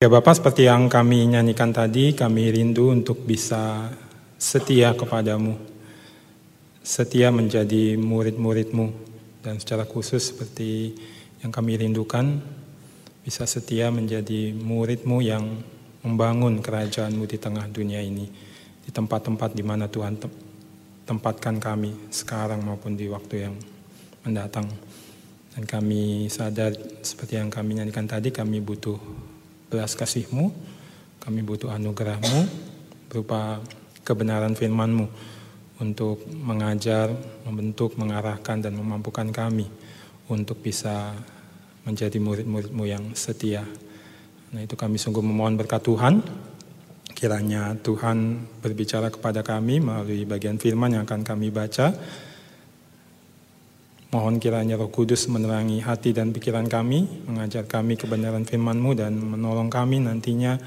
Ya 0.00 0.08
Bapak, 0.08 0.40
seperti 0.40 0.64
yang 0.64 0.88
kami 0.88 1.28
nyanyikan 1.28 1.76
tadi, 1.76 2.16
kami 2.16 2.48
rindu 2.48 2.88
untuk 2.88 3.20
bisa 3.20 3.92
setia 4.40 4.96
kepadamu. 4.96 5.60
Setia 6.80 7.28
menjadi 7.28 8.00
murid-muridmu. 8.00 8.96
Dan 9.44 9.60
secara 9.60 9.84
khusus 9.84 10.32
seperti 10.32 10.96
yang 11.44 11.52
kami 11.52 11.76
rindukan, 11.76 12.40
bisa 13.20 13.44
setia 13.44 13.92
menjadi 13.92 14.56
muridmu 14.56 15.20
yang 15.20 15.60
membangun 16.00 16.64
kerajaanmu 16.64 17.28
di 17.28 17.36
tengah 17.36 17.68
dunia 17.68 18.00
ini. 18.00 18.24
Di 18.80 18.88
tempat-tempat 18.88 19.52
di 19.52 19.60
mana 19.60 19.84
Tuhan 19.84 20.16
tempatkan 21.04 21.60
kami 21.60 22.08
sekarang 22.08 22.64
maupun 22.64 22.96
di 22.96 23.04
waktu 23.04 23.52
yang 23.52 23.54
mendatang. 24.24 24.64
Dan 25.52 25.68
kami 25.68 26.32
sadar 26.32 26.72
seperti 27.04 27.36
yang 27.36 27.52
kami 27.52 27.76
nyanyikan 27.76 28.08
tadi, 28.08 28.32
kami 28.32 28.64
butuh 28.64 29.28
belas 29.70 29.94
kasihmu, 29.94 30.50
kami 31.22 31.40
butuh 31.46 31.70
anugerahmu 31.70 32.50
berupa 33.06 33.62
kebenaran 34.02 34.58
firmanmu 34.58 35.06
untuk 35.80 36.26
mengajar, 36.34 37.08
membentuk, 37.48 37.96
mengarahkan, 37.96 38.60
dan 38.60 38.76
memampukan 38.76 39.30
kami 39.32 39.64
untuk 40.28 40.60
bisa 40.60 41.14
menjadi 41.86 42.20
murid-muridmu 42.20 42.84
yang 42.84 43.04
setia. 43.16 43.64
Nah 44.50 44.60
itu 44.60 44.76
kami 44.76 45.00
sungguh 45.00 45.24
memohon 45.24 45.56
berkat 45.56 45.80
Tuhan. 45.86 46.20
Kiranya 47.16 47.76
Tuhan 47.80 48.48
berbicara 48.60 49.08
kepada 49.08 49.40
kami 49.40 49.80
melalui 49.80 50.24
bagian 50.24 50.56
firman 50.56 50.96
yang 50.96 51.04
akan 51.08 51.22
kami 51.24 51.52
baca 51.52 51.92
Mohon 54.10 54.42
kiranya 54.42 54.74
roh 54.74 54.90
kudus 54.90 55.30
menerangi 55.30 55.78
hati 55.86 56.10
dan 56.10 56.34
pikiran 56.34 56.66
kami, 56.66 57.06
mengajar 57.30 57.62
kami 57.70 57.94
kebenaran 57.94 58.42
firman-Mu 58.42 58.98
dan 58.98 59.14
menolong 59.14 59.70
kami 59.70 60.02
nantinya 60.02 60.58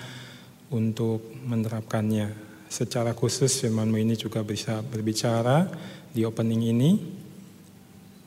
untuk 0.72 1.28
menerapkannya. 1.44 2.32
Secara 2.72 3.12
khusus 3.12 3.52
firman-Mu 3.60 4.00
ini 4.00 4.16
juga 4.16 4.48
bisa 4.48 4.80
berbicara 4.80 5.68
di 6.16 6.24
opening 6.24 6.72
ini, 6.72 6.92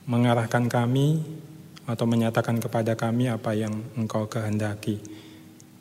mengarahkan 0.05 0.69
kami 0.69 1.25
atau 1.89 2.05
menyatakan 2.05 2.61
kepada 2.61 2.93
kami 2.93 3.33
apa 3.33 3.57
yang 3.57 3.73
Engkau 3.97 4.29
kehendaki 4.29 5.01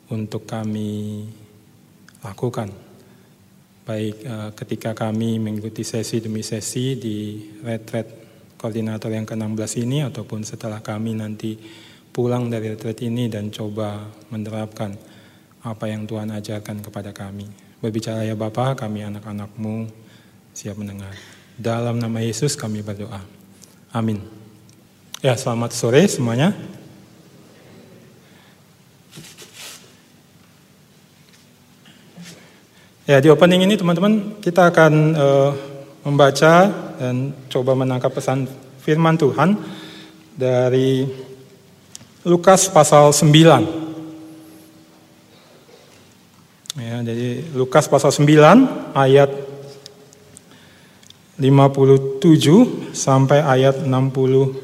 untuk 0.08 0.48
kami 0.48 1.28
lakukan. 2.24 2.72
Baik 3.84 4.16
eh, 4.24 4.50
ketika 4.56 4.96
kami 4.96 5.36
mengikuti 5.36 5.84
sesi 5.84 6.24
demi 6.24 6.40
sesi 6.40 6.96
di 6.96 7.36
retret 7.60 8.25
koordinator 8.56 9.12
yang 9.12 9.28
ke-16 9.28 9.72
ini 9.84 10.04
ataupun 10.04 10.42
setelah 10.42 10.80
kami 10.80 11.16
nanti 11.16 11.56
pulang 12.10 12.48
dari 12.48 12.72
retreat 12.72 13.04
ini 13.04 13.28
dan 13.28 13.52
coba 13.52 14.08
menerapkan 14.32 14.96
apa 15.60 15.84
yang 15.86 16.08
Tuhan 16.08 16.32
ajarkan 16.32 16.80
kepada 16.80 17.12
kami. 17.12 17.44
Berbicara 17.84 18.24
ya 18.24 18.32
Bapa, 18.32 18.72
kami 18.72 19.04
anak-anakmu 19.04 19.92
siap 20.56 20.80
mendengar. 20.80 21.12
Dalam 21.60 22.00
nama 22.00 22.24
Yesus 22.24 22.56
kami 22.56 22.80
berdoa. 22.80 23.20
Amin. 23.92 24.24
Ya, 25.20 25.36
selamat 25.36 25.76
sore 25.76 26.08
semuanya. 26.08 26.56
Ya, 33.06 33.22
di 33.22 33.30
opening 33.30 33.62
ini 33.68 33.78
teman-teman 33.78 34.40
kita 34.42 34.72
akan 34.72 34.92
uh, 35.14 35.52
membaca 36.06 36.70
dan 37.02 37.34
coba 37.50 37.74
menangkap 37.74 38.14
pesan 38.14 38.46
firman 38.78 39.18
Tuhan 39.18 39.58
dari 40.38 41.02
Lukas 42.22 42.70
pasal 42.70 43.10
9. 43.10 43.86
Ya, 46.78 47.02
jadi 47.02 47.42
Lukas 47.58 47.90
pasal 47.90 48.14
9 48.14 48.94
ayat 48.94 49.34
57 51.42 52.94
sampai 52.94 53.42
ayat 53.42 53.82
62. 53.82 54.54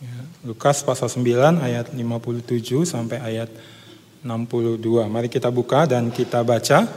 Ya, 0.00 0.16
Lukas 0.48 0.80
pasal 0.80 1.12
9 1.12 1.60
ayat 1.60 1.92
57 1.92 2.88
sampai 2.88 3.20
ayat 3.20 3.52
62. 4.22 5.06
Mari 5.06 5.28
kita 5.30 5.50
buka 5.52 5.86
dan 5.86 6.10
kita 6.10 6.42
baca. 6.42 6.88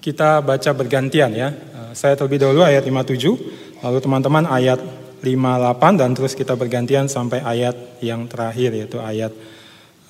Kita 0.00 0.44
baca 0.44 0.70
bergantian 0.76 1.32
ya. 1.32 1.48
Eh, 1.48 1.92
saya 1.96 2.12
terlebih 2.18 2.44
dahulu 2.44 2.60
ayat 2.60 2.84
57, 2.84 3.80
lalu 3.80 3.98
teman-teman 4.04 4.44
ayat 4.48 4.80
58 5.24 5.96
dan 5.96 6.10
terus 6.12 6.36
kita 6.36 6.52
bergantian 6.52 7.08
sampai 7.08 7.40
ayat 7.40 7.72
yang 8.04 8.28
terakhir 8.28 8.76
yaitu 8.76 9.00
ayat 9.00 9.32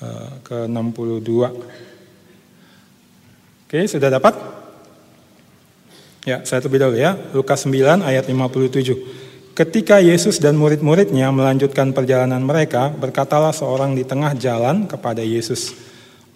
uh, 0.03 0.43
ke-62. 0.43 1.31
Oke, 3.65 3.79
sudah 3.87 4.11
dapat? 4.11 4.35
Ya, 6.27 6.43
saya 6.43 6.59
terlebih 6.59 6.83
dahulu 6.83 6.99
ya. 6.99 7.15
Lukas 7.31 7.63
9 7.63 8.03
ayat 8.03 8.27
57. 8.27 9.55
Ketika 9.55 10.03
Yesus 10.03 10.43
dan 10.43 10.59
murid-muridnya 10.59 11.31
melanjutkan 11.31 11.95
perjalanan 11.95 12.43
mereka, 12.43 12.91
berkatalah 12.91 13.55
seorang 13.55 13.95
di 13.95 14.03
tengah 14.03 14.35
jalan 14.35 14.83
kepada 14.83 15.23
Yesus, 15.23 15.71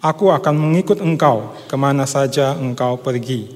Aku 0.00 0.32
akan 0.32 0.56
mengikut 0.56 0.96
engkau 1.04 1.52
ke 1.68 1.76
mana 1.76 2.08
saja 2.08 2.56
engkau 2.56 2.96
pergi. 2.96 3.52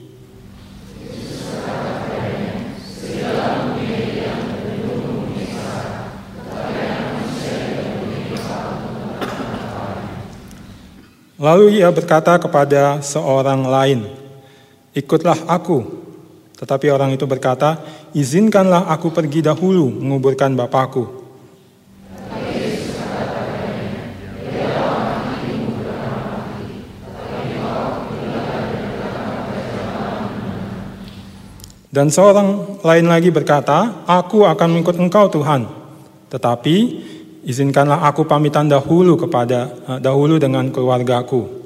Lalu 11.41 11.81
ia 11.81 11.89
berkata 11.89 12.37
kepada 12.37 13.01
seorang 13.01 13.65
lain, 13.65 14.05
"Ikutlah 14.93 15.49
aku." 15.49 15.81
Tetapi 16.61 16.93
orang 16.93 17.17
itu 17.17 17.25
berkata, 17.25 17.81
"Izinkanlah 18.13 18.93
aku 18.93 19.09
pergi 19.17 19.41
dahulu 19.41 19.89
menguburkan 19.89 20.53
bapakku." 20.53 21.24
Dan 31.95 32.11
seorang 32.11 32.83
lain 32.83 33.07
lagi 33.07 33.31
berkata, 33.31 34.03
Aku 34.03 34.43
akan 34.43 34.69
mengikut 34.75 34.99
engkau 34.99 35.31
Tuhan. 35.31 35.63
Tetapi 36.27 36.77
izinkanlah 37.47 38.03
aku 38.11 38.27
pamitan 38.27 38.67
dahulu 38.67 39.15
kepada 39.15 39.71
uh, 39.87 39.99
dahulu 40.03 40.43
dengan 40.43 40.75
keluargaku. 40.75 41.63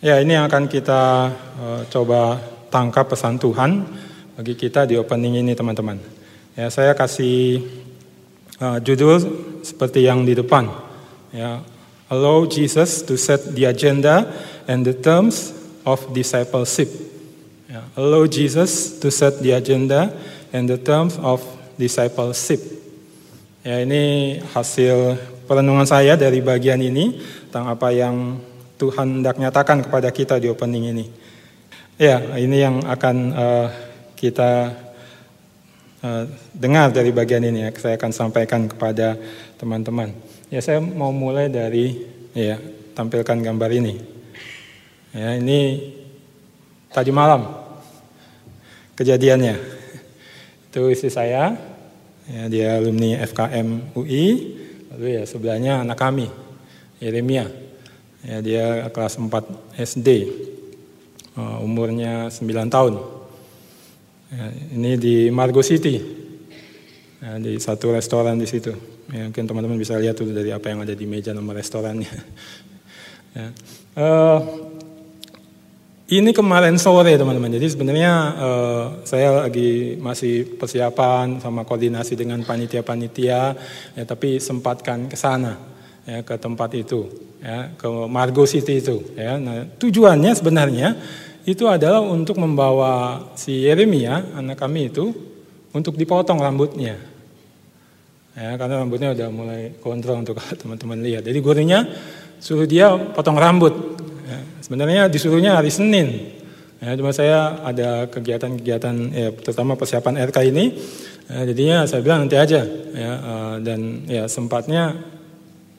Ya, 0.00 0.24
ini 0.24 0.32
yang 0.32 0.48
akan 0.48 0.72
kita 0.72 1.28
uh, 1.60 1.80
coba 1.92 2.40
tangkap 2.72 3.12
pesan 3.12 3.36
Tuhan 3.36 3.84
bagi 4.40 4.56
kita 4.56 4.88
di 4.88 4.96
opening 4.96 5.44
ini, 5.44 5.52
teman-teman. 5.52 6.00
Ya, 6.56 6.72
saya 6.72 6.96
kasih 6.96 7.60
uh, 8.56 8.80
judul 8.80 9.20
seperti 9.60 10.08
yang 10.08 10.24
di 10.24 10.32
depan. 10.32 10.88
Yeah. 11.30 11.62
Allow 12.10 12.46
Jesus 12.50 13.06
to 13.06 13.14
set 13.14 13.54
the 13.54 13.70
agenda 13.70 14.26
and 14.66 14.82
the 14.82 14.94
terms 14.94 15.54
of 15.86 16.02
discipleship. 16.10 16.90
Yeah. 17.70 17.86
Allow 17.94 18.26
Jesus 18.26 18.98
to 18.98 19.14
set 19.14 19.38
the 19.38 19.54
agenda 19.54 20.10
and 20.50 20.66
the 20.66 20.78
terms 20.78 21.14
of 21.22 21.38
discipleship. 21.78 22.58
Ya, 23.62 23.78
ini 23.84 24.36
hasil 24.56 25.20
perenungan 25.46 25.86
saya 25.86 26.18
dari 26.18 26.42
bagian 26.42 26.82
ini 26.82 27.22
tentang 27.46 27.70
apa 27.70 27.94
yang 27.94 28.42
Tuhan 28.80 29.20
hendak 29.20 29.36
nyatakan 29.36 29.84
kepada 29.84 30.08
kita 30.10 30.40
di 30.40 30.48
opening 30.48 30.90
ini. 30.90 31.06
Ya, 32.00 32.18
ini 32.40 32.56
yang 32.58 32.80
akan 32.88 33.16
uh, 33.36 33.68
kita 34.16 34.72
uh, 36.00 36.24
dengar 36.56 36.90
dari 36.90 37.12
bagian 37.12 37.44
ini 37.44 37.68
ya. 37.68 37.70
Saya 37.76 38.00
akan 38.00 38.10
sampaikan 38.10 38.66
kepada 38.66 39.20
teman-teman. 39.60 40.16
Ya 40.50 40.58
saya 40.58 40.82
mau 40.82 41.14
mulai 41.14 41.46
dari 41.46 41.94
ya 42.34 42.58
tampilkan 42.98 43.38
gambar 43.38 43.70
ini. 43.70 43.94
Ya 45.14 45.38
ini 45.38 45.94
tadi 46.90 47.14
malam 47.14 47.46
kejadiannya. 48.98 49.54
Itu 50.66 50.90
istri 50.90 51.06
saya, 51.06 51.54
ya 52.26 52.50
dia 52.50 52.82
alumni 52.82 53.22
FKM 53.22 53.94
UI, 53.94 54.26
lalu 54.90 55.06
ya 55.18 55.22
sebelahnya 55.22 55.86
anak 55.86 55.98
kami, 56.02 56.26
Yeremia. 56.98 57.46
Ya 58.26 58.42
dia 58.42 58.90
kelas 58.90 59.22
4 59.22 59.30
SD, 59.78 60.08
uh, 61.38 61.62
umurnya 61.62 62.26
9 62.26 62.68
tahun. 62.68 62.94
Ya, 64.30 64.44
ini 64.74 64.98
di 64.98 65.16
Margo 65.30 65.62
City, 65.62 65.98
ya, 67.22 67.38
di 67.38 67.54
satu 67.58 67.94
restoran 67.94 68.38
di 68.38 68.46
situ. 68.50 68.99
Ya, 69.10 69.26
mungkin 69.26 69.44
teman-teman 69.50 69.74
bisa 69.74 69.98
lihat 69.98 70.14
tuh 70.14 70.30
dari 70.30 70.54
apa 70.54 70.70
yang 70.70 70.86
ada 70.86 70.94
di 70.94 71.02
meja 71.02 71.34
nomor 71.34 71.58
restorannya. 71.58 72.14
ya. 73.36 73.46
uh, 73.98 74.38
ini 76.10 76.30
kemarin 76.30 76.78
sore 76.78 77.18
teman-teman. 77.18 77.50
Jadi 77.50 77.66
sebenarnya 77.74 78.12
uh, 78.38 78.84
saya 79.02 79.50
lagi 79.50 79.98
masih 79.98 80.54
persiapan 80.54 81.42
sama 81.42 81.66
koordinasi 81.66 82.14
dengan 82.14 82.42
panitia-panitia, 82.46 83.40
ya, 83.98 84.02
tapi 84.06 84.38
sempatkan 84.38 85.10
ke 85.10 85.18
sana 85.18 85.58
ya, 86.06 86.22
ke 86.22 86.38
tempat 86.38 86.70
itu, 86.78 87.10
ya, 87.42 87.74
ke 87.74 87.90
Margo 88.06 88.46
City 88.46 88.78
itu. 88.78 89.02
Ya. 89.18 89.42
Nah, 89.42 89.66
tujuannya 89.74 90.38
sebenarnya 90.38 90.88
itu 91.50 91.66
adalah 91.66 91.98
untuk 91.98 92.38
membawa 92.38 93.26
si 93.34 93.66
Yeremia 93.66 94.38
anak 94.38 94.54
kami 94.54 94.86
itu 94.86 95.10
untuk 95.74 95.98
dipotong 95.98 96.38
rambutnya. 96.38 97.09
Ya, 98.40 98.56
karena 98.56 98.80
rambutnya 98.80 99.12
udah 99.12 99.28
mulai 99.28 99.76
kontrol 99.84 100.24
untuk 100.24 100.40
teman-teman 100.60 101.04
lihat. 101.04 101.28
Jadi 101.28 101.38
gurunya 101.44 101.84
suruh 102.40 102.64
dia 102.64 102.96
potong 102.96 103.36
rambut 103.36 104.00
Ya, 104.30 104.40
sebenarnya 104.62 105.02
disuruhnya 105.10 105.58
hari 105.58 105.74
Senin. 105.74 106.38
Ya, 106.78 106.94
cuma 106.94 107.10
saya 107.10 107.60
ada 107.66 108.06
kegiatan-kegiatan 108.08 108.94
ya, 109.10 109.28
terutama 109.34 109.74
persiapan 109.74 110.22
RK 110.30 110.38
ini. 110.54 110.64
Ya, 111.26 111.50
jadinya 111.50 111.78
saya 111.90 112.00
bilang 112.00 112.24
nanti 112.24 112.38
aja. 112.38 112.62
Ya, 112.94 113.12
uh, 113.18 113.56
dan 113.58 114.06
ya 114.06 114.30
sempatnya 114.30 114.94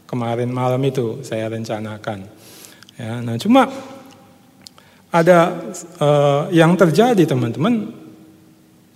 kemarin 0.03 0.51
malam 0.51 0.83
itu 0.83 1.23
saya 1.23 1.47
rencanakan. 1.47 2.27
Ya, 2.99 3.23
nah 3.23 3.39
cuma 3.39 3.71
ada 5.11 5.71
uh, 6.03 6.51
yang 6.51 6.75
terjadi 6.75 7.23
teman-teman, 7.23 7.87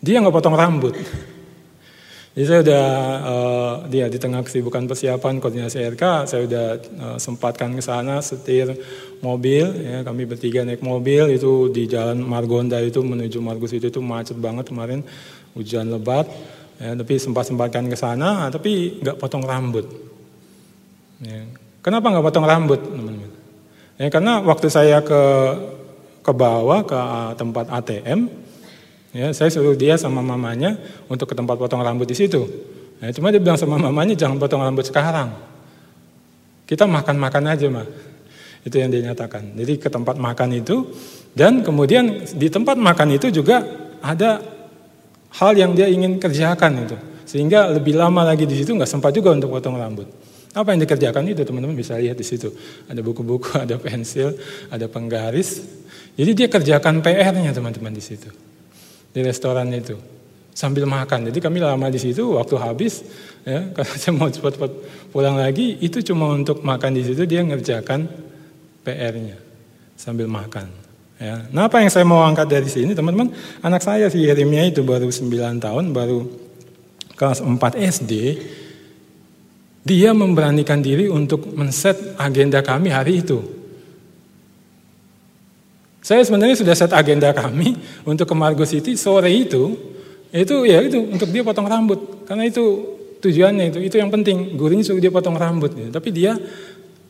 dia 0.03 0.19
nggak 0.19 0.35
potong 0.35 0.59
rambut. 0.59 0.99
Jadi 2.35 2.45
saya 2.51 2.59
udah 2.67 2.85
uh, 3.23 3.75
dia 3.87 4.11
di 4.11 4.19
tengah 4.19 4.43
kesibukan 4.43 4.83
persiapan 4.91 5.39
koordinasi 5.39 5.79
RK, 5.95 6.27
saya 6.27 6.43
udah 6.43 6.67
uh, 6.99 7.15
sempatkan 7.15 7.71
ke 7.71 7.79
sana 7.79 8.19
setir 8.19 8.75
mobil, 9.23 9.63
ya 9.71 10.03
kami 10.03 10.27
bertiga 10.27 10.67
naik 10.67 10.83
mobil 10.83 11.31
itu 11.31 11.71
di 11.71 11.87
jalan 11.87 12.19
Margonda 12.19 12.83
itu 12.83 12.99
menuju 12.99 13.39
Margus 13.39 13.71
itu 13.71 13.87
itu 13.87 14.03
macet 14.03 14.35
banget 14.35 14.67
kemarin 14.67 14.99
hujan 15.55 15.87
lebat, 15.87 16.27
ya, 16.75 16.91
tapi 16.99 17.15
sempat 17.23 17.47
sempatkan 17.47 17.87
ke 17.87 17.95
sana, 17.95 18.51
tapi 18.51 18.99
nggak 18.99 19.15
potong 19.15 19.47
rambut. 19.47 19.87
Ya. 21.23 21.47
Kenapa 21.79 22.11
nggak 22.11 22.25
potong 22.27 22.43
rambut, 22.43 22.83
teman-teman? 22.83 23.31
Ya, 23.95 24.11
karena 24.11 24.43
waktu 24.43 24.67
saya 24.67 24.99
ke 24.99 25.23
ke 26.19 26.31
bawah 26.35 26.83
ke 26.83 26.99
tempat 27.39 27.71
ATM, 27.71 28.27
Ya, 29.15 29.31
saya 29.31 29.47
suruh 29.47 29.79
dia 29.79 29.95
sama 29.95 30.19
mamanya 30.19 30.75
untuk 31.07 31.31
ke 31.31 31.35
tempat 31.39 31.55
potong 31.55 31.79
rambut 31.79 32.03
di 32.03 32.11
situ. 32.11 32.43
Ya, 32.99 33.15
cuma 33.15 33.31
dia 33.31 33.39
bilang 33.39 33.55
sama 33.55 33.79
mamanya 33.79 34.11
jangan 34.11 34.35
potong 34.35 34.59
rambut 34.59 34.83
sekarang. 34.83 35.31
Kita 36.67 36.83
makan-makan 36.83 37.43
aja 37.47 37.71
mah. 37.71 37.87
Itu 38.67 38.75
yang 38.75 38.91
dia 38.91 38.99
nyatakan. 39.07 39.55
Jadi 39.55 39.79
ke 39.79 39.87
tempat 39.87 40.19
makan 40.19 40.59
itu 40.59 40.91
dan 41.31 41.63
kemudian 41.63 42.27
di 42.35 42.51
tempat 42.51 42.75
makan 42.75 43.15
itu 43.15 43.31
juga 43.31 43.63
ada 44.03 44.43
hal 45.39 45.55
yang 45.55 45.71
dia 45.71 45.87
ingin 45.87 46.19
kerjakan 46.19 46.83
itu. 46.83 46.99
Sehingga 47.23 47.71
lebih 47.71 47.95
lama 47.95 48.27
lagi 48.27 48.43
di 48.43 48.59
situ 48.59 48.75
nggak 48.75 48.89
sempat 48.89 49.15
juga 49.15 49.31
untuk 49.31 49.47
potong 49.47 49.79
rambut. 49.79 50.11
Apa 50.51 50.75
yang 50.75 50.83
dikerjakan 50.83 51.23
itu 51.31 51.47
teman-teman 51.47 51.71
bisa 51.71 51.95
lihat 51.95 52.19
di 52.19 52.27
situ. 52.27 52.51
Ada 52.91 52.99
buku-buku, 52.99 53.55
ada 53.63 53.79
pensil, 53.79 54.35
ada 54.67 54.91
penggaris. 54.91 55.63
Jadi 56.19 56.31
dia 56.35 56.47
kerjakan 56.51 56.99
PR-nya 56.99 57.55
teman-teman 57.55 57.95
di 57.95 58.03
situ 58.03 58.54
di 59.15 59.23
restoran 59.23 59.71
itu 59.71 59.95
sambil 60.51 60.83
makan. 60.83 61.31
Jadi 61.31 61.39
kami 61.39 61.63
lama 61.63 61.87
di 61.87 61.99
situ, 61.99 62.35
waktu 62.35 62.55
habis, 62.59 63.03
ya, 63.47 63.67
karena 63.75 63.95
saya 63.95 64.13
mau 64.15 64.27
cepat-cepat 64.27 64.71
pulang 65.15 65.39
lagi, 65.39 65.79
itu 65.79 66.03
cuma 66.03 66.35
untuk 66.35 66.59
makan 66.63 66.91
di 66.95 67.03
situ 67.07 67.23
dia 67.23 67.39
ngerjakan 67.43 68.11
PR-nya 68.83 69.39
sambil 69.95 70.27
makan. 70.27 70.67
Ya. 71.15 71.47
Nah 71.47 71.71
apa 71.71 71.79
yang 71.79 71.87
saya 71.87 72.03
mau 72.03 72.23
angkat 72.27 72.47
dari 72.51 72.67
sini, 72.67 72.91
teman-teman, 72.91 73.31
anak 73.63 73.79
saya 73.83 74.11
si 74.11 74.19
Yeremia 74.27 74.67
itu 74.67 74.83
baru 74.83 75.07
9 75.07 75.63
tahun, 75.63 75.95
baru 75.95 76.27
kelas 77.15 77.39
4 77.39 77.55
SD, 77.79 78.13
dia 79.85 80.11
memberanikan 80.11 80.83
diri 80.83 81.07
untuk 81.07 81.55
men-set 81.55 82.19
agenda 82.19 82.59
kami 82.59 82.91
hari 82.91 83.23
itu. 83.23 83.39
Saya 86.05 86.21
sebenarnya 86.21 86.53
sudah 86.53 86.77
set 86.77 86.93
agenda 86.93 87.33
kami 87.33 87.81
untuk 88.05 88.29
ke 88.29 88.35
Margo 88.37 88.61
City 88.61 88.93
sore 88.93 89.33
itu, 89.33 89.73
itu 90.29 90.55
ya 90.69 90.85
itu 90.85 91.01
untuk 91.01 91.33
dia 91.33 91.41
potong 91.41 91.65
rambut. 91.65 92.29
Karena 92.29 92.45
itu 92.45 92.61
tujuannya 93.25 93.73
itu, 93.73 93.81
itu 93.81 93.97
yang 93.97 94.13
penting. 94.13 94.53
Gurunya 94.53 94.85
suruh 94.85 95.01
dia 95.01 95.09
potong 95.09 95.33
rambut. 95.33 95.73
Ya. 95.73 95.89
Tapi 95.89 96.13
dia 96.13 96.37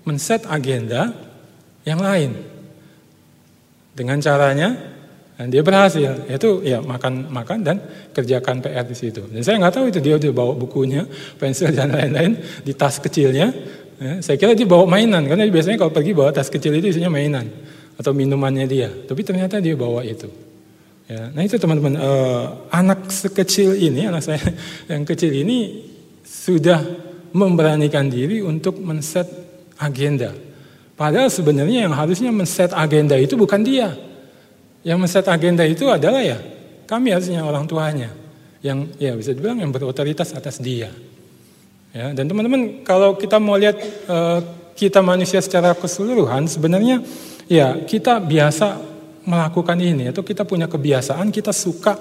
men-set 0.07 0.47
agenda 0.47 1.11
yang 1.83 1.99
lain. 1.99 2.39
Dengan 3.91 4.23
caranya, 4.23 4.79
dan 5.35 5.51
dia 5.51 5.59
berhasil. 5.59 6.31
Itu 6.31 6.63
ya 6.63 6.79
makan-makan 6.79 7.67
dan 7.67 7.83
kerjakan 8.15 8.63
PR 8.63 8.87
di 8.87 8.95
situ. 8.95 9.27
Dan 9.27 9.43
saya 9.43 9.59
nggak 9.59 9.75
tahu 9.75 9.91
itu 9.91 9.99
dia 9.99 10.15
udah 10.15 10.31
bawa 10.31 10.55
bukunya, 10.55 11.03
pensil 11.35 11.67
dan 11.75 11.91
lain-lain 11.91 12.39
di 12.63 12.71
tas 12.71 13.03
kecilnya. 13.03 13.51
Ya, 13.99 14.23
saya 14.23 14.39
kira 14.39 14.55
dia 14.55 14.63
bawa 14.63 14.87
mainan, 14.87 15.27
karena 15.27 15.43
biasanya 15.51 15.83
kalau 15.83 15.91
pergi 15.91 16.15
bawa 16.15 16.31
tas 16.31 16.47
kecil 16.47 16.71
itu 16.79 16.95
isinya 16.95 17.11
mainan 17.11 17.64
atau 17.95 18.11
minumannya 18.11 18.65
dia. 18.67 18.89
Tapi 18.91 19.21
ternyata 19.23 19.59
dia 19.63 19.75
bawa 19.75 20.03
itu. 20.03 20.27
Ya, 21.05 21.29
nah 21.29 21.45
itu 21.45 21.61
teman-teman, 21.61 22.01
uh, 22.01 22.65
anak 22.73 23.13
sekecil 23.13 23.77
ini, 23.77 24.09
anak 24.09 24.25
saya 24.25 24.41
yang 24.91 25.05
kecil 25.05 25.29
ini 25.29 25.85
sudah 26.25 26.81
memberanikan 27.29 28.09
diri 28.09 28.41
untuk 28.41 28.81
men-set 28.81 29.29
agenda. 29.77 30.33
Padahal 30.95 31.29
sebenarnya 31.29 31.85
yang 31.85 31.93
harusnya 31.93 32.33
men-set 32.33 32.73
agenda 32.73 33.19
itu 33.19 33.37
bukan 33.37 33.61
dia. 33.61 33.93
Yang 34.81 34.97
men-set 34.97 35.25
agenda 35.29 35.61
itu 35.67 35.85
adalah 35.91 36.25
ya 36.25 36.39
kami 36.89 37.13
harusnya 37.13 37.45
orang 37.45 37.69
tuanya. 37.69 38.09
Yang 38.65 38.97
ya 38.97 39.13
bisa 39.13 39.31
dibilang 39.37 39.61
yang 39.61 39.69
berotoritas 39.69 40.33
atas 40.33 40.57
dia. 40.57 40.89
Ya, 41.93 42.11
dan 42.17 42.25
teman-teman 42.25 42.81
kalau 42.81 43.13
kita 43.13 43.37
mau 43.37 43.61
lihat 43.61 43.77
uh, 44.09 44.41
kita 44.73 45.05
manusia 45.05 45.39
secara 45.39 45.71
keseluruhan 45.77 46.49
sebenarnya 46.49 46.99
Ya, 47.45 47.77
kita 47.85 48.17
biasa 48.17 48.81
melakukan 49.25 49.77
ini 49.77 50.09
atau 50.09 50.21
kita 50.21 50.45
punya 50.45 50.65
kebiasaan 50.65 51.29
kita 51.29 51.53
suka 51.53 51.97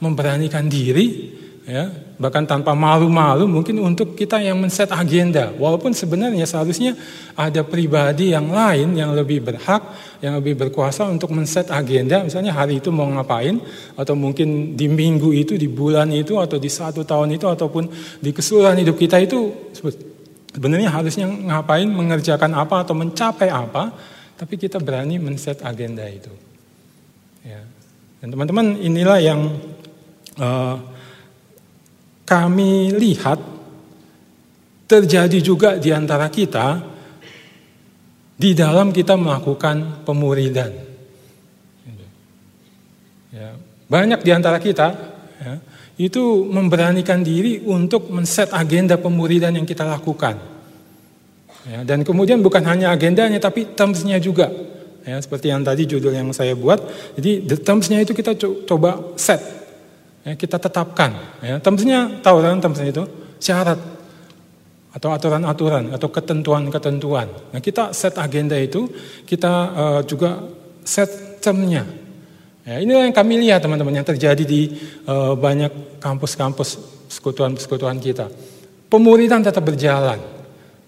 memberanikan 0.00 0.68
diri 0.68 1.32
ya, 1.62 1.88
bahkan 2.18 2.42
tanpa 2.42 2.74
malu-malu 2.74 3.46
mungkin 3.46 3.78
untuk 3.80 4.18
kita 4.18 4.42
yang 4.42 4.58
men-set 4.58 4.90
agenda. 4.90 5.54
Walaupun 5.54 5.94
sebenarnya 5.94 6.44
seharusnya 6.44 6.98
ada 7.38 7.62
pribadi 7.62 8.34
yang 8.34 8.50
lain 8.50 8.98
yang 8.98 9.14
lebih 9.14 9.40
berhak, 9.40 9.80
yang 10.20 10.36
lebih 10.36 10.58
berkuasa 10.58 11.06
untuk 11.06 11.30
men-set 11.32 11.70
agenda, 11.70 12.20
misalnya 12.26 12.52
hari 12.52 12.82
itu 12.82 12.90
mau 12.90 13.06
ngapain 13.08 13.62
atau 13.96 14.12
mungkin 14.12 14.74
di 14.74 14.90
minggu 14.90 15.30
itu, 15.32 15.54
di 15.54 15.70
bulan 15.70 16.10
itu 16.10 16.36
atau 16.36 16.58
di 16.58 16.68
satu 16.68 17.06
tahun 17.06 17.38
itu 17.38 17.46
ataupun 17.46 17.88
di 18.20 18.30
keseluruhan 18.34 18.76
hidup 18.82 18.96
kita 18.98 19.22
itu 19.22 19.52
sebenarnya 20.52 20.90
harusnya 20.92 21.26
ngapain, 21.30 21.88
mengerjakan 21.88 22.52
apa 22.58 22.84
atau 22.84 22.92
mencapai 22.92 23.48
apa 23.48 24.11
tapi 24.42 24.58
kita 24.58 24.82
berani 24.82 25.22
men-set 25.22 25.62
agenda 25.62 26.02
itu. 26.10 26.34
Ya. 27.46 27.62
Dan 28.18 28.34
teman-teman 28.34 28.74
inilah 28.74 29.22
yang 29.22 29.54
uh, 30.34 30.82
kami 32.26 32.90
lihat 32.90 33.38
terjadi 34.90 35.38
juga 35.38 35.78
di 35.78 35.94
antara 35.94 36.26
kita 36.26 36.82
di 38.34 38.50
dalam 38.50 38.90
kita 38.90 39.14
melakukan 39.14 40.02
pemuridan. 40.02 40.74
Ya. 43.30 43.54
Banyak 43.86 44.26
di 44.26 44.30
antara 44.34 44.58
kita 44.58 44.88
ya, 45.38 45.54
itu 46.02 46.50
memberanikan 46.50 47.22
diri 47.22 47.62
untuk 47.62 48.10
men-set 48.10 48.50
agenda 48.50 48.98
pemuridan 48.98 49.54
yang 49.54 49.70
kita 49.70 49.86
lakukan. 49.86 50.51
Ya, 51.62 51.86
dan 51.86 52.02
kemudian 52.02 52.42
bukan 52.42 52.66
hanya 52.66 52.90
agendanya 52.90 53.38
tapi 53.38 53.70
termsnya 53.78 54.18
juga. 54.18 54.50
Ya, 55.02 55.18
seperti 55.18 55.50
yang 55.50 55.66
tadi 55.66 55.86
judul 55.86 56.14
yang 56.14 56.30
saya 56.30 56.54
buat. 56.54 56.78
Jadi 57.18 57.46
the 57.46 57.58
termsnya 57.58 58.02
itu 58.02 58.14
kita 58.14 58.38
coba 58.38 59.14
set. 59.18 59.38
Ya, 60.22 60.38
kita 60.38 60.58
tetapkan. 60.58 61.14
Ya, 61.42 61.58
termsnya 61.58 62.22
tahu 62.22 62.42
kan 62.42 62.62
termsnya 62.62 62.90
itu? 62.90 63.04
Syarat 63.42 63.78
atau 64.92 65.08
aturan-aturan 65.10 65.90
atau 65.90 66.08
ketentuan-ketentuan. 66.12 67.26
Nah, 67.50 67.60
kita 67.64 67.90
set 67.96 68.14
agenda 68.20 68.54
itu, 68.54 68.86
kita 69.26 69.52
uh, 69.72 70.00
juga 70.04 70.38
set 70.86 71.40
termnya. 71.42 71.82
Ya, 72.62 72.78
inilah 72.78 73.10
yang 73.10 73.16
kami 73.16 73.42
lihat 73.42 73.66
teman-teman 73.66 73.98
yang 73.98 74.06
terjadi 74.06 74.44
di 74.46 74.70
uh, 75.10 75.34
banyak 75.34 75.98
kampus-kampus 75.98 76.78
sekutuan-sekutuan 77.10 77.98
kita. 77.98 78.30
Pemuridan 78.86 79.42
tetap 79.42 79.66
berjalan. 79.66 80.41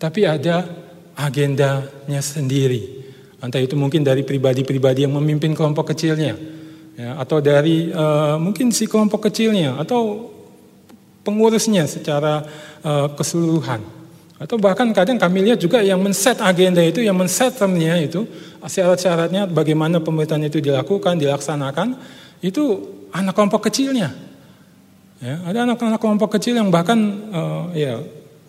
Tapi 0.04 0.20
ada 0.28 0.68
agendanya 1.16 2.20
sendiri. 2.20 3.08
Entah 3.40 3.56
itu 3.56 3.72
mungkin 3.72 4.04
dari 4.04 4.20
pribadi-pribadi 4.20 5.08
yang 5.08 5.16
memimpin 5.16 5.56
kelompok 5.56 5.96
kecilnya, 5.96 6.36
ya, 6.92 7.16
atau 7.16 7.40
dari 7.40 7.88
uh, 7.88 8.36
mungkin 8.36 8.68
si 8.68 8.84
kelompok 8.84 9.32
kecilnya, 9.32 9.80
atau 9.80 10.28
pengurusnya 11.24 11.88
secara 11.88 12.44
uh, 12.84 13.08
keseluruhan. 13.16 13.80
Atau 14.36 14.60
bahkan 14.60 14.92
kadang 14.92 15.16
kami 15.16 15.48
lihat 15.48 15.64
juga 15.64 15.80
yang 15.80 16.04
men-set 16.04 16.36
agenda 16.44 16.84
itu, 16.84 17.00
yang 17.00 17.16
men-set 17.16 17.56
termnya 17.56 17.96
itu, 17.96 18.28
syarat-syaratnya 18.60 19.48
bagaimana 19.48 20.04
pemerintahan 20.04 20.44
itu 20.52 20.60
dilakukan, 20.60 21.16
dilaksanakan, 21.16 21.96
itu 22.44 22.92
anak 23.08 23.32
kelompok 23.32 23.72
kecilnya. 23.72 24.12
Ya, 25.24 25.40
ada 25.48 25.64
anak-anak 25.64 25.96
kelompok 25.96 26.36
kecil 26.36 26.60
yang 26.60 26.68
bahkan 26.68 27.00
uh, 27.32 27.72
ya 27.72 28.04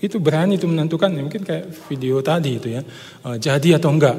itu 0.05 0.17
berani 0.21 0.55
itu 0.55 0.69
menentukan, 0.69 1.09
ya, 1.11 1.21
mungkin 1.25 1.43
kayak 1.43 1.73
video 1.89 2.21
tadi 2.21 2.61
itu 2.61 2.67
ya, 2.77 2.81
uh, 3.25 3.35
jadi 3.35 3.81
atau 3.81 3.89
enggak, 3.91 4.17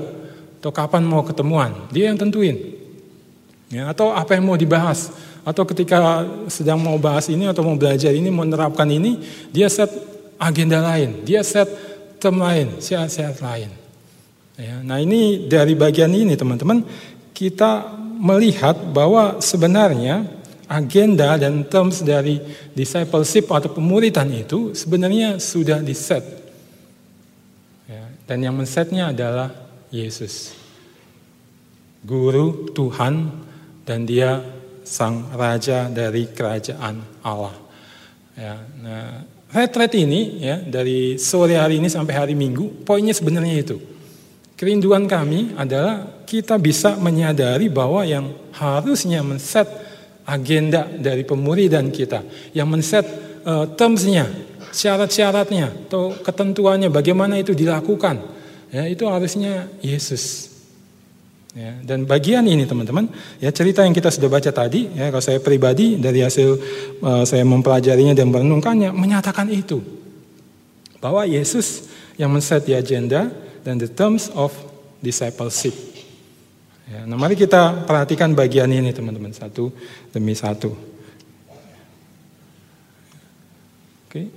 atau 0.60 0.70
kapan 0.74 1.02
mau 1.06 1.22
ketemuan, 1.22 1.72
dia 1.94 2.10
yang 2.10 2.18
tentuin. 2.18 2.54
Ya, 3.66 3.90
atau 3.90 4.14
apa 4.14 4.38
yang 4.38 4.46
mau 4.46 4.54
dibahas, 4.54 5.10
atau 5.42 5.66
ketika 5.66 6.22
sedang 6.46 6.78
mau 6.78 6.98
bahas 6.98 7.26
ini 7.26 7.50
atau 7.50 7.66
mau 7.66 7.74
belajar 7.74 8.14
ini, 8.14 8.30
mau 8.30 8.46
menerapkan 8.46 8.86
ini, 8.86 9.18
dia 9.50 9.66
set 9.66 9.90
agenda 10.38 10.78
lain, 10.82 11.22
dia 11.26 11.42
set 11.42 11.66
term 12.22 12.38
lain, 12.38 12.78
syarat-syarat 12.78 13.38
lain. 13.42 13.70
Ya, 14.56 14.80
nah 14.80 15.02
ini 15.02 15.50
dari 15.50 15.76
bagian 15.76 16.10
ini 16.14 16.32
teman-teman 16.32 16.80
kita 17.36 17.92
melihat 18.16 18.74
bahwa 18.96 19.36
sebenarnya 19.44 20.35
agenda 20.66 21.38
dan 21.38 21.62
terms 21.66 22.02
dari 22.02 22.42
discipleship 22.74 23.46
atau 23.50 23.70
pemuritan 23.70 24.26
itu 24.30 24.74
sebenarnya 24.74 25.38
sudah 25.38 25.78
diset. 25.82 26.22
Ya, 27.86 28.04
dan 28.26 28.38
yang 28.42 28.54
mensetnya 28.58 29.14
adalah 29.14 29.54
Yesus. 29.94 30.54
Guru 32.02 32.70
Tuhan 32.74 33.30
dan 33.86 34.06
dia 34.06 34.42
sang 34.86 35.30
raja 35.34 35.90
dari 35.90 36.30
kerajaan 36.30 37.02
Allah. 37.22 37.54
Ya, 38.38 38.54
nah, 38.82 39.26
retret 39.50 39.94
ini 39.98 40.42
ya 40.42 40.62
dari 40.62 41.18
sore 41.18 41.58
hari 41.58 41.78
ini 41.78 41.90
sampai 41.90 42.14
hari 42.14 42.34
Minggu, 42.34 42.86
poinnya 42.86 43.14
sebenarnya 43.14 43.56
itu. 43.58 43.78
Kerinduan 44.56 45.04
kami 45.04 45.52
adalah 45.54 46.24
kita 46.24 46.56
bisa 46.56 46.96
menyadari 46.96 47.68
bahwa 47.68 48.02
yang 48.08 48.32
harusnya 48.56 49.20
men-set 49.20 49.85
agenda 50.26 50.90
dari 50.90 51.22
pemuridan 51.22 51.88
kita, 51.94 52.26
yang 52.50 52.66
men-set 52.66 53.06
uh, 53.46 53.70
terms-nya, 53.78 54.26
syarat-syaratnya 54.74 55.86
atau 55.86 56.12
ketentuannya 56.18 56.90
bagaimana 56.90 57.38
itu 57.38 57.54
dilakukan. 57.54 58.18
Ya, 58.74 58.90
itu 58.90 59.06
harusnya 59.06 59.70
Yesus. 59.78 60.52
Ya, 61.56 61.72
dan 61.80 62.04
bagian 62.04 62.44
ini 62.44 62.68
teman-teman, 62.68 63.08
ya 63.40 63.48
cerita 63.48 63.80
yang 63.80 63.96
kita 63.96 64.12
sudah 64.12 64.28
baca 64.28 64.52
tadi, 64.52 64.92
ya 64.92 65.08
kalau 65.08 65.24
saya 65.24 65.40
pribadi 65.40 65.96
dari 65.96 66.20
hasil 66.20 66.60
uh, 67.00 67.24
saya 67.24 67.48
mempelajarinya 67.48 68.12
dan 68.12 68.28
merenungkannya 68.28 68.92
menyatakan 68.92 69.48
itu 69.48 69.80
bahwa 71.00 71.24
Yesus 71.24 71.88
yang 72.20 72.28
men-set 72.28 72.68
agenda 72.76 73.32
dan 73.64 73.80
the 73.80 73.88
terms 73.88 74.28
of 74.36 74.52
discipleship. 75.00 75.95
Ya, 76.86 77.02
nah 77.02 77.18
mari 77.18 77.34
kita 77.34 77.82
perhatikan 77.82 78.30
bagian 78.30 78.70
ini 78.70 78.94
teman-teman 78.94 79.34
satu 79.34 79.74
demi 80.14 80.38
satu. 80.38 80.70
Oke. 84.06 84.30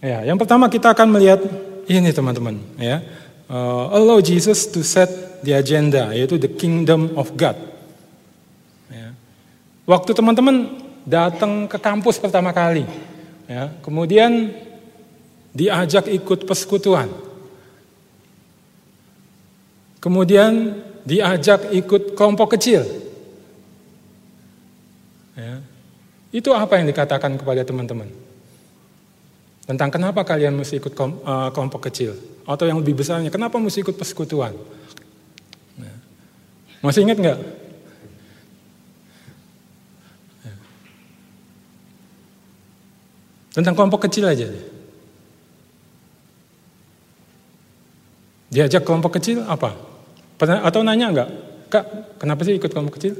Ya, 0.00 0.24
yang 0.24 0.40
pertama 0.40 0.72
kita 0.72 0.96
akan 0.96 1.12
melihat 1.12 1.40
ini 1.88 2.08
teman-teman, 2.12 2.56
ya 2.80 3.04
uh, 3.48 3.92
allow 3.92 4.20
Jesus 4.20 4.68
to 4.68 4.80
set 4.84 5.08
the 5.44 5.52
agenda, 5.52 6.12
yaitu 6.12 6.40
the 6.40 6.48
kingdom 6.48 7.12
of 7.16 7.32
God. 7.36 7.56
Ya. 8.88 9.12
Waktu 9.84 10.16
teman-teman 10.16 10.80
datang 11.04 11.68
ke 11.68 11.76
kampus 11.76 12.16
pertama 12.16 12.52
kali, 12.56 12.88
ya, 13.44 13.72
kemudian 13.84 14.52
diajak 15.52 16.08
ikut 16.08 16.48
persekutuan, 16.48 17.12
kemudian 20.04 20.76
diajak 21.08 21.72
ikut 21.72 22.12
kelompok 22.12 22.60
kecil. 22.60 22.84
Ya. 25.32 25.64
Itu 26.28 26.52
apa 26.52 26.76
yang 26.76 26.92
dikatakan 26.92 27.40
kepada 27.40 27.64
teman-teman? 27.64 28.12
Tentang 29.64 29.88
kenapa 29.88 30.28
kalian 30.28 30.52
mesti 30.60 30.76
ikut 30.76 30.92
uh, 30.92 31.48
kelompok 31.56 31.88
kecil 31.88 32.12
atau 32.44 32.68
yang 32.68 32.84
lebih 32.84 33.00
besarnya, 33.00 33.32
kenapa 33.32 33.56
mesti 33.56 33.80
ikut 33.80 33.96
persekutuan? 33.96 34.52
Nah, 35.80 35.96
masih 36.84 37.08
ingat 37.08 37.16
nggak? 37.16 37.38
Ya. 40.44 40.54
Tentang 43.56 43.72
kelompok 43.72 44.04
kecil 44.04 44.28
aja. 44.28 44.52
Diajak 48.52 48.84
kelompok 48.84 49.16
kecil 49.16 49.48
apa? 49.48 49.93
Atau 50.40 50.80
nanya 50.82 51.10
nggak? 51.14 51.28
Kak, 51.70 51.84
kenapa 52.22 52.42
sih 52.46 52.58
ikut 52.58 52.70
kelompok 52.70 52.98
kecil? 52.98 53.14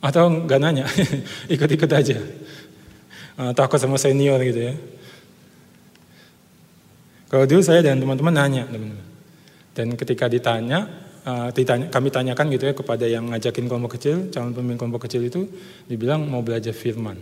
Atau 0.00 0.28
nggak 0.32 0.60
nanya, 0.60 0.88
ikut-ikut 1.54 1.90
aja 1.92 2.16
uh, 3.40 3.52
takut 3.56 3.80
sama 3.80 3.96
senior 3.96 4.36
gitu 4.44 4.60
ya. 4.68 4.74
Kalau 7.30 7.46
dulu 7.46 7.62
saya 7.62 7.80
dan 7.80 8.02
teman-teman 8.02 8.34
nanya, 8.34 8.64
teman-teman. 8.66 9.06
Dan 9.70 9.94
ketika 9.94 10.26
ditanya, 10.26 10.90
uh, 11.22 11.48
ditanya, 11.54 11.86
kami 11.86 12.10
tanyakan 12.10 12.46
gitu 12.50 12.64
ya 12.68 12.74
kepada 12.74 13.06
yang 13.06 13.30
ngajakin 13.30 13.70
kelompok 13.70 13.96
kecil, 13.96 14.28
calon 14.34 14.50
pemimpin 14.50 14.76
kelompok 14.76 15.06
kecil 15.06 15.22
itu, 15.22 15.46
dibilang 15.86 16.26
mau 16.26 16.42
belajar 16.42 16.74
firman. 16.74 17.14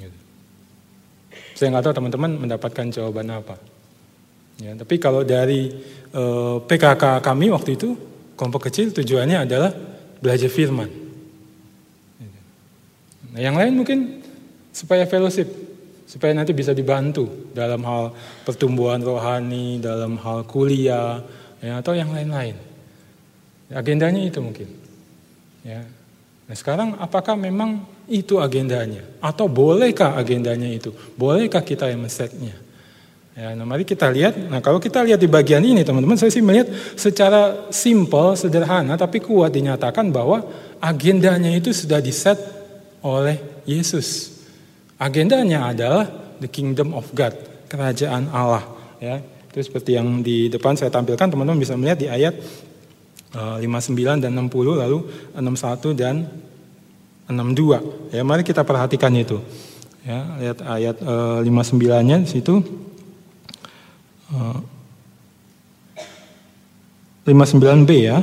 Gitu. 0.00 0.18
Saya 1.60 1.76
nggak 1.76 1.84
tahu 1.84 1.94
teman-teman 2.00 2.30
mendapatkan 2.40 2.88
jawaban 2.88 3.28
apa. 3.36 3.60
Ya, 4.56 4.72
tapi 4.72 4.96
kalau 4.96 5.20
dari 5.20 5.68
uh, 6.16 6.56
eh, 6.56 6.56
PKK 6.64 7.20
kami 7.20 7.52
waktu 7.52 7.76
itu, 7.76 7.92
kelompok 8.36 8.72
kecil 8.72 8.92
tujuannya 8.92 9.44
adalah 9.44 9.72
belajar 10.20 10.48
firman. 10.48 10.88
Nah, 13.36 13.40
yang 13.44 13.52
lain 13.52 13.76
mungkin 13.76 14.24
supaya 14.72 15.04
fellowship, 15.04 15.44
supaya 16.08 16.32
nanti 16.32 16.56
bisa 16.56 16.72
dibantu 16.72 17.52
dalam 17.52 17.84
hal 17.84 18.16
pertumbuhan 18.48 19.04
rohani, 19.04 19.76
dalam 19.76 20.16
hal 20.16 20.48
kuliah, 20.48 21.20
ya, 21.60 21.84
atau 21.84 21.92
yang 21.92 22.16
lain-lain. 22.16 22.56
Agendanya 23.68 24.24
itu 24.24 24.40
mungkin. 24.40 24.68
Ya. 25.66 25.84
Nah 26.46 26.54
sekarang 26.54 26.94
apakah 26.96 27.34
memang 27.34 27.82
itu 28.06 28.38
agendanya? 28.38 29.02
Atau 29.18 29.50
bolehkah 29.50 30.14
agendanya 30.14 30.70
itu? 30.70 30.94
Bolehkah 31.18 31.60
kita 31.60 31.90
yang 31.90 32.06
men-setnya? 32.06 32.65
Ya, 33.36 33.52
nah 33.52 33.68
mari 33.68 33.84
kita 33.84 34.08
lihat. 34.08 34.48
Nah 34.48 34.64
kalau 34.64 34.80
kita 34.80 35.04
lihat 35.04 35.20
di 35.20 35.28
bagian 35.28 35.60
ini 35.60 35.84
teman-teman, 35.84 36.16
saya 36.16 36.32
sih 36.32 36.40
melihat 36.40 36.72
secara 36.96 37.68
simpel, 37.68 38.32
sederhana, 38.32 38.96
tapi 38.96 39.20
kuat 39.20 39.52
dinyatakan 39.52 40.08
bahwa 40.08 40.40
agendanya 40.80 41.52
itu 41.52 41.68
sudah 41.68 42.00
diset 42.00 42.40
oleh 43.04 43.36
Yesus. 43.68 44.40
Agendanya 44.96 45.68
adalah 45.68 46.08
the 46.40 46.48
kingdom 46.48 46.96
of 46.96 47.12
God, 47.12 47.36
kerajaan 47.68 48.32
Allah. 48.32 48.64
Ya, 49.04 49.20
itu 49.52 49.60
seperti 49.60 50.00
yang 50.00 50.24
di 50.24 50.48
depan 50.48 50.72
saya 50.72 50.88
tampilkan, 50.88 51.28
teman-teman 51.28 51.60
bisa 51.60 51.76
melihat 51.76 52.00
di 52.00 52.08
ayat 52.08 52.40
59 53.36 53.60
eh, 53.60 54.16
dan 54.24 54.32
60, 54.32 54.80
lalu 54.80 54.98
61 55.36 55.92
dan 55.92 56.24
62. 57.28 58.16
Ya, 58.16 58.24
mari 58.24 58.40
kita 58.48 58.64
perhatikan 58.64 59.12
itu. 59.12 59.44
Ya, 60.08 60.24
lihat 60.40 60.64
ayat 60.64 60.96
59-nya 61.44 62.16
eh, 62.16 62.24
di 62.24 62.30
situ. 62.32 62.85
59b 67.26 67.90
eh, 67.90 68.00
ya. 68.10 68.18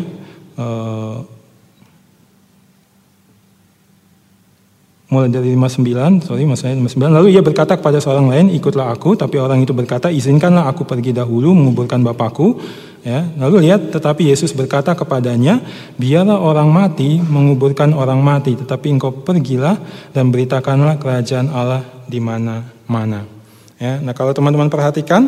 mulai 5.14 5.30
dari 5.30 5.54
59, 5.54 6.26
sorry 6.26 6.50
masanya 6.50 6.82
59. 6.82 7.18
Lalu 7.22 7.28
ia 7.38 7.46
berkata 7.46 7.78
kepada 7.78 8.02
seorang 8.02 8.34
lain, 8.34 8.50
ikutlah 8.50 8.90
aku. 8.90 9.14
Tapi 9.14 9.38
orang 9.38 9.62
itu 9.62 9.70
berkata, 9.70 10.10
izinkanlah 10.10 10.66
aku 10.66 10.90
pergi 10.90 11.14
dahulu 11.14 11.54
menguburkan 11.54 12.02
bapakku. 12.02 12.58
Ya, 13.04 13.28
lalu 13.36 13.68
lihat, 13.68 13.92
tetapi 13.94 14.32
Yesus 14.32 14.56
berkata 14.56 14.96
kepadanya, 14.96 15.60
biarlah 16.00 16.40
orang 16.40 16.72
mati 16.72 17.20
menguburkan 17.20 17.92
orang 17.92 18.24
mati, 18.24 18.56
tetapi 18.56 18.96
engkau 18.96 19.12
pergilah 19.12 19.76
dan 20.16 20.32
beritakanlah 20.32 20.98
kerajaan 20.98 21.52
Allah 21.52 21.84
di 22.08 22.24
mana-mana. 22.24 23.28
Ya, 23.76 24.00
nah 24.00 24.16
kalau 24.16 24.32
teman-teman 24.32 24.72
perhatikan, 24.72 25.28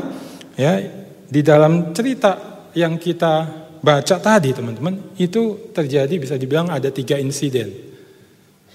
ya 0.55 0.79
di 1.27 1.41
dalam 1.43 1.91
cerita 1.95 2.63
yang 2.75 2.99
kita 2.99 3.65
baca 3.85 4.15
tadi 4.17 4.49
teman-teman, 4.49 5.13
itu 5.21 5.69
terjadi 5.69 6.15
bisa 6.17 6.35
dibilang 6.35 6.73
ada 6.73 6.89
tiga 6.89 7.21
insiden. 7.21 7.69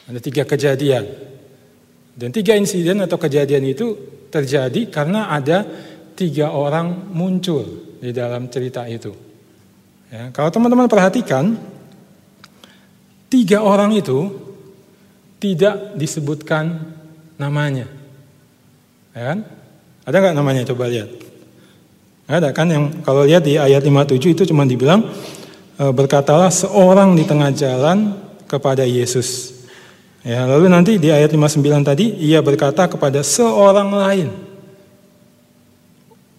Ada 0.07 0.23
tiga 0.23 0.43
kejadian. 0.47 1.05
Dan 2.15 2.31
tiga 2.31 2.55
insiden 2.55 3.03
atau 3.03 3.19
kejadian 3.19 3.67
itu 3.67 3.95
terjadi 4.31 4.87
karena 4.87 5.35
ada 5.35 5.67
tiga 6.15 6.55
orang 6.55 7.11
muncul 7.11 7.97
di 7.99 8.15
dalam 8.15 8.47
cerita 8.47 8.87
itu. 8.87 9.11
Ya, 10.11 10.31
kalau 10.35 10.51
teman-teman 10.51 10.91
perhatikan, 10.91 11.55
tiga 13.31 13.63
orang 13.63 13.95
itu 13.95 14.31
tidak 15.39 15.95
disebutkan 15.95 16.95
namanya. 17.39 17.87
Ya 19.15 19.35
kan? 19.35 19.39
Ada 20.07 20.17
nggak 20.19 20.37
namanya? 20.37 20.63
Coba 20.67 20.91
lihat. 20.91 21.30
Ada 22.31 22.55
kan 22.55 22.71
yang 22.71 22.85
kalau 23.03 23.27
lihat 23.27 23.43
di 23.43 23.59
ayat 23.59 23.83
57 23.83 24.39
itu 24.39 24.43
cuma 24.47 24.63
dibilang 24.63 25.03
e, 25.75 25.85
berkatalah 25.91 26.47
seorang 26.47 27.19
di 27.19 27.27
tengah 27.27 27.51
jalan 27.51 28.15
kepada 28.47 28.87
Yesus. 28.87 29.59
Ya, 30.23 30.47
lalu 30.47 30.71
nanti 30.71 30.95
di 31.03 31.11
ayat 31.11 31.35
59 31.35 31.59
tadi 31.83 32.07
ia 32.23 32.39
berkata 32.39 32.87
kepada 32.87 33.27
seorang 33.27 33.91
lain. 33.91 34.29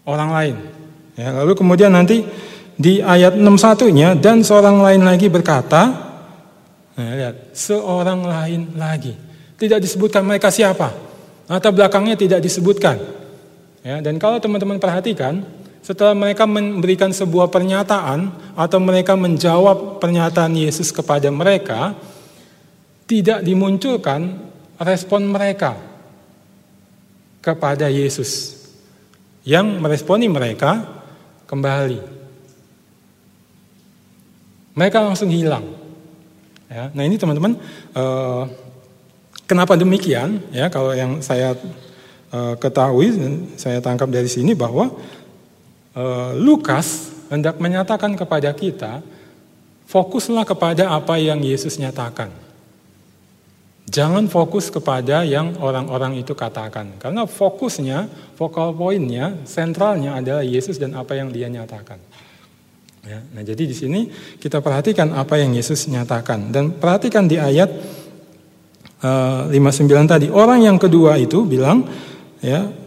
Orang 0.08 0.32
lain. 0.32 0.56
Ya, 1.20 1.36
lalu 1.36 1.60
kemudian 1.60 1.92
nanti 1.92 2.24
di 2.80 3.04
ayat 3.04 3.36
61-nya 3.36 4.16
dan 4.16 4.48
seorang 4.48 4.80
lain 4.80 5.04
lagi 5.04 5.28
berkata, 5.28 5.92
nah, 6.96 7.14
lihat, 7.20 7.52
seorang 7.52 8.24
lain 8.24 8.62
lagi. 8.80 9.12
Tidak 9.60 9.78
disebutkan 9.78 10.24
mereka 10.24 10.48
siapa. 10.50 10.90
Atau 11.52 11.76
belakangnya 11.76 12.16
tidak 12.16 12.40
disebutkan. 12.42 12.98
Ya, 13.84 14.00
dan 14.00 14.18
kalau 14.18 14.42
teman-teman 14.42 14.82
perhatikan, 14.82 15.46
setelah 15.82 16.14
mereka 16.14 16.46
memberikan 16.46 17.10
sebuah 17.10 17.50
pernyataan 17.50 18.54
atau 18.54 18.78
mereka 18.78 19.18
menjawab 19.18 19.98
pernyataan 19.98 20.54
Yesus 20.54 20.94
kepada 20.94 21.34
mereka, 21.34 21.98
tidak 23.10 23.42
dimunculkan 23.42 24.38
respon 24.78 25.26
mereka 25.26 25.74
kepada 27.42 27.90
Yesus. 27.90 28.62
Yang 29.42 29.82
meresponi 29.82 30.30
mereka 30.30 30.86
kembali. 31.50 32.00
Mereka 34.78 34.98
langsung 35.02 35.34
hilang. 35.34 35.66
Ya, 36.72 36.88
nah 36.94 37.04
ini 37.04 37.20
teman-teman, 37.20 37.58
eh, 37.98 38.44
kenapa 39.44 39.76
demikian? 39.76 40.40
Ya, 40.54 40.70
kalau 40.70 40.94
yang 40.94 41.20
saya 41.26 41.58
eh, 42.32 42.56
ketahui, 42.56 43.12
saya 43.60 43.84
tangkap 43.84 44.08
dari 44.08 44.30
sini 44.32 44.56
bahwa 44.56 44.94
Lukas 46.40 47.12
hendak 47.28 47.60
menyatakan 47.60 48.16
kepada 48.16 48.52
kita, 48.56 49.04
fokuslah 49.88 50.48
kepada 50.48 50.92
apa 50.96 51.20
yang 51.20 51.44
Yesus 51.44 51.76
nyatakan. 51.76 52.32
Jangan 53.92 54.32
fokus 54.32 54.72
kepada 54.72 55.28
yang 55.28 55.60
orang-orang 55.60 56.16
itu 56.16 56.32
katakan. 56.32 56.96
Karena 56.96 57.28
fokusnya, 57.28 58.08
vokal 58.40 58.72
poinnya, 58.72 59.36
sentralnya 59.44 60.16
adalah 60.16 60.48
Yesus 60.48 60.80
dan 60.80 60.96
apa 60.96 61.20
yang 61.20 61.28
dia 61.28 61.52
nyatakan. 61.52 62.00
Ya, 63.02 63.20
nah 63.34 63.42
jadi 63.42 63.66
di 63.66 63.74
sini 63.74 64.08
kita 64.38 64.62
perhatikan 64.64 65.12
apa 65.12 65.36
yang 65.44 65.52
Yesus 65.52 65.92
nyatakan. 65.92 66.56
Dan 66.56 66.72
perhatikan 66.80 67.28
di 67.28 67.36
ayat 67.36 67.68
uh, 69.04 69.52
eh, 69.52 69.60
59 69.60 70.08
tadi. 70.08 70.28
Orang 70.32 70.64
yang 70.64 70.80
kedua 70.80 71.20
itu 71.20 71.44
bilang, 71.44 71.84
ya 72.40 72.81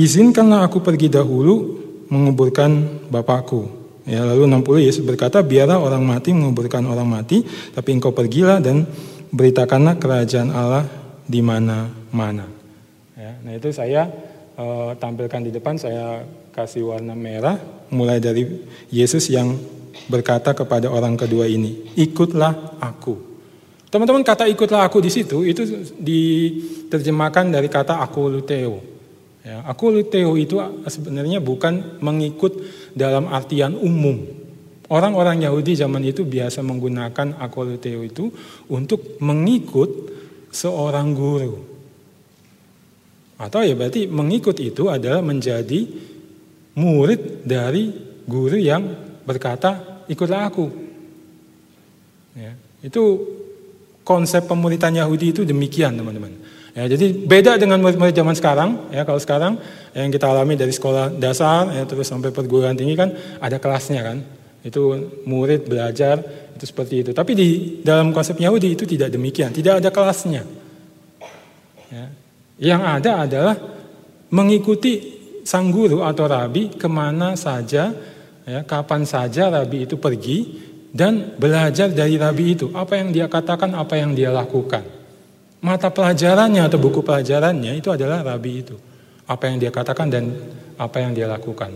Izinkanlah 0.00 0.64
aku 0.64 0.80
pergi 0.80 1.12
dahulu 1.12 1.76
menguburkan 2.08 3.04
Bapakku. 3.12 3.68
Ya, 4.08 4.24
lalu 4.24 4.48
60 4.48 4.88
Yesus 4.88 5.04
berkata, 5.04 5.44
biarlah 5.44 5.76
orang 5.76 6.00
mati 6.00 6.32
menguburkan 6.32 6.88
orang 6.88 7.04
mati, 7.04 7.44
tapi 7.44 8.00
engkau 8.00 8.16
pergilah 8.16 8.64
dan 8.64 8.88
beritakanlah 9.28 10.00
kerajaan 10.00 10.56
Allah 10.56 10.88
di 11.28 11.44
mana-mana. 11.44 12.48
Ya, 13.12 13.36
nah 13.44 13.52
itu 13.52 13.68
saya 13.76 14.08
uh, 14.56 14.96
tampilkan 14.96 15.44
di 15.44 15.52
depan, 15.52 15.76
saya 15.76 16.24
kasih 16.56 16.96
warna 16.96 17.12
merah, 17.12 17.60
mulai 17.92 18.24
dari 18.24 18.48
Yesus 18.88 19.28
yang 19.28 19.52
berkata 20.08 20.56
kepada 20.56 20.88
orang 20.88 21.20
kedua 21.20 21.44
ini, 21.44 21.92
ikutlah 22.00 22.80
aku. 22.80 23.20
Teman-teman 23.92 24.24
kata 24.24 24.48
ikutlah 24.48 24.88
aku 24.88 25.04
di 25.04 25.12
situ 25.12 25.44
itu 25.44 25.66
diterjemahkan 26.00 27.52
dari 27.52 27.68
kata 27.68 28.00
aku 28.00 28.40
Ya, 29.40 29.64
akuliteo 29.64 30.36
itu 30.36 30.60
sebenarnya 30.84 31.40
bukan 31.40 32.02
mengikut 32.04 32.60
dalam 32.92 33.24
artian 33.32 33.72
umum. 33.72 34.20
Orang-orang 34.90 35.46
Yahudi 35.46 35.78
zaman 35.78 36.04
itu 36.04 36.28
biasa 36.28 36.60
menggunakan 36.60 37.40
akuliteo 37.40 38.04
itu 38.04 38.28
untuk 38.68 39.16
mengikut 39.22 39.88
seorang 40.52 41.16
guru. 41.16 41.56
Atau 43.40 43.64
ya 43.64 43.72
berarti 43.72 44.04
mengikut 44.04 44.60
itu 44.60 44.92
adalah 44.92 45.24
menjadi 45.24 45.88
murid 46.76 47.48
dari 47.48 47.88
guru 48.28 48.60
yang 48.60 48.84
berkata 49.24 50.04
ikutlah 50.04 50.52
aku. 50.52 50.66
Ya, 52.36 52.52
itu 52.84 53.02
konsep 54.04 54.44
pemuritan 54.44 54.92
Yahudi 54.92 55.32
itu 55.32 55.42
demikian 55.48 55.96
teman-teman. 55.96 56.39
Ya, 56.70 56.86
jadi 56.86 57.10
beda 57.10 57.58
dengan 57.58 57.82
murid-murid 57.82 58.14
zaman 58.14 58.36
sekarang. 58.38 58.70
Ya, 58.94 59.02
kalau 59.02 59.18
sekarang 59.18 59.58
yang 59.90 60.10
kita 60.14 60.30
alami 60.30 60.54
dari 60.54 60.70
sekolah 60.70 61.18
dasar 61.18 61.66
ya, 61.74 61.82
terus 61.82 62.06
sampai 62.06 62.30
perguruan 62.30 62.78
tinggi 62.78 62.94
kan 62.94 63.10
ada 63.42 63.58
kelasnya 63.58 64.06
kan. 64.06 64.18
Itu 64.62 64.94
murid 65.26 65.66
belajar 65.66 66.22
itu 66.54 66.64
seperti 66.68 67.02
itu. 67.02 67.10
Tapi 67.10 67.32
di 67.34 67.48
dalam 67.82 68.14
konsep 68.14 68.38
Yahudi 68.38 68.78
itu 68.78 68.86
tidak 68.86 69.10
demikian. 69.10 69.50
Tidak 69.50 69.82
ada 69.82 69.90
kelasnya. 69.90 70.46
Ya. 71.90 72.06
Yang 72.60 72.82
ada 72.86 73.10
adalah 73.26 73.56
mengikuti 74.30 75.18
sang 75.42 75.74
guru 75.74 76.06
atau 76.06 76.30
rabi 76.30 76.70
ke 76.70 76.86
mana 76.86 77.34
saja, 77.34 77.90
ya, 78.46 78.62
kapan 78.62 79.02
saja 79.02 79.50
rabi 79.50 79.90
itu 79.90 79.98
pergi 79.98 80.38
dan 80.94 81.34
belajar 81.34 81.90
dari 81.90 82.14
rabi 82.14 82.54
itu. 82.54 82.70
Apa 82.70 82.94
yang 82.94 83.10
dia 83.10 83.26
katakan, 83.26 83.74
apa 83.74 83.98
yang 83.98 84.14
dia 84.14 84.30
lakukan 84.30 84.99
mata 85.60 85.92
pelajarannya 85.92 86.64
atau 86.64 86.78
buku 86.80 87.04
pelajarannya 87.04 87.76
itu 87.76 87.92
adalah 87.92 88.24
rabi 88.24 88.64
itu. 88.64 88.76
Apa 89.28 89.46
yang 89.52 89.62
dia 89.62 89.70
katakan 89.70 90.10
dan 90.10 90.32
apa 90.80 90.96
yang 91.04 91.12
dia 91.12 91.28
lakukan. 91.28 91.70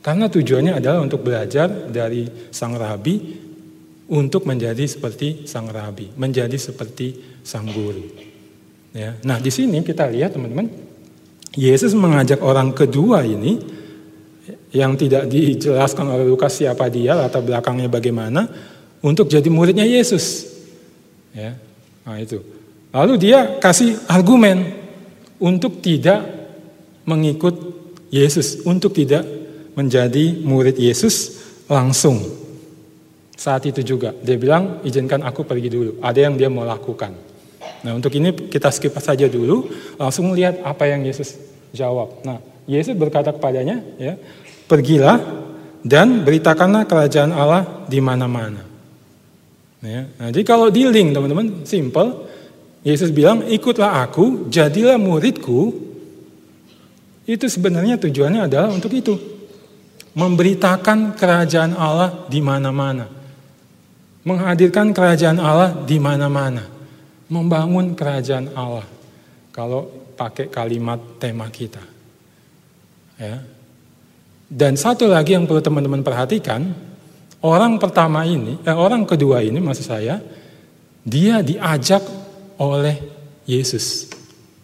Karena 0.00 0.30
tujuannya 0.30 0.78
adalah 0.78 1.02
untuk 1.02 1.26
belajar 1.26 1.66
dari 1.90 2.30
sang 2.54 2.78
rabi 2.78 3.42
untuk 4.06 4.46
menjadi 4.46 4.86
seperti 4.86 5.50
sang 5.50 5.66
rabi, 5.66 6.14
menjadi 6.14 6.54
seperti 6.54 7.42
sang 7.42 7.66
guru. 7.66 8.06
Ya. 8.94 9.18
Nah, 9.26 9.42
di 9.42 9.50
sini 9.50 9.82
kita 9.82 10.06
lihat 10.06 10.38
teman-teman, 10.38 10.70
Yesus 11.58 11.90
mengajak 11.92 12.38
orang 12.38 12.70
kedua 12.70 13.26
ini 13.26 13.58
yang 14.70 14.94
tidak 14.94 15.26
dijelaskan 15.26 16.06
oleh 16.06 16.24
Lukas 16.28 16.54
siapa 16.54 16.86
dia 16.86 17.18
latar 17.18 17.42
belakangnya 17.42 17.90
bagaimana 17.90 18.46
untuk 19.02 19.26
jadi 19.26 19.50
muridnya 19.50 19.84
Yesus. 19.84 20.54
Ya. 21.34 21.58
Nah, 22.06 22.22
itu. 22.22 22.55
Lalu 22.96 23.14
dia 23.20 23.60
kasih 23.60 24.00
argumen 24.08 24.72
untuk 25.36 25.84
tidak 25.84 26.24
mengikut 27.04 27.52
Yesus, 28.08 28.64
untuk 28.64 28.96
tidak 28.96 29.20
menjadi 29.76 30.40
murid 30.40 30.80
Yesus 30.80 31.44
langsung. 31.68 32.24
Saat 33.36 33.68
itu 33.68 33.84
juga 33.84 34.16
dia 34.24 34.40
bilang 34.40 34.80
izinkan 34.80 35.20
aku 35.20 35.44
pergi 35.44 35.68
dulu. 35.68 36.00
Ada 36.00 36.24
yang 36.24 36.40
dia 36.40 36.48
mau 36.48 36.64
lakukan. 36.64 37.12
Nah 37.84 37.92
untuk 37.92 38.16
ini 38.16 38.32
kita 38.32 38.72
skip 38.72 38.96
saja 38.96 39.28
dulu. 39.28 39.68
Langsung 40.00 40.32
lihat 40.32 40.64
apa 40.64 40.88
yang 40.88 41.04
Yesus 41.04 41.36
jawab. 41.76 42.24
Nah 42.24 42.40
Yesus 42.64 42.96
berkata 42.96 43.36
kepadanya, 43.36 43.84
ya 44.00 44.16
pergilah 44.64 45.20
dan 45.84 46.24
beritakanlah 46.24 46.88
kerajaan 46.88 47.30
Allah 47.36 47.84
di 47.86 48.00
mana-mana. 48.00 48.64
Ya, 49.84 50.08
nah, 50.18 50.34
jadi 50.34 50.42
kalau 50.42 50.66
di 50.72 50.88
link 50.88 51.14
teman-teman 51.14 51.62
simple 51.62 52.26
Yesus 52.86 53.10
bilang, 53.10 53.42
ikutlah 53.50 54.06
aku, 54.06 54.46
jadilah 54.46 54.94
muridku. 54.94 55.74
Itu 57.26 57.50
sebenarnya 57.50 57.98
tujuannya 57.98 58.46
adalah 58.46 58.70
untuk 58.70 58.94
itu. 58.94 59.18
Memberitakan 60.14 61.18
kerajaan 61.18 61.74
Allah 61.74 62.30
di 62.30 62.38
mana-mana. 62.38 63.10
Menghadirkan 64.22 64.94
kerajaan 64.94 65.42
Allah 65.42 65.82
di 65.82 65.98
mana-mana. 65.98 66.62
Membangun 67.26 67.98
kerajaan 67.98 68.54
Allah. 68.54 68.86
Kalau 69.50 69.90
pakai 70.14 70.46
kalimat 70.46 71.02
tema 71.18 71.50
kita. 71.50 71.82
Ya. 73.18 73.42
Dan 74.46 74.78
satu 74.78 75.10
lagi 75.10 75.34
yang 75.34 75.42
perlu 75.50 75.58
teman-teman 75.58 76.06
perhatikan, 76.06 76.70
orang 77.42 77.82
pertama 77.82 78.22
ini, 78.22 78.62
eh, 78.62 78.76
orang 78.78 79.02
kedua 79.02 79.42
ini 79.42 79.58
maksud 79.58 79.90
saya, 79.90 80.22
dia 81.02 81.42
diajak 81.42 82.25
oleh 82.56 82.96
Yesus. 83.46 84.10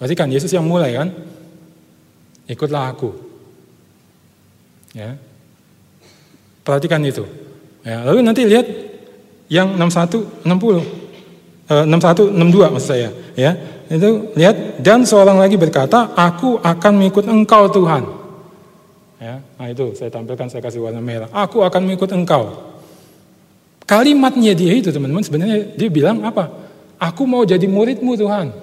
Berarti 0.01 0.15
kan 0.19 0.29
Yesus 0.29 0.51
yang 0.51 0.67
mulai 0.67 0.99
kan? 0.99 1.09
Ikutlah 2.51 2.91
aku. 2.91 3.15
Ya. 4.93 5.17
Perhatikan 6.67 7.01
itu. 7.07 7.25
Ya, 7.83 8.07
lalu 8.07 8.23
nanti 8.23 8.47
lihat 8.47 8.67
yang 9.51 9.75
61 9.75 10.47
60 10.47 10.83
eh, 11.71 11.85
61 11.87 12.31
62 12.35 12.75
maksud 12.75 12.89
saya, 12.89 13.11
ya. 13.35 13.59
Itu 13.91 14.33
lihat 14.39 14.81
dan 14.81 15.03
seorang 15.03 15.37
lagi 15.37 15.59
berkata, 15.59 16.15
"Aku 16.15 16.63
akan 16.63 16.93
mengikut 16.97 17.27
Engkau 17.27 17.67
Tuhan." 17.69 18.07
Ya, 19.19 19.39
nah 19.59 19.67
itu 19.71 19.95
saya 19.95 20.11
tampilkan 20.11 20.51
saya 20.51 20.63
kasih 20.63 20.83
warna 20.83 21.03
merah. 21.03 21.31
Aku 21.35 21.63
akan 21.63 21.87
mengikut 21.87 22.11
Engkau. 22.15 22.75
Kalimatnya 23.83 24.55
dia 24.55 24.73
itu 24.79 24.95
teman-teman 24.95 25.27
sebenarnya 25.27 25.75
dia 25.75 25.89
bilang 25.91 26.23
apa? 26.23 26.62
Aku 27.03 27.27
mau 27.27 27.43
jadi 27.43 27.67
muridmu 27.67 28.15
Tuhan. 28.15 28.55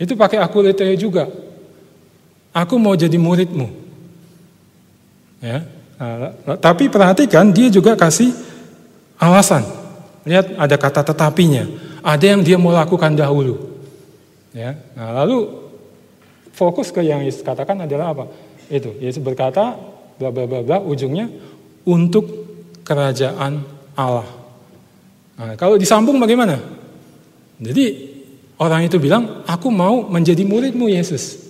Itu 0.00 0.16
pakai 0.16 0.40
aku 0.40 0.64
leteo 0.64 0.96
juga. 0.96 1.28
Aku 2.56 2.80
mau 2.80 2.96
jadi 2.96 3.20
muridmu. 3.20 3.68
Ya. 5.44 5.68
Nah, 6.00 6.32
tapi 6.56 6.88
perhatikan 6.88 7.52
dia 7.52 7.68
juga 7.68 7.92
kasih 7.92 8.32
alasan. 9.20 9.60
Lihat 10.24 10.56
ada 10.56 10.76
kata 10.80 11.04
tetapinya. 11.04 11.68
Ada 12.00 12.32
yang 12.32 12.40
dia 12.40 12.56
mau 12.56 12.72
lakukan 12.72 13.12
dahulu. 13.12 13.60
Ya. 14.56 14.80
Nah, 14.96 15.12
lalu 15.22 15.68
fokus 16.56 16.88
ke 16.88 17.04
yang 17.04 17.20
Yesus 17.20 17.44
katakan 17.44 17.76
adalah 17.84 18.16
apa? 18.16 18.24
Itu. 18.72 18.96
Yesus 18.96 19.20
berkata 19.20 19.76
bla 20.16 20.32
bla 20.32 20.48
bla 20.48 20.64
bla 20.64 20.78
ujungnya 20.80 21.28
untuk 21.84 22.24
kerajaan 22.88 23.60
Allah. 23.92 24.28
Nah, 25.36 25.52
kalau 25.60 25.76
disambung 25.76 26.16
bagaimana? 26.16 26.83
Jadi 27.60 28.14
Orang 28.54 28.86
itu 28.86 29.02
bilang, 29.02 29.42
aku 29.50 29.66
mau 29.66 30.06
menjadi 30.06 30.46
muridmu 30.46 30.86
Yesus. 30.86 31.42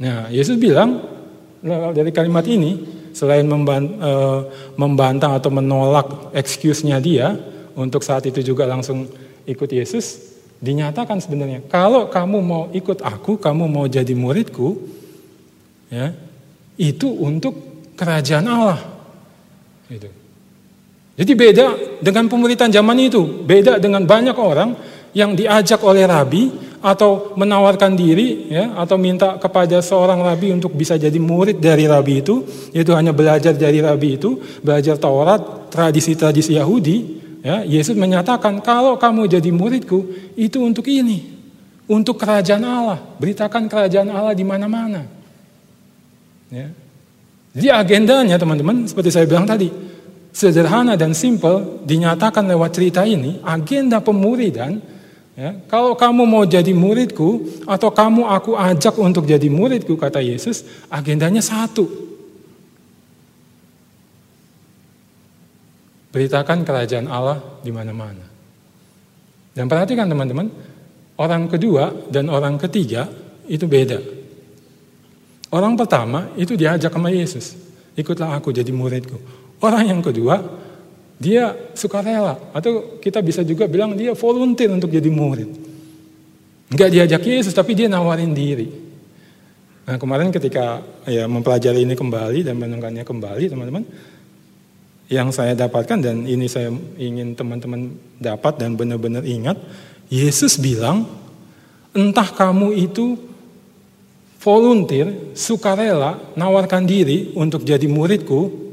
Nah, 0.00 0.32
Yesus 0.32 0.56
bilang 0.56 1.04
dari 1.92 2.08
kalimat 2.08 2.48
ini, 2.48 2.80
selain 3.12 3.44
eh, 3.44 4.40
membantah 4.80 5.36
atau 5.36 5.52
menolak 5.52 6.32
excuse-nya 6.32 6.96
dia, 6.96 7.36
untuk 7.76 8.00
saat 8.00 8.24
itu 8.24 8.40
juga 8.40 8.64
langsung 8.64 9.04
ikut 9.44 9.68
Yesus, 9.68 10.32
dinyatakan 10.64 11.20
sebenarnya, 11.20 11.60
kalau 11.68 12.08
kamu 12.08 12.38
mau 12.40 12.62
ikut 12.72 13.04
aku, 13.04 13.36
kamu 13.36 13.68
mau 13.68 13.84
jadi 13.84 14.16
muridku, 14.16 14.80
ya, 15.92 16.16
itu 16.80 17.08
untuk 17.20 17.84
kerajaan 18.00 18.48
Allah. 18.48 18.80
Itu. 19.92 20.21
Jadi 21.12 21.32
beda 21.36 21.66
dengan 22.00 22.24
pemuritan 22.26 22.72
zaman 22.72 22.96
itu, 22.96 23.44
beda 23.44 23.76
dengan 23.76 24.02
banyak 24.08 24.36
orang 24.36 24.72
yang 25.12 25.36
diajak 25.36 25.78
oleh 25.84 26.08
rabi 26.08 26.48
atau 26.82 27.36
menawarkan 27.38 27.94
diri 27.94 28.50
ya 28.50 28.74
atau 28.74 28.98
minta 28.98 29.38
kepada 29.38 29.78
seorang 29.78 30.18
rabi 30.18 30.50
untuk 30.50 30.74
bisa 30.74 30.98
jadi 30.98 31.14
murid 31.14 31.62
dari 31.62 31.86
rabi 31.86 32.24
itu 32.24 32.42
yaitu 32.74 32.90
hanya 32.90 33.14
belajar 33.14 33.54
dari 33.54 33.78
rabi 33.78 34.18
itu 34.18 34.42
belajar 34.66 34.98
Taurat 34.98 35.70
tradisi-tradisi 35.70 36.58
Yahudi 36.58 36.96
ya 37.44 37.62
Yesus 37.62 37.94
menyatakan 37.94 38.58
kalau 38.58 38.98
kamu 38.98 39.30
jadi 39.30 39.46
muridku 39.54 40.10
itu 40.34 40.58
untuk 40.58 40.90
ini 40.90 41.32
untuk 41.92 42.16
kerajaan 42.20 42.62
Allah. 42.62 42.98
Beritakan 43.18 43.66
kerajaan 43.66 44.08
Allah 44.08 44.34
di 44.36 44.44
mana-mana. 44.46 45.04
Ya. 46.52 46.72
Jadi 47.52 47.68
agendanya 47.68 48.36
teman-teman 48.40 48.88
seperti 48.88 49.12
saya 49.12 49.28
bilang 49.28 49.44
tadi 49.44 49.68
sederhana 50.32 50.96
dan 50.96 51.12
simple 51.12 51.84
dinyatakan 51.84 52.48
lewat 52.48 52.74
cerita 52.74 53.04
ini 53.04 53.38
agenda 53.44 54.00
pemuridan 54.00 54.80
Ya, 55.32 55.56
kalau 55.64 55.96
kamu 55.96 56.28
mau 56.28 56.44
jadi 56.44 56.76
muridku 56.76 57.64
atau 57.64 57.88
kamu 57.88 58.28
aku 58.28 58.52
ajak 58.52 59.00
untuk 59.00 59.24
jadi 59.24 59.48
muridku 59.48 59.96
kata 59.96 60.20
Yesus, 60.20 60.60
agendanya 60.92 61.40
satu. 61.40 61.88
Beritakan 66.12 66.68
kerajaan 66.68 67.08
Allah 67.08 67.40
di 67.64 67.72
mana-mana. 67.72 68.28
Dan 69.56 69.72
perhatikan 69.72 70.04
teman-teman, 70.04 70.52
orang 71.16 71.48
kedua 71.48 71.96
dan 72.12 72.28
orang 72.28 72.60
ketiga 72.60 73.08
itu 73.48 73.64
beda. 73.64 74.04
Orang 75.48 75.80
pertama 75.80 76.28
itu 76.36 76.60
diajak 76.60 76.92
sama 76.92 77.08
Yesus, 77.08 77.56
ikutlah 77.96 78.36
aku 78.36 78.52
jadi 78.52 78.68
muridku. 78.68 79.16
Orang 79.62 79.86
yang 79.86 80.02
kedua 80.02 80.42
dia 81.22 81.54
suka 81.78 82.02
rela 82.02 82.34
atau 82.50 82.98
kita 82.98 83.22
bisa 83.22 83.46
juga 83.46 83.70
bilang 83.70 83.94
dia 83.94 84.10
volunteer 84.10 84.74
untuk 84.74 84.90
jadi 84.90 85.06
murid. 85.06 85.46
Enggak 86.74 86.90
diajak 86.90 87.22
Yesus 87.22 87.54
tapi 87.54 87.78
dia 87.78 87.86
nawarin 87.86 88.34
diri. 88.34 88.66
Nah 89.86 90.02
kemarin 90.02 90.34
ketika 90.34 90.82
ya 91.06 91.30
mempelajari 91.30 91.86
ini 91.86 91.94
kembali 91.94 92.42
dan 92.42 92.58
menunggannya 92.58 93.06
kembali 93.06 93.44
teman-teman, 93.50 93.84
yang 95.12 95.28
saya 95.28 95.52
dapatkan 95.52 95.98
dan 96.00 96.16
ini 96.24 96.48
saya 96.48 96.72
ingin 96.96 97.36
teman-teman 97.36 97.92
dapat 98.16 98.56
dan 98.56 98.78
benar-benar 98.78 99.26
ingat, 99.28 99.60
Yesus 100.08 100.56
bilang, 100.56 101.04
entah 101.92 102.32
kamu 102.32 102.72
itu 102.78 103.20
volunteer, 104.40 105.36
sukarela, 105.36 106.18
nawarkan 106.32 106.88
diri 106.88 107.30
untuk 107.36 107.62
jadi 107.62 107.84
muridku, 107.84 108.71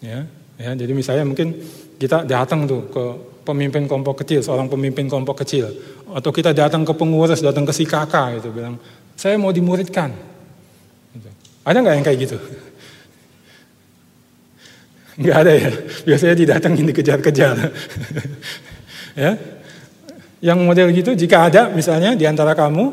ya, 0.00 0.26
Ya, 0.56 0.72
jadi 0.72 0.92
misalnya 0.96 1.28
mungkin 1.28 1.52
kita 2.00 2.24
datang 2.24 2.64
tuh 2.64 2.88
ke 2.88 3.04
pemimpin 3.44 3.84
kelompok 3.84 4.24
kecil, 4.24 4.40
seorang 4.40 4.72
pemimpin 4.72 5.04
kelompok 5.04 5.44
kecil, 5.44 5.68
atau 6.08 6.32
kita 6.32 6.56
datang 6.56 6.80
ke 6.80 6.96
pengurus, 6.96 7.44
datang 7.44 7.68
ke 7.68 7.72
si 7.76 7.84
kakak 7.84 8.40
gitu, 8.40 8.56
bilang, 8.56 8.80
saya 9.12 9.36
mau 9.36 9.52
dimuridkan. 9.52 10.16
Gitu. 11.12 11.28
Ada 11.60 11.76
nggak 11.84 11.94
yang 12.00 12.06
kayak 12.06 12.20
gitu? 12.24 12.38
Nggak 15.16 15.36
ada 15.48 15.52
ya. 15.56 15.72
Biasanya 16.04 16.36
didatangin 16.36 16.84
dikejar-kejar. 16.92 17.56
ya. 19.24 19.32
Yang 20.44 20.58
model 20.60 20.92
gitu 20.92 21.16
jika 21.16 21.48
ada 21.48 21.72
misalnya 21.72 22.12
di 22.12 22.28
antara 22.28 22.52
kamu 22.52 22.92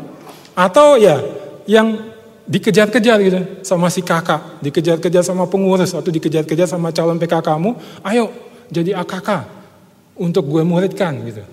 atau 0.55 0.95
ya 0.95 1.19
yang 1.67 2.12
dikejar-kejar 2.43 3.17
gitu 3.23 3.39
sama 3.63 3.87
si 3.87 4.03
kakak, 4.03 4.59
dikejar-kejar 4.59 5.23
sama 5.23 5.47
pengurus 5.47 5.95
atau 5.95 6.11
dikejar-kejar 6.11 6.67
sama 6.67 6.91
calon 6.91 7.15
PK 7.19 7.39
kamu, 7.39 7.75
ayo 8.03 8.31
jadi 8.67 8.99
AKK 8.99 9.29
untuk 10.19 10.45
gue 10.51 10.63
muridkan 10.65 11.15
gitu. 11.23 11.43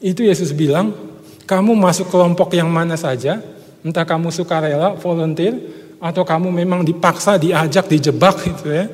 Itu 0.00 0.20
Yesus 0.24 0.52
bilang, 0.56 0.92
kamu 1.44 1.76
masuk 1.76 2.08
kelompok 2.08 2.52
yang 2.56 2.68
mana 2.68 2.96
saja, 2.96 3.40
entah 3.84 4.04
kamu 4.04 4.32
suka 4.32 4.60
rela, 4.60 4.96
volunteer, 4.96 5.56
atau 6.00 6.24
kamu 6.24 6.52
memang 6.52 6.84
dipaksa, 6.84 7.40
diajak, 7.40 7.88
dijebak 7.88 8.36
gitu 8.44 8.68
ya. 8.72 8.86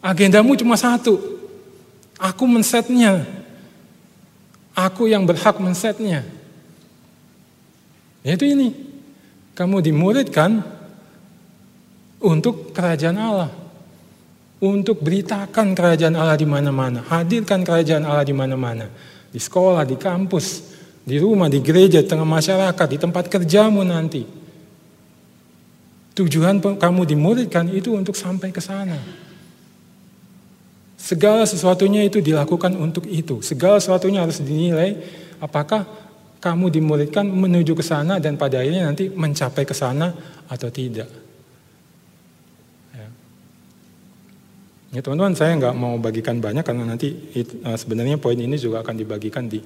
Agendamu 0.00 0.54
cuma 0.54 0.78
satu, 0.78 1.18
aku 2.14 2.44
mensetnya, 2.46 3.26
aku 4.70 5.10
yang 5.10 5.26
berhak 5.26 5.58
mensetnya. 5.58 6.35
Yaitu 8.26 8.50
ini, 8.50 8.74
kamu 9.54 9.78
dimuridkan 9.86 10.58
untuk 12.18 12.74
kerajaan 12.74 13.14
Allah. 13.14 13.50
Untuk 14.58 14.98
beritakan 14.98 15.76
kerajaan 15.76 16.18
Allah 16.18 16.34
di 16.34 16.48
mana-mana. 16.48 17.06
Hadirkan 17.06 17.62
kerajaan 17.62 18.02
Allah 18.02 18.26
di 18.26 18.34
mana-mana. 18.34 18.90
Di 19.30 19.38
sekolah, 19.38 19.86
di 19.86 19.94
kampus, 19.94 20.74
di 21.06 21.22
rumah, 21.22 21.46
di 21.46 21.62
gereja, 21.62 22.02
di 22.02 22.08
tengah 22.08 22.26
masyarakat, 22.26 22.86
di 22.90 22.98
tempat 22.98 23.30
kerjamu 23.30 23.86
nanti. 23.86 24.26
Tujuan 26.16 26.58
kamu 26.58 27.02
dimuridkan 27.06 27.68
itu 27.70 27.94
untuk 27.94 28.16
sampai 28.16 28.50
ke 28.50 28.58
sana. 28.58 28.98
Segala 30.96 31.46
sesuatunya 31.46 32.02
itu 32.02 32.18
dilakukan 32.18 32.74
untuk 32.74 33.06
itu. 33.06 33.38
Segala 33.44 33.78
sesuatunya 33.78 34.24
harus 34.24 34.40
dinilai 34.40 34.98
apakah 35.38 35.86
kamu 36.46 36.70
dimuridkan 36.70 37.26
menuju 37.26 37.74
ke 37.74 37.82
sana 37.82 38.22
dan 38.22 38.38
pada 38.38 38.62
akhirnya 38.62 38.86
nanti 38.86 39.10
mencapai 39.10 39.66
ke 39.66 39.74
sana 39.74 40.14
atau 40.46 40.70
tidak. 40.70 41.10
Ya, 42.94 43.08
ya 44.94 45.00
teman-teman 45.02 45.34
saya 45.34 45.58
nggak 45.58 45.74
mau 45.74 45.98
bagikan 45.98 46.38
banyak 46.38 46.62
karena 46.62 46.86
nanti 46.86 47.10
it, 47.34 47.50
uh, 47.66 47.74
sebenarnya 47.74 48.22
poin 48.22 48.38
ini 48.38 48.54
juga 48.54 48.86
akan 48.86 48.94
dibagikan 48.94 49.50
di 49.50 49.58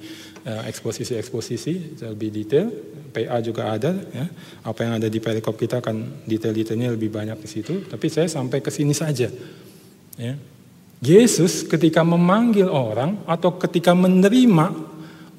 uh, 0.49 0.65
eksposisi-eksposisi 0.65 2.01
lebih 2.01 2.29
detail. 2.33 2.67
PA 3.13 3.37
juga 3.45 3.69
ada, 3.69 3.91
ya. 3.93 4.25
apa 4.65 4.79
yang 4.81 4.97
ada 4.97 5.05
di 5.05 5.21
perikop 5.21 5.59
kita 5.59 5.85
akan 5.85 6.25
detail-detailnya 6.25 6.97
lebih 6.97 7.13
banyak 7.13 7.37
di 7.37 7.49
situ. 7.51 7.85
Tapi 7.85 8.09
saya 8.09 8.25
sampai 8.25 8.65
ke 8.65 8.73
sini 8.73 8.97
saja. 8.97 9.29
Ya. 10.17 10.33
Yesus 11.01 11.65
ketika 11.65 12.05
memanggil 12.05 12.69
orang 12.69 13.21
atau 13.25 13.57
ketika 13.57 13.97
menerima 13.97 14.90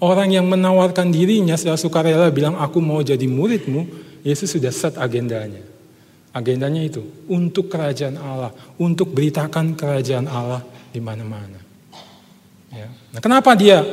Orang 0.03 0.35
yang 0.35 0.51
menawarkan 0.51 1.15
dirinya 1.15 1.55
secara 1.55 1.79
sukarela 1.79 2.27
bilang 2.35 2.59
aku 2.59 2.83
mau 2.83 2.99
jadi 3.07 3.23
muridmu, 3.23 3.87
Yesus 4.27 4.59
sudah 4.59 4.75
set 4.75 4.99
agendanya. 4.99 5.63
Agendanya 6.35 6.83
itu 6.83 7.07
untuk 7.31 7.71
kerajaan 7.71 8.19
Allah, 8.19 8.51
untuk 8.83 9.15
beritakan 9.15 9.79
kerajaan 9.79 10.27
Allah 10.27 10.67
di 10.91 10.99
mana-mana. 10.99 11.61
Ya. 12.75 12.91
Nah, 13.15 13.21
kenapa 13.23 13.55
dia 13.55 13.85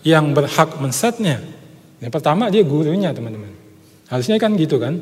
yang 0.00 0.32
berhak 0.32 0.80
mensetnya? 0.80 1.44
Yang 2.00 2.12
pertama 2.14 2.48
dia 2.48 2.64
gurunya 2.64 3.12
teman-teman. 3.12 3.52
Harusnya 4.08 4.40
kan 4.40 4.56
gitu 4.56 4.80
kan? 4.80 4.96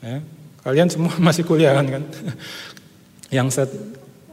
Ya. 0.00 0.24
Kalian 0.64 0.88
semua 0.88 1.12
masih 1.28 1.44
kuliah 1.44 1.76
kan? 1.76 1.84
kan? 2.00 2.02
yang 3.28 3.50
set 3.50 3.68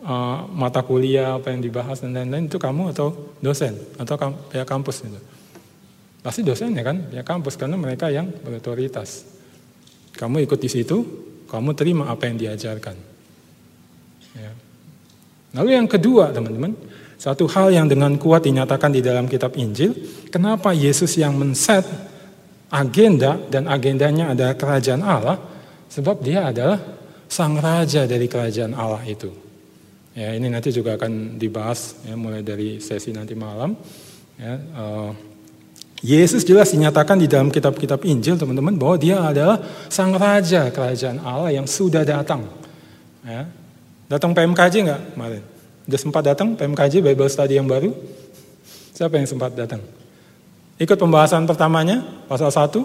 uh, 0.03 0.45
mata 0.51 0.83
kuliah 0.83 1.39
apa 1.39 1.51
yang 1.55 1.63
dibahas 1.63 2.03
dan 2.03 2.13
lain-lain 2.13 2.51
itu 2.51 2.59
kamu 2.59 2.93
atau 2.93 3.33
dosen 3.39 3.73
atau 3.97 4.15
kam 4.19 4.35
pihak 4.51 4.67
kampus 4.67 5.07
itu 5.07 5.19
pasti 6.23 6.45
dosen 6.45 6.71
ya 6.75 6.83
kan 6.85 6.99
pihak 7.09 7.25
kampus 7.25 7.57
karena 7.59 7.75
mereka 7.75 8.11
yang 8.11 8.29
berotoritas 8.29 9.25
kamu 10.15 10.45
ikut 10.45 10.59
di 10.59 10.69
situ 10.69 10.97
kamu 11.49 11.73
terima 11.73 12.11
apa 12.11 12.29
yang 12.29 12.37
diajarkan 12.37 12.95
ya. 14.37 14.51
Lalu 15.53 15.69
yang 15.77 15.85
kedua 15.85 16.33
teman-teman, 16.33 16.73
satu 17.21 17.45
hal 17.45 17.69
yang 17.69 17.85
dengan 17.85 18.17
kuat 18.17 18.41
dinyatakan 18.49 18.89
di 18.89 19.05
dalam 19.05 19.29
kitab 19.29 19.53
Injil, 19.53 19.93
kenapa 20.33 20.73
Yesus 20.73 21.13
yang 21.13 21.37
men-set 21.37 21.85
agenda 22.73 23.37
dan 23.53 23.69
agendanya 23.69 24.33
adalah 24.33 24.57
kerajaan 24.57 25.05
Allah, 25.05 25.37
sebab 25.93 26.25
dia 26.25 26.49
adalah 26.49 26.81
sang 27.29 27.61
raja 27.61 28.09
dari 28.09 28.25
kerajaan 28.25 28.73
Allah 28.73 29.05
itu. 29.05 29.42
Ya, 30.13 30.37
ini 30.37 30.45
nanti 30.45 30.69
juga 30.69 30.93
akan 30.93 31.41
dibahas 31.41 31.97
ya, 32.05 32.13
mulai 32.13 32.45
dari 32.45 32.77
sesi 32.77 33.09
nanti 33.09 33.33
malam. 33.33 33.73
Ya, 34.37 34.61
uh, 34.77 35.09
Yesus 36.03 36.43
jelas 36.43 36.75
dinyatakan 36.75 37.15
di 37.15 37.31
dalam 37.31 37.47
kitab-kitab 37.47 38.03
Injil 38.03 38.35
teman-teman 38.35 38.75
bahwa 38.75 38.99
dia 38.99 39.23
adalah 39.23 39.63
sang 39.87 40.11
raja 40.13 40.67
kerajaan 40.67 41.23
Allah 41.23 41.55
yang 41.55 41.63
sudah 41.63 42.03
datang. 42.03 42.43
Ya. 43.23 43.47
Datang 44.11 44.35
PMKJ 44.35 44.83
nggak 44.83 45.15
kemarin? 45.15 45.43
Udah 45.87 45.99
sempat 45.99 46.27
datang 46.27 46.59
PMKJ 46.59 46.99
Bible 46.99 47.31
Study 47.31 47.55
yang 47.55 47.71
baru? 47.71 47.95
Siapa 48.93 49.15
yang 49.15 49.25
sempat 49.25 49.55
datang? 49.55 49.79
Ikut 50.77 50.99
pembahasan 50.99 51.47
pertamanya, 51.47 52.03
pasal 52.27 52.51
1. 52.51 52.83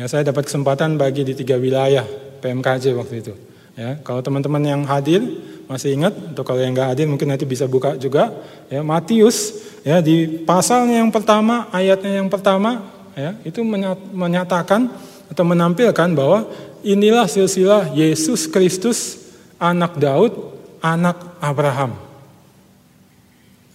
Ya, 0.00 0.08
saya 0.08 0.24
dapat 0.24 0.48
kesempatan 0.48 0.96
bagi 0.96 1.28
di 1.28 1.36
tiga 1.36 1.60
wilayah 1.60 2.08
PMKJ 2.40 2.96
waktu 2.96 3.20
itu. 3.20 3.36
Ya, 3.78 3.94
kalau 4.02 4.18
teman-teman 4.18 4.58
yang 4.58 4.82
hadir 4.90 5.22
masih 5.70 5.94
ingat, 5.94 6.10
atau 6.34 6.42
kalau 6.42 6.58
yang 6.58 6.74
nggak 6.74 6.98
hadir 6.98 7.06
mungkin 7.06 7.30
nanti 7.30 7.46
bisa 7.46 7.70
buka 7.70 7.94
juga. 7.94 8.34
Ya, 8.66 8.82
Matius 8.82 9.54
ya 9.86 10.02
di 10.02 10.26
pasalnya 10.42 10.98
yang 10.98 11.14
pertama, 11.14 11.70
ayatnya 11.70 12.18
yang 12.18 12.26
pertama, 12.26 12.82
ya 13.14 13.38
itu 13.46 13.62
menyatakan 14.10 14.90
atau 15.30 15.44
menampilkan 15.46 16.10
bahwa 16.10 16.50
inilah 16.82 17.30
silsilah 17.30 17.94
Yesus 17.94 18.50
Kristus 18.50 19.22
anak 19.62 19.94
Daud, 19.94 20.34
anak 20.82 21.38
Abraham. 21.38 21.94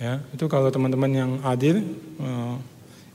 Ya, 0.04 0.20
itu 0.36 0.52
kalau 0.52 0.68
teman-teman 0.68 1.12
yang 1.16 1.32
hadir 1.48 1.80
uh, 2.20 2.60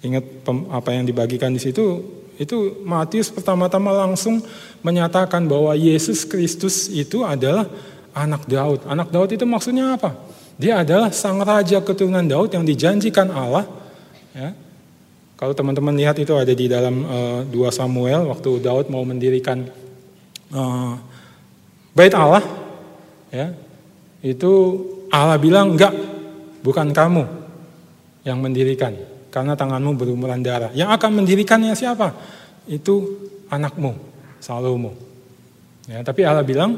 ingat 0.00 0.24
apa 0.72 0.96
yang 0.96 1.04
dibagikan 1.04 1.52
di 1.52 1.60
situ, 1.60 2.00
itu 2.38 2.78
Matius 2.86 3.34
pertama-tama 3.34 3.90
langsung 3.90 4.38
menyatakan 4.80 5.42
bahwa 5.44 5.74
Yesus 5.74 6.22
Kristus 6.22 6.86
itu 6.86 7.26
adalah 7.26 7.66
anak 8.14 8.46
Daud. 8.46 8.86
Anak 8.86 9.10
Daud 9.10 9.34
itu 9.34 9.42
maksudnya 9.42 9.98
apa? 9.98 10.14
Dia 10.54 10.86
adalah 10.86 11.10
sang 11.10 11.42
raja 11.42 11.82
keturunan 11.82 12.22
Daud 12.22 12.54
yang 12.54 12.62
dijanjikan 12.62 13.30
Allah. 13.34 13.66
Ya. 14.34 14.54
Kalau 15.38 15.54
teman-teman 15.54 15.94
lihat 15.94 16.18
itu 16.18 16.34
ada 16.34 16.50
di 16.50 16.66
dalam 16.66 17.06
uh, 17.06 17.46
eh, 17.46 17.70
2 17.70 17.70
Samuel 17.70 18.26
waktu 18.26 18.58
Daud 18.58 18.90
mau 18.90 19.06
mendirikan 19.06 19.70
uh, 20.50 20.98
bait 21.94 22.10
Allah, 22.10 22.42
ya 23.30 23.54
itu 24.18 24.50
Allah 25.14 25.38
bilang 25.38 25.78
enggak, 25.78 25.94
bukan 26.66 26.90
kamu 26.90 27.22
yang 28.26 28.42
mendirikan, 28.42 28.98
karena 29.28 29.54
tanganmu 29.54 29.96
berumuran 29.96 30.40
darah. 30.40 30.72
Yang 30.72 30.90
akan 30.96 31.10
mendirikannya 31.22 31.72
siapa? 31.76 32.12
Itu 32.68 33.24
anakmu, 33.48 33.96
Salomo. 34.40 34.92
Ya, 35.88 36.04
tapi 36.04 36.24
Allah 36.24 36.44
bilang 36.44 36.76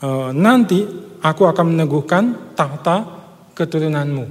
e, 0.00 0.08
nanti 0.32 0.80
aku 1.20 1.44
akan 1.44 1.76
meneguhkan 1.76 2.56
tahta 2.56 3.04
keturunanmu. 3.52 4.26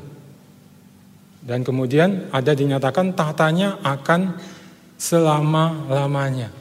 Dan 1.47 1.63
kemudian 1.63 2.27
ada 2.33 2.51
dinyatakan 2.51 3.15
tahtanya 3.15 3.79
akan 3.79 4.35
selama-lamanya. 4.99 6.51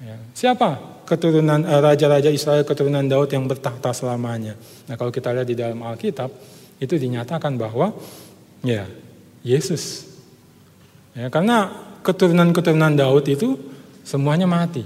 Ya. 0.00 0.16
Siapa 0.34 1.04
keturunan 1.10 1.66
eh, 1.66 1.80
raja-raja 1.82 2.30
Israel 2.30 2.62
keturunan 2.62 3.02
Daud 3.02 3.30
yang 3.34 3.50
bertahta 3.50 3.90
selamanya. 3.90 4.54
Nah, 4.86 4.94
kalau 4.94 5.10
kita 5.10 5.34
lihat 5.34 5.46
di 5.46 5.58
dalam 5.58 5.82
Alkitab 5.82 6.30
itu 6.78 6.94
dinyatakan 6.94 7.58
bahwa 7.58 7.90
ya 8.62 8.86
Yesus. 9.40 10.06
Ya, 11.16 11.28
karena 11.32 11.72
keturunan-keturunan 12.04 12.94
Daud 12.96 13.26
itu 13.28 13.56
semuanya 14.04 14.46
mati. 14.46 14.84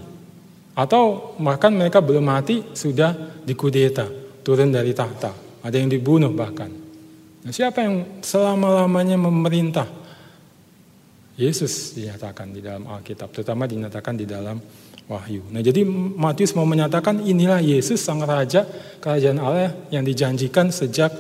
Atau 0.75 1.35
bahkan 1.39 1.71
mereka 1.71 2.03
belum 2.03 2.27
mati 2.27 2.75
sudah 2.75 3.15
dikudeta, 3.47 4.11
turun 4.43 4.75
dari 4.75 4.91
tahta. 4.91 5.31
Ada 5.63 5.79
yang 5.79 5.91
dibunuh 5.91 6.35
bahkan. 6.35 6.71
Nah, 7.45 7.53
siapa 7.55 7.85
yang 7.87 8.21
selama-lamanya 8.25 9.21
memerintah? 9.21 9.87
Yesus 11.35 11.99
dinyatakan 11.99 12.55
di 12.55 12.63
dalam 12.63 12.87
Alkitab, 12.87 13.35
terutama 13.35 13.67
dinyatakan 13.67 14.15
di 14.15 14.23
dalam 14.23 14.59
wahyu. 15.11 15.45
Nah 15.53 15.61
jadi 15.61 15.85
Matius 16.17 16.57
mau 16.57 16.65
menyatakan 16.65 17.21
inilah 17.21 17.61
Yesus 17.61 18.01
sang 18.01 18.25
raja 18.25 18.65
kerajaan 19.03 19.37
Allah 19.41 19.73
yang 19.93 20.07
dijanjikan 20.07 20.73
sejak 20.73 21.13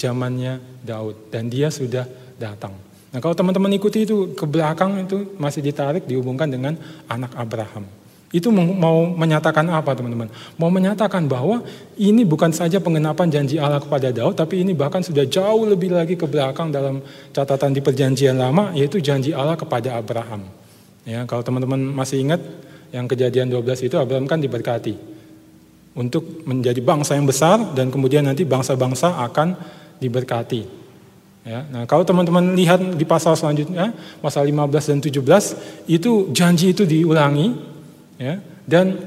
zamannya 0.00 0.62
Daud 0.80 1.28
dan 1.28 1.52
dia 1.52 1.68
sudah 1.68 2.08
datang. 2.40 2.72
Nah 3.12 3.20
kalau 3.20 3.36
teman-teman 3.36 3.76
ikuti 3.76 4.08
itu 4.08 4.32
ke 4.32 4.48
belakang 4.48 5.04
itu 5.04 5.36
masih 5.36 5.60
ditarik 5.60 6.08
dihubungkan 6.08 6.48
dengan 6.48 6.80
anak 7.04 7.36
Abraham. 7.36 7.84
Itu 8.30 8.54
mau 8.54 9.10
menyatakan 9.10 9.66
apa 9.74 9.90
teman-teman? 9.90 10.30
Mau 10.54 10.70
menyatakan 10.70 11.26
bahwa 11.26 11.66
ini 11.98 12.22
bukan 12.22 12.54
saja 12.54 12.78
pengenapan 12.78 13.26
janji 13.26 13.58
Allah 13.58 13.82
kepada 13.82 14.14
Daud, 14.14 14.38
tapi 14.38 14.62
ini 14.62 14.70
bahkan 14.70 15.02
sudah 15.02 15.26
jauh 15.26 15.66
lebih 15.66 15.90
lagi 15.90 16.14
ke 16.14 16.30
belakang 16.30 16.70
dalam 16.70 17.02
catatan 17.34 17.74
di 17.74 17.82
perjanjian 17.82 18.38
lama, 18.38 18.70
yaitu 18.70 19.02
janji 19.02 19.34
Allah 19.34 19.58
kepada 19.58 19.98
Abraham. 19.98 20.46
Ya, 21.02 21.26
kalau 21.26 21.42
teman-teman 21.42 21.82
masih 21.90 22.22
ingat, 22.22 22.38
yang 22.94 23.10
kejadian 23.10 23.50
12 23.50 23.90
itu 23.90 23.98
Abraham 23.98 24.30
kan 24.30 24.38
diberkati 24.38 24.94
untuk 25.94 26.46
menjadi 26.46 26.78
bangsa 26.82 27.18
yang 27.18 27.26
besar 27.26 27.74
dan 27.74 27.90
kemudian 27.90 28.22
nanti 28.22 28.46
bangsa-bangsa 28.46 29.18
akan 29.26 29.58
diberkati. 29.98 30.79
Ya, 31.40 31.64
nah 31.72 31.88
kalau 31.88 32.04
teman-teman 32.04 32.52
lihat 32.52 33.00
di 33.00 33.04
pasal 33.08 33.32
selanjutnya, 33.32 33.96
pasal 34.20 34.44
15 34.44 34.92
dan 34.92 34.98
17, 35.00 35.88
itu 35.88 36.28
janji 36.36 36.76
itu 36.76 36.84
diulangi, 36.84 37.56
ya, 38.20 38.36
dan 38.68 39.00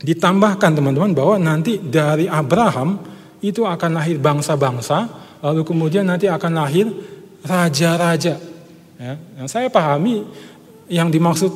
ditambahkan 0.00 0.72
teman-teman 0.72 1.12
bahwa 1.12 1.36
nanti 1.36 1.76
dari 1.76 2.24
Abraham 2.24 2.96
itu 3.44 3.68
akan 3.68 4.00
lahir 4.00 4.16
bangsa-bangsa, 4.16 5.12
lalu 5.44 5.60
kemudian 5.68 6.08
nanti 6.08 6.32
akan 6.32 6.52
lahir 6.64 6.88
raja-raja. 7.44 8.40
Ya, 8.96 9.14
yang 9.36 9.48
saya 9.48 9.68
pahami 9.68 10.24
yang 10.88 11.12
dimaksud 11.12 11.52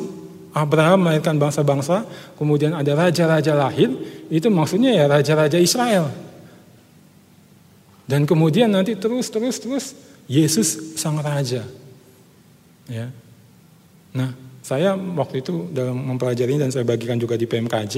Abraham 0.53 1.09
melahirkan 1.09 1.41
bangsa-bangsa, 1.41 2.05
kemudian 2.37 2.77
ada 2.77 2.93
raja-raja 2.93 3.57
lahir, 3.57 3.89
itu 4.29 4.53
maksudnya 4.53 4.93
ya 4.93 5.09
raja-raja 5.09 5.57
Israel. 5.57 6.13
Dan 8.05 8.29
kemudian 8.29 8.69
nanti 8.69 8.97
terus 8.97 9.33
terus 9.33 9.57
terus 9.61 9.85
Yesus 10.29 10.97
sang 11.01 11.21
raja. 11.21 11.65
Ya. 12.85 13.09
Nah, 14.13 14.37
saya 14.65 14.97
waktu 14.97 15.45
itu 15.45 15.69
dalam 15.77 16.17
mempelajari 16.17 16.57
dan 16.57 16.73
saya 16.73 16.89
bagikan 16.89 17.21
juga 17.21 17.37
di 17.37 17.45
PMKJ. 17.45 17.95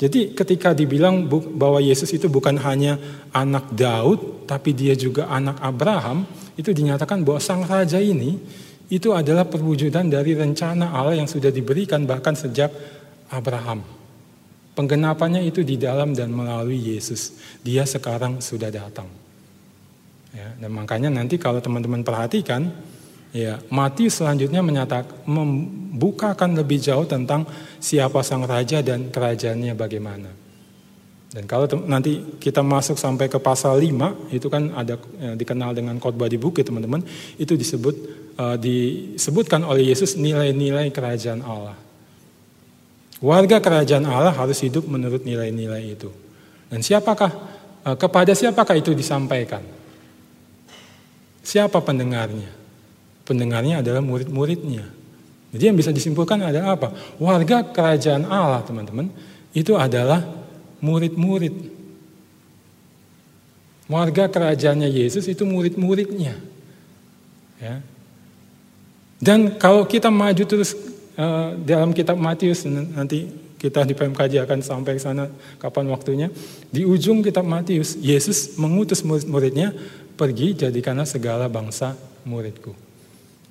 Jadi 0.00 0.32
ketika 0.32 0.72
dibilang 0.72 1.28
bahwa 1.60 1.76
Yesus 1.76 2.08
itu 2.16 2.32
bukan 2.32 2.56
hanya 2.64 2.96
anak 3.36 3.68
Daud, 3.76 4.48
tapi 4.48 4.72
dia 4.72 4.96
juga 4.96 5.28
anak 5.28 5.60
Abraham, 5.60 6.24
itu 6.56 6.72
dinyatakan 6.72 7.20
bahwa 7.20 7.36
sang 7.36 7.68
raja 7.68 8.00
ini 8.00 8.40
itu 8.88 9.12
adalah 9.12 9.44
perwujudan 9.44 10.08
dari 10.08 10.32
rencana 10.32 10.94
Allah 10.94 11.20
yang 11.20 11.28
sudah 11.28 11.52
diberikan 11.52 12.08
bahkan 12.08 12.32
sejak 12.32 12.72
Abraham. 13.28 13.84
Penggenapannya 14.72 15.44
itu 15.44 15.64
di 15.64 15.76
dalam 15.76 16.16
dan 16.16 16.32
melalui 16.32 16.96
Yesus. 16.96 17.36
Dia 17.60 17.84
sekarang 17.84 18.40
sudah 18.40 18.72
datang. 18.72 19.25
Ya, 20.36 20.52
dan 20.60 20.70
makanya 20.76 21.08
nanti 21.08 21.40
kalau 21.40 21.64
teman-teman 21.64 22.04
perhatikan, 22.04 22.68
ya 23.32 23.56
Matius 23.72 24.20
selanjutnya 24.20 24.60
menyatakan 24.60 25.24
membukakan 25.24 26.60
lebih 26.60 26.76
jauh 26.76 27.08
tentang 27.08 27.48
siapa 27.80 28.20
sang 28.20 28.44
raja 28.44 28.84
dan 28.84 29.08
kerajaannya 29.08 29.72
bagaimana. 29.72 30.28
Dan 31.32 31.44
kalau 31.48 31.68
nanti 31.84 32.36
kita 32.40 32.60
masuk 32.64 33.00
sampai 33.00 33.32
ke 33.32 33.40
pasal 33.40 33.80
5, 33.80 34.32
itu 34.32 34.48
kan 34.48 34.72
ada 34.76 35.00
ya, 35.20 35.32
dikenal 35.36 35.72
dengan 35.76 35.96
khotbah 36.00 36.28
di 36.28 36.36
bukit 36.40 36.68
teman-teman, 36.68 37.00
itu 37.36 37.56
disebut 37.56 37.96
uh, 38.40 38.56
disebutkan 38.56 39.64
oleh 39.64 39.88
Yesus 39.92 40.16
nilai-nilai 40.16 40.88
kerajaan 40.92 41.44
Allah. 41.44 41.76
Warga 43.20 43.60
kerajaan 43.60 44.04
Allah 44.04 44.32
harus 44.32 44.60
hidup 44.64 44.84
menurut 44.88 45.24
nilai-nilai 45.24 45.96
itu. 45.96 46.08
Dan 46.68 46.80
siapakah 46.80 47.32
uh, 47.84 47.96
kepada 47.96 48.32
siapakah 48.32 48.76
itu 48.80 48.96
disampaikan? 48.96 49.75
Siapa 51.46 51.78
pendengarnya? 51.78 52.50
Pendengarnya 53.22 53.78
adalah 53.78 54.02
murid-muridnya. 54.02 54.82
Jadi 55.54 55.62
yang 55.62 55.78
bisa 55.78 55.94
disimpulkan 55.94 56.42
adalah 56.42 56.74
apa? 56.74 56.90
Warga 57.22 57.62
kerajaan 57.70 58.26
Allah, 58.26 58.66
teman-teman, 58.66 59.06
itu 59.54 59.78
adalah 59.78 60.26
murid-murid. 60.82 61.54
Warga 63.86 64.26
kerajaannya 64.26 64.90
Yesus 64.90 65.30
itu 65.30 65.46
murid-muridnya. 65.46 66.34
Ya. 67.62 67.78
Dan 69.22 69.54
kalau 69.54 69.86
kita 69.86 70.10
maju 70.10 70.42
terus 70.42 70.74
uh, 71.14 71.54
dalam 71.62 71.94
kitab 71.94 72.18
Matius 72.18 72.66
nanti 72.66 73.30
kita 73.56 73.86
di 73.88 73.96
PMKJ 73.96 74.44
akan 74.44 74.60
sampai 74.60 74.98
sana 74.98 75.30
kapan 75.62 75.88
waktunya. 75.88 76.28
Di 76.68 76.82
ujung 76.82 77.22
kitab 77.22 77.46
Matius, 77.46 77.96
Yesus 77.96 78.58
mengutus 78.60 79.00
murid-muridnya 79.06 79.72
pergi 80.16 80.66
jadikanlah 80.66 81.04
segala 81.04 81.46
bangsa 81.46 81.94
muridku. 82.24 82.72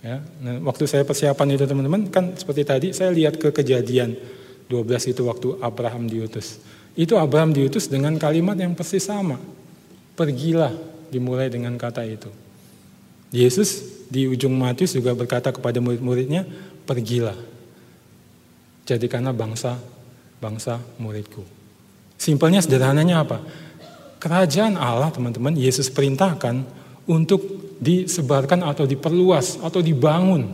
Ya, 0.06 0.22
nah, 0.42 0.62
waktu 0.70 0.86
saya 0.86 1.02
persiapan 1.02 1.58
itu 1.58 1.66
teman-teman 1.66 2.10
kan 2.14 2.38
seperti 2.38 2.62
tadi 2.62 2.88
saya 2.94 3.10
lihat 3.10 3.42
ke 3.42 3.50
kejadian 3.50 4.14
12 4.70 5.14
itu 5.14 5.22
waktu 5.26 5.58
Abraham 5.62 6.06
diutus. 6.06 6.62
Itu 6.94 7.18
Abraham 7.18 7.54
diutus 7.54 7.90
dengan 7.90 8.14
kalimat 8.22 8.54
yang 8.58 8.78
persis 8.78 9.06
sama. 9.06 9.42
Pergilah 10.14 10.74
dimulai 11.10 11.50
dengan 11.50 11.74
kata 11.76 12.06
itu. 12.06 12.30
Yesus 13.34 13.82
di 14.08 14.30
ujung 14.30 14.54
Matius 14.54 14.94
juga 14.94 15.12
berkata 15.18 15.50
kepada 15.50 15.82
murid-muridnya, 15.82 16.46
pergilah. 16.86 17.36
Jadikanlah 18.86 19.34
bangsa 19.34 19.82
bangsa 20.38 20.78
muridku. 21.02 21.42
Simpelnya 22.16 22.62
sederhananya 22.62 23.26
apa? 23.26 23.42
Kerajaan 24.26 24.74
Allah 24.74 25.14
teman-teman 25.14 25.54
Yesus 25.54 25.94
perintahkan 25.94 26.66
untuk 27.06 27.46
disebarkan 27.78 28.66
atau 28.66 28.90
diperluas 28.90 29.62
atau 29.62 29.86
dibangun. 29.86 30.50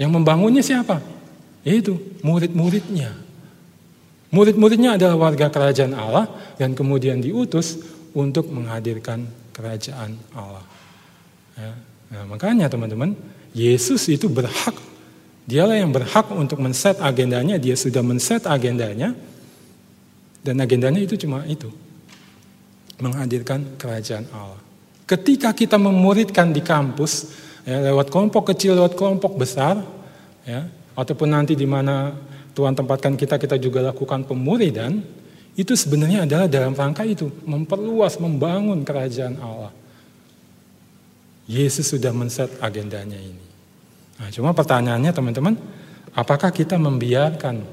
Yang 0.00 0.10
membangunnya 0.16 0.64
siapa? 0.64 1.04
Yaitu 1.68 2.00
murid-muridnya. 2.24 3.12
Murid-muridnya 4.32 4.96
adalah 4.96 5.20
warga 5.20 5.52
kerajaan 5.52 5.92
Allah 5.92 6.32
dan 6.56 6.72
kemudian 6.72 7.20
diutus 7.20 7.76
untuk 8.16 8.48
menghadirkan 8.48 9.28
kerajaan 9.52 10.16
Allah. 10.32 10.64
Ya. 11.60 11.72
Nah, 12.08 12.24
makanya 12.24 12.72
teman-teman, 12.72 13.12
Yesus 13.52 14.08
itu 14.08 14.32
berhak, 14.32 14.72
dialah 15.44 15.76
yang 15.76 15.92
berhak 15.92 16.24
untuk 16.32 16.56
men-set 16.56 16.96
agendanya, 17.04 17.60
dia 17.60 17.76
sudah 17.76 18.00
men-set 18.00 18.48
agendanya, 18.48 19.12
dan 20.40 20.56
agendanya 20.64 21.04
itu 21.04 21.20
cuma 21.20 21.44
itu, 21.44 21.68
menghadirkan 22.98 23.78
kerajaan 23.78 24.26
Allah. 24.34 24.60
Ketika 25.08 25.54
kita 25.56 25.80
memuridkan 25.80 26.52
di 26.52 26.60
kampus, 26.60 27.32
ya, 27.64 27.80
lewat 27.80 28.12
kelompok 28.12 28.52
kecil, 28.52 28.76
lewat 28.76 28.98
kelompok 28.98 29.38
besar, 29.40 29.80
ya, 30.44 30.68
ataupun 30.92 31.32
nanti 31.32 31.56
di 31.56 31.64
mana 31.64 32.12
Tuhan 32.52 32.74
tempatkan 32.76 33.14
kita, 33.14 33.38
kita 33.40 33.56
juga 33.56 33.80
lakukan 33.88 34.26
pemuridan, 34.26 35.00
itu 35.58 35.72
sebenarnya 35.74 36.26
adalah 36.28 36.46
dalam 36.50 36.74
rangka 36.76 37.06
itu, 37.06 37.30
memperluas, 37.46 38.20
membangun 38.20 38.84
kerajaan 38.84 39.38
Allah. 39.40 39.72
Yesus 41.48 41.88
sudah 41.88 42.12
men-set 42.12 42.52
agendanya 42.60 43.16
ini. 43.16 43.46
Nah, 44.20 44.28
cuma 44.28 44.52
pertanyaannya 44.52 45.10
teman-teman, 45.14 45.54
apakah 46.12 46.52
kita 46.52 46.76
membiarkan 46.76 47.64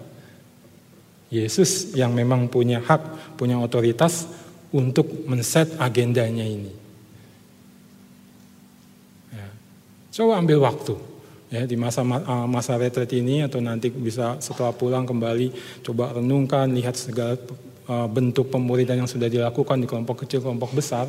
Yesus 1.27 1.91
yang 1.97 2.15
memang 2.15 2.47
punya 2.47 2.79
hak, 2.79 3.35
punya 3.35 3.59
otoritas 3.59 4.29
untuk 4.73 5.05
men-set 5.25 5.73
agendanya 5.77 6.45
ini? 6.45 6.73
Ya. 9.33 9.47
Coba 10.21 10.41
ambil 10.41 10.63
waktu 10.63 10.95
ya 11.53 11.61
di 11.69 11.77
masa 11.77 12.01
ah, 12.01 12.49
masa 12.49 12.73
retret 12.73 13.09
ini 13.13 13.45
atau 13.45 13.61
nanti 13.61 13.93
bisa 13.93 14.41
setelah 14.41 14.73
pulang 14.73 15.05
kembali 15.05 15.53
coba 15.85 16.17
renungkan 16.17 16.73
lihat 16.73 16.97
segala 16.97 17.37
ah, 17.85 18.09
bentuk 18.09 18.49
pemuridan 18.49 19.05
yang 19.05 19.09
sudah 19.09 19.29
dilakukan 19.29 19.77
di 19.77 19.85
kelompok 19.85 20.25
kecil 20.25 20.41
kelompok 20.41 20.73
besar 20.73 21.05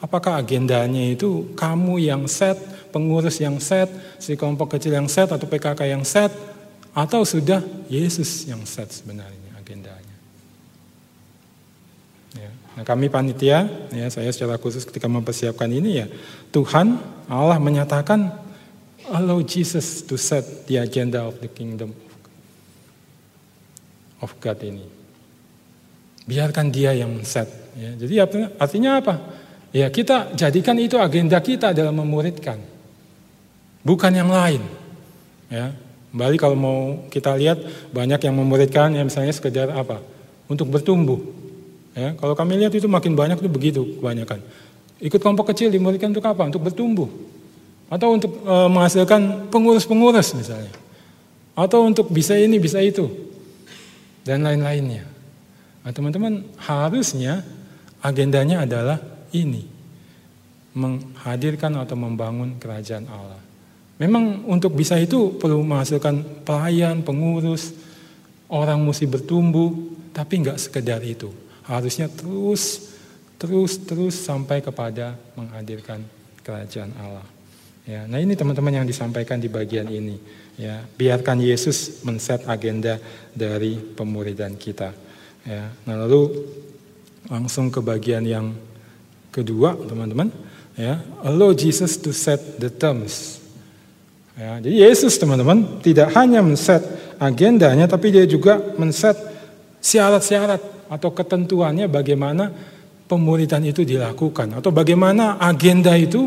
Apakah 0.00 0.40
agendanya 0.40 1.12
itu 1.12 1.52
kamu 1.52 2.00
yang 2.00 2.24
set, 2.24 2.56
pengurus 2.88 3.36
yang 3.36 3.60
set, 3.60 3.92
si 4.16 4.32
kelompok 4.32 4.72
kecil 4.76 4.96
yang 4.96 5.04
set 5.12 5.28
atau 5.28 5.44
PKK 5.44 5.92
yang 5.92 6.04
set, 6.08 6.32
atau 6.96 7.20
sudah 7.20 7.60
Yesus 7.84 8.48
yang 8.48 8.64
set 8.64 8.88
sebenarnya 8.88 9.52
agendanya? 9.60 10.16
Ya. 12.32 12.48
Nah, 12.70 12.86
kami 12.86 13.10
panitia, 13.10 13.66
ya 13.90 14.06
saya 14.08 14.30
secara 14.30 14.54
khusus 14.54 14.86
ketika 14.86 15.10
mempersiapkan 15.10 15.66
ini 15.66 16.04
ya, 16.04 16.06
Tuhan 16.54 17.02
Allah 17.26 17.58
menyatakan 17.58 18.30
allow 19.10 19.42
Jesus 19.42 20.06
to 20.06 20.14
set 20.14 20.70
the 20.70 20.78
agenda 20.78 21.26
of 21.26 21.42
the 21.42 21.50
kingdom 21.50 21.90
of 24.22 24.30
God 24.38 24.62
ini. 24.62 24.86
Biarkan 26.30 26.70
dia 26.70 26.94
yang 26.94 27.10
set. 27.26 27.50
Ya. 27.74 27.90
Jadi 27.98 28.14
artinya 28.54 29.02
apa? 29.02 29.18
Ya 29.74 29.90
kita 29.90 30.34
jadikan 30.38 30.78
itu 30.78 30.94
agenda 30.94 31.42
kita 31.42 31.74
dalam 31.74 31.98
memuridkan. 31.98 32.62
Bukan 33.82 34.12
yang 34.14 34.30
lain. 34.30 34.62
Ya, 35.50 35.74
kembali 36.14 36.36
kalau 36.38 36.54
mau 36.54 36.78
kita 37.10 37.34
lihat 37.34 37.58
banyak 37.90 38.22
yang 38.22 38.34
memuridkan 38.38 38.94
ya 38.94 39.02
misalnya 39.02 39.34
sekedar 39.34 39.74
apa? 39.74 39.98
Untuk 40.46 40.70
bertumbuh. 40.70 41.39
Ya, 41.94 42.14
kalau 42.14 42.38
kami 42.38 42.54
lihat 42.60 42.70
itu 42.70 42.86
makin 42.86 43.18
banyak 43.18 43.42
itu 43.42 43.50
begitu 43.50 43.82
kebanyakan. 43.98 44.38
Ikut 45.02 45.18
kelompok 45.18 45.50
kecil 45.50 45.72
dimuridkan 45.74 46.14
untuk 46.14 46.26
apa? 46.28 46.46
Untuk 46.46 46.62
bertumbuh. 46.62 47.10
Atau 47.90 48.14
untuk 48.14 48.30
e, 48.46 48.54
menghasilkan 48.70 49.50
pengurus-pengurus 49.50 50.38
misalnya. 50.38 50.70
Atau 51.58 51.82
untuk 51.82 52.06
bisa 52.12 52.38
ini, 52.38 52.62
bisa 52.62 52.78
itu. 52.78 53.10
Dan 54.22 54.46
lain-lainnya. 54.46 55.08
Nah, 55.82 55.90
teman-teman 55.90 56.46
harusnya 56.62 57.42
agendanya 58.04 58.62
adalah 58.62 59.02
ini 59.34 59.66
menghadirkan 60.76 61.74
atau 61.74 61.98
membangun 61.98 62.54
kerajaan 62.62 63.10
Allah. 63.10 63.42
Memang 63.98 64.46
untuk 64.46 64.78
bisa 64.78 64.96
itu 64.96 65.34
perlu 65.36 65.60
menghasilkan 65.66 66.46
pelayan, 66.46 67.02
pengurus, 67.02 67.74
orang 68.48 68.80
mesti 68.80 69.04
bertumbuh, 69.04 69.74
tapi 70.14 70.40
nggak 70.46 70.56
sekedar 70.56 71.02
itu. 71.04 71.28
Harusnya 71.70 72.10
terus, 72.10 72.90
terus, 73.38 73.78
terus 73.78 74.18
sampai 74.18 74.58
kepada 74.58 75.14
menghadirkan 75.38 76.02
kerajaan 76.42 76.90
Allah. 76.98 77.26
Ya, 77.86 78.10
nah 78.10 78.18
ini 78.18 78.34
teman-teman 78.34 78.82
yang 78.82 78.86
disampaikan 78.86 79.38
di 79.38 79.46
bagian 79.46 79.86
ini. 79.86 80.18
Ya, 80.58 80.82
biarkan 80.98 81.38
Yesus 81.38 82.02
men-set 82.02 82.42
agenda 82.50 82.98
dari 83.30 83.78
pemuridan 83.78 84.58
kita. 84.58 84.90
Ya, 85.46 85.70
nah 85.86 85.94
lalu 85.94 86.50
langsung 87.30 87.70
ke 87.70 87.78
bagian 87.78 88.26
yang 88.26 88.50
Kedua, 89.30 89.78
teman-teman, 89.78 90.26
ya, 90.74 90.98
allow 91.22 91.54
Jesus 91.54 91.94
to 92.02 92.10
set 92.10 92.58
the 92.58 92.66
terms. 92.66 93.38
Ya, 94.34 94.58
jadi 94.58 94.90
Yesus, 94.90 95.14
teman-teman, 95.22 95.78
tidak 95.86 96.10
hanya 96.18 96.42
men-set 96.42 96.82
agendanya, 97.22 97.86
tapi 97.86 98.10
dia 98.10 98.26
juga 98.26 98.58
men-set 98.74 99.14
syarat-syarat 99.78 100.58
atau 100.90 101.14
ketentuannya 101.14 101.86
bagaimana 101.86 102.50
pemuridan 103.06 103.62
itu 103.62 103.86
dilakukan 103.86 104.58
atau 104.58 104.74
bagaimana 104.74 105.38
agenda 105.38 105.94
itu 105.94 106.26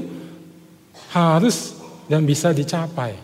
harus 1.11 1.75
dan 2.07 2.23
bisa 2.23 2.55
dicapai. 2.55 3.19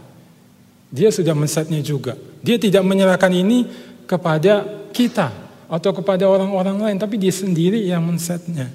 Dia 0.91 1.10
sudah 1.10 1.32
men-setnya 1.32 1.80
juga. 1.80 2.19
Dia 2.43 2.60
tidak 2.60 2.84
menyerahkan 2.84 3.32
ini 3.32 3.63
kepada 4.04 4.67
kita 4.91 5.32
atau 5.69 5.91
kepada 5.93 6.25
orang-orang 6.25 6.82
lain, 6.82 6.97
tapi 6.97 7.21
dia 7.21 7.32
sendiri 7.32 7.80
yang 7.88 8.04
men-setnya. 8.04 8.73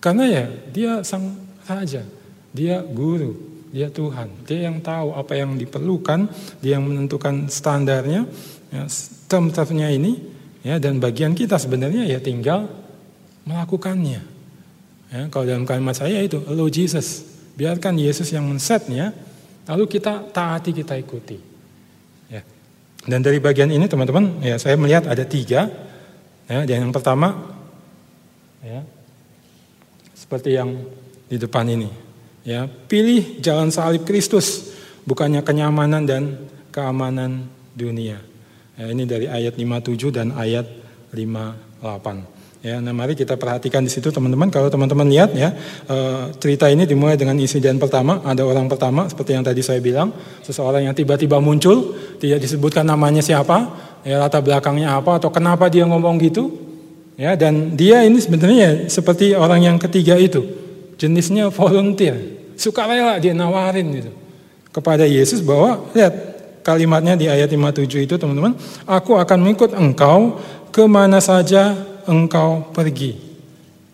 Karena 0.00 0.24
ya 0.24 0.44
dia 0.72 0.92
sang 1.04 1.36
raja, 1.68 2.00
dia 2.56 2.80
guru, 2.80 3.36
dia 3.68 3.92
Tuhan, 3.92 4.32
dia 4.48 4.72
yang 4.72 4.80
tahu 4.80 5.12
apa 5.12 5.36
yang 5.36 5.60
diperlukan, 5.60 6.24
dia 6.64 6.80
yang 6.80 6.88
menentukan 6.88 7.52
standarnya, 7.52 8.24
ya, 8.72 8.88
term-termnya 9.28 9.92
ini, 9.92 10.16
ya 10.60 10.76
dan 10.76 11.00
bagian 11.00 11.32
kita 11.32 11.56
sebenarnya 11.56 12.04
ya 12.04 12.18
tinggal 12.20 12.68
melakukannya. 13.44 14.22
Ya, 15.10 15.26
kalau 15.26 15.42
dalam 15.42 15.66
kalimat 15.66 15.98
saya 15.98 16.22
itu, 16.22 16.38
allow 16.46 16.70
Jesus, 16.70 17.26
biarkan 17.58 17.98
Yesus 17.98 18.30
yang 18.30 18.46
men-setnya, 18.46 19.10
lalu 19.66 19.90
kita 19.90 20.30
taati, 20.30 20.70
kita 20.70 20.94
ikuti. 20.94 21.34
Ya. 22.30 22.46
Dan 23.02 23.18
dari 23.26 23.42
bagian 23.42 23.74
ini 23.74 23.90
teman-teman, 23.90 24.38
ya 24.38 24.54
saya 24.62 24.78
melihat 24.78 25.10
ada 25.10 25.26
tiga. 25.26 25.66
Ya, 26.46 26.62
dan 26.62 26.86
yang 26.86 26.94
pertama, 26.94 27.58
ya, 28.62 28.86
seperti 30.14 30.54
yang 30.54 30.78
di 31.26 31.42
depan 31.42 31.66
ini. 31.66 31.90
Ya, 32.46 32.70
pilih 32.70 33.42
jalan 33.42 33.74
salib 33.74 34.06
Kristus, 34.06 34.70
bukannya 35.02 35.42
kenyamanan 35.42 36.06
dan 36.06 36.22
keamanan 36.70 37.50
dunia. 37.74 38.29
Ya, 38.80 38.88
ini 38.88 39.04
dari 39.04 39.28
ayat 39.28 39.60
57 39.60 40.08
dan 40.08 40.32
ayat 40.32 40.64
58. 41.12 42.40
Ya, 42.64 42.80
nah 42.80 42.96
mari 42.96 43.12
kita 43.12 43.36
perhatikan 43.36 43.84
di 43.84 43.92
situ 43.92 44.08
teman-teman. 44.08 44.48
Kalau 44.48 44.72
teman-teman 44.72 45.04
lihat 45.04 45.36
ya, 45.36 45.52
e, 45.84 45.96
cerita 46.40 46.64
ini 46.72 46.88
dimulai 46.88 47.20
dengan 47.20 47.36
insiden 47.36 47.76
pertama. 47.76 48.24
Ada 48.24 48.40
orang 48.40 48.72
pertama, 48.72 49.04
seperti 49.04 49.36
yang 49.36 49.44
tadi 49.44 49.60
saya 49.60 49.84
bilang, 49.84 50.12
seseorang 50.44 50.88
yang 50.88 50.96
tiba-tiba 50.96 51.40
muncul, 51.44 51.92
tidak 52.16 52.40
disebutkan 52.40 52.88
namanya 52.88 53.20
siapa, 53.20 53.68
ya 54.00 54.16
latar 54.16 54.40
belakangnya 54.40 54.96
apa 54.96 55.20
atau 55.20 55.28
kenapa 55.28 55.68
dia 55.68 55.84
ngomong 55.84 56.16
gitu. 56.16 56.48
Ya, 57.20 57.36
dan 57.36 57.76
dia 57.76 58.00
ini 58.00 58.16
sebenarnya 58.16 58.88
seperti 58.88 59.36
orang 59.36 59.60
yang 59.60 59.76
ketiga 59.76 60.16
itu. 60.16 60.40
Jenisnya 60.96 61.52
volunteer. 61.52 62.16
Suka 62.56 62.88
rela 62.88 63.20
dia 63.20 63.36
nawarin 63.36 63.88
gitu. 63.92 64.12
Kepada 64.72 65.04
Yesus 65.04 65.44
bahwa 65.44 65.84
lihat 65.92 66.29
kalimatnya 66.60 67.16
di 67.16 67.26
ayat 67.26 67.50
57 67.52 68.06
itu 68.06 68.14
teman-teman, 68.16 68.56
aku 68.84 69.16
akan 69.16 69.38
mengikut 69.40 69.72
engkau 69.76 70.40
ke 70.70 70.84
mana 70.86 71.18
saja 71.18 71.74
engkau 72.06 72.70
pergi. 72.70 73.16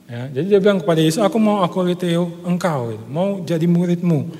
Ya, 0.07 0.31
jadi 0.31 0.47
dia 0.57 0.61
bilang 0.62 0.79
kepada 0.79 1.03
Yesus, 1.03 1.19
aku 1.19 1.35
mau 1.43 1.67
akoliteo 1.67 2.31
engkau, 2.47 2.95
mau 3.11 3.43
jadi 3.43 3.67
muridmu. 3.67 4.31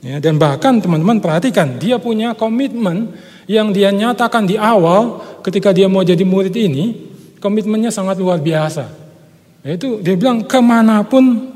Ya, 0.00 0.16
dan 0.16 0.40
bahkan 0.40 0.80
teman-teman 0.80 1.20
perhatikan, 1.20 1.76
dia 1.76 2.00
punya 2.00 2.32
komitmen 2.32 3.12
yang 3.44 3.68
dia 3.68 3.92
nyatakan 3.92 4.48
di 4.48 4.56
awal 4.56 5.20
ketika 5.44 5.76
dia 5.76 5.92
mau 5.92 6.00
jadi 6.00 6.24
murid 6.24 6.56
ini, 6.56 7.12
komitmennya 7.36 7.92
sangat 7.92 8.16
luar 8.16 8.40
biasa. 8.40 8.88
Yaitu 9.60 10.00
dia 10.00 10.16
bilang 10.16 10.40
ke 10.40 10.56
mana 10.56 11.04
pun 11.04 11.52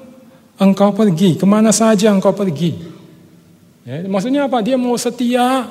engkau 0.60 0.92
pergi, 0.92 1.40
ke 1.40 1.46
mana 1.48 1.72
saja 1.72 2.12
engkau 2.12 2.36
pergi. 2.36 2.76
Ya, 3.88 4.04
maksudnya 4.04 4.44
apa? 4.44 4.60
Dia 4.60 4.76
mau 4.76 4.92
setia 5.00 5.64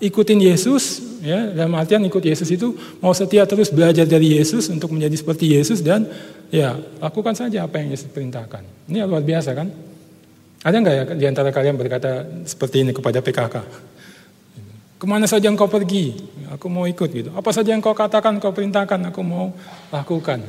ikutin 0.00 0.38
Yesus, 0.42 1.00
ya 1.24 1.52
dalam 1.56 1.72
artian 1.76 2.04
ikut 2.04 2.20
Yesus 2.20 2.48
itu 2.52 2.76
mau 3.00 3.16
setia 3.16 3.48
terus 3.48 3.72
belajar 3.72 4.04
dari 4.04 4.36
Yesus 4.36 4.68
untuk 4.68 4.92
menjadi 4.92 5.16
seperti 5.16 5.56
Yesus 5.56 5.80
dan 5.80 6.04
ya 6.52 6.76
lakukan 7.00 7.32
saja 7.32 7.64
apa 7.64 7.80
yang 7.80 7.92
Yesus 7.92 8.08
perintahkan. 8.12 8.92
Ini 8.92 9.08
luar 9.08 9.24
biasa 9.24 9.56
kan? 9.56 9.68
Ada 10.66 10.76
nggak 10.82 10.94
ya 10.94 11.04
di 11.16 11.24
antara 11.28 11.48
kalian 11.54 11.76
berkata 11.78 12.26
seperti 12.44 12.84
ini 12.84 12.92
kepada 12.92 13.22
PKK? 13.22 13.56
Ke 14.96 15.04
mana 15.04 15.28
saja 15.28 15.52
engkau 15.52 15.68
pergi, 15.68 16.16
aku 16.48 16.72
mau 16.72 16.88
ikut 16.88 17.08
gitu. 17.12 17.28
Apa 17.36 17.52
saja 17.52 17.76
yang 17.76 17.84
kau 17.84 17.92
katakan, 17.92 18.40
kau 18.40 18.48
perintahkan, 18.56 19.12
aku 19.12 19.20
mau 19.20 19.52
lakukan. 19.92 20.40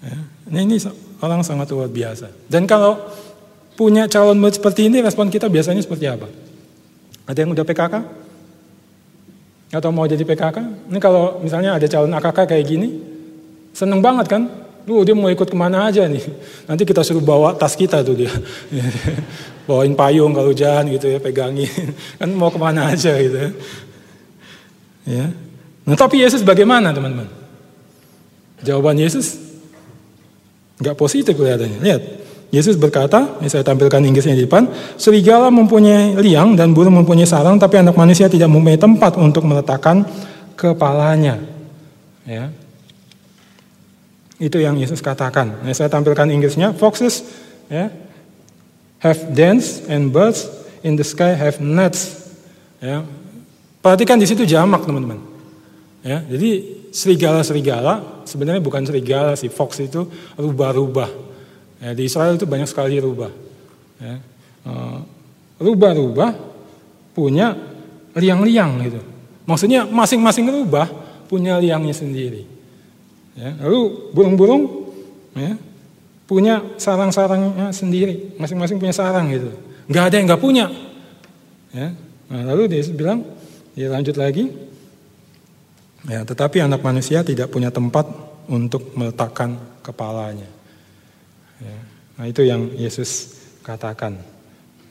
Ya. 0.00 0.18
Ini, 0.54 0.70
ini 0.70 0.76
orang 1.18 1.42
sangat 1.42 1.66
luar 1.74 1.90
biasa. 1.90 2.30
Dan 2.46 2.70
kalau 2.70 2.94
punya 3.74 4.06
calon 4.06 4.38
murid 4.38 4.62
seperti 4.62 4.86
ini, 4.86 5.02
respon 5.02 5.34
kita 5.34 5.50
biasanya 5.50 5.82
seperti 5.82 6.06
apa? 6.06 6.30
Ada 7.26 7.42
yang 7.42 7.50
udah 7.50 7.66
PKK? 7.66 7.94
Atau 9.70 9.90
mau 9.94 10.06
jadi 10.06 10.26
PKK. 10.26 10.90
Ini 10.90 10.98
kalau 10.98 11.38
misalnya 11.38 11.78
ada 11.78 11.86
calon 11.86 12.10
AKK 12.10 12.38
kayak 12.50 12.64
gini, 12.66 12.88
seneng 13.70 14.02
banget 14.02 14.26
kan? 14.26 14.42
Lu 14.84 15.06
dia 15.06 15.14
mau 15.14 15.30
ikut 15.30 15.46
ke 15.46 15.54
mana 15.54 15.86
aja 15.86 16.10
nih. 16.10 16.22
Nanti 16.68 16.82
kita 16.82 17.06
suruh 17.06 17.22
bawa 17.22 17.54
tas 17.54 17.78
kita 17.78 18.02
tuh 18.02 18.18
dia. 18.18 18.32
Bawain 19.70 19.94
payung 19.94 20.34
kalau 20.34 20.50
hujan 20.50 20.90
gitu 20.90 21.06
ya, 21.06 21.22
pegangin. 21.22 21.70
Kan 22.18 22.34
mau 22.34 22.50
ke 22.50 22.58
mana 22.58 22.90
aja 22.90 23.14
gitu 23.14 23.38
ya. 23.38 23.50
ya. 25.06 25.26
Nah 25.86 25.96
tapi 25.96 26.18
Yesus 26.18 26.42
bagaimana 26.42 26.90
teman-teman? 26.90 27.30
Jawaban 28.60 28.98
Yesus 28.98 29.38
nggak 30.80 30.96
positif 30.98 31.36
kelihatannya. 31.36 31.78
Lihat, 31.80 32.02
Yesus 32.50 32.74
berkata, 32.74 33.38
ini 33.38 33.46
saya 33.46 33.62
tampilkan 33.62 34.02
Inggrisnya 34.02 34.34
di 34.34 34.42
depan, 34.42 34.66
serigala 34.98 35.54
mempunyai 35.54 36.18
liang 36.18 36.58
dan 36.58 36.74
burung 36.74 36.98
mempunyai 36.98 37.26
sarang, 37.26 37.62
tapi 37.62 37.78
anak 37.78 37.94
manusia 37.94 38.26
tidak 38.26 38.50
mempunyai 38.50 38.78
tempat 38.78 39.14
untuk 39.14 39.46
meletakkan 39.46 40.02
kepalanya. 40.58 41.38
Ya. 42.26 42.50
Itu 44.42 44.58
yang 44.58 44.74
Yesus 44.82 44.98
katakan. 44.98 45.62
Ini 45.62 45.70
saya 45.78 45.86
tampilkan 45.86 46.26
Inggrisnya, 46.26 46.74
foxes 46.74 47.22
ya, 47.70 47.94
have 48.98 49.20
dens 49.30 49.86
and 49.86 50.10
birds 50.10 50.50
in 50.82 50.98
the 50.98 51.06
sky 51.06 51.38
have 51.38 51.62
nets. 51.62 52.34
Ya. 52.82 53.06
Perhatikan 53.78 54.18
di 54.18 54.26
situ 54.26 54.42
jamak 54.42 54.82
teman-teman. 54.82 55.22
Ya, 56.02 56.24
jadi 56.26 56.64
serigala-serigala 56.90 58.24
sebenarnya 58.26 58.58
bukan 58.58 58.82
serigala 58.82 59.38
si 59.38 59.46
fox 59.52 59.78
itu 59.84 60.08
rubah-rubah 60.34 61.30
Ya, 61.80 61.96
di 61.96 62.04
Israel 62.04 62.36
itu 62.36 62.44
banyak 62.44 62.68
sekali 62.68 63.00
rubah. 63.00 63.32
Ya. 63.96 64.20
Uh, 64.68 65.00
rubah-rubah 65.56 66.36
punya 67.16 67.56
liang-liang 68.12 68.84
gitu. 68.84 69.00
Maksudnya 69.48 69.88
masing-masing 69.88 70.46
rubah 70.52 70.86
punya 71.26 71.56
liangnya 71.56 71.96
sendiri. 71.96 72.44
Ya. 73.32 73.56
Lalu 73.64 74.12
burung-burung 74.12 74.92
ya, 75.32 75.56
punya 76.28 76.60
sarang-sarangnya 76.76 77.72
sendiri. 77.72 78.36
Masing-masing 78.36 78.76
punya 78.76 78.92
sarang 78.92 79.32
gitu. 79.32 79.50
Gak 79.88 80.12
ada 80.12 80.16
yang 80.20 80.26
gak 80.28 80.42
punya. 80.44 80.68
Ya. 81.72 81.96
Nah, 82.30 82.42
lalu 82.54 82.70
dia 82.70 82.84
bilang, 82.94 83.24
dia 83.72 83.88
lanjut 83.90 84.14
lagi. 84.20 84.52
Ya, 86.06 86.24
tetapi 86.24 86.60
anak 86.60 86.80
manusia 86.84 87.24
tidak 87.24 87.52
punya 87.52 87.72
tempat 87.72 88.06
untuk 88.48 88.92
meletakkan 88.96 89.56
kepalanya. 89.84 90.59
Nah 92.20 92.28
itu 92.28 92.44
yang 92.44 92.68
Yesus 92.76 93.40
katakan. 93.64 94.20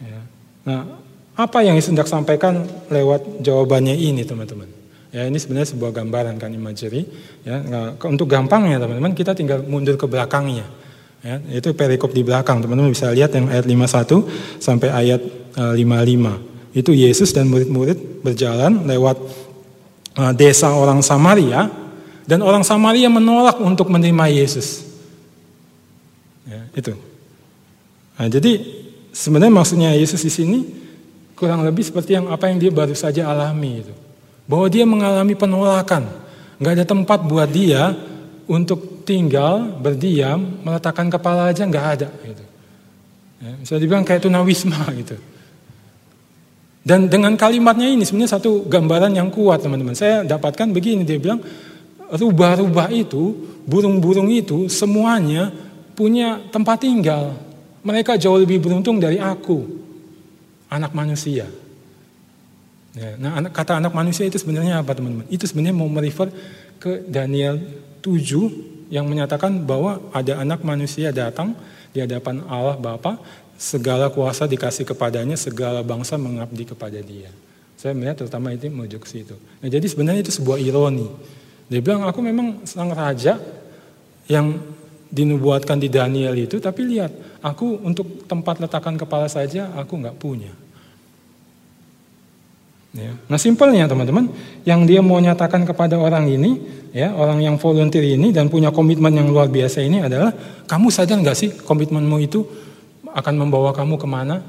Ya. 0.02 0.22
Nah 0.66 0.98
apa 1.38 1.62
yang 1.62 1.78
Yesus 1.78 1.94
hendak 1.94 2.10
sampaikan 2.10 2.66
lewat 2.90 3.46
jawabannya 3.46 3.94
ini 3.94 4.26
teman-teman? 4.26 4.66
Ya 5.14 5.30
ini 5.30 5.38
sebenarnya 5.38 5.78
sebuah 5.78 5.94
gambaran 5.94 6.42
kan 6.42 6.50
imagery. 6.50 7.06
Ya, 7.42 7.62
nah, 7.62 7.98
untuk 8.10 8.30
gampangnya 8.30 8.82
teman-teman 8.82 9.14
kita 9.14 9.38
tinggal 9.38 9.62
mundur 9.66 9.98
ke 9.98 10.06
belakangnya. 10.06 10.66
Ya, 11.20 11.42
itu 11.54 11.74
perikop 11.74 12.14
di 12.14 12.26
belakang 12.26 12.62
teman-teman 12.66 12.94
bisa 12.94 13.14
lihat 13.14 13.34
yang 13.34 13.50
ayat 13.50 13.66
51 13.66 14.62
sampai 14.62 14.90
ayat 14.90 15.22
uh, 15.58 15.74
eh, 15.74 15.86
55. 15.86 16.78
Itu 16.78 16.92
Yesus 16.94 17.34
dan 17.34 17.50
murid-murid 17.50 18.22
berjalan 18.22 18.86
lewat 18.86 19.18
uh, 20.18 20.34
desa 20.38 20.74
orang 20.78 21.02
Samaria 21.02 21.74
dan 22.30 22.46
orang 22.46 22.62
Samaria 22.62 23.10
menolak 23.10 23.58
untuk 23.58 23.90
menerima 23.90 24.30
Yesus. 24.30 24.86
Ya, 26.46 26.70
itu. 26.78 27.09
Nah, 28.20 28.28
jadi 28.28 28.60
sebenarnya 29.16 29.54
maksudnya 29.56 29.90
Yesus 29.96 30.20
di 30.20 30.32
sini 30.32 30.60
kurang 31.40 31.64
lebih 31.64 31.88
seperti 31.88 32.20
yang 32.20 32.28
apa 32.28 32.52
yang 32.52 32.60
dia 32.60 32.68
baru 32.68 32.92
saja 32.92 33.32
alami 33.32 33.80
itu. 33.80 33.94
Bahwa 34.44 34.68
dia 34.68 34.84
mengalami 34.84 35.40
penolakan. 35.40 36.04
Nggak 36.60 36.74
ada 36.76 36.86
tempat 36.86 37.20
buat 37.24 37.48
dia 37.48 37.96
untuk 38.52 39.08
tinggal, 39.08 39.80
berdiam, 39.80 40.60
meletakkan 40.68 41.08
kepala 41.08 41.48
aja 41.48 41.64
nggak 41.64 41.88
ada. 41.96 42.10
Gitu. 42.28 42.44
Ya, 43.40 43.52
bisa 43.56 43.80
dibilang 43.80 44.04
kayak 44.04 44.28
tunawisma 44.28 44.84
gitu. 45.00 45.16
Dan 46.84 47.08
dengan 47.08 47.40
kalimatnya 47.40 47.88
ini 47.88 48.04
sebenarnya 48.04 48.36
satu 48.36 48.68
gambaran 48.68 49.16
yang 49.16 49.32
kuat 49.32 49.64
teman-teman. 49.64 49.96
Saya 49.96 50.28
dapatkan 50.28 50.76
begini, 50.76 51.08
dia 51.08 51.22
bilang 51.22 51.40
rubah-rubah 52.10 52.92
itu, 52.92 53.32
burung-burung 53.64 54.28
itu 54.28 54.68
semuanya 54.68 55.54
punya 55.96 56.42
tempat 56.52 56.84
tinggal. 56.84 57.49
Mereka 57.80 58.20
jauh 58.20 58.40
lebih 58.40 58.60
beruntung 58.60 59.00
dari 59.00 59.18
aku, 59.20 59.64
anak 60.68 60.92
manusia. 60.92 61.48
Ya, 62.98 63.16
nah, 63.16 63.38
kata 63.48 63.80
anak 63.80 63.94
manusia 63.94 64.26
itu 64.26 64.36
sebenarnya 64.36 64.82
apa 64.82 64.92
teman-teman? 64.98 65.30
Itu 65.32 65.46
sebenarnya 65.46 65.78
mau 65.78 65.88
merefer 65.88 66.28
ke 66.82 67.06
Daniel 67.08 67.62
7 68.02 68.90
yang 68.90 69.06
menyatakan 69.06 69.64
bahwa 69.64 70.02
ada 70.12 70.42
anak 70.42 70.66
manusia 70.66 71.14
datang 71.14 71.54
di 71.94 72.02
hadapan 72.02 72.42
Allah 72.50 72.76
Bapa, 72.76 73.22
segala 73.60 74.10
kuasa 74.10 74.50
dikasih 74.50 74.88
kepadanya, 74.88 75.38
segala 75.38 75.86
bangsa 75.86 76.18
mengabdi 76.18 76.66
kepada 76.66 76.98
dia. 77.00 77.30
Saya 77.80 77.96
melihat 77.96 78.26
terutama 78.26 78.52
itu 78.52 78.68
menuju 78.68 78.98
ke 79.00 79.08
situ. 79.08 79.36
Nah, 79.64 79.70
jadi 79.72 79.86
sebenarnya 79.88 80.26
itu 80.26 80.34
sebuah 80.36 80.60
ironi. 80.60 81.08
Dia 81.70 81.80
bilang, 81.80 82.04
aku 82.04 82.20
memang 82.20 82.66
sang 82.66 82.92
raja 82.92 83.38
yang 84.28 84.58
dinubuatkan 85.10 85.82
di 85.82 85.90
Daniel 85.90 86.38
itu, 86.38 86.62
tapi 86.62 86.86
lihat, 86.86 87.42
aku 87.42 87.82
untuk 87.82 88.30
tempat 88.30 88.62
letakkan 88.62 88.94
kepala 88.94 89.26
saja 89.26 89.74
aku 89.74 89.98
nggak 89.98 90.18
punya. 90.22 90.54
Ya. 92.90 93.14
Nah 93.30 93.38
simpelnya 93.38 93.86
teman-teman, 93.86 94.30
yang 94.66 94.86
dia 94.86 95.02
mau 95.02 95.22
nyatakan 95.22 95.66
kepada 95.66 95.98
orang 95.98 96.26
ini, 96.30 96.62
ya 96.90 97.14
orang 97.14 97.42
yang 97.42 97.56
volunteer 97.62 98.02
ini 98.18 98.34
dan 98.34 98.50
punya 98.50 98.74
komitmen 98.74 99.14
yang 99.14 99.30
luar 99.30 99.50
biasa 99.50 99.82
ini 99.82 100.02
adalah, 100.02 100.34
kamu 100.66 100.90
sadar 100.90 101.22
nggak 101.22 101.38
sih 101.38 101.50
komitmenmu 101.66 102.18
itu 102.22 102.46
akan 103.10 103.34
membawa 103.46 103.74
kamu 103.74 103.98
ke 103.98 104.08
mana? 104.10 104.42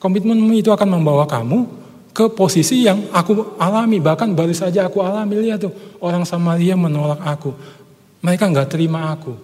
Komitmenmu 0.00 0.52
itu 0.52 0.68
akan 0.68 1.00
membawa 1.00 1.24
kamu 1.24 1.84
ke 2.12 2.28
posisi 2.30 2.84
yang 2.84 3.08
aku 3.10 3.56
alami, 3.56 3.98
bahkan 3.98 4.30
baru 4.30 4.52
saja 4.52 4.86
aku 4.86 5.00
alami, 5.00 5.48
lihat 5.48 5.64
tuh, 5.64 5.72
orang 6.04 6.22
Samaria 6.28 6.76
menolak 6.76 7.18
aku. 7.24 7.50
Mereka 8.24 8.48
nggak 8.48 8.72
terima 8.72 9.12
aku. 9.12 9.36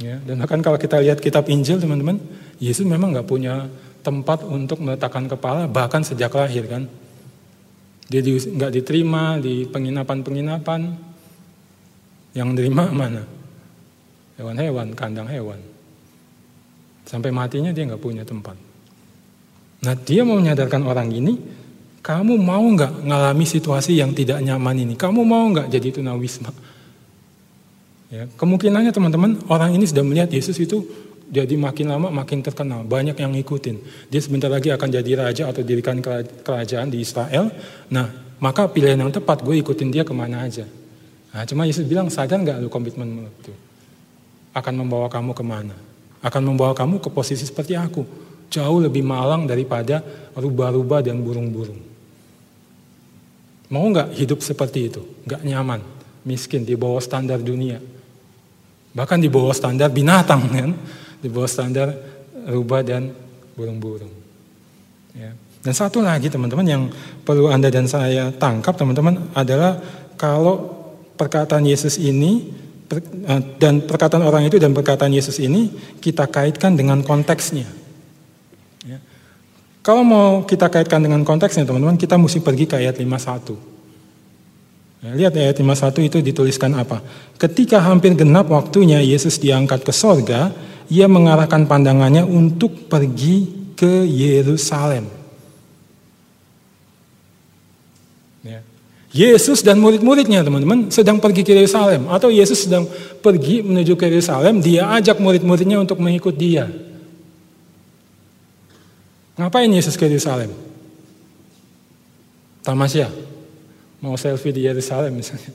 Ya, 0.00 0.16
dan 0.22 0.40
bahkan 0.40 0.62
kalau 0.62 0.78
kita 0.78 1.02
lihat 1.02 1.18
kitab 1.18 1.50
Injil 1.50 1.82
teman-teman, 1.82 2.16
Yesus 2.62 2.86
memang 2.86 3.12
nggak 3.12 3.26
punya 3.26 3.68
tempat 4.00 4.46
untuk 4.48 4.80
meletakkan 4.80 5.28
kepala 5.28 5.68
bahkan 5.68 6.00
sejak 6.00 6.32
lahir 6.32 6.64
kan. 6.70 6.88
Dia 8.08 8.22
nggak 8.22 8.70
di, 8.70 8.78
diterima 8.80 9.36
di 9.42 9.66
penginapan-penginapan. 9.66 11.10
Yang 12.30 12.48
diterima 12.54 12.86
mana? 12.94 13.26
Hewan-hewan, 14.38 14.94
kandang 14.94 15.26
hewan. 15.26 15.58
Sampai 17.02 17.34
matinya 17.34 17.74
dia 17.74 17.82
nggak 17.90 18.00
punya 18.00 18.22
tempat. 18.22 18.54
Nah 19.82 19.94
dia 19.98 20.22
mau 20.22 20.38
menyadarkan 20.38 20.86
orang 20.86 21.10
ini, 21.10 21.34
kamu 22.00 22.38
mau 22.38 22.62
nggak 22.62 23.04
ngalami 23.04 23.44
situasi 23.44 23.98
yang 23.98 24.14
tidak 24.14 24.38
nyaman 24.40 24.86
ini? 24.86 24.94
Kamu 24.94 25.26
mau 25.26 25.44
nggak 25.50 25.68
jadi 25.68 26.00
tunawisma? 26.00 26.69
Ya, 28.10 28.26
kemungkinannya 28.34 28.90
teman-teman 28.90 29.38
orang 29.46 29.70
ini 29.78 29.86
sudah 29.86 30.02
melihat 30.02 30.34
Yesus 30.34 30.58
itu 30.58 30.82
Jadi 31.30 31.54
makin 31.54 31.86
lama 31.94 32.10
makin 32.10 32.42
terkenal, 32.42 32.82
banyak 32.82 33.14
yang 33.14 33.30
ngikutin. 33.30 33.78
Dia 34.10 34.18
sebentar 34.18 34.50
lagi 34.50 34.74
akan 34.74 34.88
jadi 34.90 35.10
raja 35.14 35.46
atau 35.46 35.62
dirikan 35.62 36.02
kerajaan 36.42 36.90
di 36.90 37.06
Israel. 37.06 37.54
Nah, 37.86 38.10
maka 38.42 38.66
pilihan 38.66 38.98
yang 38.98 39.14
tepat 39.14 39.46
gue 39.46 39.62
ikutin 39.62 39.94
dia 39.94 40.02
ke 40.02 40.10
mana 40.10 40.42
aja. 40.42 40.66
Nah, 41.30 41.46
cuma 41.46 41.70
Yesus 41.70 41.86
bilang 41.86 42.10
sadar 42.10 42.42
nggak 42.42 42.58
lu 42.58 42.66
komitmen 42.66 43.30
itu 43.30 43.54
akan 44.50 44.74
membawa 44.82 45.06
kamu 45.06 45.30
ke 45.30 45.44
mana? 45.46 45.78
Akan 46.18 46.42
membawa 46.42 46.74
kamu 46.74 46.98
ke 46.98 47.14
posisi 47.14 47.46
seperti 47.46 47.78
aku, 47.78 48.02
jauh 48.50 48.82
lebih 48.82 49.06
malang 49.06 49.46
daripada 49.46 50.02
rubah-rubah 50.34 51.06
dan 51.06 51.22
burung-burung. 51.22 51.78
Mau 53.70 53.86
nggak 53.86 54.18
hidup 54.18 54.42
seperti 54.42 54.90
itu? 54.90 55.06
Nggak 55.30 55.46
nyaman, 55.46 55.80
miskin 56.26 56.66
di 56.66 56.74
bawah 56.74 56.98
standar 56.98 57.38
dunia, 57.38 57.78
bahkan 58.94 59.18
di 59.22 59.30
bawah 59.30 59.54
standar 59.54 59.90
binatang 59.90 60.42
kan? 60.50 60.70
di 61.20 61.28
bawah 61.28 61.46
standar 61.46 61.92
rubah 62.48 62.80
dan 62.80 63.12
burung-burung. 63.54 64.10
Ya. 65.12 65.36
Dan 65.60 65.76
satu 65.76 66.00
lagi 66.00 66.32
teman-teman 66.32 66.64
yang 66.64 66.82
perlu 67.20 67.52
Anda 67.52 67.68
dan 67.68 67.84
saya 67.84 68.32
tangkap 68.32 68.80
teman-teman 68.80 69.28
adalah 69.36 69.76
kalau 70.16 70.72
perkataan 71.20 71.68
Yesus 71.68 72.00
ini 72.00 72.48
eh, 72.88 73.40
dan 73.60 73.84
perkataan 73.84 74.24
orang 74.24 74.48
itu 74.48 74.56
dan 74.56 74.72
perkataan 74.72 75.12
Yesus 75.12 75.36
ini 75.36 75.68
kita 76.00 76.32
kaitkan 76.32 76.80
dengan 76.80 77.04
konteksnya. 77.04 77.68
Ya. 78.88 78.96
Kalau 79.84 80.00
mau 80.00 80.48
kita 80.48 80.72
kaitkan 80.72 81.04
dengan 81.04 81.20
konteksnya 81.28 81.68
teman-teman, 81.68 82.00
kita 82.00 82.16
mesti 82.16 82.40
pergi 82.40 82.64
ke 82.64 82.80
ayat 82.80 82.96
51. 82.96 83.69
Ya, 85.00 85.16
lihat 85.16 85.32
ayat 85.32 85.56
51 85.56 86.12
itu 86.12 86.18
dituliskan 86.20 86.76
apa. 86.76 87.00
Ketika 87.40 87.80
hampir 87.80 88.12
genap 88.12 88.52
waktunya 88.52 89.00
Yesus 89.00 89.40
diangkat 89.40 89.80
ke 89.80 89.92
sorga, 89.96 90.52
ia 90.92 91.08
mengarahkan 91.08 91.64
pandangannya 91.64 92.20
untuk 92.28 92.90
pergi 92.92 93.72
ke 93.72 94.04
Yerusalem. 94.04 95.08
Ya. 98.44 98.60
Yesus 99.16 99.64
dan 99.64 99.80
murid-muridnya 99.80 100.44
teman-teman 100.44 100.92
sedang 100.92 101.16
pergi 101.16 101.48
ke 101.48 101.56
Yerusalem 101.56 102.12
atau 102.12 102.28
Yesus 102.28 102.68
sedang 102.68 102.84
pergi 103.24 103.64
menuju 103.64 103.96
ke 103.96 104.04
Yerusalem, 104.04 104.60
dia 104.60 104.84
ajak 105.00 105.16
murid-muridnya 105.16 105.80
untuk 105.80 105.96
mengikut 105.96 106.36
dia. 106.36 106.68
Ngapain 109.40 109.72
Yesus 109.72 109.96
ke 109.96 110.04
Yerusalem? 110.04 110.52
Tamasya. 112.60 113.29
Mau 114.00 114.16
selfie 114.16 114.52
di 114.52 114.64
Yerusalem 114.64 115.20
misalnya. 115.20 115.52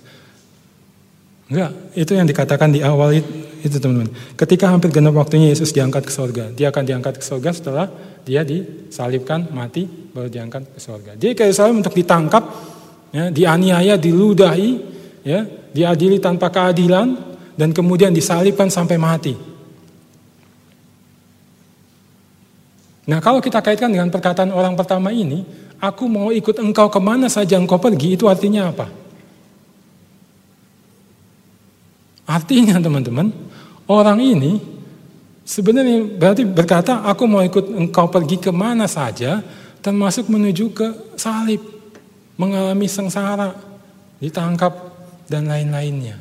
Enggak, 1.46 1.72
itu 1.94 2.12
yang 2.18 2.26
dikatakan 2.26 2.74
di 2.74 2.82
awal 2.82 3.22
itu, 3.62 3.78
teman-teman. 3.78 4.10
Ketika 4.34 4.70
hampir 4.70 4.90
genap 4.90 5.14
waktunya 5.14 5.54
Yesus 5.54 5.70
diangkat 5.70 6.10
ke 6.10 6.14
sorga. 6.14 6.50
Dia 6.54 6.74
akan 6.74 6.84
diangkat 6.86 7.22
ke 7.22 7.26
sorga 7.26 7.54
setelah 7.54 7.86
dia 8.26 8.42
disalibkan, 8.42 9.54
mati, 9.54 9.86
baru 9.86 10.26
diangkat 10.26 10.74
ke 10.74 10.80
sorga. 10.82 11.14
Dia 11.14 11.38
ke 11.38 11.46
Yerusalem 11.46 11.86
untuk 11.86 11.94
ditangkap, 11.94 12.44
ya, 13.14 13.30
dianiaya, 13.30 13.94
diludahi, 13.98 14.72
ya, 15.22 15.46
diadili 15.70 16.18
tanpa 16.18 16.50
keadilan, 16.50 17.14
dan 17.54 17.70
kemudian 17.70 18.10
disalibkan 18.10 18.74
sampai 18.74 18.98
mati. 18.98 19.34
Nah 23.06 23.22
kalau 23.22 23.38
kita 23.38 23.62
kaitkan 23.62 23.94
dengan 23.94 24.10
perkataan 24.10 24.50
orang 24.50 24.74
pertama 24.74 25.14
ini, 25.14 25.46
aku 25.80 26.04
mau 26.08 26.30
ikut 26.32 26.58
engkau 26.62 26.88
ke 26.88 27.00
mana 27.00 27.28
saja 27.28 27.60
engkau 27.60 27.80
pergi, 27.80 28.16
itu 28.16 28.26
artinya 28.26 28.72
apa? 28.72 28.88
Artinya 32.26 32.82
teman-teman, 32.86 33.30
orang 33.86 34.20
ini 34.20 34.60
sebenarnya 35.46 36.04
berarti 36.18 36.44
berkata, 36.44 37.06
aku 37.06 37.24
mau 37.30 37.46
ikut 37.46 37.70
engkau 37.72 38.10
pergi 38.10 38.42
ke 38.42 38.50
mana 38.50 38.90
saja, 38.90 39.46
termasuk 39.86 40.28
menuju 40.28 40.74
ke 40.74 40.88
salib, 41.16 41.62
mengalami 42.36 42.90
sengsara, 42.90 43.54
ditangkap, 44.18 44.74
dan 45.30 45.50
lain-lainnya. 45.50 46.18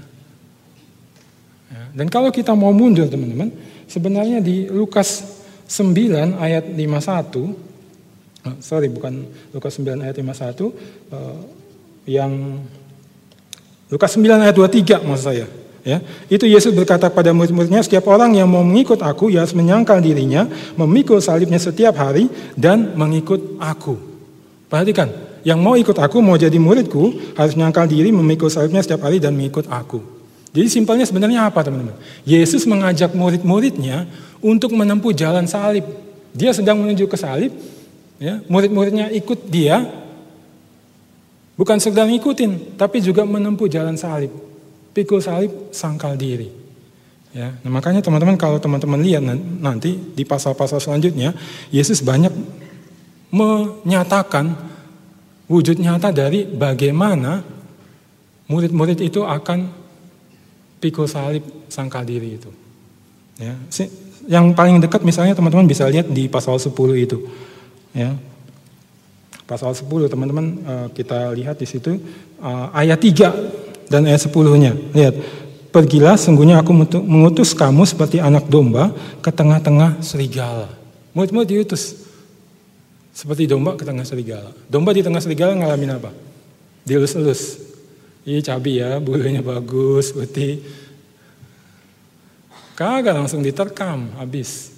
Ya, 1.68 1.82
dan 1.96 2.06
kalau 2.12 2.28
kita 2.32 2.52
mau 2.52 2.72
mundur 2.72 3.08
teman-teman, 3.08 3.52
sebenarnya 3.88 4.40
di 4.40 4.68
Lukas 4.68 5.24
9 5.68 6.36
ayat 6.36 6.64
51, 6.68 7.73
oh, 8.46 8.56
sorry 8.60 8.88
bukan 8.92 9.24
Lukas 9.52 9.76
9 9.80 10.04
ayat 10.04 10.16
51, 10.20 10.24
uh, 10.24 10.68
eh, 10.68 11.38
yang 12.06 12.60
Lukas 13.88 14.16
9 14.16 14.44
ayat 14.44 14.54
23 14.56 15.04
maksud 15.04 15.24
saya. 15.24 15.46
Ya, 15.84 16.00
itu 16.32 16.48
Yesus 16.48 16.72
berkata 16.72 17.12
kepada 17.12 17.36
murid-muridnya, 17.36 17.84
setiap 17.84 18.08
orang 18.08 18.32
yang 18.32 18.48
mau 18.48 18.64
mengikut 18.64 19.04
aku, 19.04 19.28
ya 19.28 19.44
harus 19.44 19.52
menyangkal 19.52 20.00
dirinya, 20.00 20.48
memikul 20.80 21.20
salibnya 21.20 21.60
setiap 21.60 22.00
hari, 22.00 22.32
dan 22.56 22.96
mengikut 22.96 23.60
aku. 23.60 24.00
Perhatikan, 24.72 25.12
yang 25.44 25.60
mau 25.60 25.76
ikut 25.76 25.92
aku, 25.92 26.24
mau 26.24 26.40
jadi 26.40 26.56
muridku, 26.56 27.36
harus 27.36 27.52
menyangkal 27.52 27.84
diri, 27.84 28.08
memikul 28.08 28.48
salibnya 28.48 28.80
setiap 28.80 29.04
hari, 29.04 29.20
dan 29.20 29.36
mengikut 29.36 29.68
aku. 29.68 30.00
Jadi 30.56 30.72
simpelnya 30.72 31.04
sebenarnya 31.04 31.52
apa 31.52 31.60
teman-teman? 31.60 32.00
Yesus 32.24 32.64
mengajak 32.64 33.12
murid-muridnya 33.12 34.08
untuk 34.40 34.72
menempuh 34.72 35.12
jalan 35.12 35.44
salib. 35.44 35.84
Dia 36.32 36.56
sedang 36.56 36.80
menuju 36.80 37.04
ke 37.12 37.16
salib, 37.20 37.52
ya, 38.24 38.40
murid-muridnya 38.48 39.12
ikut 39.12 39.52
dia, 39.52 39.84
bukan 41.60 41.76
sedang 41.76 42.08
ikutin, 42.08 42.80
tapi 42.80 43.04
juga 43.04 43.28
menempuh 43.28 43.68
jalan 43.68 44.00
salib 44.00 44.32
pikul 44.94 45.18
salib 45.18 45.74
sangkal 45.74 46.14
diri. 46.14 46.48
Ya, 47.34 47.50
nah 47.66 47.70
makanya 47.82 47.98
teman-teman 47.98 48.38
kalau 48.38 48.62
teman-teman 48.62 49.02
lihat 49.02 49.26
nanti 49.58 49.98
di 49.98 50.22
pasal-pasal 50.22 50.78
selanjutnya, 50.78 51.34
Yesus 51.74 51.98
banyak 51.98 52.30
menyatakan 53.34 54.54
wujud 55.50 55.82
nyata 55.82 56.14
dari 56.14 56.46
bagaimana 56.46 57.42
murid-murid 58.46 59.02
itu 59.02 59.26
akan 59.26 59.66
pikul 60.78 61.10
salib 61.10 61.42
sangkal 61.66 62.06
diri 62.06 62.38
itu. 62.38 62.50
Ya, 63.42 63.58
yang 64.30 64.54
paling 64.54 64.78
dekat 64.78 65.02
misalnya 65.02 65.34
teman-teman 65.34 65.66
bisa 65.66 65.90
lihat 65.90 66.06
di 66.06 66.30
pasal 66.30 66.54
10 66.54 66.70
itu. 66.94 67.18
Ya. 67.94 68.18
Pasal 69.46 69.70
10 69.72 69.86
teman-teman 70.10 70.58
eh, 70.60 70.86
kita 70.98 71.30
lihat 71.32 71.62
di 71.62 71.66
situ 71.70 71.96
eh, 72.42 72.66
ayat 72.74 72.98
3 72.98 73.88
dan 73.88 74.10
ayat 74.10 74.20
10-nya. 74.26 74.72
Lihat, 74.92 75.14
pergilah 75.70 76.18
sungguhnya 76.18 76.58
aku 76.58 76.74
mengutus 77.06 77.54
kamu 77.54 77.86
seperti 77.86 78.18
anak 78.18 78.50
domba 78.50 78.90
ke 79.22 79.30
tengah-tengah 79.30 80.02
serigala. 80.02 80.68
Murid-murid 81.14 81.46
diutus 81.46 82.02
seperti 83.14 83.46
domba 83.46 83.78
ke 83.78 83.86
tengah 83.86 84.02
serigala. 84.02 84.50
Domba 84.66 84.90
di 84.90 85.06
tengah 85.06 85.22
serigala 85.22 85.54
ngalamin 85.54 86.02
apa? 86.02 86.10
Dielus-elus. 86.82 87.62
Iya 88.26 88.40
cabi 88.42 88.82
ya, 88.82 88.98
bulunya 88.98 89.44
bagus, 89.44 90.10
putih. 90.10 90.64
Kagak 92.74 93.14
langsung 93.14 93.38
diterkam, 93.38 94.10
habis. 94.18 94.73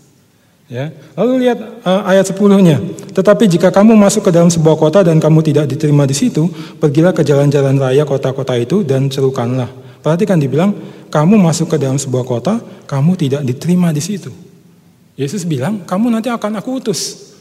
Ya. 0.66 0.90
Lalu 1.14 1.46
lihat 1.46 1.58
uh, 1.86 2.02
ayat 2.10 2.26
10-nya. 2.26 2.82
Tetapi 3.14 3.46
jika 3.46 3.70
kamu 3.70 3.94
masuk 3.94 4.26
ke 4.26 4.30
dalam 4.34 4.50
sebuah 4.50 4.74
kota 4.74 5.06
dan 5.06 5.22
kamu 5.22 5.46
tidak 5.46 5.70
diterima 5.70 6.02
di 6.04 6.14
situ, 6.14 6.50
pergilah 6.82 7.14
ke 7.14 7.22
jalan-jalan 7.22 7.78
raya 7.78 8.02
kota-kota 8.02 8.58
itu 8.58 8.82
dan 8.82 9.06
serukanlah. 9.06 9.70
Perhatikan 10.02 10.38
dibilang, 10.42 10.74
kamu 11.06 11.38
masuk 11.38 11.74
ke 11.74 11.76
dalam 11.78 11.98
sebuah 11.98 12.26
kota, 12.26 12.58
kamu 12.90 13.14
tidak 13.14 13.42
diterima 13.46 13.94
di 13.94 14.02
situ. 14.02 14.34
Yesus 15.14 15.46
bilang, 15.46 15.86
kamu 15.86 16.10
nanti 16.12 16.28
akan 16.28 16.58
aku 16.58 16.82
utus 16.82 17.32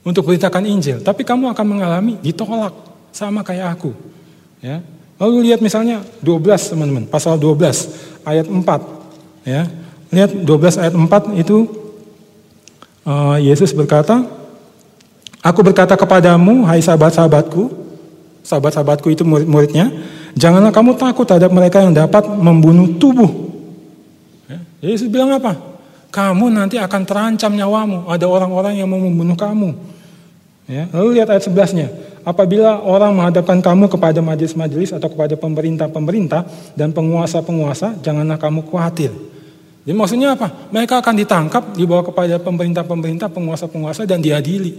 untuk 0.00 0.24
beritakan 0.24 0.64
Injil, 0.64 1.04
tapi 1.04 1.22
kamu 1.22 1.52
akan 1.52 1.66
mengalami 1.68 2.16
ditolak 2.24 2.72
sama 3.12 3.44
kayak 3.44 3.76
aku. 3.76 3.92
Ya. 4.64 4.80
Lalu 5.20 5.52
lihat 5.52 5.60
misalnya 5.60 6.00
12 6.24 6.72
teman-teman, 6.72 7.04
pasal 7.04 7.36
12 7.36 8.24
ayat 8.24 8.48
4. 8.48 9.44
Ya. 9.44 9.68
Lihat 10.10 10.30
12 10.48 10.80
ayat 10.80 10.94
4 10.96 11.36
itu 11.36 11.68
uh, 13.04 13.36
Yesus 13.40 13.72
berkata, 13.76 14.40
Aku 15.40 15.64
berkata 15.64 15.96
kepadamu, 15.96 16.68
hai 16.68 16.84
sahabat-sahabatku, 16.84 17.72
sahabat-sahabatku 18.44 19.08
itu 19.08 19.24
murid-muridnya, 19.24 19.88
janganlah 20.36 20.68
kamu 20.68 21.00
takut 21.00 21.24
terhadap 21.24 21.48
mereka 21.48 21.80
yang 21.80 21.96
dapat 21.96 22.28
membunuh 22.28 23.00
tubuh. 23.00 23.48
Ya, 24.44 24.60
Yesus 24.84 25.08
bilang 25.08 25.32
apa? 25.32 25.56
Kamu 26.12 26.52
nanti 26.52 26.76
akan 26.76 27.02
terancam 27.08 27.56
nyawamu, 27.56 28.04
ada 28.12 28.28
orang-orang 28.28 28.84
yang 28.84 28.88
mau 28.92 29.00
membunuh 29.00 29.32
kamu. 29.32 29.72
Ya, 30.68 30.92
lalu 30.92 31.16
lihat 31.16 31.32
ayat 31.32 31.48
11-nya. 31.48 31.88
Apabila 32.20 32.84
orang 32.84 33.16
menghadapkan 33.16 33.64
kamu 33.64 33.88
kepada 33.88 34.20
majelis-majelis 34.20 34.92
atau 34.92 35.08
kepada 35.08 35.40
pemerintah-pemerintah 35.40 36.44
dan 36.76 36.92
penguasa-penguasa, 36.92 37.96
janganlah 38.04 38.36
kamu 38.36 38.60
khawatir. 38.68 39.08
Jadi 39.90 39.98
maksudnya 39.98 40.38
apa? 40.38 40.70
Mereka 40.70 41.02
akan 41.02 41.14
ditangkap, 41.18 41.74
dibawa 41.74 42.06
kepada 42.06 42.38
pemerintah-pemerintah, 42.38 43.26
penguasa-penguasa 43.26 44.06
dan 44.06 44.22
diadili. 44.22 44.70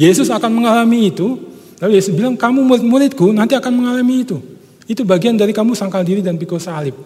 Yesus 0.00 0.32
akan 0.32 0.48
mengalami 0.56 1.12
itu. 1.12 1.36
Lalu 1.84 2.00
Yesus 2.00 2.16
bilang, 2.16 2.32
kamu 2.40 2.64
murid-muridku 2.64 3.28
nanti 3.36 3.52
akan 3.52 3.84
mengalami 3.84 4.24
itu. 4.24 4.40
Itu 4.88 5.04
bagian 5.04 5.36
dari 5.36 5.52
kamu 5.52 5.76
sangkal 5.76 6.00
diri 6.00 6.24
dan 6.24 6.40
pikul 6.40 6.56
salib. 6.56 6.96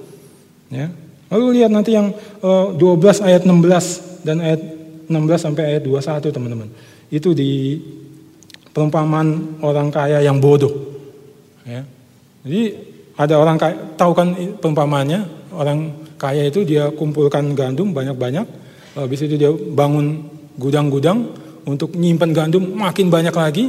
Ya. 0.71 0.87
Lalu 1.27 1.59
lihat 1.59 1.75
nanti 1.75 1.99
yang 1.99 2.15
12 2.15 2.79
eh, 2.79 3.35
ayat 3.35 3.43
16 3.43 4.23
dan 4.23 4.39
ayat 4.39 4.61
16 5.11 5.19
sampai 5.51 5.63
ayat 5.75 5.83
21 5.83 6.31
teman-teman. 6.31 6.71
Itu 7.11 7.35
di 7.35 7.83
perumpamaan 8.71 9.59
orang 9.67 9.91
kaya 9.91 10.23
yang 10.23 10.39
bodoh. 10.39 10.71
Ya. 11.67 11.83
Jadi 12.47 12.63
ada 13.17 13.35
orang 13.41 13.57
kaya, 13.57 13.77
tahu 13.97 14.13
kan 14.13 14.37
perumpamaannya, 14.61 15.21
orang 15.57 15.93
kaya 16.21 16.49
itu 16.49 16.69
dia 16.69 16.93
kumpulkan 16.93 17.57
gandum 17.57 17.97
banyak-banyak, 17.97 18.45
habis 18.93 19.21
itu 19.25 19.41
dia 19.41 19.49
bangun 19.53 20.29
gudang-gudang 20.61 21.33
untuk 21.65 21.97
nyimpan 21.97 22.31
gandum 22.33 22.77
makin 22.77 23.09
banyak 23.09 23.33
lagi. 23.33 23.65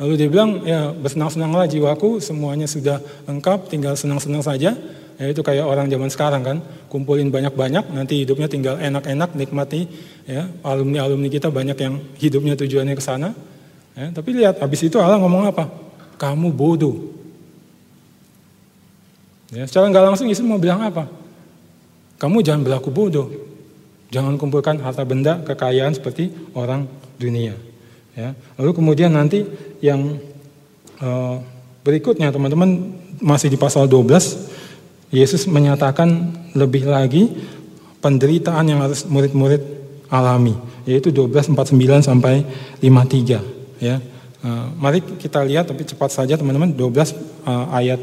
Lalu 0.00 0.12
dia 0.16 0.28
bilang, 0.32 0.64
ya 0.64 0.96
bersenang-senanglah 0.96 1.68
jiwaku, 1.68 2.24
semuanya 2.24 2.64
sudah 2.64 3.04
lengkap, 3.28 3.68
tinggal 3.68 3.92
senang-senang 4.00 4.40
saja. 4.40 4.72
Ya, 5.20 5.26
itu 5.28 5.44
kayak 5.44 5.68
orang 5.68 5.92
zaman 5.92 6.08
sekarang 6.08 6.40
kan, 6.40 6.56
kumpulin 6.88 7.28
banyak-banyak, 7.28 7.92
nanti 7.92 8.24
hidupnya 8.24 8.48
tinggal 8.48 8.80
enak-enak, 8.80 9.36
nikmati. 9.36 9.84
Ya, 10.24 10.48
alumni-alumni 10.64 11.28
kita 11.28 11.52
banyak 11.52 11.76
yang 11.76 12.00
hidupnya 12.16 12.56
tujuannya 12.56 12.96
ke 12.96 13.04
sana. 13.04 13.36
Ya, 13.92 14.08
tapi 14.08 14.32
lihat, 14.32 14.64
habis 14.64 14.80
itu 14.80 14.96
Allah 14.96 15.20
ngomong 15.20 15.52
apa? 15.52 15.68
Kamu 16.16 16.48
bodoh. 16.56 17.19
Ya, 19.50 19.66
secara 19.66 19.90
nggak 19.90 20.04
langsung 20.14 20.30
Yesus 20.30 20.46
mau 20.46 20.62
bilang 20.62 20.78
apa? 20.82 21.10
Kamu 22.22 22.38
jangan 22.42 22.62
berlaku 22.62 22.94
bodoh. 22.94 23.28
Jangan 24.10 24.38
kumpulkan 24.38 24.78
harta 24.82 25.06
benda, 25.06 25.42
kekayaan 25.42 25.94
seperti 25.94 26.30
orang 26.54 26.86
dunia. 27.18 27.54
Ya. 28.14 28.34
Lalu 28.58 28.70
kemudian 28.74 29.14
nanti 29.14 29.46
yang 29.78 30.18
uh, 31.02 31.38
berikutnya 31.86 32.30
teman-teman 32.34 32.94
masih 33.22 33.50
di 33.50 33.58
pasal 33.58 33.86
12 33.86 35.14
Yesus 35.14 35.46
menyatakan 35.50 36.34
lebih 36.54 36.86
lagi 36.86 37.30
penderitaan 37.98 38.66
yang 38.66 38.80
harus 38.82 39.06
murid-murid 39.06 39.62
alami, 40.10 40.54
yaitu 40.86 41.10
12:49 41.10 42.06
sampai 42.06 42.42
53 42.82 43.82
ya. 43.82 43.98
Uh, 44.40 44.72
mari 44.80 45.04
kita 45.04 45.44
lihat 45.44 45.68
tapi 45.68 45.84
cepat 45.84 46.10
saja 46.16 46.34
teman-teman 46.38 46.72
12 46.72 46.80
uh, 46.80 47.04
eh, 47.04 47.66
ayat 47.76 48.00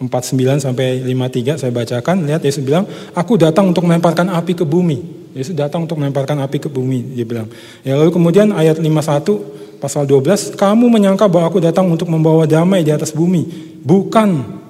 49 0.00 0.64
sampai 0.64 1.04
53 1.04 1.60
saya 1.60 1.68
bacakan. 1.68 2.24
Lihat 2.24 2.40
Yesus 2.40 2.64
bilang, 2.64 2.88
"Aku 3.12 3.36
datang 3.36 3.68
untuk 3.68 3.84
melemparkan 3.84 4.32
api 4.32 4.56
ke 4.56 4.64
bumi." 4.64 5.20
Yesus 5.36 5.54
datang 5.54 5.84
untuk 5.86 6.00
melemparkan 6.00 6.40
api 6.42 6.58
ke 6.58 6.68
bumi, 6.72 7.14
dia 7.14 7.28
bilang. 7.28 7.46
Ya 7.86 7.94
lalu 7.94 8.10
kemudian 8.10 8.50
ayat 8.50 8.80
51 8.82 9.38
pasal 9.78 10.08
12, 10.08 10.56
"Kamu 10.56 10.90
menyangka 10.90 11.30
bahwa 11.30 11.46
aku 11.52 11.62
datang 11.62 11.86
untuk 11.86 12.10
membawa 12.10 12.48
damai 12.48 12.82
di 12.82 12.90
atas 12.90 13.14
bumi, 13.14 13.46
bukan 13.84 14.60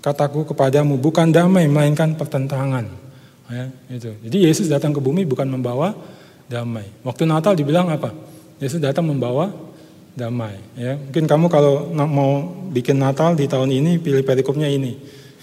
kataku 0.00 0.48
kepadamu 0.48 0.96
bukan 0.96 1.28
damai 1.28 1.68
melainkan 1.68 2.16
pertentangan. 2.16 2.88
Ya, 3.50 3.68
itu. 3.92 4.10
Jadi 4.26 4.36
Yesus 4.48 4.66
datang 4.66 4.96
ke 4.96 5.00
bumi 5.00 5.28
bukan 5.28 5.46
membawa 5.46 5.92
damai. 6.48 6.88
Waktu 7.04 7.28
Natal 7.28 7.52
dibilang 7.54 7.92
apa? 7.92 8.10
Yesus 8.58 8.80
datang 8.80 9.06
membawa 9.06 9.52
damai. 10.14 10.58
Ya, 10.74 10.98
mungkin 10.98 11.24
kamu 11.26 11.46
kalau 11.50 11.88
mau 11.92 12.44
bikin 12.70 12.98
Natal 12.98 13.34
di 13.34 13.46
tahun 13.46 13.70
ini 13.70 13.98
pilih 13.98 14.22
perikopnya 14.26 14.66
ini. 14.66 14.96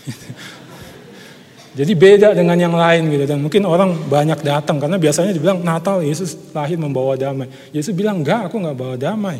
Jadi 1.78 1.93
beda 1.93 2.34
dengan 2.34 2.57
yang 2.57 2.74
lain 2.74 3.05
gitu 3.13 3.30
dan 3.30 3.38
mungkin 3.38 3.61
orang 3.70 3.93
banyak 4.09 4.41
datang 4.41 4.82
karena 4.82 4.97
biasanya 4.97 5.30
dibilang 5.30 5.61
Natal 5.61 6.01
Yesus 6.01 6.34
lahir 6.49 6.74
membawa 6.74 7.13
damai. 7.13 7.45
Yesus 7.70 7.93
bilang 7.93 8.26
enggak, 8.26 8.49
aku 8.49 8.57
enggak 8.57 8.78
bawa 8.78 8.95
damai 8.97 9.38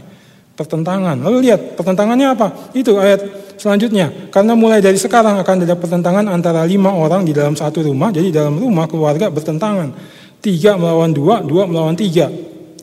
pertentangan. 0.58 1.18
Lalu 1.22 1.50
lihat 1.50 1.78
pertentangannya 1.78 2.34
apa? 2.34 2.74
Itu 2.74 2.98
ayat 2.98 3.54
selanjutnya. 3.62 4.30
Karena 4.34 4.58
mulai 4.58 4.82
dari 4.82 4.98
sekarang 4.98 5.38
akan 5.42 5.66
ada 5.66 5.78
pertentangan 5.78 6.26
antara 6.30 6.66
lima 6.66 6.94
orang 6.94 7.26
di 7.26 7.34
dalam 7.34 7.54
satu 7.54 7.86
rumah. 7.86 8.10
Jadi 8.10 8.34
dalam 8.34 8.58
rumah 8.58 8.90
keluarga 8.90 9.30
bertentangan. 9.30 9.94
Tiga 10.38 10.78
melawan 10.78 11.14
dua, 11.14 11.42
dua 11.46 11.66
melawan 11.66 11.98
tiga. 11.98 12.30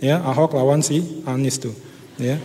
Ya, 0.02 0.18
Ahok 0.22 0.54
lawan 0.58 0.82
si 0.82 1.22
Anies 1.26 1.58
tuh. 1.62 1.83
Ya. 2.20 2.36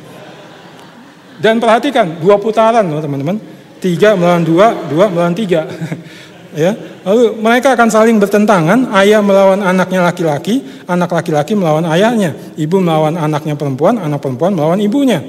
Dan 1.39 1.61
perhatikan 1.61 2.19
dua 2.19 2.35
putaran 2.35 2.83
loh 2.83 2.99
teman-teman. 2.99 3.39
Tiga 3.79 4.11
melawan 4.19 4.43
dua, 4.43 4.75
dua 4.91 5.07
melawan 5.07 5.31
tiga. 5.31 5.63
ya. 6.63 6.75
Lalu 7.07 7.39
mereka 7.39 7.79
akan 7.79 7.87
saling 7.87 8.19
bertentangan, 8.19 8.91
ayah 8.99 9.23
melawan 9.23 9.63
anaknya 9.63 10.03
laki-laki, 10.03 10.59
anak 10.83 11.15
laki-laki 11.15 11.55
melawan 11.55 11.87
ayahnya, 11.87 12.35
ibu 12.59 12.83
melawan 12.83 13.15
anaknya 13.15 13.55
perempuan, 13.55 13.95
anak 13.95 14.19
perempuan 14.19 14.51
melawan 14.51 14.83
ibunya. 14.83 15.23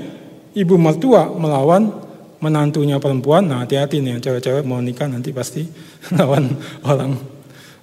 Ibu 0.51 0.75
mertua 0.75 1.31
melawan 1.31 1.95
menantunya 2.43 2.99
perempuan. 2.99 3.47
Nah, 3.47 3.63
hati-hati 3.63 4.03
nih 4.03 4.19
cewek-cewek 4.19 4.67
mau 4.67 4.83
nikah 4.83 5.07
nanti 5.07 5.31
pasti 5.31 5.63
lawan 6.19 6.51
orang 6.83 7.15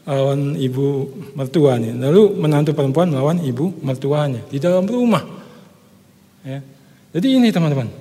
lawan 0.04 0.56
ibu 0.60 1.08
mertua 1.32 1.80
nih. 1.80 1.96
Lalu 1.96 2.36
menantu 2.36 2.76
perempuan 2.76 3.08
melawan 3.08 3.40
ibu 3.40 3.72
mertuanya 3.80 4.44
di 4.52 4.60
dalam 4.60 4.84
rumah. 4.84 5.24
Ya. 6.48 6.60
Jadi 7.12 7.28
ini 7.36 7.52
teman-teman, 7.52 7.92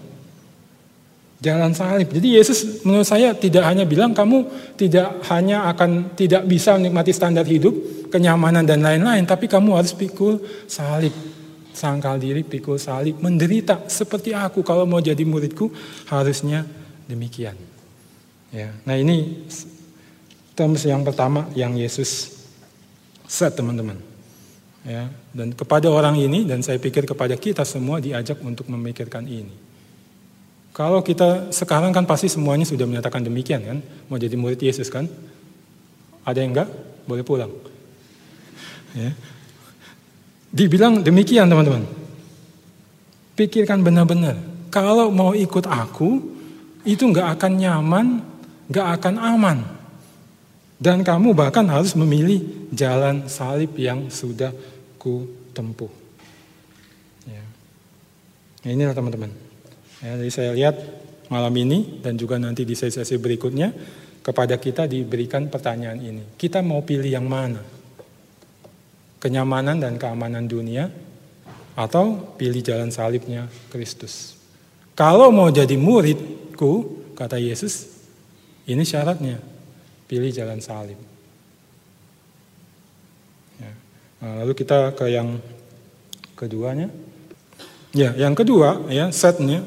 jalan 1.42 1.74
salib. 1.74 2.14
Jadi 2.14 2.38
Yesus 2.38 2.86
menurut 2.86 3.07
saya 3.07 3.34
tidak 3.34 3.66
hanya 3.66 3.82
bilang 3.82 4.14
kamu 4.14 4.47
tidak 4.78 5.18
hanya 5.26 5.66
akan 5.74 6.14
tidak 6.14 6.47
bisa 6.47 6.78
menikmati 6.78 7.11
standar 7.11 7.42
hidup, 7.42 7.74
kenyamanan 8.14 8.62
dan 8.62 8.86
lain-lain, 8.86 9.26
tapi 9.26 9.51
kamu 9.51 9.74
harus 9.74 9.90
pikul 9.99 10.38
salib. 10.70 11.12
Sangkal 11.76 12.16
diri, 12.16 12.40
pikul 12.40 12.80
salib, 12.80 13.20
menderita 13.20 13.84
seperti 13.90 14.32
aku 14.32 14.64
kalau 14.64 14.88
mau 14.88 15.03
jadi 15.03 15.20
muridku 15.28 15.68
harusnya 16.09 16.64
demikian. 17.05 17.53
Ya. 18.49 18.72
Nah 18.88 18.97
ini 18.97 19.44
terms 20.57 20.88
yang 20.88 21.05
pertama 21.05 21.51
yang 21.53 21.76
Yesus 21.76 22.32
set 23.28 23.53
teman-teman. 23.59 24.16
Ya, 24.87 25.11
dan 25.34 25.51
kepada 25.51 25.91
orang 25.91 26.14
ini 26.14 26.47
dan 26.47 26.62
saya 26.62 26.78
pikir 26.78 27.11
kepada 27.11 27.34
kita 27.34 27.66
semua 27.66 27.99
diajak 27.99 28.39
untuk 28.39 28.70
memikirkan 28.70 29.26
ini. 29.26 29.51
Kalau 30.70 31.03
kita 31.03 31.51
sekarang 31.51 31.91
kan 31.91 32.07
pasti 32.07 32.30
semuanya 32.30 32.62
sudah 32.62 32.87
menyatakan 32.87 33.26
demikian 33.26 33.66
kan, 33.66 33.78
mau 34.07 34.14
jadi 34.14 34.39
murid 34.39 34.62
Yesus 34.62 34.87
kan? 34.87 35.11
Ada 36.22 36.39
yang 36.39 36.55
enggak? 36.55 36.70
Boleh 37.03 37.26
pulang. 37.26 37.51
Ya. 38.95 39.11
Dibilang 40.55 41.03
demikian 41.03 41.51
teman-teman. 41.51 41.82
Pikirkan 43.34 43.82
benar-benar. 43.82 44.39
Kalau 44.70 45.11
mau 45.11 45.34
ikut 45.34 45.66
aku, 45.66 46.22
itu 46.87 47.03
enggak 47.11 47.41
akan 47.41 47.53
nyaman, 47.59 48.07
enggak 48.70 48.89
akan 49.01 49.14
aman. 49.18 49.59
Dan 50.76 51.01
kamu 51.01 51.32
bahkan 51.32 51.64
harus 51.72 51.97
memilih 51.97 52.68
jalan 52.68 53.26
salib 53.32 53.72
yang 53.80 54.12
sudah 54.12 54.53
ku 55.07 55.22
tempuh. 55.54 55.90
Ya. 57.30 57.44
Inilah 58.66 58.90
teman-teman. 58.90 59.30
Ya, 60.02 60.18
jadi 60.18 60.30
saya 60.34 60.50
lihat 60.59 60.74
malam 61.30 61.54
ini 61.54 62.02
dan 62.02 62.18
juga 62.18 62.42
nanti 62.42 62.66
di 62.66 62.74
sesi-sesi 62.74 63.14
berikutnya 63.22 63.70
kepada 64.26 64.59
kita 64.59 64.90
diberikan 64.90 65.46
pertanyaan 65.46 66.02
ini. 66.02 66.34
Kita 66.34 66.59
mau 66.59 66.82
pilih 66.82 67.07
yang 67.07 67.30
mana? 67.30 67.62
Kenyamanan 69.22 69.78
dan 69.78 69.94
keamanan 69.94 70.50
dunia 70.50 70.90
atau 71.78 72.34
pilih 72.34 72.59
jalan 72.59 72.90
salibnya 72.90 73.46
Kristus? 73.70 74.34
Kalau 74.98 75.30
mau 75.30 75.46
jadi 75.54 75.78
muridku, 75.78 77.07
kata 77.14 77.38
Yesus, 77.38 77.86
ini 78.66 78.82
syaratnya, 78.82 79.38
pilih 80.11 80.34
jalan 80.34 80.59
salib. 80.59 80.98
Ya. 83.62 83.70
Nah, 83.70 83.76
lalu 84.21 84.53
kita 84.57 84.93
ke 84.97 85.09
yang 85.12 85.41
keduanya. 86.37 86.93
Ya, 87.97 88.12
yang 88.12 88.37
kedua 88.37 88.85
ya 88.93 89.09
setnya 89.09 89.64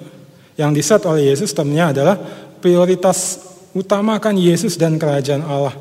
yang 0.53 0.75
diset 0.75 1.01
oleh 1.07 1.33
Yesus 1.33 1.55
ternyata 1.55 1.95
adalah 1.95 2.17
prioritas 2.59 3.41
utamakan 3.73 4.35
Yesus 4.37 4.75
dan 4.75 4.99
kerajaan 4.99 5.41
Allah, 5.45 5.73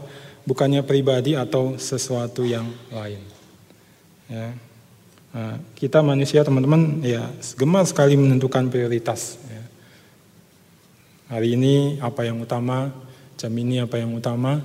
bukannya 0.46 0.80
pribadi 0.86 1.34
atau 1.34 1.76
sesuatu 1.76 2.46
yang 2.46 2.68
lain. 2.94 3.20
Ya. 4.28 4.48
Nah, 5.28 5.60
kita 5.76 6.00
manusia 6.00 6.40
teman-teman 6.40 7.04
ya 7.04 7.28
gemar 7.58 7.84
sekali 7.84 8.16
menentukan 8.16 8.72
prioritas. 8.72 9.36
Ya. 9.44 9.64
Hari 11.36 11.58
ini 11.58 12.00
apa 12.00 12.24
yang 12.24 12.40
utama, 12.40 12.88
jam 13.36 13.52
ini 13.52 13.84
apa 13.84 14.00
yang 14.00 14.16
utama, 14.16 14.64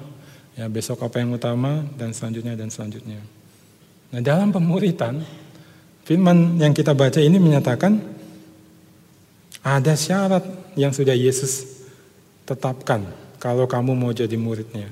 ya 0.56 0.72
besok 0.72 1.04
apa 1.04 1.20
yang 1.20 1.36
utama 1.36 1.84
dan 2.00 2.16
selanjutnya 2.16 2.56
dan 2.56 2.72
selanjutnya. 2.72 3.20
Nah 4.14 4.22
dalam 4.22 4.54
pemuritan, 4.54 5.26
firman 6.06 6.62
yang 6.62 6.70
kita 6.70 6.94
baca 6.94 7.18
ini 7.18 7.42
menyatakan 7.42 7.98
ada 9.66 9.98
syarat 9.98 10.46
yang 10.78 10.94
sudah 10.94 11.18
Yesus 11.18 11.66
tetapkan 12.46 13.10
kalau 13.42 13.66
kamu 13.66 13.98
mau 13.98 14.14
jadi 14.14 14.38
muridnya. 14.38 14.86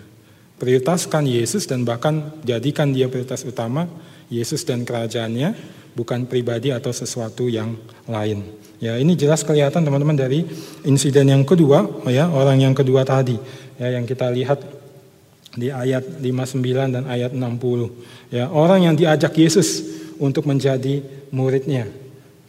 Prioritaskan 0.58 1.30
Yesus 1.30 1.70
dan 1.70 1.86
bahkan 1.86 2.34
jadikan 2.42 2.90
dia 2.90 3.06
prioritas 3.14 3.46
utama, 3.46 3.86
Yesus 4.34 4.66
dan 4.66 4.82
kerajaannya, 4.90 5.54
bukan 5.94 6.26
pribadi 6.26 6.74
atau 6.74 6.90
sesuatu 6.90 7.46
yang 7.46 7.78
lain. 8.10 8.42
Ya, 8.82 8.98
ini 8.98 9.14
jelas 9.14 9.46
kelihatan 9.46 9.86
teman-teman 9.86 10.18
dari 10.18 10.46
insiden 10.82 11.30
yang 11.30 11.46
kedua, 11.46 11.86
ya, 12.10 12.26
orang 12.26 12.58
yang 12.58 12.74
kedua 12.74 13.06
tadi, 13.06 13.38
ya, 13.78 13.94
yang 13.94 14.10
kita 14.10 14.34
lihat 14.34 14.81
di 15.56 15.68
ayat 15.68 16.22
59 16.24 16.96
dan 16.96 17.04
ayat 17.08 17.36
60. 17.36 18.32
Ya, 18.32 18.48
orang 18.48 18.88
yang 18.88 18.96
diajak 18.96 19.36
Yesus 19.36 19.84
untuk 20.16 20.48
menjadi 20.48 21.04
muridnya. 21.34 21.88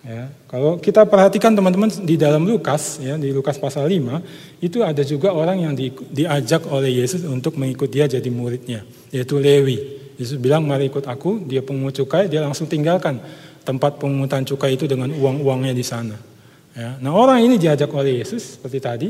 Ya, 0.02 0.34
kalau 0.50 0.82
kita 0.82 1.06
perhatikan 1.06 1.54
teman-teman 1.54 1.86
di 2.02 2.18
dalam 2.18 2.42
Lukas, 2.42 2.98
ya, 2.98 3.14
di 3.14 3.30
Lukas 3.30 3.54
pasal 3.54 3.86
5, 3.86 4.18
itu 4.58 4.82
ada 4.82 5.02
juga 5.06 5.30
orang 5.30 5.62
yang 5.62 5.74
di, 5.78 5.94
diajak 6.10 6.66
oleh 6.66 7.02
Yesus 7.02 7.22
untuk 7.22 7.54
mengikut 7.54 7.86
dia 7.86 8.10
jadi 8.10 8.26
muridnya, 8.26 8.82
yaitu 9.14 9.38
Lewi. 9.38 9.78
Yesus 10.18 10.42
bilang, 10.42 10.66
mari 10.66 10.90
ikut 10.90 11.06
aku, 11.06 11.46
dia 11.46 11.62
pungut 11.62 11.94
cukai, 11.94 12.26
dia 12.26 12.42
langsung 12.42 12.66
tinggalkan 12.66 13.22
tempat 13.62 14.02
pungutan 14.02 14.42
cukai 14.42 14.74
itu 14.74 14.90
dengan 14.90 15.10
uang-uangnya 15.14 15.70
di 15.70 15.86
sana. 15.86 16.18
Ya, 16.74 16.98
nah 16.98 17.14
orang 17.14 17.38
ini 17.46 17.54
diajak 17.54 17.90
oleh 17.94 18.26
Yesus 18.26 18.58
seperti 18.58 18.78
tadi, 18.82 19.08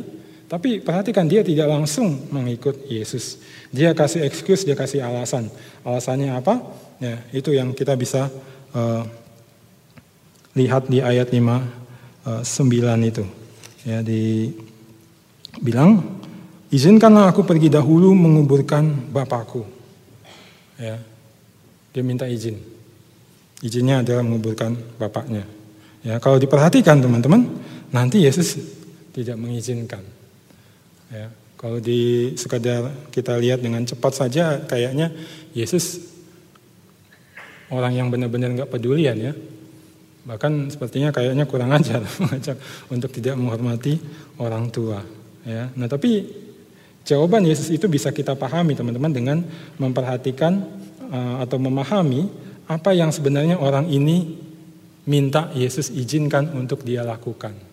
tapi 0.52 0.84
perhatikan 0.84 1.24
dia 1.24 1.40
tidak 1.40 1.64
langsung 1.64 2.28
mengikut 2.28 2.84
Yesus. 2.84 3.40
Dia 3.72 3.96
kasih 3.96 4.20
excuse, 4.28 4.68
dia 4.68 4.76
kasih 4.76 5.00
alasan. 5.00 5.48
Alasannya 5.80 6.28
apa? 6.28 6.60
Ya, 7.00 7.24
itu 7.32 7.56
yang 7.56 7.72
kita 7.72 7.96
bisa 7.96 8.28
uh, 8.76 9.00
lihat 10.52 10.92
di 10.92 11.00
ayat 11.00 11.32
5 11.32 12.44
9 12.44 12.44
eh, 12.44 13.08
itu. 13.08 13.24
Ya, 13.88 14.04
di 14.04 14.52
bilang 15.56 16.20
izinkanlah 16.68 17.32
aku 17.32 17.48
pergi 17.48 17.72
dahulu 17.72 18.12
menguburkan 18.12 19.08
bapakku. 19.08 19.64
Ya. 20.76 21.00
Dia 21.96 22.04
minta 22.04 22.28
izin. 22.28 22.60
Izinnya 23.64 24.04
adalah 24.04 24.20
menguburkan 24.20 24.76
bapaknya. 25.00 25.48
Ya, 26.04 26.20
kalau 26.20 26.36
diperhatikan 26.36 27.00
teman-teman, 27.00 27.48
nanti 27.88 28.20
Yesus 28.20 28.60
tidak 29.16 29.40
mengizinkan. 29.40 30.20
Ya, 31.12 31.28
kalau 31.60 31.78
di 31.78 32.32
sekadar 32.40 32.88
kita 33.12 33.36
lihat 33.36 33.60
dengan 33.60 33.84
cepat 33.84 34.16
saja, 34.16 34.64
kayaknya 34.64 35.12
Yesus 35.52 36.00
orang 37.68 37.92
yang 37.92 38.08
benar-benar 38.08 38.52
nggak 38.56 38.72
pedulian 38.72 39.16
ya. 39.20 39.32
Bahkan 40.22 40.72
sepertinya 40.72 41.12
kayaknya 41.12 41.44
kurang 41.44 41.70
ajar 41.78 42.00
untuk 42.88 43.12
tidak 43.12 43.36
menghormati 43.36 44.00
orang 44.40 44.72
tua. 44.72 45.04
Ya. 45.44 45.68
Nah 45.76 45.86
tapi 45.86 46.26
jawaban 47.04 47.44
Yesus 47.44 47.68
itu 47.68 47.86
bisa 47.90 48.08
kita 48.14 48.38
pahami 48.38 48.72
teman-teman 48.72 49.12
dengan 49.12 49.38
memperhatikan 49.76 50.64
uh, 51.10 51.36
atau 51.44 51.58
memahami 51.60 52.30
apa 52.70 52.94
yang 52.94 53.10
sebenarnya 53.10 53.58
orang 53.58 53.90
ini 53.90 54.38
minta 55.06 55.50
Yesus 55.52 55.90
izinkan 55.90 56.54
untuk 56.54 56.86
dia 56.86 57.02
lakukan. 57.02 57.71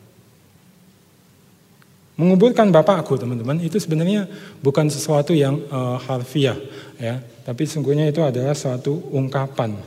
Menguburkan 2.20 2.67
bapakku 2.67 3.15
teman-teman 3.15 3.63
itu 3.63 3.80
sebenarnya 3.80 4.28
bukan 4.59 4.91
sesuatu 4.91 5.32
yang 5.32 5.63
uh, 5.72 5.95
harfiah 6.03 6.59
ya, 6.99 7.24
tapi 7.47 7.63
sungguhnya 7.63 8.11
itu 8.11 8.20
adalah 8.20 8.51
suatu 8.51 9.07
ungkapan. 9.15 9.80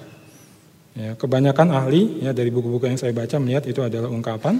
Ya, 0.96 1.12
kebanyakan 1.12 1.76
ahli 1.76 2.24
ya 2.24 2.32
dari 2.32 2.48
buku-buku 2.48 2.88
yang 2.88 2.96
saya 2.96 3.12
baca 3.12 3.36
melihat 3.36 3.68
itu 3.68 3.84
adalah 3.84 4.08
ungkapan. 4.08 4.56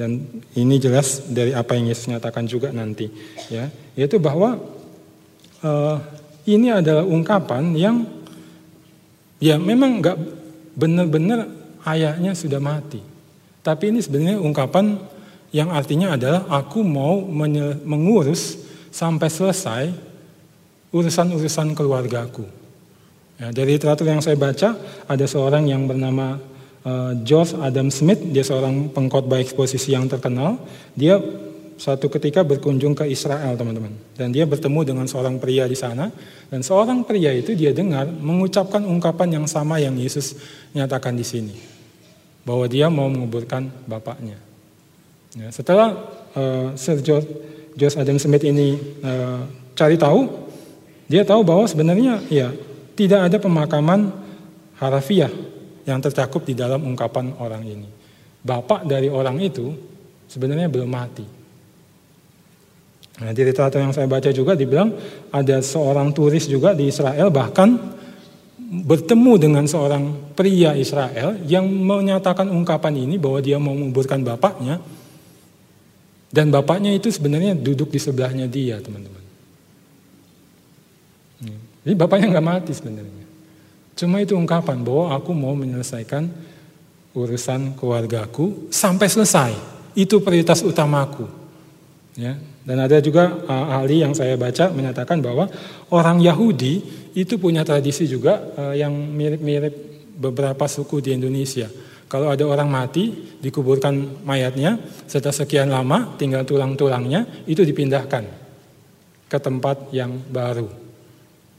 Dan 0.00 0.24
ini 0.56 0.80
jelas 0.80 1.28
dari 1.28 1.52
apa 1.52 1.76
yang 1.76 1.92
Yesus 1.92 2.08
nyatakan 2.08 2.48
juga 2.48 2.72
nanti 2.72 3.12
ya. 3.52 3.68
Yaitu 4.00 4.16
bahwa 4.16 4.56
uh, 5.60 5.96
ini 6.48 6.72
adalah 6.72 7.04
ungkapan 7.04 7.76
yang 7.76 8.08
ya 9.44 9.60
memang 9.60 10.00
nggak 10.00 10.16
benar-benar 10.72 11.52
ayahnya 11.84 12.32
sudah 12.32 12.64
mati. 12.64 13.04
Tapi 13.60 13.92
ini 13.92 14.00
sebenarnya 14.00 14.40
ungkapan 14.40 14.96
yang 15.50 15.74
artinya 15.74 16.14
adalah 16.14 16.46
aku 16.46 16.82
mau 16.82 17.22
mengurus 17.86 18.58
sampai 18.90 19.28
selesai 19.30 19.84
urusan-urusan 20.90 21.74
keluargaku 21.74 22.60
Ya, 23.40 23.48
dari 23.48 23.80
literatur 23.80 24.04
yang 24.04 24.20
saya 24.20 24.36
baca, 24.36 24.76
ada 25.08 25.24
seorang 25.24 25.64
yang 25.64 25.88
bernama 25.88 26.36
uh, 26.84 27.16
George 27.24 27.56
Adam 27.56 27.88
Smith, 27.88 28.20
dia 28.20 28.44
seorang 28.44 28.92
pengkhotbah 28.92 29.40
eksposisi 29.40 29.96
yang 29.96 30.04
terkenal. 30.12 30.60
Dia 30.92 31.16
suatu 31.80 32.12
ketika 32.12 32.44
berkunjung 32.44 32.92
ke 32.92 33.08
Israel, 33.08 33.56
teman-teman. 33.56 33.96
Dan 34.12 34.28
dia 34.36 34.44
bertemu 34.44 34.92
dengan 34.92 35.08
seorang 35.08 35.40
pria 35.40 35.64
di 35.64 35.72
sana. 35.72 36.12
Dan 36.52 36.60
seorang 36.60 37.00
pria 37.08 37.32
itu 37.32 37.56
dia 37.56 37.72
dengar 37.72 38.12
mengucapkan 38.12 38.84
ungkapan 38.84 39.40
yang 39.40 39.46
sama 39.48 39.80
yang 39.80 39.96
Yesus 39.96 40.36
nyatakan 40.76 41.16
di 41.16 41.24
sini. 41.24 41.56
Bahwa 42.44 42.68
dia 42.68 42.92
mau 42.92 43.08
menguburkan 43.08 43.72
bapaknya. 43.88 44.36
Ya, 45.38 45.48
setelah 45.54 45.94
uh, 46.34 46.74
Sir 46.74 46.98
George, 46.98 47.94
Adam 47.94 48.18
Smith 48.18 48.42
ini 48.42 48.74
uh, 49.02 49.46
cari 49.78 49.94
tahu, 49.94 50.26
dia 51.06 51.22
tahu 51.22 51.46
bahwa 51.46 51.70
sebenarnya 51.70 52.18
ya 52.26 52.50
tidak 52.98 53.30
ada 53.30 53.38
pemakaman 53.38 54.10
harafiah 54.82 55.30
yang 55.86 56.02
tercakup 56.02 56.42
di 56.42 56.58
dalam 56.58 56.82
ungkapan 56.82 57.30
orang 57.38 57.62
ini. 57.62 57.86
Bapak 58.42 58.88
dari 58.88 59.06
orang 59.06 59.38
itu 59.38 59.70
sebenarnya 60.26 60.66
belum 60.66 60.90
mati. 60.90 61.26
Nah, 63.20 63.36
di 63.36 63.42
literatur 63.44 63.84
yang 63.84 63.92
saya 63.92 64.08
baca 64.08 64.32
juga 64.32 64.56
dibilang 64.56 64.96
ada 65.28 65.60
seorang 65.60 66.10
turis 66.10 66.48
juga 66.48 66.72
di 66.72 66.88
Israel 66.88 67.28
bahkan 67.28 67.76
bertemu 68.70 69.32
dengan 69.36 69.64
seorang 69.68 70.32
pria 70.32 70.72
Israel 70.72 71.36
yang 71.44 71.68
menyatakan 71.68 72.48
ungkapan 72.48 72.96
ini 72.96 73.20
bahwa 73.20 73.38
dia 73.44 73.60
mau 73.60 73.76
menguburkan 73.76 74.24
bapaknya 74.24 74.80
dan 76.30 76.48
bapaknya 76.54 76.94
itu 76.94 77.10
sebenarnya 77.10 77.58
duduk 77.58 77.90
di 77.90 77.98
sebelahnya 77.98 78.46
dia, 78.46 78.78
teman-teman. 78.78 79.20
Jadi 81.80 81.94
bapaknya 81.96 82.26
nggak 82.36 82.46
mati 82.46 82.72
sebenarnya. 82.76 83.26
Cuma 83.96 84.20
itu 84.20 84.36
ungkapan 84.36 84.80
bahwa 84.84 85.16
aku 85.16 85.32
mau 85.32 85.56
menyelesaikan 85.56 86.28
urusan 87.16 87.76
keluargaku 87.76 88.68
sampai 88.68 89.08
selesai. 89.08 89.52
Itu 89.96 90.20
prioritas 90.20 90.60
utamaku. 90.62 91.26
Ya. 92.16 92.36
Dan 92.60 92.76
ada 92.84 93.00
juga 93.00 93.32
uh, 93.48 93.80
ahli 93.80 94.04
yang 94.04 94.12
saya 94.12 94.36
baca 94.36 94.68
menyatakan 94.68 95.24
bahwa 95.24 95.48
orang 95.88 96.20
Yahudi 96.20 96.84
itu 97.16 97.40
punya 97.40 97.64
tradisi 97.64 98.04
juga 98.04 98.38
uh, 98.54 98.76
yang 98.76 98.92
mirip-mirip 98.92 99.74
beberapa 100.20 100.68
suku 100.68 101.00
di 101.00 101.16
Indonesia. 101.16 101.66
Kalau 102.10 102.26
ada 102.26 102.42
orang 102.42 102.66
mati, 102.66 103.38
dikuburkan 103.38 104.26
mayatnya, 104.26 104.82
setelah 105.06 105.30
sekian 105.30 105.70
lama 105.70 106.18
tinggal 106.18 106.42
tulang-tulangnya, 106.42 107.46
itu 107.46 107.62
dipindahkan 107.62 108.26
ke 109.30 109.38
tempat 109.38 109.94
yang 109.94 110.18
baru. 110.26 110.66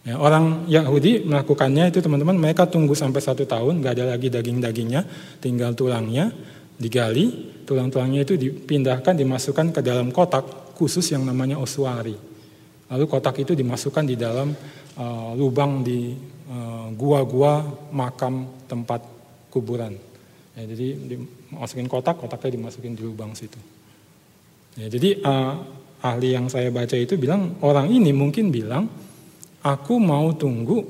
Ya, 0.02 0.20
orang 0.20 0.68
Yahudi 0.68 1.24
melakukannya 1.24 1.94
itu 1.94 2.04
teman-teman 2.04 2.36
mereka 2.36 2.68
tunggu 2.68 2.98
sampai 2.98 3.22
satu 3.22 3.46
tahun 3.48 3.80
nggak 3.80 3.94
ada 3.96 4.06
lagi 4.18 4.34
daging-dagingnya 4.34 5.06
tinggal 5.38 5.78
tulangnya 5.78 6.34
digali 6.74 7.54
tulang-tulangnya 7.70 8.26
itu 8.26 8.34
dipindahkan 8.34 9.14
dimasukkan 9.14 9.78
ke 9.78 9.86
dalam 9.86 10.10
kotak 10.10 10.74
khusus 10.74 11.06
yang 11.14 11.22
namanya 11.22 11.62
oswari 11.62 12.18
lalu 12.90 13.06
kotak 13.06 13.46
itu 13.46 13.54
dimasukkan 13.54 14.10
di 14.10 14.18
dalam 14.18 14.50
uh, 14.98 15.38
lubang 15.38 15.86
di 15.86 16.18
uh, 16.50 16.90
gua-gua 16.98 17.62
makam 17.94 18.50
tempat 18.66 19.06
kuburan 19.54 19.94
ya, 20.58 20.64
jadi 20.68 20.88
dimasukin 20.98 21.88
kotak 21.88 22.20
kotaknya 22.20 22.60
dimasukin 22.60 22.94
di 22.98 23.02
lubang 23.04 23.32
situ 23.36 23.60
ya, 24.76 24.88
jadi 24.92 25.24
uh, 25.24 25.56
ahli 26.02 26.34
yang 26.34 26.50
saya 26.50 26.74
baca 26.74 26.98
itu 26.98 27.16
bilang 27.16 27.62
orang 27.62 27.92
ini 27.92 28.10
mungkin 28.10 28.50
bilang 28.50 28.90
Aku 29.62 30.02
mau 30.02 30.34
tunggu 30.34 30.82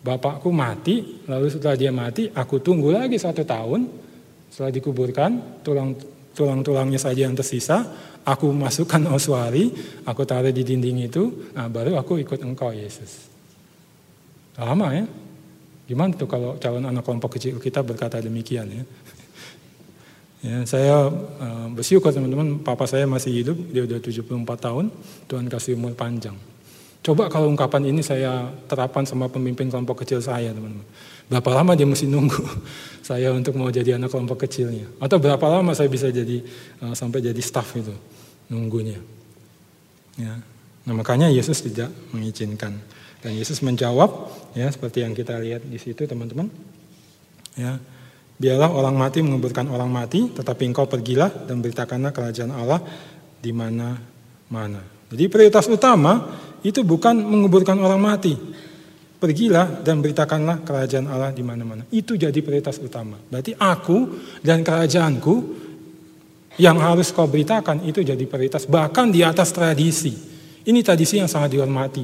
bapakku 0.00 0.48
mati, 0.48 1.20
lalu 1.28 1.52
setelah 1.52 1.76
dia 1.76 1.92
mati, 1.92 2.24
aku 2.32 2.56
tunggu 2.64 2.88
lagi 2.88 3.20
satu 3.20 3.44
tahun. 3.44 3.84
Setelah 4.48 4.72
dikuburkan, 4.72 5.60
tulang 5.60 5.92
tulang-tulangnya 6.32 6.96
saja 6.96 7.28
yang 7.28 7.36
tersisa, 7.36 7.84
aku 8.24 8.48
masukkan 8.48 9.04
oswari, 9.12 9.68
aku 10.08 10.24
taruh 10.24 10.48
di 10.48 10.64
dinding 10.64 11.04
itu, 11.04 11.52
nah 11.52 11.68
baru 11.68 12.00
aku 12.00 12.16
ikut 12.24 12.40
engkau 12.40 12.72
Yesus. 12.72 13.28
Lama 14.56 14.88
ya? 14.96 15.04
Gimana 15.86 16.14
tuh 16.14 16.30
kalau 16.30 16.56
calon 16.62 16.86
anak 16.86 17.02
kelompok 17.02 17.36
kecil 17.36 17.58
kita 17.58 17.82
berkata 17.82 18.22
demikian 18.22 18.68
ya? 18.70 18.84
Ya, 20.42 20.58
saya 20.66 21.06
uh, 21.38 21.70
bersyukur 21.70 22.10
teman-teman, 22.10 22.58
papa 22.66 22.82
saya 22.82 23.06
masih 23.06 23.30
hidup, 23.30 23.54
dia 23.70 23.86
udah 23.86 24.02
74 24.02 24.42
tahun, 24.58 24.90
Tuhan 25.30 25.46
kasih 25.46 25.78
umur 25.78 25.94
panjang. 25.94 26.34
Coba 26.98 27.30
kalau 27.30 27.46
ungkapan 27.46 27.86
ini 27.86 28.02
saya 28.02 28.50
terapkan 28.66 29.06
sama 29.06 29.30
pemimpin 29.30 29.70
kelompok 29.70 30.02
kecil 30.02 30.18
saya, 30.18 30.50
teman-teman. 30.50 30.82
Berapa 31.30 31.62
lama 31.62 31.78
dia 31.78 31.86
mesti 31.86 32.10
nunggu 32.10 32.42
saya 33.06 33.30
untuk 33.30 33.54
mau 33.54 33.70
jadi 33.70 33.94
anak 33.94 34.10
kelompok 34.10 34.42
kecilnya? 34.42 34.90
Atau 34.98 35.22
berapa 35.22 35.46
lama 35.46 35.78
saya 35.78 35.86
bisa 35.86 36.10
jadi 36.10 36.42
uh, 36.82 36.94
sampai 36.98 37.22
jadi 37.22 37.38
staff 37.38 37.78
itu 37.78 37.94
nunggunya? 38.50 38.98
Ya. 40.18 40.42
Nah 40.82 40.94
makanya 40.98 41.30
Yesus 41.30 41.62
tidak 41.62 41.94
mengizinkan. 42.10 42.82
Dan 43.22 43.38
Yesus 43.38 43.62
menjawab, 43.62 44.10
ya 44.58 44.66
seperti 44.66 45.06
yang 45.06 45.14
kita 45.14 45.38
lihat 45.38 45.62
di 45.62 45.78
situ, 45.78 46.10
teman-teman. 46.10 46.50
Ya, 47.54 47.78
biarlah 48.34 48.74
orang 48.74 48.98
mati 48.98 49.22
menguburkan 49.22 49.70
orang 49.70 49.86
mati, 49.86 50.26
tetapi 50.34 50.74
engkau 50.74 50.90
pergilah 50.90 51.30
dan 51.46 51.62
beritakanlah 51.62 52.10
kerajaan 52.10 52.50
Allah 52.50 52.82
di 53.38 53.54
mana-mana. 53.54 54.82
Jadi 55.14 55.30
prioritas 55.30 55.70
utama 55.70 56.34
itu 56.66 56.82
bukan 56.82 57.14
menguburkan 57.14 57.78
orang 57.78 58.02
mati. 58.02 58.34
Pergilah 59.22 59.86
dan 59.86 60.02
beritakanlah 60.02 60.66
kerajaan 60.66 61.06
Allah 61.06 61.30
di 61.30 61.46
mana-mana. 61.46 61.86
Itu 61.94 62.18
jadi 62.18 62.34
prioritas 62.42 62.82
utama. 62.82 63.22
Berarti 63.30 63.54
aku 63.54 64.18
dan 64.42 64.66
kerajaanku 64.66 65.34
yang 66.58 66.74
harus 66.82 67.14
kau 67.14 67.30
beritakan 67.30 67.86
itu 67.86 68.02
jadi 68.02 68.26
prioritas 68.26 68.66
bahkan 68.66 69.14
di 69.14 69.22
atas 69.22 69.54
tradisi. 69.54 70.10
Ini 70.66 70.82
tradisi 70.82 71.22
yang 71.22 71.30
sangat 71.30 71.54
dihormati 71.54 72.02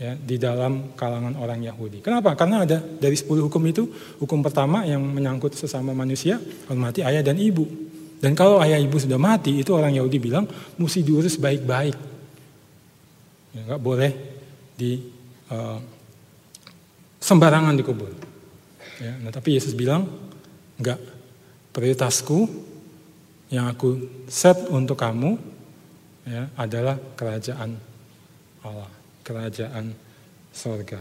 ya, 0.00 0.12
di 0.14 0.36
dalam 0.40 0.94
kalangan 0.96 1.36
orang 1.36 1.60
Yahudi. 1.64 2.00
Kenapa? 2.04 2.36
Karena 2.38 2.64
ada 2.64 2.78
dari 2.78 3.16
10 3.16 3.48
hukum 3.48 3.62
itu, 3.68 3.84
hukum 4.22 4.40
pertama 4.40 4.86
yang 4.86 5.02
menyangkut 5.02 5.56
sesama 5.56 5.92
manusia, 5.92 6.40
hormati 6.68 7.04
ayah 7.04 7.20
dan 7.20 7.36
ibu. 7.36 7.64
Dan 8.22 8.38
kalau 8.38 8.62
ayah 8.62 8.78
ibu 8.78 8.94
sudah 8.98 9.18
mati, 9.18 9.58
itu 9.58 9.74
orang 9.74 9.98
Yahudi 9.98 10.18
bilang 10.22 10.46
mesti 10.78 11.02
diurus 11.02 11.34
baik-baik. 11.42 11.96
Ya, 13.52 13.60
nggak 13.66 13.82
boleh 13.82 14.12
di 14.78 15.02
uh, 15.50 15.78
sembarangan 17.18 17.74
dikubur. 17.74 18.14
Ya, 19.02 19.18
nah, 19.18 19.34
tapi 19.34 19.58
Yesus 19.58 19.74
bilang, 19.74 20.06
enggak, 20.78 21.02
prioritasku 21.74 22.46
yang 23.50 23.68
aku 23.68 24.22
set 24.30 24.56
untuk 24.70 24.96
kamu 24.96 25.36
ya, 26.24 26.48
adalah 26.54 26.96
kerajaan 27.18 27.74
Allah, 28.62 28.90
kerajaan 29.22 29.94
sorga. 30.54 31.00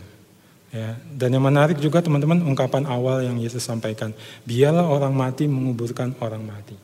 Ya, 0.72 0.96
dan 1.20 1.36
yang 1.36 1.44
menarik 1.44 1.76
juga 1.84 2.00
teman-teman 2.00 2.40
ungkapan 2.48 2.88
awal 2.88 3.28
yang 3.28 3.36
Yesus 3.36 3.60
sampaikan, 3.60 4.16
biarlah 4.48 4.88
orang 4.88 5.12
mati 5.12 5.44
menguburkan 5.44 6.16
orang 6.24 6.48
mati. 6.48 6.80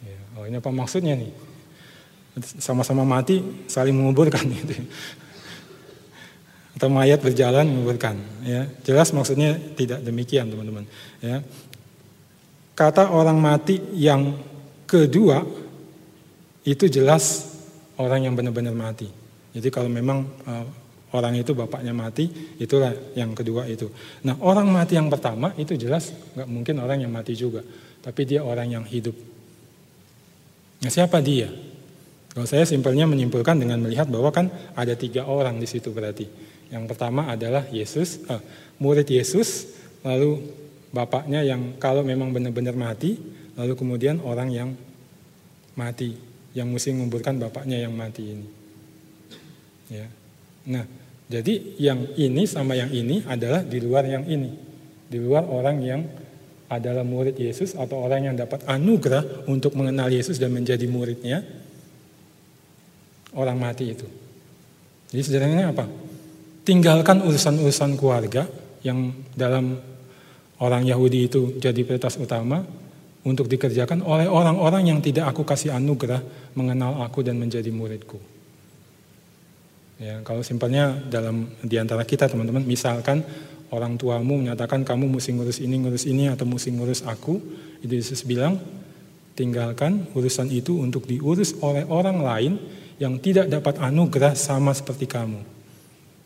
Ya, 0.00 0.20
oh 0.40 0.48
ini 0.48 0.56
apa 0.56 0.72
maksudnya 0.72 1.12
nih? 1.12 1.28
Sama-sama 2.56 3.04
mati 3.04 3.44
saling 3.68 3.92
menguburkan 3.92 4.40
gitu 4.56 4.88
atau 6.82 6.88
mayat 6.88 7.22
berjalan 7.22 7.62
menguburkan 7.68 8.18
ya 8.42 8.66
jelas 8.82 9.14
maksudnya 9.14 9.54
tidak 9.78 10.02
demikian 10.02 10.50
teman-teman 10.50 10.82
ya 11.22 11.38
kata 12.74 13.14
orang 13.14 13.38
mati 13.38 13.78
yang 13.94 14.34
kedua 14.88 15.46
itu 16.66 16.90
jelas 16.90 17.54
orang 18.00 18.26
yang 18.26 18.34
benar-benar 18.34 18.74
mati 18.74 19.06
jadi 19.52 19.68
kalau 19.68 19.92
memang 19.92 20.24
uh, 20.48 20.66
orang 21.12 21.36
itu 21.36 21.52
bapaknya 21.52 21.92
mati 21.92 22.28
itulah 22.56 22.92
yang 23.12 23.36
kedua 23.36 23.68
itu. 23.68 23.92
Nah 24.24 24.40
orang 24.40 24.68
mati 24.72 24.96
yang 24.96 25.12
pertama 25.12 25.52
itu 25.60 25.76
jelas 25.76 26.12
nggak 26.32 26.48
mungkin 26.48 26.80
orang 26.80 27.04
yang 27.04 27.12
mati 27.12 27.36
juga. 27.36 27.60
Tapi 28.02 28.26
dia 28.26 28.42
orang 28.42 28.68
yang 28.72 28.84
hidup. 28.88 29.14
Nah 30.82 30.90
siapa 30.90 31.20
dia? 31.20 31.52
Kalau 32.32 32.48
saya 32.48 32.64
simpelnya 32.64 33.04
menyimpulkan 33.04 33.60
dengan 33.60 33.84
melihat 33.84 34.08
bahwa 34.08 34.32
kan 34.32 34.48
ada 34.72 34.96
tiga 34.96 35.28
orang 35.28 35.60
di 35.60 35.68
situ 35.68 35.92
berarti. 35.92 36.24
Yang 36.72 36.88
pertama 36.88 37.28
adalah 37.28 37.68
Yesus, 37.68 38.24
eh, 38.24 38.40
murid 38.80 39.04
Yesus, 39.04 39.68
lalu 40.00 40.40
bapaknya 40.96 41.44
yang 41.44 41.76
kalau 41.76 42.00
memang 42.00 42.32
benar-benar 42.32 42.72
mati, 42.72 43.20
lalu 43.52 43.76
kemudian 43.76 44.24
orang 44.24 44.48
yang 44.48 44.72
mati, 45.76 46.16
yang 46.56 46.72
mesti 46.72 46.96
menguburkan 46.96 47.36
bapaknya 47.36 47.84
yang 47.84 47.92
mati 47.92 48.32
ini. 48.32 48.61
Ya. 49.92 50.08
Nah, 50.72 50.84
jadi 51.28 51.76
yang 51.76 52.16
ini 52.16 52.48
sama 52.48 52.72
yang 52.72 52.88
ini 52.88 53.20
adalah 53.28 53.60
di 53.60 53.78
luar 53.84 54.08
yang 54.08 54.24
ini. 54.24 54.50
Di 55.12 55.20
luar 55.20 55.44
orang 55.44 55.76
yang 55.84 56.00
adalah 56.72 57.04
murid 57.04 57.36
Yesus 57.36 57.76
atau 57.76 58.00
orang 58.08 58.32
yang 58.32 58.36
dapat 58.40 58.64
anugerah 58.64 59.44
untuk 59.44 59.76
mengenal 59.76 60.08
Yesus 60.08 60.40
dan 60.40 60.56
menjadi 60.56 60.88
muridnya, 60.88 61.44
orang 63.36 63.60
mati 63.60 63.92
itu. 63.92 64.08
Jadi 65.12 65.20
sederhananya 65.20 65.76
apa? 65.76 65.84
tinggalkan 66.62 67.22
urusan-urusan 67.26 67.98
keluarga 67.98 68.46
yang 68.86 69.10
dalam 69.34 69.78
orang 70.62 70.82
Yahudi 70.86 71.26
itu 71.26 71.40
jadi 71.58 71.82
prioritas 71.82 72.18
utama 72.18 72.62
untuk 73.22 73.46
dikerjakan 73.46 74.02
oleh 74.02 74.26
orang-orang 74.26 74.94
yang 74.94 74.98
tidak 74.98 75.30
aku 75.30 75.46
kasih 75.46 75.74
anugerah 75.74 76.22
mengenal 76.58 77.02
aku 77.02 77.22
dan 77.22 77.38
menjadi 77.38 77.70
muridku. 77.70 78.18
Ya, 80.02 80.18
kalau 80.26 80.42
simpelnya 80.42 80.98
dalam 81.06 81.46
di 81.62 81.78
antara 81.78 82.02
kita 82.02 82.26
teman-teman, 82.26 82.66
misalkan 82.66 83.22
orang 83.70 83.94
tuamu 83.94 84.34
menyatakan 84.34 84.82
kamu 84.82 85.06
mesti 85.06 85.30
ngurus 85.30 85.62
ini, 85.62 85.78
ngurus 85.78 86.10
ini, 86.10 86.26
atau 86.26 86.42
mesti 86.42 86.74
ngurus 86.74 87.06
aku, 87.06 87.38
itu 87.86 87.94
Yesus 87.94 88.26
bilang, 88.26 88.58
tinggalkan 89.38 90.10
urusan 90.10 90.50
itu 90.50 90.82
untuk 90.82 91.06
diurus 91.06 91.54
oleh 91.62 91.86
orang 91.86 92.18
lain 92.18 92.52
yang 92.98 93.22
tidak 93.22 93.46
dapat 93.46 93.78
anugerah 93.78 94.34
sama 94.34 94.74
seperti 94.74 95.06
kamu. 95.06 95.38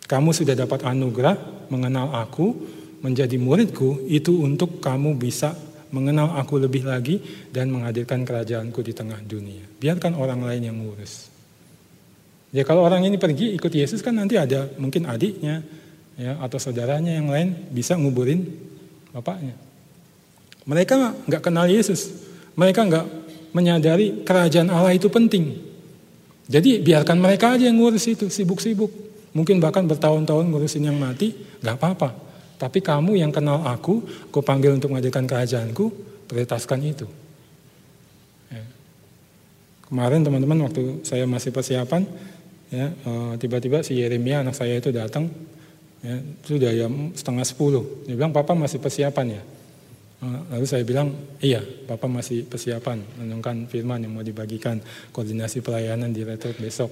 Kamu 0.09 0.31
sudah 0.33 0.57
dapat 0.57 0.81
anugerah 0.89 1.68
mengenal 1.68 2.16
aku, 2.16 2.57
menjadi 3.05 3.37
muridku, 3.37 4.09
itu 4.09 4.41
untuk 4.41 4.81
kamu 4.81 5.20
bisa 5.20 5.53
mengenal 5.93 6.33
aku 6.41 6.57
lebih 6.57 6.89
lagi 6.89 7.20
dan 7.53 7.68
menghadirkan 7.68 8.24
kerajaanku 8.24 8.81
di 8.81 8.97
tengah 8.97 9.20
dunia. 9.20 9.68
Biarkan 9.77 10.16
orang 10.16 10.41
lain 10.49 10.72
yang 10.72 10.81
ngurus. 10.81 11.36
Ya 12.57 12.65
kalau 12.65 12.89
orang 12.89 13.05
ini 13.05 13.21
pergi 13.21 13.53
ikut 13.53 13.69
Yesus 13.69 14.01
kan 14.01 14.17
nanti 14.17 14.41
ada 14.41 14.73
mungkin 14.81 15.05
adiknya 15.05 15.61
ya 16.17 16.41
atau 16.41 16.57
saudaranya 16.57 17.13
yang 17.13 17.29
lain 17.29 17.69
bisa 17.69 18.01
nguburin 18.01 18.49
bapaknya. 19.13 19.53
Mereka 20.65 21.29
nggak 21.29 21.43
kenal 21.45 21.69
Yesus. 21.69 22.17
Mereka 22.57 22.89
nggak 22.89 23.07
menyadari 23.53 24.25
kerajaan 24.25 24.73
Allah 24.73 24.97
itu 24.97 25.13
penting. 25.13 25.53
Jadi 26.47 26.81
biarkan 26.81 27.19
mereka 27.19 27.59
aja 27.59 27.67
yang 27.67 27.77
ngurus 27.77 28.07
itu, 28.07 28.31
sibuk-sibuk. 28.31 28.89
Mungkin 29.35 29.59
bahkan 29.59 29.85
bertahun-tahun 29.85 30.47
ngurusin 30.49 30.87
yang 30.89 30.97
mati, 30.97 31.35
gak 31.61 31.77
apa-apa. 31.77 32.15
Tapi 32.57 32.81
kamu 32.81 33.21
yang 33.21 33.35
kenal 33.35 33.67
aku, 33.67 34.01
aku 34.31 34.41
panggil 34.41 34.73
untuk 34.73 34.95
menghadirkan 34.95 35.27
kerajaanku, 35.29 35.93
prioritaskan 36.31 36.81
itu. 36.87 37.05
Ya. 38.49 38.65
Kemarin 39.91 40.25
teman-teman 40.25 40.71
waktu 40.71 41.05
saya 41.05 41.27
masih 41.29 41.51
persiapan, 41.53 42.07
ya 42.71 42.87
eh, 42.91 43.33
tiba-tiba 43.39 43.83
si 43.87 43.99
Yeremia 43.99 44.43
anak 44.43 44.55
saya 44.59 44.79
itu 44.79 44.91
datang, 44.91 45.31
ya, 46.03 46.17
sudah 46.47 46.73
ya 46.73 46.87
setengah 47.14 47.47
sepuluh. 47.47 48.07
Dia 48.07 48.14
bilang, 48.19 48.35
Papa 48.35 48.55
masih 48.55 48.83
persiapan 48.83 49.41
ya. 49.41 49.43
Eh, 50.17 50.41
lalu 50.57 50.67
saya 50.67 50.83
bilang, 50.83 51.12
iya, 51.45 51.61
Papa 51.61 52.09
masih 52.09 52.49
persiapan, 52.49 53.03
menungkan 53.21 53.69
firman 53.69 54.03
yang 54.03 54.12
mau 54.17 54.25
dibagikan, 54.25 54.81
koordinasi 55.12 55.61
pelayanan 55.61 56.11
di 56.11 56.25
retret 56.25 56.57
besok. 56.57 56.89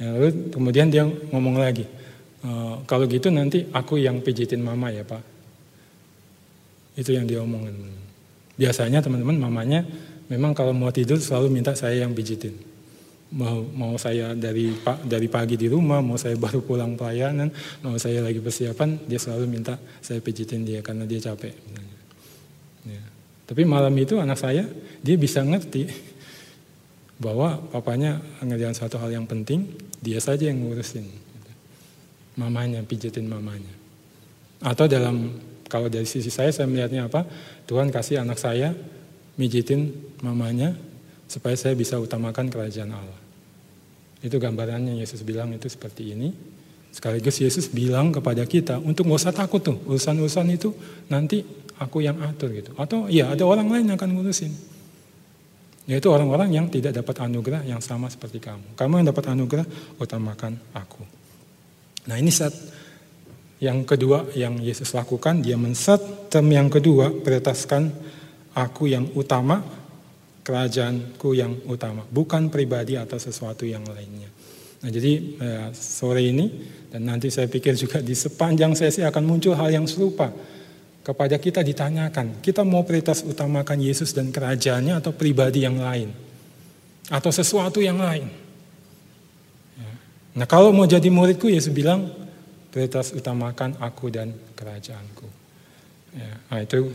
Ya, 0.00 0.16
lalu 0.16 0.48
kemudian 0.48 0.88
dia 0.88 1.04
ngomong 1.04 1.60
lagi, 1.60 1.84
e, 2.40 2.50
kalau 2.88 3.04
gitu 3.04 3.28
nanti 3.28 3.68
aku 3.68 4.00
yang 4.00 4.24
pijitin 4.24 4.64
mama 4.64 4.88
ya 4.88 5.04
pak. 5.04 5.20
Itu 6.96 7.12
yang 7.12 7.28
dia 7.28 7.44
omongin. 7.44 7.76
Biasanya 8.56 9.04
teman-teman 9.04 9.36
mamanya 9.36 9.84
memang 10.32 10.56
kalau 10.56 10.72
mau 10.72 10.88
tidur 10.88 11.20
selalu 11.20 11.52
minta 11.52 11.76
saya 11.76 12.00
yang 12.00 12.16
pijitin. 12.16 12.69
Mau, 13.30 13.62
mau 13.62 13.94
saya 13.94 14.34
dari 14.34 14.74
dari 15.06 15.28
pagi 15.30 15.54
di 15.54 15.70
rumah, 15.70 16.02
mau 16.02 16.18
saya 16.18 16.34
baru 16.44 16.62
pulang 16.66 16.98
pelayanan, 16.98 17.50
mau 17.86 17.94
saya 17.96 18.26
lagi 18.26 18.42
persiapan, 18.42 19.06
dia 19.06 19.22
selalu 19.22 19.46
minta 19.46 19.78
saya 20.02 20.18
pijitin 20.18 20.66
dia 20.66 20.82
karena 20.82 21.06
dia 21.06 21.22
capek. 21.22 21.54
Ya. 22.86 23.02
Tapi 23.46 23.62
malam 23.62 23.94
itu 23.94 24.18
anak 24.18 24.38
saya 24.38 24.66
dia 24.98 25.14
bisa 25.14 25.46
ngerti 25.46 26.10
bahwa 27.20 27.60
papanya 27.68 28.16
ngerjain 28.40 28.72
satu 28.72 28.96
hal 28.96 29.12
yang 29.12 29.28
penting, 29.28 29.68
dia 30.00 30.16
saja 30.18 30.48
yang 30.48 30.64
ngurusin. 30.64 31.04
Mamanya, 32.40 32.80
pijetin 32.80 33.28
mamanya. 33.28 33.68
Atau 34.64 34.88
dalam, 34.88 35.36
kalau 35.68 35.92
dari 35.92 36.08
sisi 36.08 36.32
saya, 36.32 36.48
saya 36.48 36.64
melihatnya 36.64 37.12
apa? 37.12 37.28
Tuhan 37.68 37.92
kasih 37.92 38.24
anak 38.24 38.40
saya 38.40 38.72
mijitin 39.36 39.92
mamanya, 40.24 40.72
supaya 41.28 41.52
saya 41.60 41.76
bisa 41.76 42.00
utamakan 42.00 42.48
kerajaan 42.48 42.96
Allah. 42.96 43.19
Itu 44.20 44.36
gambarannya 44.36 45.00
Yesus 45.00 45.24
bilang 45.24 45.52
itu 45.56 45.68
seperti 45.68 46.12
ini. 46.12 46.32
Sekaligus 46.90 47.38
Yesus 47.38 47.70
bilang 47.70 48.10
kepada 48.10 48.42
kita 48.44 48.82
untuk 48.82 49.06
nggak 49.06 49.20
usah 49.22 49.34
takut 49.34 49.62
tuh 49.62 49.78
urusan-urusan 49.86 50.46
itu 50.50 50.74
nanti 51.06 51.40
aku 51.78 52.04
yang 52.04 52.20
atur 52.20 52.52
gitu. 52.52 52.74
Atau 52.76 53.06
iya 53.08 53.32
ada 53.32 53.46
orang 53.46 53.70
lain 53.70 53.88
yang 53.88 53.96
akan 53.96 54.10
ngurusin. 54.18 54.52
Yaitu 55.88 56.06
orang-orang 56.12 56.52
yang 56.52 56.66
tidak 56.68 56.94
dapat 56.94 57.24
anugerah 57.24 57.64
yang 57.64 57.80
sama 57.80 58.06
seperti 58.12 58.38
kamu. 58.38 58.76
Kamu 58.76 59.00
yang 59.00 59.08
dapat 59.10 59.24
anugerah, 59.32 59.66
utamakan 59.98 60.54
aku. 60.76 61.02
Nah 62.06 62.16
ini 62.20 62.30
set 62.30 62.52
yang 63.60 63.84
kedua 63.84 64.28
yang 64.36 64.56
Yesus 64.60 64.92
lakukan, 64.96 65.44
dia 65.44 65.56
men-set 65.58 66.30
term 66.32 66.48
yang 66.48 66.72
kedua, 66.72 67.12
prioritaskan 67.12 67.92
aku 68.56 68.88
yang 68.88 69.08
utama, 69.16 69.60
kerajaanku 70.40 71.36
yang 71.36 71.52
utama. 71.68 72.04
Bukan 72.08 72.48
pribadi 72.48 72.96
atau 72.96 73.20
sesuatu 73.20 73.68
yang 73.68 73.84
lainnya. 73.84 74.28
Nah 74.80 74.88
jadi 74.88 75.12
eh, 75.36 75.66
sore 75.76 76.24
ini, 76.24 76.46
dan 76.88 77.04
nanti 77.04 77.28
saya 77.28 77.46
pikir 77.46 77.76
juga 77.76 78.00
di 78.00 78.16
sepanjang 78.16 78.72
sesi 78.72 79.04
akan 79.04 79.24
muncul 79.28 79.52
hal 79.52 79.68
yang 79.68 79.84
serupa 79.84 80.32
kepada 81.00 81.36
kita 81.40 81.60
ditanyakan, 81.64 82.40
kita 82.44 82.64
mau 82.64 82.84
prioritas 82.84 83.24
utamakan 83.24 83.80
Yesus 83.80 84.12
dan 84.12 84.32
kerajaannya 84.32 85.00
atau 85.00 85.12
pribadi 85.12 85.64
yang 85.64 85.80
lain? 85.80 86.12
Atau 87.12 87.32
sesuatu 87.32 87.80
yang 87.80 88.00
lain? 88.00 88.28
Ya. 89.76 89.92
Nah 90.40 90.46
kalau 90.48 90.72
mau 90.72 90.88
jadi 90.88 91.08
muridku 91.12 91.48
Yesus 91.48 91.72
bilang 91.72 92.08
prioritas 92.70 93.12
utamakan 93.12 93.76
aku 93.82 94.08
dan 94.08 94.32
kerajaanku. 94.54 95.28
Ya, 96.10 96.32
nah 96.50 96.58
itu 96.62 96.90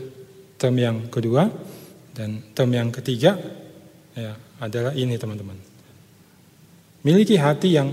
term 0.60 0.76
yang 0.76 1.08
kedua 1.08 1.48
dan 2.16 2.40
term 2.56 2.72
yang 2.72 2.88
ketiga 2.88 3.36
ya, 4.16 4.32
adalah 4.56 4.96
ini 4.96 5.20
teman-teman. 5.20 5.60
Miliki 7.04 7.36
hati 7.36 7.76
yang 7.76 7.92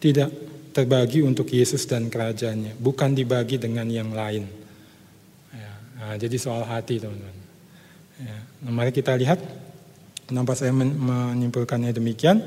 tidak 0.00 0.32
terbagi 0.72 1.20
untuk 1.20 1.52
Yesus 1.52 1.84
dan 1.84 2.08
kerajaannya, 2.08 2.80
bukan 2.80 3.12
dibagi 3.12 3.60
dengan 3.60 3.86
yang 3.92 4.10
lain. 4.10 4.48
Ya, 5.52 5.72
nah, 6.00 6.14
jadi 6.16 6.34
soal 6.40 6.64
hati 6.64 6.96
teman-teman. 6.96 7.36
Ya, 8.18 8.36
nah 8.64 8.72
mari 8.72 8.90
kita 8.90 9.12
lihat 9.20 9.38
kenapa 10.24 10.56
saya 10.56 10.72
menyimpulkannya 10.72 11.92
demikian. 11.92 12.40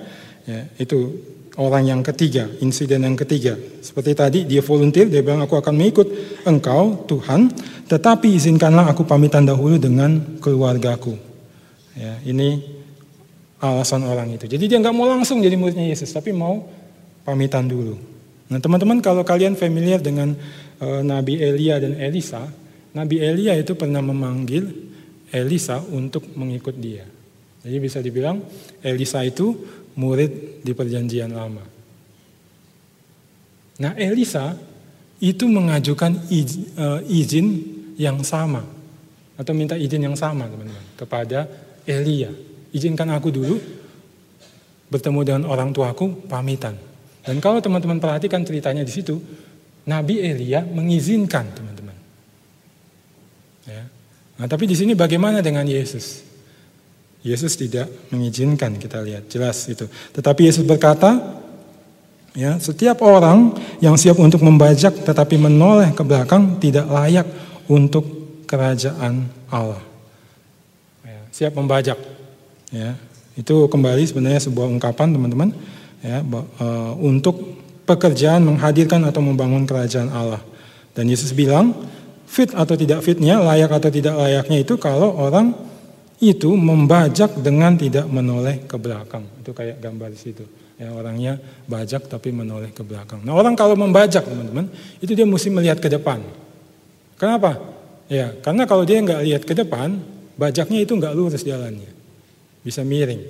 Ya, 0.50 0.66
itu 0.82 1.22
orang 1.58 1.90
yang 1.90 2.02
ketiga, 2.06 2.48
insiden 2.62 3.04
yang 3.04 3.18
ketiga. 3.18 3.58
Seperti 3.82 4.12
tadi 4.14 4.40
dia 4.46 4.62
volunteer, 4.62 5.10
dia 5.10 5.26
bilang 5.26 5.42
aku 5.42 5.58
akan 5.58 5.74
mengikut 5.74 6.08
engkau 6.46 7.04
Tuhan, 7.10 7.50
tetapi 7.90 8.38
izinkanlah 8.38 8.94
aku 8.94 9.04
pamitan 9.04 9.44
dahulu 9.44 9.82
dengan 9.82 10.38
keluargaku. 10.38 11.18
Ya, 11.98 12.22
ini 12.30 12.62
alasan 13.58 14.06
orang 14.06 14.38
itu. 14.38 14.46
Jadi 14.46 14.70
dia 14.70 14.78
nggak 14.78 14.94
mau 14.94 15.10
langsung 15.10 15.42
jadi 15.42 15.58
muridnya 15.58 15.90
Yesus, 15.90 16.14
tapi 16.14 16.30
mau 16.30 16.62
pamitan 17.26 17.66
dulu. 17.66 17.98
Nah 18.48 18.62
teman-teman 18.62 19.04
kalau 19.04 19.28
kalian 19.28 19.60
familiar 19.60 20.00
dengan 20.00 20.32
uh, 20.80 21.02
Nabi 21.04 21.42
Elia 21.42 21.82
dan 21.82 22.00
Elisa, 22.00 22.48
Nabi 22.96 23.20
Elia 23.20 23.58
itu 23.58 23.76
pernah 23.76 24.00
memanggil 24.00 24.72
Elisa 25.34 25.84
untuk 25.92 26.32
mengikut 26.38 26.78
dia. 26.80 27.04
Jadi 27.66 27.78
bisa 27.84 28.00
dibilang 28.00 28.40
Elisa 28.80 29.20
itu 29.28 29.52
murid 29.98 30.62
di 30.62 30.72
perjanjian 30.78 31.34
lama. 31.34 31.66
Nah 33.78 33.94
Elisa 33.98 34.54
itu 35.18 35.46
mengajukan 35.50 36.30
izin, 36.30 36.64
uh, 36.78 37.02
izin 37.06 37.48
yang 37.98 38.22
sama 38.22 38.62
atau 39.38 39.54
minta 39.54 39.74
izin 39.74 40.06
yang 40.06 40.18
sama 40.18 40.46
teman-teman 40.46 40.86
kepada 40.98 41.50
Elia. 41.86 42.30
Izinkan 42.74 43.10
aku 43.14 43.34
dulu 43.34 43.58
bertemu 44.90 45.20
dengan 45.26 45.44
orang 45.50 45.74
tuaku 45.74 46.30
pamitan. 46.30 46.78
Dan 47.26 47.42
kalau 47.44 47.60
teman-teman 47.60 48.00
perhatikan 48.00 48.46
ceritanya 48.46 48.86
di 48.86 48.94
situ, 48.94 49.20
Nabi 49.88 50.20
Elia 50.20 50.64
mengizinkan 50.64 51.48
teman-teman. 51.54 51.98
Ya. 53.68 53.84
Nah, 54.38 54.48
tapi 54.48 54.68
di 54.68 54.76
sini 54.76 54.94
bagaimana 54.94 55.40
dengan 55.44 55.68
Yesus? 55.68 56.27
Yesus 57.28 57.60
tidak 57.60 57.92
mengizinkan 58.08 58.80
kita 58.80 59.04
lihat 59.04 59.28
jelas 59.28 59.68
itu. 59.68 59.84
Tetapi 60.16 60.48
Yesus 60.48 60.64
berkata, 60.64 61.44
ya 62.32 62.56
setiap 62.64 63.04
orang 63.04 63.52
yang 63.84 64.00
siap 64.00 64.16
untuk 64.16 64.40
membajak 64.40 65.04
tetapi 65.04 65.36
menoleh 65.36 65.92
ke 65.92 66.04
belakang 66.08 66.56
tidak 66.64 66.88
layak 66.88 67.28
untuk 67.68 68.08
kerajaan 68.48 69.28
Allah. 69.52 69.84
Ya, 71.04 71.20
siap 71.36 71.54
membajak, 71.60 72.00
ya 72.72 72.96
itu 73.38 73.70
kembali 73.70 74.04
sebenarnya 74.10 74.42
sebuah 74.50 74.66
ungkapan 74.66 75.14
teman-teman 75.14 75.50
ya, 76.02 76.26
uh, 76.26 76.98
untuk 76.98 77.38
pekerjaan 77.86 78.44
menghadirkan 78.44 79.06
atau 79.06 79.22
membangun 79.22 79.64
kerajaan 79.70 80.10
Allah. 80.10 80.42
Dan 80.98 81.08
Yesus 81.08 81.32
bilang, 81.38 81.78
fit 82.26 82.50
atau 82.52 82.74
tidak 82.74 83.06
fitnya, 83.06 83.38
layak 83.38 83.70
atau 83.70 83.94
tidak 83.94 84.18
layaknya 84.18 84.66
itu 84.66 84.76
kalau 84.82 85.14
orang 85.14 85.54
itu 86.18 86.50
membajak 86.58 87.38
dengan 87.38 87.78
tidak 87.78 88.10
menoleh 88.10 88.66
ke 88.66 88.78
belakang. 88.78 89.26
Itu 89.42 89.54
kayak 89.54 89.78
gambar 89.78 90.10
di 90.10 90.20
situ. 90.20 90.44
Ya, 90.78 90.94
orangnya 90.94 91.42
bajak 91.66 92.06
tapi 92.06 92.30
menoleh 92.30 92.70
ke 92.70 92.86
belakang. 92.86 93.26
Nah 93.26 93.34
orang 93.34 93.58
kalau 93.58 93.74
membajak 93.74 94.26
teman-teman, 94.26 94.70
itu 95.02 95.18
dia 95.18 95.26
mesti 95.26 95.50
melihat 95.50 95.82
ke 95.82 95.90
depan. 95.90 96.22
Kenapa? 97.18 97.58
Ya, 98.10 98.30
karena 98.46 98.70
kalau 98.70 98.86
dia 98.86 99.02
nggak 99.02 99.22
lihat 99.26 99.44
ke 99.46 99.58
depan, 99.58 99.98
bajaknya 100.38 100.86
itu 100.86 100.94
nggak 100.94 101.14
lurus 101.18 101.42
jalannya. 101.42 101.90
Bisa 102.62 102.86
miring. 102.86 103.26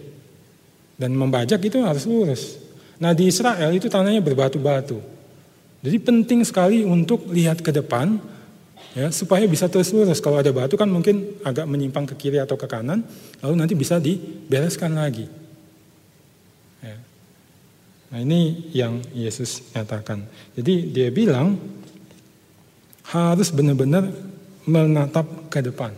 Dan 0.99 1.15
membajak 1.15 1.63
itu 1.63 1.79
harus 1.83 2.03
lurus. 2.03 2.59
Nah 2.99 3.15
di 3.15 3.31
Israel 3.31 3.71
itu 3.71 3.87
tanahnya 3.87 4.19
berbatu-batu. 4.19 4.99
Jadi 5.83 5.97
penting 6.01 6.41
sekali 6.43 6.83
untuk 6.83 7.29
lihat 7.29 7.61
ke 7.63 7.69
depan 7.69 8.17
ya 8.97 9.13
supaya 9.13 9.45
bisa 9.45 9.69
terus 9.69 9.93
lurus. 9.93 10.17
Kalau 10.17 10.41
ada 10.41 10.49
batu 10.49 10.73
kan 10.73 10.89
mungkin 10.89 11.37
agak 11.45 11.69
menyimpang 11.69 12.09
ke 12.09 12.17
kiri 12.17 12.41
atau 12.41 12.57
ke 12.57 12.65
kanan, 12.65 13.05
lalu 13.45 13.53
nanti 13.53 13.77
bisa 13.77 14.01
dibereskan 14.01 14.97
lagi. 14.97 15.29
Ya. 16.81 16.97
Nah 18.09 18.19
ini 18.25 18.73
yang 18.73 19.05
Yesus 19.13 19.69
nyatakan. 19.77 20.25
Jadi 20.57 20.89
dia 20.89 21.13
bilang 21.13 21.61
harus 23.13 23.53
benar-benar 23.53 24.09
menatap 24.65 25.53
ke 25.53 25.61
depan. 25.61 25.93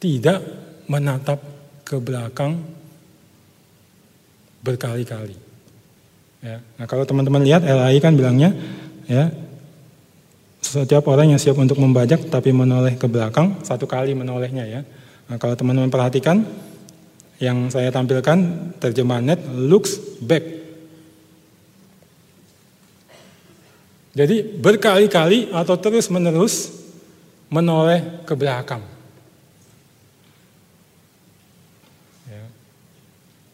Tidak 0.00 0.40
menatap 0.88 1.38
ke 1.84 2.00
belakang 2.00 2.58
berkali-kali. 4.64 5.36
Ya. 6.40 6.58
Nah 6.80 6.86
kalau 6.88 7.04
teman-teman 7.04 7.44
lihat 7.44 7.62
LAI 7.62 8.00
kan 8.02 8.16
bilangnya 8.16 8.50
ya 9.06 9.30
setiap 10.62 11.04
orang 11.10 11.34
yang 11.34 11.40
siap 11.42 11.58
untuk 11.58 11.76
membajak 11.82 12.30
tapi 12.30 12.54
menoleh 12.54 12.94
ke 12.94 13.10
belakang 13.10 13.60
satu 13.66 13.84
kali 13.84 14.14
menolehnya 14.14 14.64
ya. 14.64 14.80
Nah, 15.26 15.36
kalau 15.36 15.58
teman-teman 15.58 15.90
perhatikan 15.90 16.46
yang 17.42 17.66
saya 17.68 17.90
tampilkan 17.90 18.70
terjemahan 18.78 19.34
net 19.34 19.40
looks 19.50 19.98
back. 20.22 20.62
Jadi 24.12 24.44
berkali-kali 24.60 25.50
atau 25.50 25.74
terus-menerus 25.74 26.70
menoleh 27.50 28.22
ke 28.22 28.32
belakang. 28.38 28.92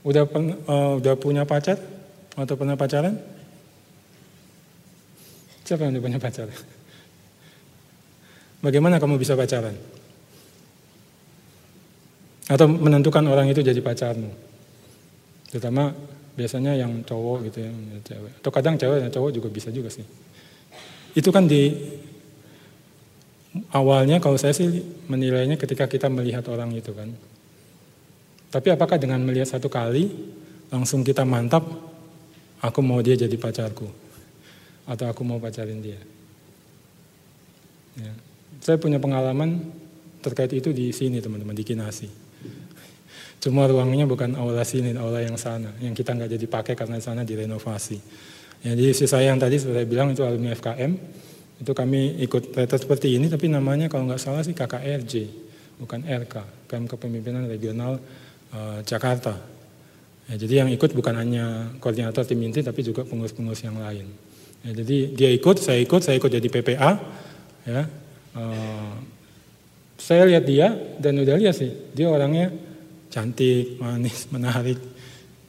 Udah 0.09 0.25
uh, 0.25 0.97
udah 0.97 1.15
punya 1.21 1.45
pacar 1.45 1.77
atau 2.33 2.55
pernah 2.57 2.79
pacaran? 2.81 3.13
Siapa 5.69 5.85
yang 5.85 6.01
udah 6.01 6.05
punya 6.09 6.21
pacar? 6.23 6.49
Bagaimana 8.59 8.99
kamu 8.99 9.19
bisa 9.23 9.39
pacaran? 9.39 9.75
Atau 12.49 12.67
menentukan 12.67 13.23
orang 13.29 13.53
itu 13.53 13.61
jadi 13.63 13.79
pacarmu? 13.79 14.33
Terutama 15.53 15.95
biasanya 16.35 16.75
yang 16.75 17.05
cowok 17.05 17.51
gitu 17.51 17.59
ya, 17.67 17.71
cewek. 18.03 18.33
Atau 18.43 18.51
kadang 18.51 18.75
cewek 18.81 18.99
dan 19.05 19.11
cowok 19.13 19.31
juga 19.31 19.49
bisa 19.53 19.69
juga 19.71 19.93
sih. 19.93 20.07
Itu 21.15 21.29
kan 21.31 21.47
di 21.47 21.71
awalnya 23.73 24.21
kalau 24.23 24.37
saya 24.39 24.55
sih 24.55 24.81
menilainya 25.09 25.59
ketika 25.59 25.87
kita 25.87 26.07
melihat 26.09 26.47
orang 26.49 26.73
itu 26.75 26.91
kan. 26.95 27.11
Tapi 28.49 28.69
apakah 28.73 28.97
dengan 28.97 29.21
melihat 29.21 29.49
satu 29.49 29.69
kali 29.69 30.09
langsung 30.73 31.05
kita 31.05 31.25
mantap, 31.29 31.69
aku 32.65 32.81
mau 32.81 33.01
dia 33.05 33.13
jadi 33.17 33.37
pacarku, 33.37 33.89
atau 34.89 35.05
aku 35.05 35.21
mau 35.21 35.37
pacarin 35.37 35.85
dia? 35.85 36.01
Ya. 37.99 38.28
Saya 38.69 38.77
punya 38.77 39.01
pengalaman 39.01 39.65
terkait 40.21 40.53
itu 40.53 40.77
di 40.77 40.93
sini 40.93 41.25
teman-teman 41.25 41.57
di 41.57 41.65
Kinasi. 41.65 42.09
Cuma 43.41 43.65
ruangnya 43.65 44.05
bukan 44.05 44.37
aula 44.37 44.61
sini, 44.69 44.93
aula 44.93 45.25
yang 45.25 45.41
sana, 45.41 45.73
yang 45.81 45.97
kita 45.97 46.13
nggak 46.13 46.37
jadi 46.37 46.47
pakai 46.53 46.75
karena 46.77 47.01
sana 47.01 47.25
direnovasi. 47.25 47.97
Ya, 48.61 48.77
jadi 48.77 48.93
si 48.93 49.09
saya 49.09 49.33
yang 49.33 49.41
tadi 49.41 49.57
sudah 49.57 49.81
bilang 49.89 50.13
itu 50.13 50.21
alumni 50.21 50.53
FKM, 50.53 50.93
itu 51.65 51.73
kami 51.73 52.21
ikut 52.29 52.53
retret 52.53 52.83
seperti 52.85 53.17
ini, 53.17 53.33
tapi 53.33 53.49
namanya 53.49 53.89
kalau 53.89 54.05
nggak 54.05 54.21
salah 54.21 54.45
sih 54.45 54.53
KKRJ, 54.53 55.13
bukan 55.81 56.05
RK, 56.05 56.67
KM 56.69 56.85
Kepemimpinan 56.91 57.49
Regional 57.49 58.03
Eh, 58.49 58.81
Jakarta. 58.89 59.37
Ya, 60.29 60.35
jadi 60.41 60.65
yang 60.65 60.71
ikut 60.73 60.97
bukan 60.97 61.13
hanya 61.21 61.69
koordinator 61.81 62.25
tim 62.25 62.41
inti 62.41 62.65
tapi 62.65 62.81
juga 62.81 63.05
pengurus-pengurus 63.05 63.61
yang 63.61 63.77
lain. 63.77 64.09
Ya, 64.65 64.73
jadi 64.73 64.97
dia 65.13 65.31
ikut, 65.37 65.61
saya 65.61 65.81
ikut, 65.85 66.01
saya 66.01 66.17
ikut 66.17 66.33
jadi 66.33 66.49
PPA. 66.49 66.97
Ya, 67.69 67.85
uh, 68.37 68.93
saya 69.99 70.25
lihat 70.29 70.45
dia 70.45 70.73
dan 71.01 71.21
udah 71.21 71.37
lihat 71.37 71.55
sih, 71.57 71.71
dia 71.93 72.09
orangnya 72.09 72.53
cantik, 73.09 73.81
manis, 73.81 74.29
menarik. 74.35 74.79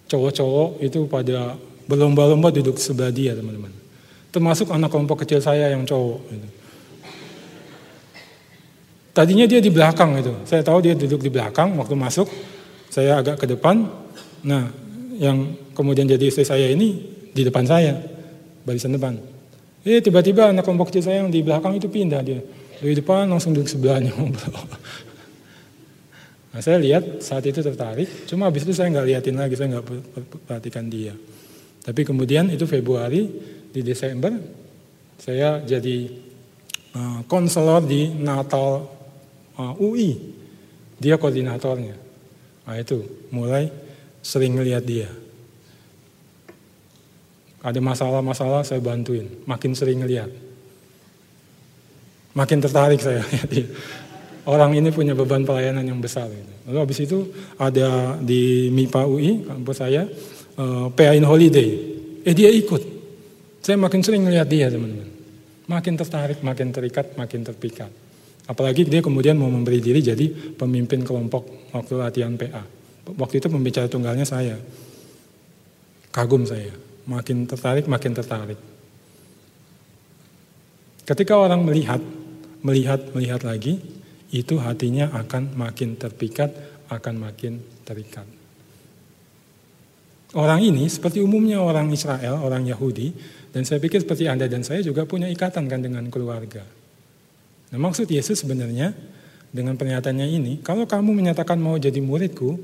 Cowok-cowok 0.10 0.82
itu 0.82 1.06
pada 1.06 1.54
berlomba-lomba 1.86 2.50
duduk 2.50 2.82
sebelah 2.82 3.14
dia 3.14 3.38
teman-teman. 3.38 3.70
Termasuk 4.30 4.70
anak 4.74 4.90
kelompok 4.90 5.26
kecil 5.26 5.42
saya 5.42 5.70
yang 5.70 5.86
cowok. 5.86 6.20
Gitu. 6.34 6.48
Tadinya 9.14 9.46
dia 9.50 9.60
di 9.60 9.70
belakang 9.74 10.18
itu, 10.22 10.34
saya 10.46 10.62
tahu 10.62 10.86
dia 10.86 10.94
duduk 10.94 11.22
di 11.22 11.30
belakang 11.34 11.76
waktu 11.78 11.98
masuk, 11.98 12.30
saya 12.90 13.20
agak 13.20 13.42
ke 13.42 13.46
depan. 13.50 13.86
Nah, 14.46 14.70
yang 15.20 15.58
kemudian 15.76 16.08
jadi 16.08 16.30
istri 16.30 16.48
saya 16.48 16.72
ini 16.72 16.96
di 17.34 17.42
depan 17.44 17.68
saya, 17.68 18.00
barisan 18.64 18.96
depan. 18.96 19.18
Eh 19.84 20.00
tiba-tiba 20.00 20.54
anak 20.54 20.64
kelompok 20.64 20.94
kecil 20.94 21.04
saya 21.10 21.18
yang 21.26 21.32
di 21.34 21.42
belakang 21.44 21.76
itu 21.76 21.90
pindah 21.90 22.22
dia. 22.24 22.40
Dari 22.80 22.96
depan 22.96 23.28
langsung 23.28 23.52
duduk 23.52 23.68
sebelahnya 23.68 24.12
ngobrol. 24.18 24.64
Nah, 26.50 26.62
saya 26.66 26.82
lihat 26.82 27.22
saat 27.22 27.46
itu 27.46 27.62
tertarik, 27.62 28.26
cuma 28.26 28.50
habis 28.50 28.66
itu 28.66 28.74
saya 28.74 28.90
nggak 28.90 29.06
liatin 29.06 29.38
lagi, 29.38 29.54
saya 29.54 29.78
nggak 29.78 29.86
perhatikan 30.50 30.90
dia. 30.90 31.14
Tapi 31.86 32.02
kemudian 32.02 32.50
itu 32.50 32.66
Februari, 32.66 33.30
di 33.70 33.86
Desember, 33.86 34.34
saya 35.22 35.62
jadi 35.62 36.10
uh, 36.98 37.22
konselor 37.30 37.86
di 37.86 38.10
Natal 38.10 38.82
uh, 39.62 39.74
UI. 39.78 40.18
Dia 40.98 41.22
koordinatornya. 41.22 41.96
Nah 42.66 42.76
itu, 42.76 43.30
mulai 43.30 43.70
sering 44.26 44.58
lihat 44.60 44.84
dia. 44.84 45.08
Ada 47.62 47.80
masalah-masalah 47.84 48.64
saya 48.64 48.82
bantuin, 48.82 49.28
makin 49.46 49.76
sering 49.76 50.04
lihat. 50.04 50.32
Makin 52.38 52.60
tertarik 52.62 53.02
saya 53.02 53.26
dia 53.52 53.66
orang 54.50 54.74
ini 54.74 54.90
punya 54.90 55.14
beban 55.14 55.46
pelayanan 55.46 55.86
yang 55.86 56.02
besar. 56.02 56.26
Gitu. 56.26 56.54
Lalu 56.70 56.78
habis 56.82 57.00
itu 57.06 57.20
ada 57.62 58.18
di 58.18 58.74
MIPA 58.74 59.02
UI, 59.06 59.32
kampus 59.46 59.78
saya, 59.78 60.10
uh, 60.58 60.88
eh, 60.90 60.98
PA 60.98 61.14
in 61.14 61.26
Holiday. 61.26 61.70
Eh 62.26 62.34
dia 62.34 62.50
ikut. 62.50 62.82
Saya 63.62 63.78
makin 63.78 64.02
sering 64.02 64.26
melihat 64.26 64.50
dia 64.50 64.72
teman-teman. 64.74 65.10
Makin 65.70 65.94
tertarik, 66.02 66.42
makin 66.42 66.74
terikat, 66.74 67.14
makin 67.14 67.46
terpikat. 67.46 67.92
Apalagi 68.50 68.90
dia 68.90 69.06
kemudian 69.06 69.38
mau 69.38 69.46
memberi 69.46 69.78
diri 69.78 70.02
jadi 70.02 70.26
pemimpin 70.58 71.06
kelompok 71.06 71.70
waktu 71.70 71.94
latihan 72.02 72.34
PA. 72.34 72.66
Waktu 73.06 73.38
itu 73.38 73.48
pembicara 73.54 73.86
tunggalnya 73.86 74.26
saya. 74.26 74.58
Kagum 76.10 76.50
saya. 76.50 76.74
Makin 77.06 77.46
tertarik, 77.46 77.86
makin 77.86 78.18
tertarik. 78.18 78.58
Ketika 81.06 81.38
orang 81.38 81.62
melihat, 81.66 82.02
melihat, 82.64 83.12
melihat 83.16 83.42
lagi, 83.44 83.80
itu 84.30 84.62
hatinya 84.62 85.10
akan 85.16 85.58
makin 85.58 85.98
terpikat, 85.98 86.54
akan 86.90 87.16
makin 87.18 87.62
terikat. 87.86 88.26
Orang 90.38 90.62
ini 90.62 90.86
seperti 90.86 91.26
umumnya 91.26 91.58
orang 91.58 91.90
Israel, 91.90 92.38
orang 92.46 92.62
Yahudi, 92.70 93.10
dan 93.50 93.66
saya 93.66 93.82
pikir 93.82 94.06
seperti 94.06 94.30
Anda 94.30 94.46
dan 94.46 94.62
saya 94.62 94.86
juga 94.86 95.10
punya 95.10 95.26
ikatan 95.26 95.66
kan 95.66 95.82
dengan 95.82 96.06
keluarga. 96.14 96.62
Nah 97.74 97.80
maksud 97.82 98.06
Yesus 98.06 98.46
sebenarnya 98.46 98.94
dengan 99.50 99.74
pernyataannya 99.74 100.28
ini, 100.30 100.54
kalau 100.62 100.86
kamu 100.86 101.18
menyatakan 101.18 101.58
mau 101.58 101.82
jadi 101.82 101.98
muridku, 101.98 102.62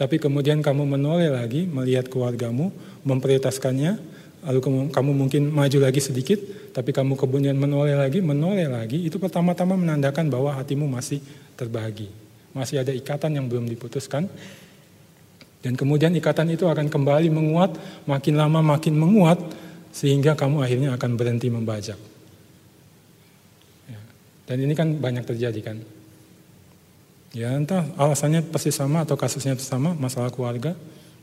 tapi 0.00 0.16
kemudian 0.16 0.64
kamu 0.64 0.88
menoleh 0.88 1.28
lagi 1.28 1.68
melihat 1.68 2.08
keluargamu, 2.08 2.72
memprioritaskannya, 3.04 4.00
lalu 4.48 4.88
kamu 4.88 5.10
mungkin 5.12 5.52
maju 5.52 5.78
lagi 5.84 6.00
sedikit, 6.00 6.40
tapi 6.72 6.90
kamu 6.90 7.20
kemudian 7.20 7.52
menoleh 7.52 7.92
lagi, 7.92 8.24
menoleh 8.24 8.64
lagi, 8.64 9.04
itu 9.04 9.20
pertama-tama 9.20 9.76
menandakan 9.76 10.32
bahwa 10.32 10.56
hatimu 10.56 10.88
masih 10.88 11.20
terbagi. 11.52 12.08
Masih 12.56 12.80
ada 12.80 12.92
ikatan 12.96 13.36
yang 13.36 13.44
belum 13.44 13.68
diputuskan. 13.68 14.24
Dan 15.60 15.76
kemudian 15.76 16.10
ikatan 16.16 16.48
itu 16.48 16.64
akan 16.64 16.88
kembali 16.88 17.28
menguat, 17.28 17.76
makin 18.08 18.34
lama 18.40 18.64
makin 18.64 18.96
menguat, 18.96 19.38
sehingga 19.92 20.32
kamu 20.32 20.64
akhirnya 20.64 20.90
akan 20.96 21.10
berhenti 21.14 21.52
membajak. 21.52 22.00
Ya. 23.86 24.00
Dan 24.48 24.64
ini 24.64 24.72
kan 24.72 24.96
banyak 24.96 25.28
terjadi 25.28 25.60
kan. 25.60 25.76
Ya 27.36 27.52
entah 27.52 27.84
alasannya 28.00 28.48
pasti 28.48 28.72
sama 28.72 29.04
atau 29.04 29.16
kasusnya 29.16 29.56
sama, 29.60 29.92
masalah 29.92 30.32
keluarga. 30.32 30.72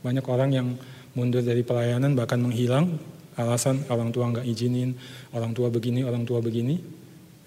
Banyak 0.00 0.24
orang 0.30 0.50
yang 0.54 0.68
mundur 1.14 1.42
dari 1.42 1.66
pelayanan 1.66 2.14
bahkan 2.14 2.38
menghilang 2.38 2.98
alasan 3.38 3.86
orang 3.90 4.10
tua 4.10 4.30
nggak 4.30 4.46
izinin, 4.46 4.94
orang 5.34 5.54
tua 5.54 5.70
begini, 5.70 6.02
orang 6.02 6.26
tua 6.26 6.42
begini, 6.42 6.78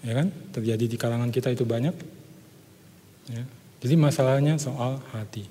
ya 0.04 0.22
kan? 0.22 0.28
Terjadi 0.52 0.84
di 0.84 0.96
kalangan 0.96 1.28
kita 1.28 1.52
itu 1.52 1.64
banyak. 1.64 1.94
Ya. 3.32 3.44
Jadi 3.84 3.94
masalahnya 4.00 4.56
soal 4.56 5.00
hati. 5.12 5.44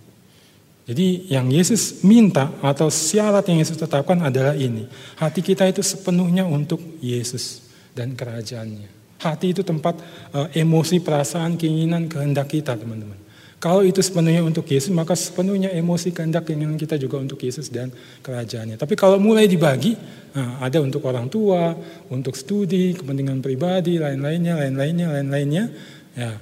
Jadi 0.84 1.32
yang 1.32 1.48
Yesus 1.48 2.04
minta 2.04 2.52
atau 2.60 2.92
syarat 2.92 3.48
yang 3.48 3.64
Yesus 3.64 3.80
tetapkan 3.80 4.20
adalah 4.20 4.52
ini. 4.52 4.84
Hati 5.16 5.40
kita 5.40 5.64
itu 5.70 5.80
sepenuhnya 5.80 6.44
untuk 6.44 7.00
Yesus 7.00 7.64
dan 7.96 8.20
kerajaannya. 8.20 8.92
Hati 9.24 9.56
itu 9.56 9.64
tempat 9.64 9.96
uh, 10.36 10.52
emosi, 10.52 11.00
perasaan, 11.00 11.56
keinginan, 11.56 12.12
kehendak 12.12 12.52
kita 12.52 12.76
teman-teman. 12.76 13.16
Kalau 13.64 13.80
itu 13.80 14.04
sepenuhnya 14.04 14.44
untuk 14.44 14.68
Yesus, 14.68 14.92
maka 14.92 15.16
sepenuhnya 15.16 15.72
emosi 15.72 16.12
kehendak 16.12 16.52
keinginan 16.52 16.76
kita 16.76 17.00
juga 17.00 17.24
untuk 17.24 17.40
Yesus 17.40 17.72
dan 17.72 17.96
kerajaannya. 18.20 18.76
Tapi 18.76 19.00
kalau 19.00 19.16
mulai 19.24 19.48
dibagi, 19.48 19.96
nah, 20.36 20.60
ada 20.60 20.84
untuk 20.84 21.00
orang 21.08 21.32
tua, 21.32 21.72
untuk 22.12 22.36
studi, 22.36 22.92
kepentingan 22.92 23.40
pribadi, 23.40 24.04
lain-lainnya, 24.04 24.60
lain-lainnya, 24.60 25.08
lain-lainnya, 25.16 25.64
ya 26.12 26.36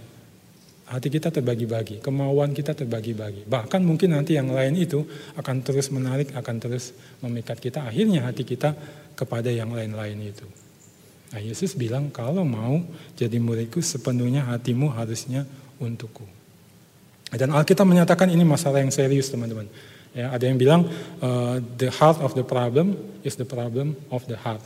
hati 0.89 1.13
kita 1.13 1.29
terbagi-bagi, 1.29 2.01
kemauan 2.01 2.57
kita 2.57 2.73
terbagi-bagi. 2.73 3.45
Bahkan 3.45 3.85
mungkin 3.85 4.17
nanti 4.17 4.33
yang 4.33 4.49
lain 4.49 4.73
itu 4.81 5.05
akan 5.37 5.61
terus 5.61 5.93
menarik, 5.93 6.33
akan 6.33 6.57
terus 6.57 6.89
memikat 7.21 7.61
kita. 7.61 7.85
Akhirnya 7.85 8.25
hati 8.25 8.41
kita 8.41 8.73
kepada 9.13 9.53
yang 9.53 9.69
lain-lain 9.69 10.17
itu. 10.25 10.49
Nah 11.37 11.37
Yesus 11.37 11.77
bilang 11.77 12.09
kalau 12.09 12.41
mau 12.41 12.81
jadi 13.13 13.37
muridku 13.37 13.77
sepenuhnya 13.77 14.49
hatimu 14.49 14.89
harusnya 14.89 15.45
untukku. 15.77 16.40
Dan 17.31 17.55
Alkitab 17.55 17.87
menyatakan 17.87 18.27
ini 18.27 18.43
masalah 18.43 18.83
yang 18.83 18.91
serius 18.91 19.31
teman-teman. 19.31 19.71
Ya, 20.11 20.27
ada 20.35 20.43
yang 20.43 20.59
bilang 20.59 20.91
uh, 21.23 21.63
the 21.79 21.87
heart 21.87 22.19
of 22.19 22.35
the 22.35 22.43
problem 22.43 22.99
is 23.23 23.39
the 23.39 23.47
problem 23.47 23.95
of 24.11 24.27
the 24.27 24.35
heart. 24.35 24.59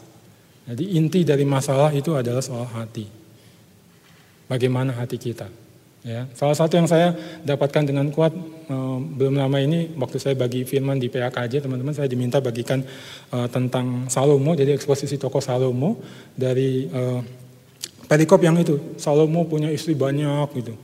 Jadi 0.66 0.97
inti 0.97 1.22
dari 1.22 1.45
masalah 1.45 1.93
itu 1.93 2.18
adalah 2.18 2.41
soal 2.41 2.66
hati. 2.66 3.05
Bagaimana 4.49 4.97
hati 4.97 5.22
kita? 5.22 5.45
Ya, 6.05 6.30
salah 6.38 6.53
satu 6.53 6.78
yang 6.78 6.86
saya 6.86 7.18
dapatkan 7.45 7.86
dengan 7.86 8.09
kuat 8.13 8.30
uh, 8.70 8.97
belum 9.01 9.41
lama 9.41 9.57
ini 9.57 9.93
waktu 9.97 10.22
saya 10.22 10.38
bagi 10.38 10.61
firman 10.61 11.01
di 11.01 11.09
PAKJ 11.09 11.66
teman-teman 11.66 11.97
saya 11.97 12.05
diminta 12.05 12.38
bagikan 12.38 12.86
uh, 13.34 13.49
tentang 13.49 14.05
Salomo 14.05 14.53
jadi 14.53 14.78
eksposisi 14.78 15.18
tokoh 15.18 15.41
Salomo 15.41 15.97
dari 16.38 16.86
uh, 16.93 17.26
perikop 18.05 18.38
yang 18.45 18.53
itu 18.61 18.93
Salomo 19.01 19.49
punya 19.49 19.74
istri 19.74 19.97
banyak 19.97 20.45
gitu 20.53 20.78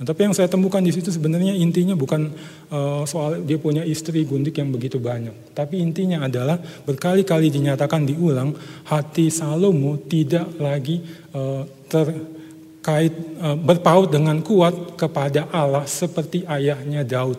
Nah, 0.00 0.08
tapi 0.08 0.24
yang 0.24 0.32
saya 0.32 0.48
temukan 0.48 0.80
di 0.80 0.88
situ 0.96 1.12
sebenarnya 1.12 1.52
intinya 1.52 1.92
bukan 1.92 2.32
uh, 2.72 3.04
soal 3.04 3.44
dia 3.44 3.60
punya 3.60 3.84
istri 3.84 4.24
gundik 4.24 4.56
yang 4.56 4.72
begitu 4.72 4.96
banyak. 4.96 5.52
Tapi 5.52 5.76
intinya 5.76 6.24
adalah 6.24 6.56
berkali-kali 6.88 7.52
dinyatakan 7.52 8.08
diulang 8.08 8.56
hati 8.88 9.28
Salomo 9.28 10.00
tidak 10.08 10.56
lagi 10.56 11.04
uh, 11.36 11.68
terkait 11.84 13.12
uh, 13.44 13.60
berpaut 13.60 14.08
dengan 14.08 14.40
kuat 14.40 14.96
kepada 14.96 15.52
Allah 15.52 15.84
seperti 15.84 16.48
ayahnya 16.48 17.04
Daud. 17.04 17.36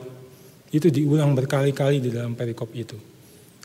Itu 0.70 0.94
diulang 0.94 1.34
berkali-kali 1.34 1.98
di 1.98 2.14
dalam 2.14 2.38
perikop 2.38 2.70
itu. 2.78 2.94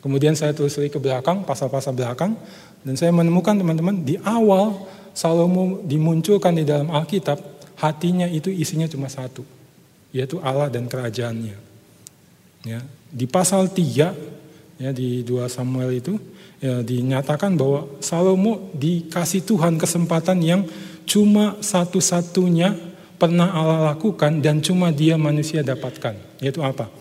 Kemudian 0.00 0.32
saya 0.32 0.56
telusuri 0.56 0.88
ke 0.88 0.96
belakang, 0.96 1.44
pasal-pasal 1.44 1.92
belakang, 1.92 2.32
dan 2.80 2.96
saya 2.96 3.12
menemukan 3.12 3.60
teman-teman 3.60 4.00
di 4.00 4.16
awal 4.24 4.88
Salomo 5.12 5.84
dimunculkan 5.84 6.56
di 6.56 6.64
dalam 6.64 6.88
Alkitab 6.88 7.55
hatinya 7.76 8.26
itu 8.28 8.48
isinya 8.52 8.88
cuma 8.88 9.08
satu, 9.08 9.44
yaitu 10.12 10.40
Allah 10.40 10.72
dan 10.72 10.88
kerajaannya. 10.88 11.56
Ya, 12.66 12.80
di 13.12 13.30
pasal 13.30 13.70
3 13.70 14.10
ya 14.76 14.90
di 14.92 15.22
2 15.22 15.46
Samuel 15.46 16.02
itu 16.02 16.18
ya, 16.58 16.82
dinyatakan 16.82 17.54
bahwa 17.54 17.86
Salomo 18.02 18.72
dikasih 18.74 19.46
Tuhan 19.46 19.78
kesempatan 19.78 20.42
yang 20.42 20.66
cuma 21.06 21.54
satu-satunya 21.62 22.74
pernah 23.16 23.48
Allah 23.54 23.94
lakukan 23.94 24.42
dan 24.44 24.60
cuma 24.60 24.92
dia 24.92 25.16
manusia 25.16 25.64
dapatkan. 25.64 26.42
Yaitu 26.42 26.60
apa? 26.60 26.92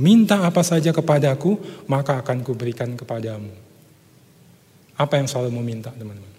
Minta 0.00 0.42
apa 0.48 0.64
saja 0.64 0.90
kepadaku, 0.96 1.60
maka 1.84 2.18
akan 2.24 2.40
kuberikan 2.40 2.96
kepadamu. 2.96 3.52
Apa 4.96 5.20
yang 5.20 5.28
Salomo 5.28 5.60
minta, 5.60 5.92
teman-teman? 5.92 6.32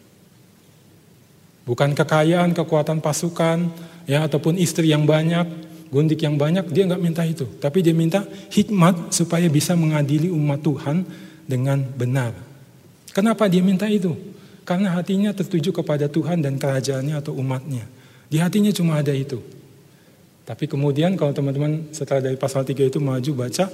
Bukan 1.62 1.94
kekayaan, 1.94 2.58
kekuatan 2.58 3.06
pasukan, 3.06 3.70
ya 4.06 4.26
ataupun 4.26 4.58
istri 4.58 4.90
yang 4.90 5.06
banyak, 5.06 5.46
gundik 5.92 6.24
yang 6.24 6.40
banyak, 6.40 6.70
dia 6.72 6.88
nggak 6.88 7.02
minta 7.02 7.24
itu. 7.28 7.46
Tapi 7.60 7.84
dia 7.84 7.92
minta 7.92 8.24
hikmat 8.50 9.12
supaya 9.12 9.46
bisa 9.52 9.76
mengadili 9.76 10.32
umat 10.32 10.64
Tuhan 10.64 11.04
dengan 11.46 11.84
benar. 11.84 12.32
Kenapa 13.12 13.52
dia 13.52 13.60
minta 13.60 13.86
itu? 13.92 14.16
Karena 14.64 14.96
hatinya 14.96 15.36
tertuju 15.36 15.76
kepada 15.76 16.08
Tuhan 16.08 16.40
dan 16.40 16.56
kerajaannya 16.56 17.20
atau 17.20 17.36
umatnya. 17.36 17.84
Di 18.32 18.40
hatinya 18.40 18.72
cuma 18.72 19.04
ada 19.04 19.12
itu. 19.12 19.44
Tapi 20.48 20.68
kemudian 20.68 21.20
kalau 21.20 21.36
teman-teman 21.36 21.92
setelah 21.92 22.32
dari 22.32 22.38
pasal 22.40 22.64
3 22.64 22.88
itu 22.88 23.00
maju 23.04 23.32
baca, 23.36 23.68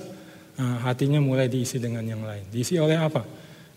nah, 0.58 0.90
hatinya 0.90 1.22
mulai 1.22 1.46
diisi 1.46 1.78
dengan 1.78 2.02
yang 2.02 2.26
lain. 2.26 2.50
Diisi 2.50 2.82
oleh 2.82 2.98
apa? 2.98 3.22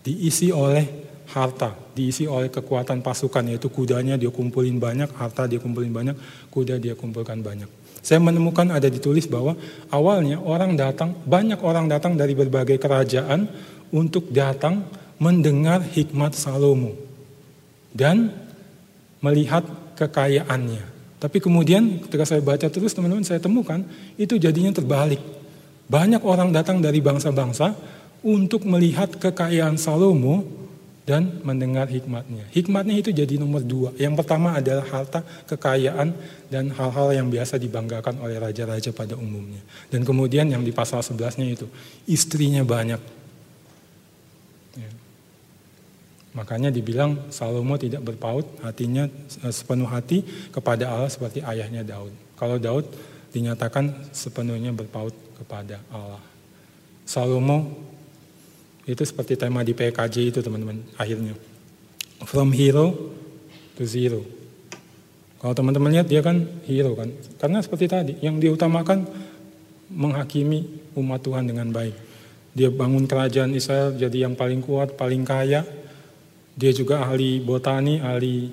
Diisi 0.01 0.49
oleh 0.49 1.10
harta, 1.31 1.73
diisi 1.95 2.27
oleh 2.27 2.51
kekuatan 2.51 3.01
pasukan, 3.01 3.47
yaitu 3.47 3.71
kudanya 3.71 4.19
dia 4.19 4.29
kumpulin 4.35 4.83
banyak, 4.83 5.11
harta 5.15 5.47
dia 5.47 5.63
kumpulin 5.63 5.95
banyak, 5.95 6.17
kuda 6.51 6.83
dia 6.83 6.99
kumpulkan 6.99 7.39
banyak. 7.39 7.71
Saya 8.01 8.19
menemukan 8.19 8.67
ada 8.73 8.89
ditulis 8.89 9.29
bahwa 9.29 9.55
awalnya 9.93 10.41
orang 10.41 10.75
datang, 10.75 11.15
banyak 11.23 11.61
orang 11.61 11.87
datang 11.87 12.17
dari 12.17 12.33
berbagai 12.33 12.81
kerajaan 12.81 13.47
untuk 13.93 14.33
datang 14.33 14.89
mendengar 15.21 15.85
hikmat 15.85 16.33
Salomo 16.33 16.97
dan 17.93 18.33
melihat 19.21 19.63
kekayaannya. 20.01 20.89
Tapi 21.21 21.39
kemudian 21.45 22.01
ketika 22.09 22.25
saya 22.25 22.41
baca 22.41 22.73
terus 22.73 22.97
teman-teman 22.97 23.21
saya 23.21 23.37
temukan 23.37 23.85
itu 24.17 24.41
jadinya 24.41 24.73
terbalik. 24.73 25.21
Banyak 25.93 26.25
orang 26.25 26.49
datang 26.55 26.81
dari 26.81 27.05
bangsa-bangsa 27.05 27.77
untuk 28.25 28.65
melihat 28.65 29.13
kekayaan 29.21 29.77
Salomo 29.77 30.60
dan 31.11 31.43
mendengar 31.43 31.91
hikmatnya. 31.91 32.47
Hikmatnya 32.55 33.03
itu 33.03 33.11
jadi 33.11 33.35
nomor 33.35 33.67
dua. 33.67 33.91
Yang 33.99 34.23
pertama 34.23 34.55
adalah 34.55 34.87
harta, 34.87 35.27
kekayaan, 35.51 36.15
dan 36.47 36.71
hal-hal 36.71 37.11
yang 37.11 37.27
biasa 37.27 37.59
dibanggakan 37.59 38.23
oleh 38.23 38.39
raja-raja 38.39 38.95
pada 38.95 39.19
umumnya. 39.19 39.59
Dan 39.91 40.07
kemudian 40.07 40.47
yang 40.47 40.63
di 40.63 40.71
pasal 40.71 41.03
11-nya 41.03 41.51
itu, 41.51 41.67
istrinya 42.07 42.63
banyak. 42.63 43.03
Ya. 44.79 44.91
Makanya 46.39 46.71
dibilang 46.71 47.27
Salomo 47.35 47.75
tidak 47.75 48.07
berpaut, 48.07 48.47
hatinya 48.63 49.11
eh, 49.43 49.51
sepenuh 49.51 49.91
hati 49.91 50.23
kepada 50.55 50.95
Allah 50.95 51.11
seperti 51.11 51.43
ayahnya 51.43 51.83
Daud. 51.83 52.15
Kalau 52.39 52.55
Daud 52.63 52.87
dinyatakan 53.35 54.15
sepenuhnya 54.15 54.71
berpaut 54.71 55.15
kepada 55.43 55.83
Allah. 55.91 56.23
Salomo 57.03 57.90
itu 58.93 59.03
seperti 59.07 59.39
tema 59.39 59.63
di 59.63 59.73
PKJ 59.73 60.17
itu 60.35 60.39
teman-teman 60.43 60.83
akhirnya. 60.99 61.35
From 62.27 62.53
hero 62.53 63.15
to 63.79 63.83
zero. 63.89 64.21
Kalau 65.41 65.57
teman-teman 65.57 65.97
lihat 65.97 66.09
dia 66.11 66.21
kan 66.21 66.45
hero 66.69 66.93
kan. 66.93 67.09
Karena 67.41 67.65
seperti 67.65 67.87
tadi 67.89 68.13
yang 68.21 68.37
diutamakan 68.37 69.09
menghakimi 69.89 70.93
umat 71.01 71.25
Tuhan 71.25 71.49
dengan 71.49 71.73
baik. 71.73 71.97
Dia 72.53 72.69
bangun 72.69 73.07
kerajaan 73.07 73.55
Israel 73.55 73.95
jadi 73.95 74.29
yang 74.29 74.35
paling 74.35 74.61
kuat, 74.61 74.99
paling 74.99 75.23
kaya. 75.25 75.65
Dia 76.59 76.73
juga 76.75 77.07
ahli 77.07 77.41
botani, 77.41 78.03
ahli 78.03 78.53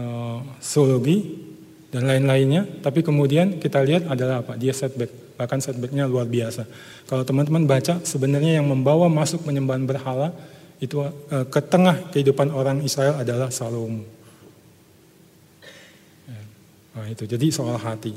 uh, 0.00 0.40
zoologi 0.62 1.44
dan 1.92 2.08
lain-lainnya. 2.08 2.80
Tapi 2.80 3.04
kemudian 3.04 3.60
kita 3.60 3.84
lihat 3.84 4.08
adalah 4.08 4.40
apa? 4.40 4.56
Dia 4.56 4.72
setback 4.72 5.23
bahkan 5.34 5.58
setbacknya 5.58 6.06
luar 6.06 6.26
biasa. 6.26 6.66
Kalau 7.10 7.26
teman-teman 7.26 7.66
baca, 7.66 7.98
sebenarnya 8.06 8.62
yang 8.62 8.66
membawa 8.66 9.10
masuk 9.10 9.42
penyembahan 9.46 9.84
berhala 9.86 10.30
itu 10.82 11.02
eh, 11.06 11.46
ke 11.46 11.60
tengah 11.62 12.10
kehidupan 12.10 12.50
orang 12.50 12.82
Israel 12.82 13.18
adalah 13.18 13.50
Salomo. 13.50 14.06
Ya. 16.26 16.42
Nah, 16.98 17.06
itu 17.10 17.26
jadi 17.26 17.46
soal 17.50 17.78
hati. 17.78 18.14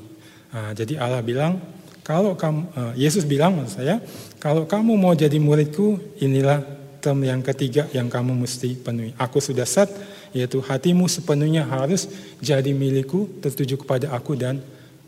Nah, 0.53 0.72
jadi 0.77 0.98
Allah 1.02 1.22
bilang, 1.26 1.60
kalau 2.06 2.38
kamu, 2.38 2.61
eh, 2.73 2.94
Yesus 3.07 3.26
bilang 3.26 3.57
maksud 3.57 3.84
saya, 3.84 3.99
kalau 4.38 4.69
kamu 4.69 4.94
mau 4.95 5.14
jadi 5.18 5.38
muridku, 5.41 5.99
inilah 6.22 6.64
term 7.03 7.22
yang 7.23 7.41
ketiga 7.45 7.85
yang 7.94 8.10
kamu 8.10 8.34
mesti 8.34 8.77
penuhi. 8.80 9.14
Aku 9.18 9.41
sudah 9.41 9.65
set, 9.65 9.89
yaitu 10.34 10.61
hatimu 10.61 11.06
sepenuhnya 11.10 11.65
harus 11.65 12.10
jadi 12.41 12.73
milikku, 12.73 13.41
tertuju 13.41 13.80
kepada 13.81 14.14
aku 14.14 14.34
dan 14.38 14.61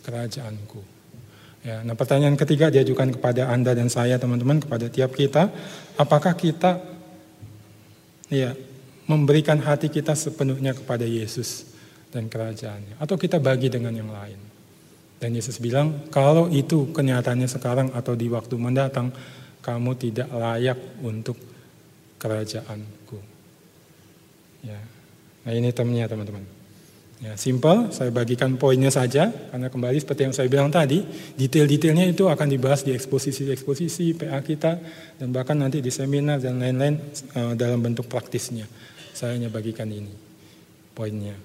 kerajaanku. 0.06 0.99
Ya, 1.60 1.84
nah 1.84 1.92
pertanyaan 1.92 2.40
ketiga 2.40 2.72
diajukan 2.72 3.20
kepada 3.20 3.52
Anda 3.52 3.76
dan 3.76 3.92
saya 3.92 4.16
teman-teman, 4.16 4.64
kepada 4.64 4.88
tiap 4.88 5.12
kita, 5.12 5.52
apakah 6.00 6.32
kita 6.32 6.80
ya 8.32 8.56
memberikan 9.10 9.60
hati 9.60 9.92
kita 9.92 10.16
sepenuhnya 10.16 10.72
kepada 10.72 11.04
Yesus 11.04 11.68
dan 12.16 12.32
kerajaannya 12.32 12.96
atau 12.96 13.20
kita 13.20 13.44
bagi 13.44 13.68
dengan 13.68 13.92
yang 13.92 14.08
lain. 14.08 14.40
Dan 15.20 15.36
Yesus 15.36 15.60
bilang, 15.60 16.08
kalau 16.08 16.48
itu 16.48 16.96
kenyataannya 16.96 17.50
sekarang 17.52 17.92
atau 17.92 18.16
di 18.16 18.32
waktu 18.32 18.56
mendatang, 18.56 19.12
kamu 19.60 19.92
tidak 20.00 20.32
layak 20.32 20.80
untuk 21.04 21.36
kerajaanku. 22.16 23.20
Ya. 24.64 24.80
Nah 25.44 25.52
ini 25.52 25.76
temannya 25.76 26.08
teman-teman. 26.08 26.59
Ya, 27.20 27.36
simple, 27.36 27.92
saya 27.92 28.16
bagikan 28.16 28.56
poinnya 28.56 28.88
saja, 28.88 29.28
karena 29.28 29.68
kembali 29.68 30.00
seperti 30.00 30.22
yang 30.24 30.32
saya 30.32 30.48
bilang 30.48 30.72
tadi, 30.72 31.04
detail-detailnya 31.36 32.08
itu 32.08 32.32
akan 32.32 32.48
dibahas 32.48 32.88
di 32.88 32.96
eksposisi-eksposisi 32.96 34.16
PA 34.16 34.40
kita, 34.40 34.80
dan 35.20 35.28
bahkan 35.36 35.60
nanti 35.60 35.84
di 35.84 35.92
seminar 35.92 36.40
dan 36.40 36.64
lain-lain 36.64 36.96
uh, 37.36 37.60
dalam 37.60 37.84
bentuk 37.84 38.08
praktisnya. 38.08 38.64
Saya 39.12 39.36
hanya 39.36 39.52
bagikan 39.52 39.92
ini, 39.92 40.16
poinnya. 40.96 41.36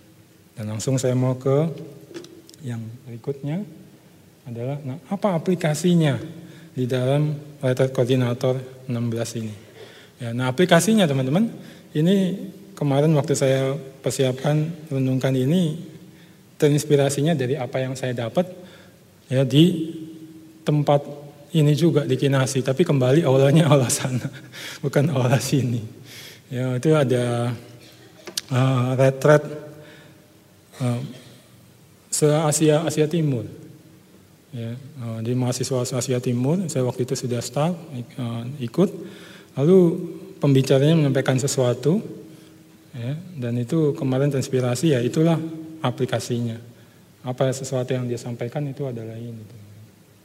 Dan 0.54 0.70
langsung 0.70 0.94
saya 0.94 1.18
mau 1.18 1.34
ke 1.34 1.66
yang 2.62 2.78
berikutnya, 3.10 3.66
adalah 4.46 4.78
nah, 4.78 5.02
apa 5.10 5.34
aplikasinya 5.34 6.22
di 6.70 6.86
dalam 6.86 7.34
letter 7.58 7.90
koordinator 7.90 8.86
16 8.86 9.40
ini. 9.42 9.54
Ya, 10.22 10.30
nah 10.30 10.54
aplikasinya 10.54 11.02
teman-teman, 11.10 11.50
ini 11.98 12.38
kemarin 12.74 13.14
waktu 13.14 13.34
saya 13.38 13.78
persiapkan 14.02 14.70
renungkan 14.90 15.32
ini 15.34 15.78
terinspirasinya 16.58 17.34
dari 17.34 17.54
apa 17.58 17.82
yang 17.82 17.94
saya 17.98 18.14
dapat 18.14 18.50
ya 19.30 19.42
di 19.42 19.94
tempat 20.66 21.02
ini 21.54 21.72
juga 21.78 22.02
di 22.02 22.18
Kinasi. 22.18 22.60
Tapi 22.60 22.82
kembali 22.82 23.22
awalnya 23.22 23.66
Allah 23.72 23.90
sana 23.90 24.26
bukan 24.82 25.10
Allah 25.14 25.38
sini. 25.38 25.80
Ya 26.50 26.76
itu 26.76 26.92
ada 26.92 27.54
uh, 28.50 28.88
retret 28.98 29.42
uh, 30.82 31.00
se 32.10 32.26
Asia 32.26 32.82
Asia 32.82 33.06
Timur. 33.06 33.46
Ya 34.54 34.74
uh, 35.02 35.18
di 35.22 35.34
mahasiswa 35.34 35.86
Asia 35.86 36.18
Timur 36.18 36.62
saya 36.66 36.86
waktu 36.86 37.06
itu 37.06 37.14
sudah 37.14 37.38
start 37.38 37.74
uh, 38.18 38.42
ikut. 38.58 38.90
Lalu 39.54 39.78
pembicaranya 40.42 40.98
menyampaikan 40.98 41.38
sesuatu 41.38 42.02
Ya, 42.94 43.18
dan 43.42 43.58
itu 43.58 43.90
kemarin 43.98 44.30
terinspirasi 44.30 44.94
ya 44.94 45.02
itulah 45.02 45.34
aplikasinya. 45.82 46.54
Apa 47.26 47.50
sesuatu 47.50 47.90
yang 47.90 48.06
dia 48.06 48.20
sampaikan 48.20 48.62
itu 48.70 48.86
adalah 48.86 49.18
ini. 49.18 49.42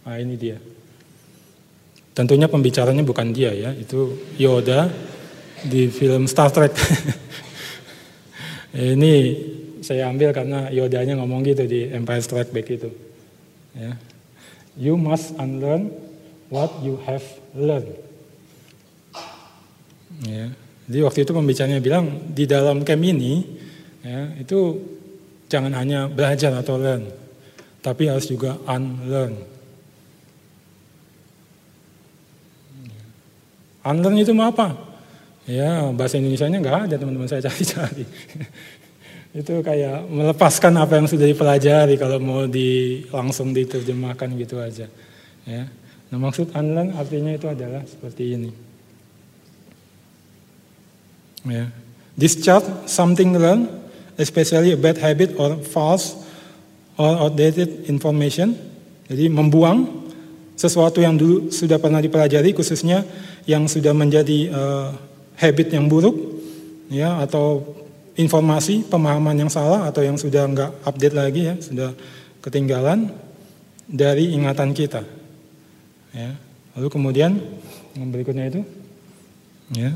Nah 0.06 0.16
ini 0.22 0.38
dia. 0.38 0.62
Tentunya 2.14 2.46
pembicaranya 2.46 3.02
bukan 3.02 3.34
dia 3.34 3.56
ya, 3.56 3.74
itu 3.74 4.14
Yoda 4.38 4.92
di 5.66 5.90
film 5.90 6.30
Star 6.30 6.54
Trek. 6.54 6.78
ini 8.94 9.14
saya 9.82 10.06
ambil 10.12 10.30
karena 10.30 10.70
Yodanya 10.70 11.18
ngomong 11.18 11.42
gitu 11.50 11.66
di 11.66 11.90
Empire 11.90 12.22
Strikes 12.22 12.54
Back 12.54 12.68
itu. 12.70 12.90
Ya. 13.74 13.98
You 14.78 14.94
must 14.94 15.34
unlearn 15.42 15.90
what 16.54 16.70
you 16.86 17.02
have 17.10 17.26
learned. 17.58 17.98
Ya. 20.22 20.54
Jadi 20.90 21.06
waktu 21.06 21.20
itu 21.22 21.32
pembicaranya 21.38 21.78
bilang 21.78 22.34
di 22.34 22.50
dalam 22.50 22.82
camp 22.82 23.06
ini 23.06 23.46
ya, 24.02 24.34
itu 24.42 24.74
jangan 25.46 25.70
hanya 25.78 26.10
belajar 26.10 26.50
atau 26.58 26.82
learn, 26.82 27.06
tapi 27.86 28.10
harus 28.10 28.26
juga 28.26 28.58
unlearn. 28.66 29.38
Unlearn 33.86 34.18
itu 34.18 34.34
mau 34.34 34.50
apa? 34.50 34.74
Ya 35.46 35.94
bahasa 35.94 36.18
Indonesia-nya 36.18 36.58
nggak 36.58 36.80
ada 36.90 36.96
teman-teman 36.98 37.30
saya 37.30 37.46
cari-cari. 37.46 38.06
itu 39.46 39.62
kayak 39.62 40.10
melepaskan 40.10 40.74
apa 40.74 40.98
yang 40.98 41.06
sudah 41.06 41.30
dipelajari 41.30 42.02
kalau 42.02 42.18
mau 42.18 42.50
di 42.50 43.02
langsung 43.14 43.54
diterjemahkan 43.54 44.34
gitu 44.42 44.58
aja. 44.58 44.90
Ya. 45.46 45.70
Nah 46.10 46.18
maksud 46.18 46.50
unlearn 46.50 46.98
artinya 46.98 47.30
itu 47.30 47.46
adalah 47.46 47.86
seperti 47.86 48.34
ini. 48.34 48.69
Yeah. 51.48 51.72
Discharge 52.20 52.68
something 52.90 53.36
learned, 53.40 53.72
especially 54.20 54.76
a 54.76 54.80
bad 54.80 55.00
habit 55.00 55.40
or 55.40 55.56
false 55.64 56.20
or 57.00 57.16
outdated 57.16 57.88
information. 57.88 58.60
Jadi 59.08 59.32
membuang 59.32 59.88
sesuatu 60.60 61.00
yang 61.00 61.16
dulu 61.16 61.48
sudah 61.48 61.80
pernah 61.80 62.04
dipelajari, 62.04 62.52
khususnya 62.52 63.08
yang 63.48 63.66
sudah 63.72 63.96
menjadi 63.96 64.52
uh, 64.52 64.92
habit 65.40 65.72
yang 65.72 65.88
buruk, 65.88 66.20
ya 66.92 67.24
atau 67.24 67.64
informasi 68.20 68.84
pemahaman 68.92 69.40
yang 69.40 69.48
salah 69.48 69.88
atau 69.88 70.04
yang 70.04 70.20
sudah 70.20 70.44
nggak 70.44 70.84
update 70.84 71.16
lagi 71.16 71.42
ya, 71.48 71.56
sudah 71.64 71.96
ketinggalan 72.44 73.16
dari 73.88 74.36
ingatan 74.36 74.76
kita. 74.76 75.08
Ya. 76.12 76.36
Lalu 76.76 76.88
kemudian 76.92 77.40
yang 77.96 78.12
berikutnya 78.12 78.52
itu, 78.52 78.62
ya. 79.72 79.96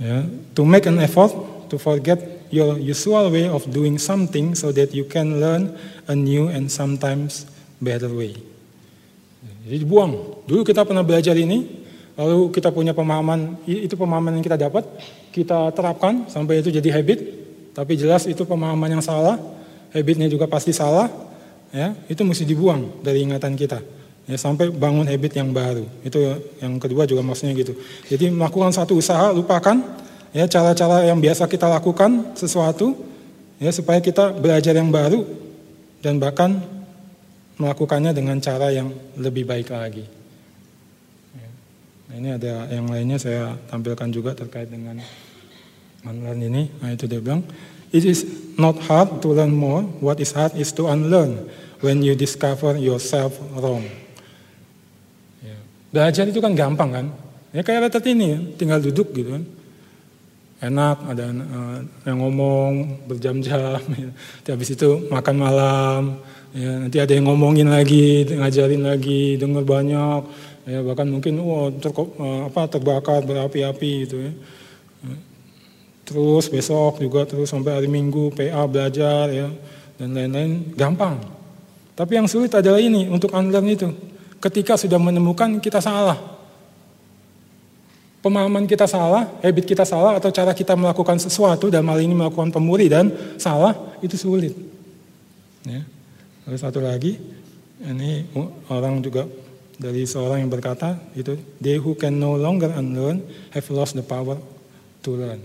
Yeah. 0.00 0.24
To 0.56 0.64
make 0.64 0.88
an 0.88 0.96
effort 0.96 1.28
to 1.68 1.76
forget 1.76 2.48
your 2.48 2.80
usual 2.80 3.28
way 3.28 3.46
of 3.46 3.68
doing 3.68 4.00
something 4.00 4.56
so 4.56 4.72
that 4.72 4.96
you 4.96 5.04
can 5.04 5.38
learn 5.38 5.76
a 6.08 6.16
new 6.16 6.48
and 6.48 6.72
sometimes 6.72 7.44
better 7.78 8.08
way. 8.08 8.32
Jadi 9.68 9.84
buang. 9.84 10.42
Dulu 10.48 10.64
kita 10.64 10.88
pernah 10.88 11.04
belajar 11.04 11.36
ini, 11.36 11.84
lalu 12.16 12.48
kita 12.48 12.72
punya 12.72 12.96
pemahaman, 12.96 13.60
itu 13.68 13.92
pemahaman 13.92 14.40
yang 14.40 14.44
kita 14.44 14.56
dapat, 14.56 14.88
kita 15.30 15.70
terapkan 15.76 16.26
sampai 16.26 16.64
itu 16.64 16.72
jadi 16.72 16.96
habit, 16.96 17.20
tapi 17.76 17.94
jelas 17.94 18.24
itu 18.24 18.42
pemahaman 18.48 18.98
yang 18.98 19.04
salah, 19.04 19.36
habitnya 19.92 20.26
juga 20.32 20.48
pasti 20.48 20.72
salah, 20.72 21.12
ya 21.70 21.92
itu 22.08 22.24
mesti 22.24 22.42
dibuang 22.48 23.04
dari 23.04 23.22
ingatan 23.22 23.54
kita 23.54 23.99
ya 24.28 24.36
sampai 24.36 24.68
bangun 24.72 25.06
habit 25.08 25.36
yang 25.38 25.54
baru. 25.54 25.86
Itu 26.04 26.20
yang 26.60 26.76
kedua 26.76 27.08
juga 27.08 27.24
maksudnya 27.24 27.56
gitu. 27.56 27.76
Jadi 28.08 28.32
melakukan 28.32 28.74
satu 28.74 28.98
usaha, 28.98 29.32
lupakan 29.32 29.80
ya 30.30 30.46
cara-cara 30.46 31.06
yang 31.06 31.18
biasa 31.18 31.46
kita 31.50 31.66
lakukan 31.66 32.36
sesuatu 32.36 32.94
ya 33.58 33.70
supaya 33.74 33.98
kita 33.98 34.32
belajar 34.34 34.72
yang 34.76 34.88
baru 34.88 35.26
dan 36.00 36.16
bahkan 36.16 36.60
melakukannya 37.60 38.16
dengan 38.16 38.40
cara 38.40 38.72
yang 38.72 38.88
lebih 39.20 39.44
baik 39.44 39.68
lagi. 39.68 40.08
Ya. 41.36 41.48
Nah, 42.08 42.14
ini 42.16 42.28
ada 42.32 42.52
yang 42.72 42.88
lainnya 42.88 43.20
saya 43.20 43.52
tampilkan 43.68 44.08
juga 44.08 44.32
terkait 44.32 44.72
dengan 44.72 44.96
unlearn 46.08 46.40
ini. 46.40 46.72
Nah 46.80 46.96
itu 46.96 47.04
dia 47.04 47.20
bilang, 47.20 47.44
it 47.92 48.08
is 48.08 48.24
not 48.56 48.80
hard 48.88 49.20
to 49.20 49.36
learn 49.36 49.52
more. 49.52 49.84
What 50.00 50.24
is 50.24 50.32
hard 50.32 50.56
is 50.56 50.72
to 50.80 50.88
unlearn 50.88 51.52
when 51.84 52.00
you 52.00 52.16
discover 52.16 52.80
yourself 52.80 53.36
wrong. 53.52 53.84
Belajar 55.90 56.24
itu 56.30 56.38
kan 56.38 56.54
gampang 56.54 56.90
kan? 56.90 57.06
Ya 57.50 57.66
kayak 57.66 57.90
retet 57.90 58.14
ini, 58.14 58.54
tinggal 58.54 58.78
duduk 58.78 59.10
gitu 59.10 59.34
kan. 59.34 59.44
Enak, 60.60 60.96
ada 61.08 61.24
uh, 61.34 61.78
yang 62.06 62.18
ngomong 62.22 62.70
berjam-jam. 63.10 63.80
Ya. 64.46 64.54
Habis 64.54 64.74
itu 64.78 65.10
makan 65.10 65.36
malam, 65.38 66.02
ya, 66.54 66.70
nanti 66.86 66.98
ada 67.02 67.10
yang 67.10 67.26
ngomongin 67.26 67.70
lagi, 67.70 68.28
ngajarin 68.28 68.86
lagi, 68.86 69.34
dengar 69.40 69.66
banyak, 69.66 70.22
ya 70.68 70.78
bahkan 70.86 71.10
mungkin 71.10 71.42
wow, 71.42 71.70
ter, 71.74 71.90
uh, 71.94 72.46
apa 72.46 72.70
terbakar 72.70 73.26
berapi-api 73.26 73.92
gitu 74.06 74.16
ya. 74.20 74.32
Terus 76.10 76.50
besok 76.50 76.98
juga 76.98 77.22
terus 77.22 77.46
sampai 77.46 77.78
hari 77.78 77.86
Minggu 77.86 78.34
PA 78.34 78.66
belajar 78.66 79.30
ya 79.30 79.46
dan 79.94 80.10
lain-lain 80.10 80.74
gampang. 80.74 81.22
Tapi 81.94 82.18
yang 82.18 82.26
sulit 82.26 82.50
adalah 82.50 82.82
ini 82.82 83.06
untuk 83.06 83.30
unlearn 83.30 83.70
itu. 83.70 83.86
Ketika 84.40 84.74
sudah 84.80 84.96
menemukan 84.96 85.60
kita 85.60 85.78
salah. 85.84 86.16
Pemahaman 88.20 88.68
kita 88.68 88.84
salah, 88.84 89.32
habit 89.40 89.64
kita 89.64 89.84
salah 89.84 90.20
atau 90.20 90.28
cara 90.28 90.52
kita 90.52 90.76
melakukan 90.76 91.16
sesuatu 91.16 91.72
dan 91.72 91.88
hal 91.88 92.00
ini 92.04 92.12
melakukan 92.12 92.52
pemuri 92.52 92.84
dan 92.88 93.08
salah 93.40 93.72
itu 94.04 94.16
sulit. 94.16 94.52
Ya. 95.64 95.80
Lalu 96.44 96.56
satu 96.60 96.84
lagi, 96.84 97.16
ini 97.80 98.28
orang 98.68 99.00
juga 99.00 99.24
dari 99.80 100.04
seorang 100.04 100.44
yang 100.44 100.52
berkata 100.52 101.00
itu 101.16 101.40
they 101.56 101.80
who 101.80 101.96
can 101.96 102.20
no 102.20 102.36
longer 102.36 102.68
unlearn 102.76 103.24
have 103.56 103.64
lost 103.72 103.96
the 103.96 104.04
power 104.04 104.36
to 105.00 105.16
learn. 105.16 105.40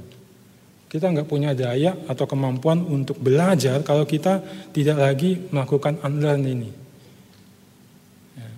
Kita 0.92 1.12
nggak 1.12 1.28
punya 1.28 1.56
daya 1.56 1.96
atau 2.08 2.28
kemampuan 2.28 2.84
untuk 2.84 3.20
belajar 3.20 3.80
kalau 3.88 4.04
kita 4.04 4.44
tidak 4.76 5.00
lagi 5.00 5.40
melakukan 5.52 6.00
unlearn 6.04 6.44
ini. 6.44 6.72
Ya. 8.36 8.52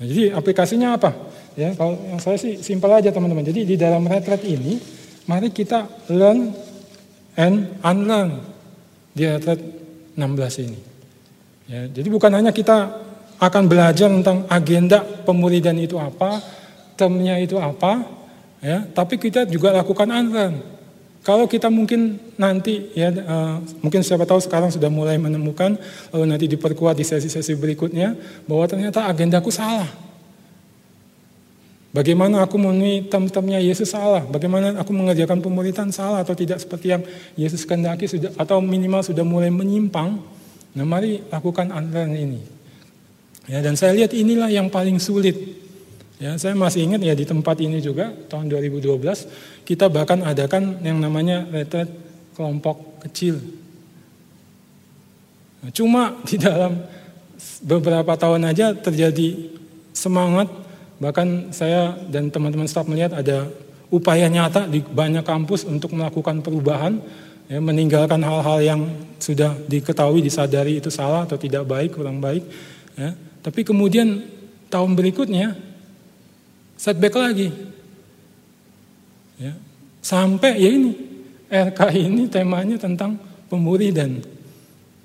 Nah, 0.00 0.04
jadi 0.08 0.32
aplikasinya 0.32 0.96
apa? 0.96 1.12
Ya, 1.60 1.76
kalau 1.76 2.00
yang 2.08 2.16
saya 2.16 2.40
sih 2.40 2.56
simpel 2.64 2.88
aja 2.88 3.12
teman-teman. 3.12 3.44
Jadi 3.44 3.68
di 3.68 3.76
dalam 3.76 4.08
retret 4.08 4.40
ini, 4.48 4.80
mari 5.28 5.52
kita 5.52 6.08
learn 6.08 6.56
and 7.36 7.76
unlearn 7.84 8.40
di 9.12 9.28
retret 9.28 9.60
16 10.16 10.64
ini. 10.64 10.80
Ya, 11.68 11.84
jadi 11.84 12.08
bukan 12.08 12.32
hanya 12.32 12.48
kita 12.48 12.96
akan 13.36 13.68
belajar 13.68 14.08
tentang 14.08 14.48
agenda 14.48 15.04
pemuridan 15.04 15.76
itu 15.76 16.00
apa, 16.00 16.40
termnya 16.96 17.36
itu 17.36 17.60
apa, 17.60 18.00
ya, 18.64 18.88
tapi 18.96 19.20
kita 19.20 19.44
juga 19.44 19.76
lakukan 19.76 20.08
unlearn. 20.08 20.79
Kalau 21.30 21.46
kita 21.46 21.70
mungkin 21.70 22.18
nanti 22.34 22.90
ya 22.90 23.14
uh, 23.14 23.62
mungkin 23.86 24.02
siapa 24.02 24.26
tahu 24.26 24.42
sekarang 24.42 24.74
sudah 24.74 24.90
mulai 24.90 25.14
menemukan 25.14 25.78
lalu 26.10 26.24
nanti 26.26 26.50
diperkuat 26.50 26.98
di 26.98 27.06
sesi-sesi 27.06 27.54
berikutnya 27.54 28.18
bahwa 28.50 28.66
ternyata 28.66 29.06
agendaku 29.06 29.54
salah. 29.54 29.86
Bagaimana 31.94 32.42
aku 32.42 32.58
memenuhi 32.58 33.06
tem-temnya 33.06 33.62
Yesus 33.62 33.94
salah? 33.94 34.26
Bagaimana 34.26 34.74
aku 34.82 34.90
mengerjakan 34.90 35.38
pemuritan 35.38 35.94
salah 35.94 36.26
atau 36.26 36.34
tidak 36.34 36.58
seperti 36.58 36.98
yang 36.98 37.02
Yesus 37.38 37.62
kehendaki 37.62 38.10
sudah 38.10 38.34
atau 38.34 38.58
minimal 38.58 39.06
sudah 39.06 39.22
mulai 39.22 39.54
menyimpang? 39.54 40.18
Nah, 40.74 40.86
mari 40.86 41.22
lakukan 41.30 41.70
unlearn 41.70 42.18
ini. 42.18 42.42
Ya, 43.46 43.62
dan 43.62 43.78
saya 43.78 43.94
lihat 43.94 44.10
inilah 44.18 44.50
yang 44.50 44.66
paling 44.66 44.98
sulit 44.98 45.34
Ya, 46.20 46.36
saya 46.36 46.52
masih 46.52 46.84
ingat 46.84 47.00
ya 47.00 47.16
di 47.16 47.24
tempat 47.24 47.56
ini 47.64 47.80
juga 47.80 48.12
tahun 48.28 48.52
2012 48.52 49.00
kita 49.64 49.88
bahkan 49.88 50.20
adakan 50.20 50.76
yang 50.84 51.00
namanya 51.00 51.48
retret 51.48 51.88
kelompok 52.36 53.00
kecil. 53.08 53.40
Nah, 55.64 55.72
cuma 55.72 56.12
di 56.28 56.36
dalam 56.36 56.76
beberapa 57.64 58.12
tahun 58.20 58.52
aja 58.52 58.76
terjadi 58.76 59.48
semangat 59.96 60.52
bahkan 61.00 61.56
saya 61.56 61.96
dan 62.12 62.28
teman-teman 62.28 62.68
staf 62.68 62.84
melihat 62.84 63.16
ada 63.16 63.48
upaya 63.88 64.28
nyata 64.28 64.68
di 64.68 64.84
banyak 64.84 65.24
kampus 65.24 65.64
untuk 65.64 65.96
melakukan 65.96 66.44
perubahan 66.44 67.00
ya, 67.48 67.64
meninggalkan 67.64 68.20
hal-hal 68.20 68.60
yang 68.60 68.80
sudah 69.16 69.56
diketahui 69.64 70.20
disadari 70.20 70.84
itu 70.84 70.92
salah 70.92 71.24
atau 71.24 71.40
tidak 71.40 71.64
baik 71.64 71.96
kurang 71.96 72.20
baik 72.20 72.44
ya. 72.92 73.16
tapi 73.40 73.64
kemudian 73.64 74.20
tahun 74.68 74.92
berikutnya 74.92 75.69
setback 76.80 77.14
lagi. 77.20 77.52
Ya. 79.36 79.52
Sampai 80.00 80.56
ya 80.56 80.72
ini, 80.72 80.96
RK 81.52 81.80
ini 81.92 82.24
temanya 82.24 82.80
tentang 82.80 83.20
pemuridan. 83.52 84.24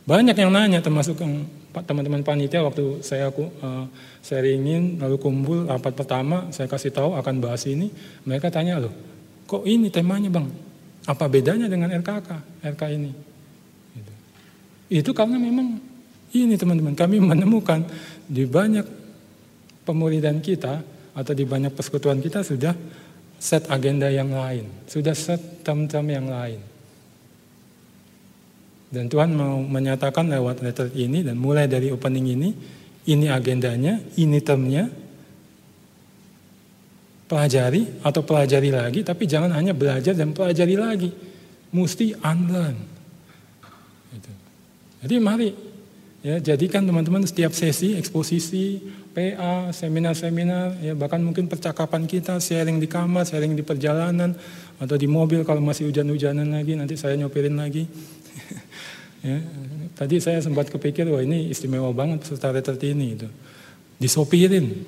Banyak 0.08 0.40
yang 0.40 0.56
nanya 0.56 0.80
termasuk 0.80 1.20
yang 1.20 1.44
teman-teman 1.84 2.24
panitia 2.24 2.64
waktu 2.64 3.04
saya 3.04 3.28
aku 3.28 3.52
uh, 3.60 3.84
sharingin 4.24 4.96
lalu 5.04 5.20
kumpul 5.20 5.68
rapat 5.68 5.92
pertama 5.92 6.48
saya 6.56 6.72
kasih 6.72 6.96
tahu 6.96 7.20
akan 7.20 7.44
bahas 7.44 7.68
ini 7.68 7.92
mereka 8.24 8.48
tanya 8.48 8.80
loh 8.80 8.96
kok 9.44 9.68
ini 9.68 9.92
temanya 9.92 10.32
bang 10.32 10.48
apa 11.04 11.26
bedanya 11.28 11.68
dengan 11.68 11.92
RKK 11.92 12.30
RK 12.64 12.82
ini 12.96 13.12
gitu. 13.92 14.14
itu 15.04 15.12
karena 15.12 15.36
memang 15.36 15.84
ini 16.32 16.56
teman-teman 16.56 16.96
kami 16.96 17.20
menemukan 17.20 17.84
di 18.24 18.48
banyak 18.48 18.88
pemuridan 19.84 20.40
kita 20.40 20.95
atau 21.16 21.32
di 21.32 21.48
banyak 21.48 21.72
persekutuan 21.72 22.20
kita 22.20 22.44
sudah 22.44 22.76
set 23.40 23.72
agenda 23.72 24.12
yang 24.12 24.36
lain, 24.36 24.68
sudah 24.86 25.16
set 25.16 25.64
term-term 25.64 26.08
yang 26.12 26.28
lain. 26.28 26.60
Dan 28.92 29.08
Tuhan 29.12 29.32
mau 29.36 29.60
menyatakan 29.60 30.28
lewat 30.30 30.64
letter 30.64 30.92
ini 30.96 31.24
dan 31.24 31.40
mulai 31.40 31.68
dari 31.68 31.92
opening 31.92 32.36
ini, 32.36 32.50
ini 33.10 33.28
agendanya, 33.32 34.00
ini 34.20 34.40
termnya, 34.40 34.88
pelajari 37.26 38.06
atau 38.06 38.22
pelajari 38.22 38.70
lagi, 38.70 39.02
tapi 39.02 39.26
jangan 39.26 39.52
hanya 39.56 39.74
belajar 39.74 40.14
dan 40.14 40.32
pelajari 40.32 40.76
lagi, 40.78 41.10
mesti 41.74 42.14
unlearn. 42.22 42.78
Gitu. 44.14 44.32
Jadi 45.04 45.16
mari 45.20 45.50
ya 46.26 46.42
jadikan 46.42 46.86
teman-teman 46.86 47.26
setiap 47.26 47.54
sesi 47.54 47.98
eksposisi 47.98 48.82
PA, 49.16 49.72
seminar-seminar, 49.72 50.84
ya 50.84 50.92
bahkan 50.92 51.24
mungkin 51.24 51.48
percakapan 51.48 52.04
kita, 52.04 52.36
sharing 52.44 52.84
di 52.84 52.92
kamar, 52.92 53.24
sharing 53.24 53.56
di 53.56 53.64
perjalanan, 53.64 54.36
atau 54.76 55.00
di 55.00 55.08
mobil 55.08 55.48
kalau 55.48 55.64
masih 55.64 55.88
hujan-hujanan 55.88 56.44
lagi, 56.52 56.76
nanti 56.76 57.00
saya 57.00 57.16
nyopirin 57.16 57.56
lagi. 57.56 57.88
ya, 59.28 59.40
tadi 59.96 60.20
saya 60.20 60.44
sempat 60.44 60.68
kepikir, 60.68 61.08
wah 61.08 61.24
ini 61.24 61.48
istimewa 61.48 61.96
banget 61.96 62.28
peserta 62.28 62.52
retret 62.52 62.84
ini. 62.84 63.16
Itu. 63.16 63.32
Disopirin. 64.04 64.84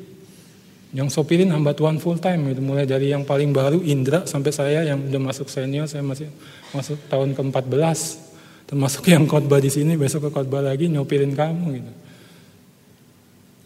Yang 0.92 1.16
sopirin 1.16 1.48
hamba 1.56 1.72
Tuhan 1.72 1.96
full 2.04 2.20
time, 2.20 2.52
itu 2.52 2.60
mulai 2.60 2.84
dari 2.84 3.16
yang 3.16 3.24
paling 3.24 3.56
baru, 3.56 3.80
Indra, 3.80 4.28
sampai 4.28 4.52
saya 4.52 4.84
yang 4.84 5.08
udah 5.08 5.22
masuk 5.24 5.48
senior, 5.48 5.88
saya 5.88 6.04
masih 6.04 6.28
masuk 6.76 7.00
tahun 7.08 7.32
ke-14. 7.32 8.28
Termasuk 8.68 9.08
yang 9.08 9.24
khotbah 9.24 9.64
di 9.64 9.72
sini, 9.72 9.96
besok 9.96 10.28
ke 10.28 10.30
khotbah 10.36 10.60
lagi, 10.60 10.92
nyopirin 10.92 11.32
kamu 11.32 11.80
gitu 11.80 11.94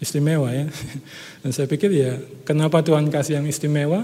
istimewa 0.02 0.50
ya. 0.50 0.66
Dan 1.46 1.54
saya 1.54 1.70
pikir 1.70 1.94
ya, 1.94 2.18
kenapa 2.44 2.82
Tuhan 2.82 3.08
kasih 3.14 3.40
yang 3.40 3.48
istimewa? 3.48 4.04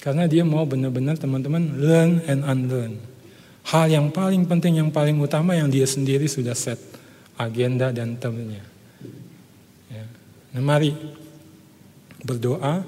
Karena 0.00 0.24
dia 0.24 0.42
mau 0.42 0.64
benar-benar 0.64 1.20
teman-teman 1.20 1.76
learn 1.76 2.24
and 2.24 2.40
unlearn. 2.42 2.96
Hal 3.68 3.88
yang 3.88 4.08
paling 4.12 4.44
penting, 4.48 4.80
yang 4.80 4.90
paling 4.92 5.16
utama 5.20 5.56
yang 5.56 5.68
dia 5.68 5.84
sendiri 5.88 6.28
sudah 6.28 6.52
set 6.56 6.80
agenda 7.36 7.92
dan 7.92 8.16
termnya. 8.16 8.60
Ya. 9.88 10.04
Nah 10.56 10.62
mari 10.64 10.92
berdoa, 12.24 12.84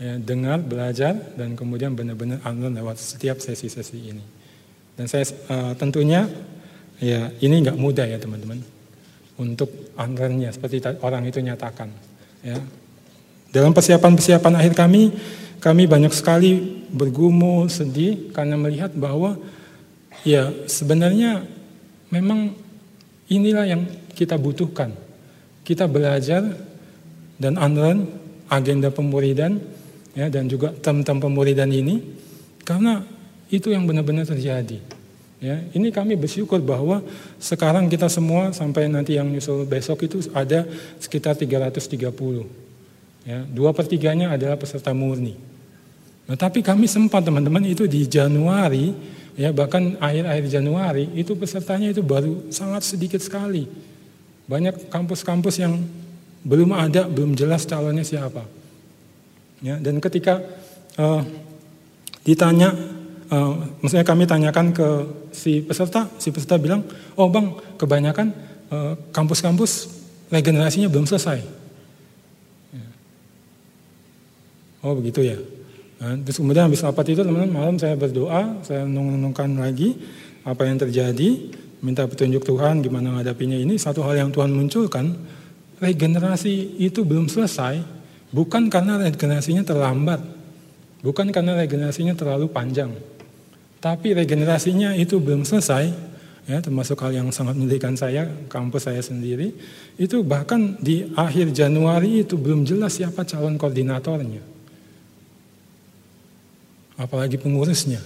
ya, 0.00 0.16
dengar, 0.20 0.60
belajar, 0.64 1.16
dan 1.36 1.56
kemudian 1.56 1.92
benar-benar 1.92 2.40
unlearn 2.44 2.76
lewat 2.80 2.96
setiap 2.96 3.40
sesi-sesi 3.40 4.00
ini. 4.00 4.24
Dan 4.96 5.04
saya 5.10 5.28
uh, 5.52 5.72
tentunya 5.76 6.28
ya 7.02 7.28
ini 7.42 7.60
nggak 7.60 7.76
mudah 7.76 8.06
ya 8.06 8.16
teman-teman 8.16 8.62
untuk 9.38 9.94
anggarannya 9.98 10.50
seperti 10.54 10.82
orang 11.02 11.26
itu 11.26 11.42
nyatakan. 11.42 11.90
Ya. 12.44 12.58
Dalam 13.50 13.74
persiapan-persiapan 13.74 14.54
akhir 14.58 14.74
kami, 14.74 15.14
kami 15.62 15.86
banyak 15.86 16.10
sekali 16.14 16.82
bergumul, 16.90 17.70
sedih 17.70 18.30
karena 18.34 18.58
melihat 18.58 18.94
bahwa 18.94 19.38
ya 20.26 20.50
sebenarnya 20.66 21.46
memang 22.10 22.54
inilah 23.30 23.66
yang 23.66 23.82
kita 24.14 24.38
butuhkan. 24.38 24.94
Kita 25.64 25.88
belajar 25.88 26.44
dan 27.40 27.56
unlearn 27.56 28.06
agenda 28.52 28.92
pemuridan 28.92 29.58
ya 30.14 30.30
dan 30.30 30.46
juga 30.46 30.70
tem-tem 30.78 31.18
pemuridan 31.18 31.72
ini 31.72 31.98
karena 32.62 33.02
itu 33.50 33.72
yang 33.72 33.88
benar-benar 33.88 34.28
terjadi. 34.28 34.78
Ya, 35.42 35.60
ini 35.74 35.90
kami 35.90 36.14
bersyukur 36.14 36.62
bahwa 36.62 37.02
sekarang 37.42 37.90
kita 37.90 38.06
semua 38.08 38.54
sampai 38.54 38.86
nanti 38.86 39.18
yang 39.18 39.28
nyusul 39.28 39.66
besok 39.66 40.06
itu 40.06 40.22
ada 40.32 40.64
sekitar 41.02 41.34
330. 41.36 42.46
Ya, 43.24 43.40
dua 43.44 43.72
pertiganya 43.72 44.32
adalah 44.32 44.54
peserta 44.56 44.92
murni. 44.92 45.36
Nah, 46.24 46.36
tapi 46.38 46.64
kami 46.64 46.88
sempat 46.88 47.24
teman-teman 47.24 47.60
itu 47.64 47.84
di 47.84 48.08
Januari, 48.08 48.96
ya 49.36 49.52
bahkan 49.52 49.96
akhir-akhir 50.00 50.44
Januari 50.48 51.04
itu 51.12 51.36
pesertanya 51.36 51.92
itu 51.92 52.00
baru 52.00 52.48
sangat 52.48 52.84
sedikit 52.84 53.20
sekali. 53.20 53.68
Banyak 54.48 54.88
kampus-kampus 54.88 55.60
yang 55.60 55.80
belum 56.44 56.72
ada, 56.76 57.08
belum 57.08 57.36
jelas 57.36 57.64
calonnya 57.64 58.04
siapa. 58.04 58.44
Ya, 59.64 59.80
dan 59.80 60.00
ketika 60.00 60.44
uh, 61.00 61.24
ditanya 62.24 62.76
uh, 63.34 63.52
maksudnya 63.82 64.06
kami 64.06 64.24
tanyakan 64.24 64.70
ke 64.70 64.88
si 65.34 65.58
peserta, 65.66 66.06
si 66.22 66.30
peserta 66.30 66.54
bilang, 66.54 66.86
oh 67.18 67.26
bang, 67.26 67.50
kebanyakan 67.74 68.30
uh, 68.70 68.94
kampus-kampus 69.10 69.90
regenerasinya 70.30 70.86
belum 70.86 71.10
selesai. 71.10 71.42
Ya. 72.70 72.86
Oh 74.86 74.94
begitu 74.94 75.26
ya. 75.26 75.38
Nah, 75.98 76.14
terus 76.22 76.38
kemudian 76.38 76.70
habis 76.70 76.84
rapat 76.86 77.10
itu 77.10 77.26
teman-teman 77.26 77.50
malam 77.50 77.74
saya 77.80 77.98
berdoa, 77.98 78.62
saya 78.62 78.86
menungkan 78.86 79.50
lagi 79.58 79.98
apa 80.46 80.62
yang 80.68 80.78
terjadi, 80.78 81.50
minta 81.82 82.06
petunjuk 82.06 82.46
Tuhan 82.46 82.84
gimana 82.84 83.10
menghadapinya 83.10 83.58
ini. 83.58 83.74
Satu 83.80 84.06
hal 84.06 84.22
yang 84.22 84.30
Tuhan 84.30 84.52
munculkan, 84.52 85.16
regenerasi 85.82 86.78
itu 86.78 87.02
belum 87.02 87.26
selesai, 87.26 87.80
bukan 88.30 88.68
karena 88.68 89.00
regenerasinya 89.00 89.64
terlambat, 89.64 90.34
Bukan 91.04 91.28
karena 91.28 91.52
regenerasinya 91.60 92.16
terlalu 92.16 92.48
panjang, 92.48 92.88
tapi 93.84 94.16
regenerasinya 94.16 94.96
itu 94.96 95.20
belum 95.20 95.44
selesai, 95.44 95.92
ya 96.48 96.64
termasuk 96.64 96.96
hal 97.04 97.12
yang 97.20 97.28
sangat 97.28 97.52
menyedihkan 97.52 97.92
saya, 98.00 98.24
kampus 98.48 98.88
saya 98.88 99.04
sendiri, 99.04 99.52
itu 100.00 100.24
bahkan 100.24 100.80
di 100.80 101.12
akhir 101.12 101.52
Januari 101.52 102.24
itu 102.24 102.40
belum 102.40 102.64
jelas 102.64 102.96
siapa 102.96 103.28
calon 103.28 103.60
koordinatornya, 103.60 104.40
apalagi 106.96 107.36
pengurusnya. 107.36 108.00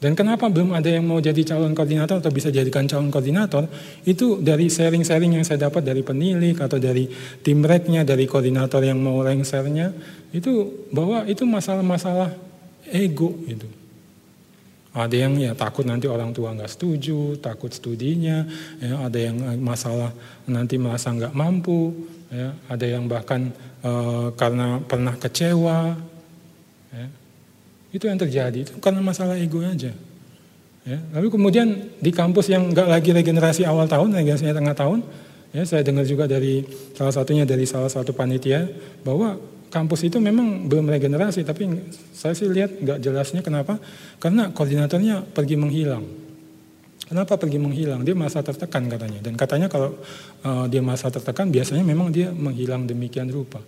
Dan 0.00 0.16
kenapa 0.16 0.48
belum 0.48 0.72
ada 0.72 0.88
yang 0.88 1.04
mau 1.04 1.20
jadi 1.20 1.44
calon 1.44 1.76
koordinator 1.76 2.24
atau 2.24 2.32
bisa 2.32 2.48
jadikan 2.48 2.88
calon 2.88 3.12
koordinator? 3.12 3.68
Itu 4.08 4.40
dari 4.40 4.72
sharing-sharing 4.72 5.36
yang 5.36 5.44
saya 5.44 5.68
dapat 5.68 5.84
dari 5.84 6.00
penilik 6.00 6.56
atau 6.56 6.80
dari 6.80 7.04
tim 7.44 7.60
reknya, 7.60 8.00
dari 8.00 8.24
koordinator 8.24 8.80
yang 8.80 8.96
mau 8.96 9.20
lengsernya, 9.20 9.92
itu 10.32 10.88
bahwa 10.88 11.28
itu 11.28 11.44
masalah-masalah 11.44 12.32
ego 12.88 13.36
itu. 13.44 13.68
Ada 14.96 15.28
yang 15.28 15.36
ya 15.36 15.52
takut 15.52 15.84
nanti 15.84 16.08
orang 16.08 16.32
tua 16.32 16.56
nggak 16.56 16.72
setuju, 16.72 17.36
takut 17.36 17.68
studinya, 17.68 18.48
ya, 18.80 19.04
ada 19.04 19.20
yang 19.20 19.36
masalah 19.60 20.16
nanti 20.48 20.80
merasa 20.80 21.12
nggak 21.12 21.36
mampu, 21.36 21.92
ya, 22.32 22.56
ada 22.66 22.86
yang 22.88 23.04
bahkan 23.06 23.54
e, 23.84 23.92
karena 24.34 24.82
pernah 24.82 25.14
kecewa, 25.14 25.94
ya, 26.90 27.06
itu 27.90 28.04
yang 28.06 28.18
terjadi, 28.18 28.58
itu 28.66 28.72
karena 28.78 29.02
masalah 29.02 29.34
ego 29.38 29.62
aja. 29.62 29.90
Ya, 30.86 30.98
lalu 31.12 31.28
kemudian 31.28 31.92
di 32.00 32.10
kampus 32.10 32.48
yang 32.48 32.72
nggak 32.72 32.88
lagi 32.88 33.10
regenerasi 33.12 33.68
awal 33.68 33.84
tahun, 33.84 34.16
regenerasi 34.16 34.48
tengah 34.48 34.72
tahun, 34.72 35.04
ya 35.52 35.62
saya 35.68 35.84
dengar 35.84 36.08
juga 36.08 36.24
dari 36.24 36.64
salah 36.96 37.12
satunya 37.12 37.44
dari 37.44 37.68
salah 37.68 37.92
satu 37.92 38.16
panitia 38.16 38.64
bahwa 39.04 39.36
kampus 39.70 40.08
itu 40.08 40.18
memang 40.18 40.66
belum 40.66 40.88
regenerasi, 40.88 41.44
tapi 41.44 41.68
saya 42.16 42.32
sih 42.32 42.48
lihat 42.48 42.80
nggak 42.80 42.98
jelasnya 43.04 43.40
kenapa? 43.44 43.78
Karena 44.18 44.50
koordinatornya 44.50 45.22
pergi 45.30 45.56
menghilang. 45.60 46.04
Kenapa 47.10 47.34
pergi 47.34 47.58
menghilang? 47.58 48.06
Dia 48.06 48.14
merasa 48.14 48.38
tertekan 48.38 48.86
katanya. 48.86 49.18
Dan 49.18 49.34
katanya 49.34 49.66
kalau 49.66 49.98
uh, 50.46 50.70
dia 50.70 50.78
merasa 50.78 51.10
tertekan, 51.10 51.50
biasanya 51.50 51.82
memang 51.82 52.14
dia 52.14 52.30
menghilang 52.30 52.86
demikian 52.86 53.26
rupa. 53.26 53.58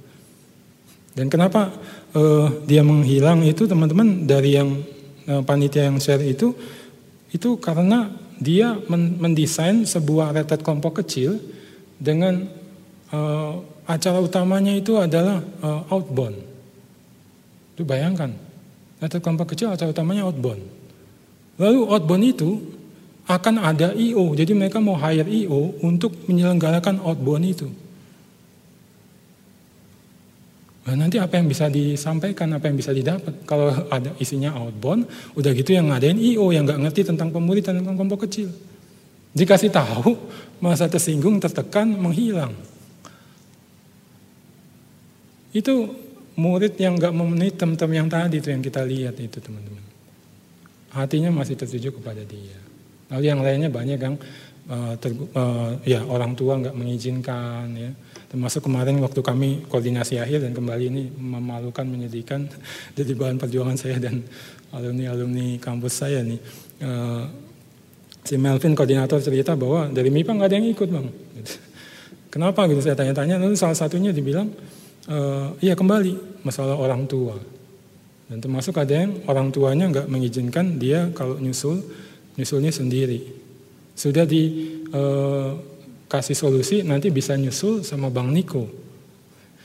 Dan 1.13 1.29
kenapa 1.29 1.69
uh, 2.17 2.49
dia 2.65 2.81
menghilang 2.81 3.45
itu 3.45 3.69
teman-teman 3.69 4.25
dari 4.25 4.57
yang 4.57 4.81
uh, 5.29 5.45
panitia 5.45 5.93
yang 5.93 6.01
share 6.01 6.25
itu 6.25 6.57
itu 7.33 7.57
karena 7.61 8.13
dia 8.41 8.75
mendesain 9.21 9.85
sebuah 9.87 10.35
retret 10.35 10.65
kelompok 10.65 11.05
kecil 11.05 11.39
dengan 12.01 12.49
uh, 13.13 13.63
acara 13.87 14.19
utamanya 14.19 14.75
itu 14.75 14.99
adalah 14.99 15.39
uh, 15.63 15.87
outbound. 15.93 16.37
Itu 17.77 17.87
bayangkan, 17.87 18.35
retret 18.99 19.23
kelompok 19.23 19.55
kecil 19.55 19.71
acara 19.71 19.95
utamanya 19.95 20.27
outbound. 20.27 20.61
Lalu 21.61 21.81
outbound 21.87 22.25
itu 22.27 22.51
akan 23.31 23.63
ada 23.63 23.95
IO, 23.95 24.35
jadi 24.35 24.51
mereka 24.51 24.83
mau 24.83 24.99
hire 24.99 25.29
IO 25.29 25.79
untuk 25.87 26.11
menyelenggarakan 26.27 26.99
outbound 27.07 27.47
itu. 27.47 27.69
Nah, 30.83 30.99
nanti 30.99 31.15
apa 31.23 31.39
yang 31.39 31.47
bisa 31.47 31.71
disampaikan, 31.71 32.51
apa 32.59 32.67
yang 32.67 32.75
bisa 32.75 32.91
didapat. 32.91 33.47
Kalau 33.47 33.71
ada 33.87 34.11
isinya 34.19 34.51
outbound, 34.59 35.07
udah 35.39 35.55
gitu 35.55 35.79
yang 35.79 35.95
ngadain 35.95 36.19
IO 36.19 36.51
yang 36.51 36.67
nggak 36.67 36.83
ngerti 36.83 37.07
tentang 37.07 37.31
pemuritan 37.31 37.79
tentang 37.79 37.95
kelompok 37.95 38.27
kecil. 38.27 38.51
Dikasih 39.31 39.71
tahu, 39.71 40.19
masa 40.59 40.91
tersinggung, 40.91 41.39
tertekan, 41.39 41.87
menghilang. 41.87 42.51
Itu 45.55 45.95
murid 46.35 46.75
yang 46.81 46.99
nggak 46.99 47.15
memenuhi 47.15 47.53
tem-tem 47.55 47.91
yang 47.95 48.09
tadi 48.11 48.43
itu 48.43 48.49
yang 48.51 48.65
kita 48.65 48.83
lihat 48.83 49.15
itu 49.23 49.39
teman-teman. 49.39 49.85
Hatinya 50.91 51.31
masih 51.31 51.55
tertuju 51.55 51.95
kepada 51.95 52.27
dia. 52.27 52.59
Lalu 53.13 53.25
yang 53.29 53.41
lainnya 53.41 53.71
banyak 53.71 53.99
yang 54.03 54.17
uh, 54.67 54.99
ter, 54.99 55.15
uh, 55.15 55.79
ya 55.87 56.03
orang 56.05 56.35
tua 56.35 56.59
nggak 56.59 56.75
mengizinkan 56.75 57.71
ya 57.77 57.93
Termasuk 58.33 58.65
kemarin 58.65 58.97
waktu 59.05 59.21
kami 59.21 59.69
koordinasi 59.69 60.17
akhir 60.17 60.41
dan 60.41 60.57
kembali 60.57 60.85
ini 60.89 61.13
memalukan, 61.21 61.85
menyedihkan 61.85 62.49
jadi 62.97 63.13
bahan 63.13 63.37
perjuangan 63.37 63.77
saya 63.77 64.01
dan 64.01 64.25
alumni-alumni 64.73 65.61
kampus 65.61 66.01
saya 66.01 66.25
nih. 66.25 66.41
Uh, 66.81 67.29
si 68.25 68.41
Melvin 68.41 68.73
koordinator 68.73 69.21
cerita 69.21 69.53
bahwa 69.53 69.93
dari 69.93 70.09
MIPA 70.09 70.33
nggak 70.33 70.49
ada 70.49 70.57
yang 70.57 70.69
ikut 70.73 70.89
bang. 70.89 71.07
Kenapa 72.33 72.65
gitu 72.73 72.81
saya 72.81 72.97
tanya-tanya, 72.97 73.37
lalu 73.37 73.53
salah 73.53 73.77
satunya 73.77 74.17
dibilang, 74.17 74.49
uh, 75.13 75.53
iya 75.61 75.77
kembali 75.77 76.41
masalah 76.41 76.81
orang 76.81 77.05
tua. 77.05 77.37
Dan 78.33 78.41
termasuk 78.41 78.73
ada 78.81 78.97
yang 78.97 79.29
orang 79.29 79.53
tuanya 79.53 79.93
nggak 79.93 80.09
mengizinkan 80.09 80.81
dia 80.81 81.13
kalau 81.13 81.37
nyusul, 81.37 81.85
nyusulnya 82.41 82.73
sendiri. 82.73 83.29
Sudah 83.93 84.25
di 84.25 84.73
uh, 84.89 85.53
kasih 86.13 86.37
solusi 86.37 86.85
nanti 86.85 87.09
bisa 87.09 87.33
nyusul 87.41 87.81
sama 87.81 88.13
Bang 88.13 88.29
Niko. 88.29 88.69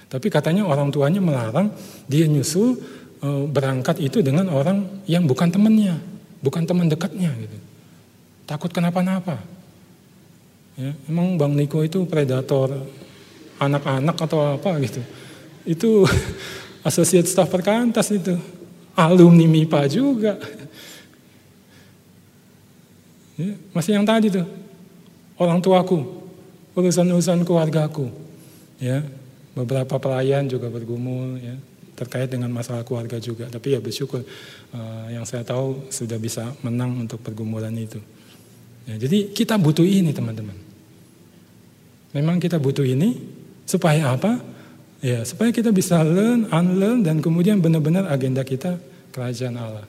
Tapi 0.07 0.31
katanya 0.31 0.63
orang 0.63 0.87
tuanya 0.87 1.19
melarang 1.19 1.67
dia 2.07 2.23
nyusul 2.23 2.79
e, 3.19 3.27
berangkat 3.51 3.99
itu 3.99 4.23
dengan 4.23 4.47
orang 4.55 5.03
yang 5.03 5.27
bukan 5.27 5.51
temannya, 5.51 5.99
bukan 6.39 6.63
teman 6.63 6.87
dekatnya 6.87 7.35
gitu. 7.35 7.57
Takut 8.47 8.71
kenapa-napa. 8.71 9.43
Ya, 10.79 10.95
emang 11.11 11.35
Bang 11.35 11.51
Niko 11.51 11.83
itu 11.83 12.07
predator 12.07 12.71
anak-anak 13.59 14.15
atau 14.15 14.55
apa 14.55 14.79
gitu. 14.79 15.03
Itu 15.67 16.07
asosiat 16.87 17.27
staf 17.27 17.51
perkantas 17.51 18.07
itu. 18.15 18.39
Alumni 18.95 19.45
MIPA 19.45 19.81
juga. 19.91 20.39
Ya, 23.35 23.53
masih 23.75 23.99
yang 23.99 24.07
tadi 24.07 24.31
tuh. 24.31 24.47
Orang 25.37 25.61
tuaku, 25.61 26.16
urusan-urusan 26.77 27.41
keluargaku. 27.41 28.13
Ya, 28.77 29.01
beberapa 29.57 29.97
pelayan 29.97 30.45
juga 30.45 30.69
bergumul 30.69 31.41
ya 31.41 31.57
terkait 31.97 32.29
dengan 32.29 32.53
masalah 32.53 32.85
keluarga 32.85 33.17
juga. 33.17 33.49
Tapi 33.49 33.73
ya 33.73 33.81
bersyukur 33.81 34.21
uh, 34.21 35.07
yang 35.09 35.25
saya 35.25 35.41
tahu 35.41 35.89
sudah 35.89 36.21
bisa 36.21 36.53
menang 36.61 36.93
untuk 37.01 37.17
pergumulan 37.25 37.73
itu. 37.73 37.97
Ya, 38.85 39.01
jadi 39.01 39.33
kita 39.33 39.57
butuh 39.57 39.83
ini 39.83 40.13
teman-teman. 40.13 40.53
Memang 42.13 42.37
kita 42.37 42.61
butuh 42.61 42.85
ini 42.85 43.17
supaya 43.65 44.13
apa? 44.13 44.37
Ya, 45.01 45.25
supaya 45.25 45.49
kita 45.49 45.73
bisa 45.73 46.05
learn, 46.05 46.47
unlearn 46.53 47.01
dan 47.01 47.17
kemudian 47.19 47.57
benar-benar 47.59 48.05
agenda 48.13 48.45
kita 48.45 48.77
kerajaan 49.11 49.57
Allah. 49.57 49.85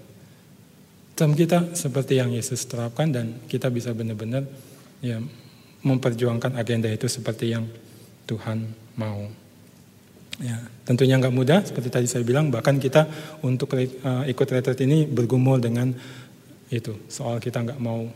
Term 1.12 1.36
kita 1.36 1.76
seperti 1.76 2.16
yang 2.16 2.32
Yesus 2.32 2.64
terapkan 2.64 3.12
dan 3.12 3.36
kita 3.50 3.68
bisa 3.68 3.92
benar-benar 3.92 4.48
ya 5.04 5.20
memperjuangkan 5.82 6.58
agenda 6.58 6.90
itu 6.90 7.06
seperti 7.06 7.54
yang 7.54 7.66
Tuhan 8.26 8.66
mau. 8.98 9.26
Ya, 10.38 10.58
tentunya 10.86 11.18
nggak 11.18 11.34
mudah, 11.34 11.66
seperti 11.66 11.90
tadi 11.90 12.06
saya 12.06 12.22
bilang, 12.22 12.50
bahkan 12.54 12.78
kita 12.78 13.10
untuk 13.42 13.74
uh, 13.74 14.22
ikut 14.22 14.46
retret 14.46 14.78
ini 14.86 15.02
bergumul 15.02 15.58
dengan 15.58 15.90
itu 16.70 16.94
soal 17.08 17.40
kita 17.42 17.64
nggak 17.64 17.80
mau 17.80 18.06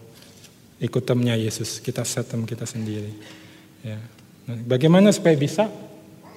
ikut 0.78 1.02
temnya 1.02 1.34
Yesus, 1.34 1.82
kita 1.82 2.06
set 2.06 2.30
tem 2.30 2.42
kita 2.46 2.62
sendiri. 2.66 3.10
Ya. 3.82 3.98
Nah, 4.46 4.58
bagaimana 4.66 5.10
supaya 5.14 5.34
bisa? 5.34 5.66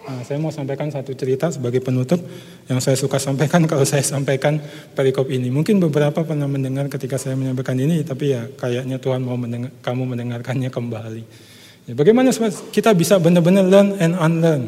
Nah, 0.06 0.22
saya 0.22 0.38
mau 0.38 0.54
sampaikan 0.54 0.86
satu 0.94 1.18
cerita 1.18 1.50
sebagai 1.50 1.82
penutup 1.82 2.22
yang 2.70 2.78
saya 2.78 2.94
suka 2.94 3.18
sampaikan 3.18 3.66
kalau 3.72 3.82
saya 3.82 4.06
sampaikan 4.06 4.62
perikop 4.94 5.26
ini. 5.34 5.50
Mungkin 5.50 5.82
beberapa 5.82 6.22
pernah 6.22 6.46
mendengar 6.46 6.86
ketika 6.94 7.18
saya 7.18 7.34
menyampaikan 7.34 7.74
ini, 7.74 8.06
tapi 8.06 8.38
ya 8.38 8.46
kayaknya 8.54 9.02
Tuhan 9.02 9.26
mau 9.26 9.34
mendengar, 9.34 9.74
kamu 9.82 10.04
mendengarkannya 10.14 10.70
kembali. 10.70 11.24
Ya, 11.90 11.94
bagaimana 11.98 12.30
kita 12.70 12.94
bisa 12.94 13.18
benar-benar 13.18 13.66
learn 13.66 13.90
and 13.98 14.14
unlearn? 14.14 14.64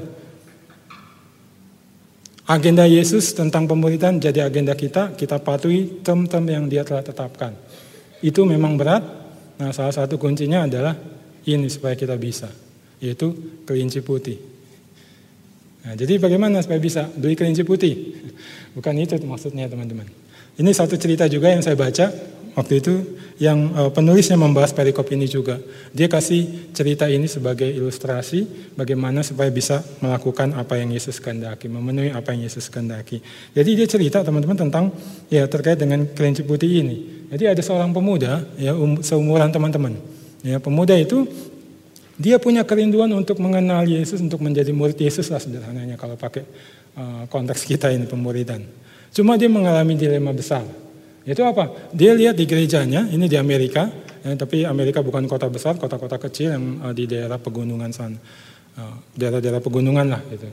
Agenda 2.48 2.88
Yesus 2.90 3.36
tentang 3.38 3.70
pemuridan 3.70 4.18
jadi 4.18 4.48
agenda 4.48 4.74
kita, 4.74 5.14
kita 5.14 5.38
patuhi 5.38 6.02
term-term 6.02 6.48
yang 6.50 6.66
dia 6.66 6.82
telah 6.82 7.04
tetapkan. 7.06 7.54
Itu 8.24 8.48
memang 8.48 8.80
berat, 8.80 9.04
nah 9.62 9.70
salah 9.70 9.94
satu 9.94 10.18
kuncinya 10.18 10.66
adalah 10.66 10.98
ini 11.46 11.68
supaya 11.70 11.94
kita 11.94 12.16
bisa, 12.16 12.50
yaitu 13.04 13.36
kelinci 13.68 14.00
putih. 14.02 14.57
Nah, 15.88 15.96
jadi 15.96 16.20
bagaimana 16.20 16.60
supaya 16.60 16.84
bisa 16.84 17.08
beli 17.16 17.40
kelinci 17.40 17.64
putih? 17.64 18.20
Bukan 18.76 18.92
itu 19.00 19.16
maksudnya 19.24 19.72
teman-teman. 19.72 20.04
Ini 20.60 20.68
satu 20.76 21.00
cerita 21.00 21.32
juga 21.32 21.48
yang 21.48 21.64
saya 21.64 21.80
baca 21.80 22.12
waktu 22.60 22.84
itu 22.84 22.94
yang 23.40 23.72
uh, 23.72 23.88
penulisnya 23.88 24.36
membahas 24.36 24.76
perikop 24.76 25.08
ini 25.16 25.32
juga. 25.32 25.64
Dia 25.96 26.12
kasih 26.12 26.74
cerita 26.76 27.08
ini 27.08 27.32
sebagai 27.32 27.72
ilustrasi 27.72 28.74
bagaimana 28.76 29.24
supaya 29.24 29.48
bisa 29.48 29.80
melakukan 30.04 30.60
apa 30.60 30.76
yang 30.76 30.92
Yesus 30.92 31.24
kehendaki, 31.24 31.72
memenuhi 31.72 32.12
apa 32.12 32.36
yang 32.36 32.44
Yesus 32.44 32.68
kehendaki. 32.68 33.24
Jadi 33.56 33.70
dia 33.80 33.88
cerita 33.88 34.28
teman-teman 34.28 34.60
tentang 34.60 34.92
ya 35.32 35.48
terkait 35.48 35.80
dengan 35.80 36.04
kelinci 36.04 36.44
putih 36.44 36.84
ini. 36.84 37.30
Jadi 37.32 37.48
ada 37.48 37.62
seorang 37.64 37.96
pemuda 37.96 38.44
ya 38.60 38.76
um, 38.76 39.00
seumuran 39.00 39.56
teman-teman. 39.56 39.96
Ya, 40.44 40.60
pemuda 40.60 41.00
itu 41.00 41.26
dia 42.18 42.42
punya 42.42 42.66
kerinduan 42.66 43.14
untuk 43.14 43.38
mengenal 43.38 43.86
Yesus, 43.86 44.20
untuk 44.20 44.42
menjadi 44.42 44.74
murid 44.74 44.98
Yesus 44.98 45.30
lah 45.30 45.38
sederhananya 45.38 45.96
kalau 45.96 46.18
pakai 46.18 46.44
uh, 46.98 47.24
konteks 47.30 47.64
kita 47.64 47.94
ini 47.94 48.10
pemuridan. 48.10 48.66
Cuma 49.14 49.38
dia 49.38 49.48
mengalami 49.48 49.94
dilema 49.94 50.34
besar. 50.34 50.66
Itu 51.24 51.46
apa? 51.46 51.94
Dia 51.94 52.18
lihat 52.18 52.36
di 52.36 52.50
gerejanya, 52.50 53.08
ini 53.14 53.30
di 53.30 53.38
Amerika, 53.38 53.88
ya, 54.26 54.34
tapi 54.34 54.66
Amerika 54.66 55.06
bukan 55.06 55.30
kota 55.30 55.46
besar, 55.48 55.78
kota-kota 55.78 56.18
kecil 56.28 56.58
yang 56.58 56.66
uh, 56.82 56.94
di 56.94 57.06
daerah 57.06 57.38
pegunungan 57.38 57.94
sana. 57.94 58.20
Daerah-daerah 59.18 59.58
pegunungan 59.58 60.06
lah 60.06 60.22
gitu. 60.30 60.46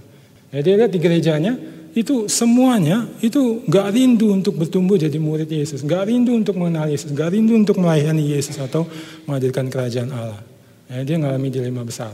Ya, 0.49 0.65
dia 0.65 0.75
lihat 0.81 0.89
di 0.89 0.97
gerejanya, 0.97 1.61
itu 1.93 2.25
semuanya 2.25 3.05
itu 3.21 3.61
gak 3.69 3.93
rindu 3.93 4.33
untuk 4.33 4.57
bertumbuh 4.57 4.97
jadi 4.97 5.21
murid 5.21 5.45
Yesus, 5.45 5.85
gak 5.85 6.09
rindu 6.09 6.33
untuk 6.33 6.57
mengenal 6.57 6.89
Yesus, 6.89 7.13
gak 7.13 7.37
rindu 7.37 7.53
untuk 7.53 7.77
melayani 7.77 8.33
Yesus 8.33 8.57
atau 8.57 8.89
menghadirkan 9.29 9.69
kerajaan 9.69 10.09
Allah. 10.09 10.41
Ya, 10.89 11.01
dia 11.01 11.17
mengalami 11.17 11.49
dilema 11.49 11.83
besar. 11.83 12.13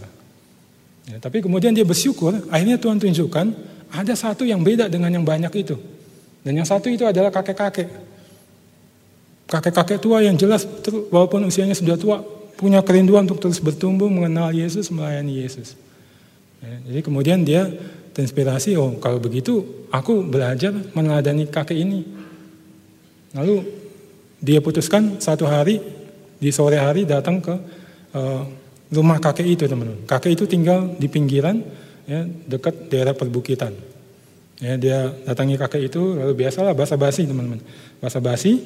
Ya, 1.11 1.19
tapi 1.19 1.43
kemudian 1.43 1.75
dia 1.75 1.83
bersyukur, 1.83 2.47
akhirnya 2.53 2.79
Tuhan 2.79 3.03
tunjukkan 3.03 3.47
ada 3.91 4.15
satu 4.15 4.47
yang 4.47 4.63
beda 4.63 4.87
dengan 4.87 5.11
yang 5.11 5.27
banyak 5.27 5.51
itu. 5.59 5.75
Dan 6.47 6.63
yang 6.63 6.69
satu 6.69 6.87
itu 6.87 7.03
adalah 7.03 7.35
kakek-kakek. 7.35 7.91
Kakek-kakek 9.51 9.99
tua 9.99 10.23
yang 10.23 10.39
jelas, 10.39 10.63
walaupun 11.11 11.43
usianya 11.51 11.75
sudah 11.75 11.99
tua, 11.99 12.23
punya 12.55 12.79
kerinduan 12.87 13.27
untuk 13.27 13.43
terus 13.43 13.59
bertumbuh, 13.59 14.07
mengenal 14.07 14.55
Yesus, 14.55 14.93
melayani 14.95 15.43
Yesus. 15.43 15.75
Ya, 16.63 16.77
jadi 16.87 17.01
kemudian 17.03 17.43
dia 17.43 17.67
terinspirasi, 18.15 18.79
oh 18.79 18.95
kalau 19.03 19.19
begitu 19.19 19.87
aku 19.91 20.23
belajar 20.23 20.71
meneladani 20.95 21.51
kakek 21.51 21.75
ini. 21.75 22.07
Lalu 23.35 23.67
dia 24.39 24.63
putuskan 24.63 25.19
satu 25.19 25.49
hari, 25.51 25.83
di 26.41 26.49
sore 26.55 26.81
hari 26.81 27.05
datang 27.05 27.43
ke 27.43 27.55
uh, 28.17 28.45
rumah 28.91 29.23
kakek 29.23 29.47
itu 29.47 29.65
teman-teman. 29.71 30.03
Kakek 30.05 30.35
itu 30.35 30.45
tinggal 30.51 30.99
di 30.99 31.07
pinggiran 31.07 31.63
ya, 32.05 32.27
dekat 32.27 32.91
daerah 32.91 33.15
perbukitan. 33.15 33.73
Ya, 34.61 34.77
dia 34.77 34.99
datangi 35.25 35.57
kakek 35.57 35.89
itu 35.89 36.21
lalu 36.21 36.37
biasalah 36.45 36.77
basa-basi 36.77 37.25
teman-teman. 37.25 37.63
Basa-basi 38.03 38.61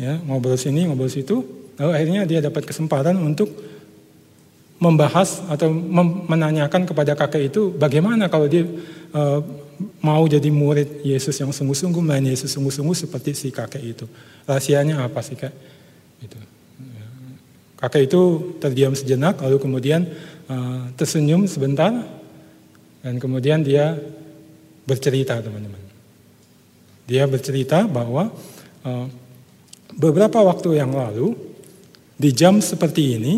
ya, 0.00 0.18
ngobrol 0.24 0.58
sini, 0.58 0.88
ngobrol 0.88 1.12
situ. 1.12 1.44
Lalu 1.76 1.90
akhirnya 1.92 2.22
dia 2.24 2.40
dapat 2.40 2.64
kesempatan 2.64 3.20
untuk 3.20 3.52
membahas 4.76 5.44
atau 5.48 5.72
menanyakan 6.28 6.84
kepada 6.84 7.16
kakek 7.16 7.48
itu 7.48 7.72
bagaimana 7.72 8.28
kalau 8.28 8.44
dia 8.44 8.64
uh, 9.16 9.40
mau 10.04 10.24
jadi 10.28 10.48
murid 10.52 11.04
Yesus 11.04 11.36
yang 11.40 11.52
sungguh-sungguh 11.52 12.00
melayani 12.00 12.32
Yesus 12.32 12.52
sungguh-sungguh 12.56 12.96
seperti 12.96 13.32
si 13.36 13.48
kakek 13.52 13.82
itu. 13.84 14.04
Rahasianya 14.44 15.04
apa 15.04 15.20
sih 15.24 15.36
kak? 15.36 15.52
Itu. 16.20 16.55
Kakek 17.76 18.08
itu 18.08 18.22
terdiam 18.56 18.96
sejenak, 18.96 19.36
lalu 19.44 19.60
kemudian 19.60 20.08
uh, 20.48 20.88
tersenyum 20.96 21.44
sebentar, 21.44 21.92
dan 23.04 23.20
kemudian 23.20 23.60
dia 23.60 24.00
bercerita, 24.88 25.38
teman-teman. 25.44 25.78
Dia 27.04 27.28
bercerita 27.28 27.84
bahwa 27.84 28.32
uh, 28.80 29.06
beberapa 29.92 30.40
waktu 30.40 30.80
yang 30.80 30.96
lalu, 30.96 31.36
di 32.16 32.32
jam 32.32 32.64
seperti 32.64 33.20
ini, 33.20 33.34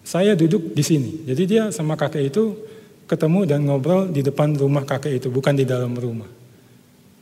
saya 0.00 0.32
duduk 0.32 0.72
di 0.72 0.80
sini. 0.80 1.28
Jadi 1.28 1.42
dia 1.44 1.68
sama 1.68 1.92
kakek 1.92 2.32
itu 2.32 2.56
ketemu 3.04 3.44
dan 3.44 3.68
ngobrol 3.68 4.08
di 4.08 4.24
depan 4.24 4.56
rumah 4.56 4.88
kakek 4.88 5.20
itu, 5.20 5.28
bukan 5.28 5.52
di 5.52 5.68
dalam 5.68 5.92
rumah. 5.92 6.30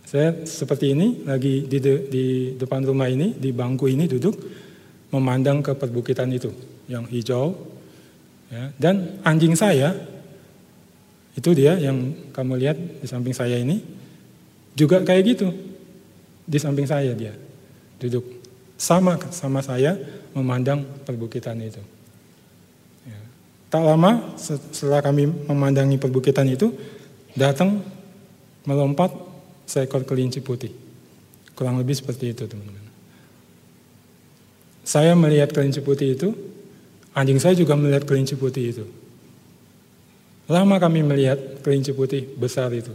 Saya 0.07 0.47
seperti 0.47 0.95
ini, 0.95 1.27
lagi 1.27 1.67
di, 1.67 1.79
de, 1.83 1.95
di 2.07 2.25
depan 2.55 2.87
rumah 2.87 3.11
ini, 3.11 3.35
di 3.35 3.51
bangku 3.51 3.91
ini 3.91 4.07
duduk, 4.07 4.37
memandang 5.15 5.63
ke 5.63 5.71
perbukitan 5.79 6.27
itu 6.35 6.51
yang 6.91 7.07
hijau. 7.07 7.55
Ya, 8.51 8.75
dan 8.77 9.23
anjing 9.23 9.55
saya, 9.55 9.95
itu 11.39 11.51
dia 11.55 11.79
yang 11.79 12.15
kamu 12.35 12.53
lihat 12.59 12.77
di 12.99 13.07
samping 13.07 13.35
saya 13.35 13.55
ini, 13.59 13.79
juga 14.75 15.07
kayak 15.07 15.23
gitu. 15.35 15.55
Di 16.45 16.59
samping 16.61 16.85
saya 16.85 17.15
dia 17.17 17.33
duduk 17.97 18.27
sama 18.77 19.17
sama 19.31 19.65
saya 19.65 19.97
memandang 20.35 20.85
perbukitan 21.07 21.57
itu. 21.63 21.81
Ya. 23.07 23.21
Tak 23.71 23.83
lama 23.87 24.37
setelah 24.37 25.01
kami 25.01 25.31
memandangi 25.49 25.97
perbukitan 25.97 26.51
itu, 26.51 26.75
datang 27.33 27.81
melompat 28.69 29.15
seekor 29.65 30.05
kelinci 30.05 30.45
putih. 30.45 30.75
Kurang 31.57 31.81
lebih 31.81 31.97
seperti 31.97 32.35
itu 32.35 32.45
teman-teman. 32.45 32.84
Saya 34.85 35.17
melihat 35.17 35.49
kelinci 35.51 35.81
putih 35.81 36.13
itu, 36.13 36.37
anjing 37.17 37.41
saya 37.41 37.57
juga 37.57 37.73
melihat 37.73 38.05
kelinci 38.05 38.37
putih 38.37 38.65
itu. 38.71 38.85
Lama 40.45 40.77
kami 40.77 41.01
melihat 41.01 41.65
kelinci 41.65 41.97
putih 41.97 42.29
besar 42.37 42.69
itu. 42.77 42.93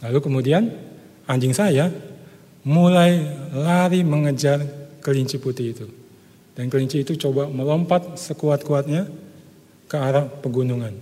Lalu 0.00 0.18
kemudian 0.24 0.72
anjing 1.28 1.52
saya 1.52 1.92
mulai 2.64 3.28
lari 3.52 4.00
mengejar 4.00 4.64
kelinci 5.04 5.36
putih 5.36 5.76
itu. 5.76 5.86
Dan 6.56 6.72
kelinci 6.72 7.04
itu 7.04 7.12
coba 7.20 7.48
melompat 7.52 8.16
sekuat-kuatnya 8.16 9.08
ke 9.84 9.96
arah 10.00 10.24
pegunungan. 10.24 10.96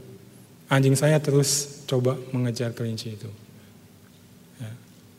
Anjing 0.71 0.99
saya 0.99 1.23
terus 1.23 1.83
coba 1.87 2.19
mengejar 2.35 2.75
kelinci 2.75 3.15
itu. 3.15 3.31
Ya. 4.59 4.71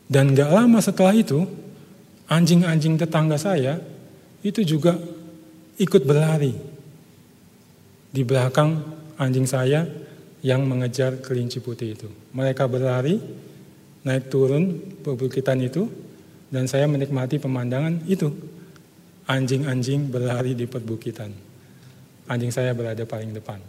Dan 0.08 0.32
gak 0.32 0.52
lama 0.52 0.80
setelah 0.80 1.12
itu, 1.12 1.44
anjing-anjing 2.28 2.96
tetangga 2.96 3.36
saya 3.36 3.76
itu 4.42 4.60
juga 4.66 4.98
ikut 5.78 6.02
berlari. 6.02 6.54
Di 8.12 8.22
belakang 8.26 8.76
anjing 9.16 9.48
saya 9.48 9.88
yang 10.44 10.66
mengejar 10.66 11.22
kelinci 11.22 11.62
putih 11.62 11.96
itu. 11.96 12.10
Mereka 12.34 12.66
berlari, 12.68 13.16
naik 14.04 14.28
turun 14.28 14.78
perbukitan 15.00 15.62
itu, 15.62 15.88
dan 16.52 16.68
saya 16.68 16.84
menikmati 16.90 17.38
pemandangan 17.38 18.04
itu. 18.04 18.28
Anjing-anjing 19.30 20.10
berlari 20.10 20.52
di 20.58 20.66
perbukitan. 20.66 21.30
Anjing 22.26 22.50
saya 22.50 22.74
berada 22.74 23.06
paling 23.06 23.32
depan. 23.32 23.62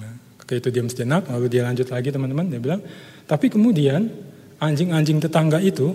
Nah, 0.00 0.14
itu 0.50 0.68
diam 0.72 0.88
sejenak, 0.90 1.28
lalu 1.30 1.46
dia 1.52 1.62
lanjut 1.62 1.86
lagi 1.92 2.10
teman-teman, 2.10 2.50
dia 2.50 2.58
bilang, 2.58 2.82
tapi 3.28 3.52
kemudian 3.52 4.10
anjing-anjing 4.58 5.22
tetangga 5.22 5.60
itu 5.60 5.92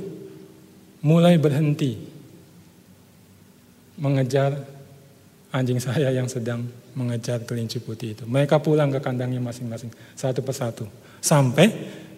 mulai 1.03 1.35
berhenti 1.37 2.08
mengejar 3.99 4.55
anjing 5.51 5.77
saya 5.77 6.09
yang 6.09 6.25
sedang 6.31 6.65
mengejar 6.95 7.43
kelinci 7.43 7.83
putih 7.83 8.15
itu. 8.15 8.23
Mereka 8.25 8.63
pulang 8.63 8.89
ke 8.89 9.03
kandangnya 9.03 9.43
masing-masing, 9.43 9.91
satu 10.15 10.41
persatu. 10.41 10.87
Sampai 11.19 11.69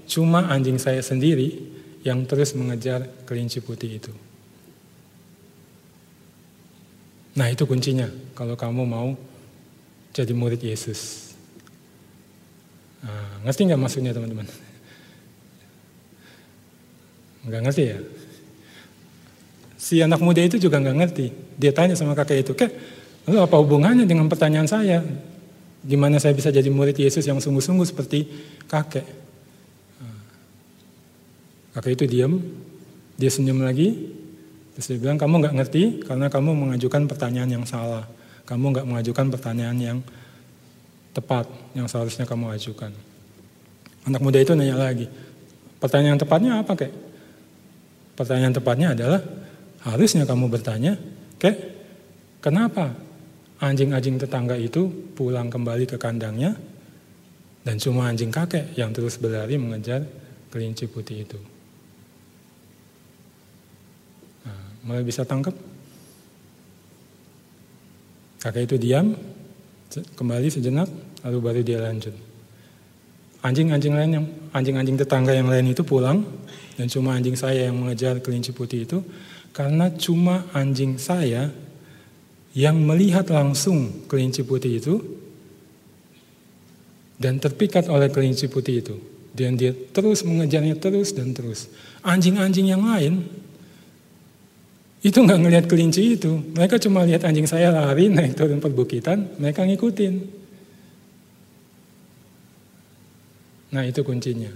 cuma 0.06 0.48
anjing 0.48 0.78
saya 0.78 1.02
sendiri 1.02 1.58
yang 2.06 2.26
terus 2.30 2.54
mengejar 2.54 3.06
kelinci 3.26 3.62
putih 3.62 3.98
itu. 3.98 4.14
Nah 7.38 7.48
itu 7.48 7.64
kuncinya 7.64 8.12
kalau 8.36 8.60
kamu 8.60 8.84
mau 8.84 9.16
jadi 10.12 10.36
murid 10.36 10.60
Yesus. 10.60 11.32
Nah, 13.02 13.48
ngerti 13.48 13.66
nggak 13.66 13.82
maksudnya 13.82 14.12
teman-teman? 14.14 14.46
Nggak 17.48 17.62
ngerti 17.66 17.84
ya? 17.88 17.98
Si 19.82 19.98
anak 19.98 20.22
muda 20.22 20.46
itu 20.46 20.62
juga 20.62 20.78
nggak 20.78 20.98
ngerti. 21.02 21.34
Dia 21.58 21.74
tanya 21.74 21.98
sama 21.98 22.14
kakek 22.14 22.46
itu, 22.46 22.54
kek, 22.54 22.70
lalu 23.26 23.42
apa 23.42 23.56
hubungannya 23.58 24.06
dengan 24.06 24.30
pertanyaan 24.30 24.70
saya? 24.70 25.02
Gimana 25.82 26.22
saya 26.22 26.38
bisa 26.38 26.54
jadi 26.54 26.70
murid 26.70 26.94
Yesus 27.02 27.26
yang 27.26 27.42
sungguh-sungguh 27.42 27.90
seperti 27.90 28.30
kakek? 28.70 29.02
Kakek 31.74 31.98
itu 31.98 32.06
diam, 32.06 32.38
dia 33.18 33.34
senyum 33.34 33.66
lagi, 33.66 34.14
terus 34.78 34.86
dia 34.86 35.02
bilang 35.02 35.18
kamu 35.18 35.42
nggak 35.42 35.56
ngerti 35.58 35.84
karena 36.06 36.30
kamu 36.30 36.54
mengajukan 36.54 37.10
pertanyaan 37.10 37.50
yang 37.50 37.66
salah. 37.66 38.06
Kamu 38.46 38.78
nggak 38.78 38.86
mengajukan 38.86 39.34
pertanyaan 39.34 39.78
yang 39.82 39.98
tepat 41.18 41.50
yang 41.74 41.90
seharusnya 41.90 42.30
kamu 42.30 42.54
ajukan. 42.54 42.94
Anak 44.06 44.22
muda 44.22 44.38
itu 44.38 44.54
nanya 44.54 44.78
lagi, 44.78 45.10
pertanyaan 45.82 46.22
tepatnya 46.22 46.62
apa 46.62 46.78
kek? 46.78 46.94
Pertanyaan 48.14 48.54
tepatnya 48.54 48.94
adalah 48.94 49.26
harusnya 49.86 50.24
kamu 50.26 50.50
bertanya, 50.50 50.98
kek, 51.42 51.58
kenapa 52.42 52.94
anjing-anjing 53.62 54.18
tetangga 54.18 54.58
itu 54.58 54.90
pulang 55.14 55.50
kembali 55.50 55.86
ke 55.86 55.98
kandangnya 56.02 56.58
dan 57.62 57.78
cuma 57.78 58.10
anjing 58.10 58.34
kakek 58.34 58.74
yang 58.74 58.90
terus 58.90 59.22
berlari 59.22 59.58
mengejar 59.58 60.02
kelinci 60.50 60.90
putih 60.90 61.26
itu. 61.26 61.40
Mulai 64.82 65.06
bisa 65.06 65.22
tangkap? 65.22 65.54
Kakek 68.42 68.66
itu 68.66 68.76
diam, 68.82 69.14
kembali 70.18 70.50
sejenak, 70.50 70.90
lalu 71.22 71.38
baru 71.38 71.62
dia 71.62 71.78
lanjut. 71.78 72.18
Anjing-anjing 73.46 73.94
lain 73.94 74.12
yang 74.18 74.26
anjing-anjing 74.54 74.98
tetangga 74.98 75.34
yang 75.38 75.50
lain 75.50 75.70
itu 75.70 75.86
pulang 75.86 76.26
dan 76.78 76.90
cuma 76.90 77.14
anjing 77.14 77.38
saya 77.38 77.70
yang 77.70 77.78
mengejar 77.78 78.22
kelinci 78.22 78.54
putih 78.54 78.86
itu 78.86 79.02
karena 79.52 79.92
cuma 79.96 80.48
anjing 80.56 80.96
saya 80.96 81.52
yang 82.52 82.80
melihat 82.84 83.28
langsung 83.32 84.08
kelinci 84.12 84.44
putih 84.44 84.80
itu 84.80 84.96
dan 87.16 87.40
terpikat 87.40 87.88
oleh 87.88 88.12
kelinci 88.12 88.52
putih 88.52 88.84
itu 88.84 88.96
dan 89.32 89.56
dia 89.56 89.72
terus 89.72 90.28
mengejarnya 90.28 90.76
terus 90.76 91.16
dan 91.16 91.32
terus. 91.32 91.72
Anjing-anjing 92.04 92.68
yang 92.68 92.84
lain 92.84 93.24
itu 95.02 95.18
nggak 95.18 95.40
ngelihat 95.40 95.66
kelinci 95.66 96.20
itu. 96.20 96.32
Mereka 96.54 96.78
cuma 96.84 97.08
lihat 97.08 97.24
anjing 97.24 97.48
saya 97.48 97.72
lari 97.72 98.12
naik 98.12 98.36
turun 98.36 98.60
perbukitan, 98.60 99.40
mereka 99.40 99.64
ngikutin. 99.64 100.14
Nah 103.72 103.88
itu 103.88 104.04
kuncinya. 104.04 104.52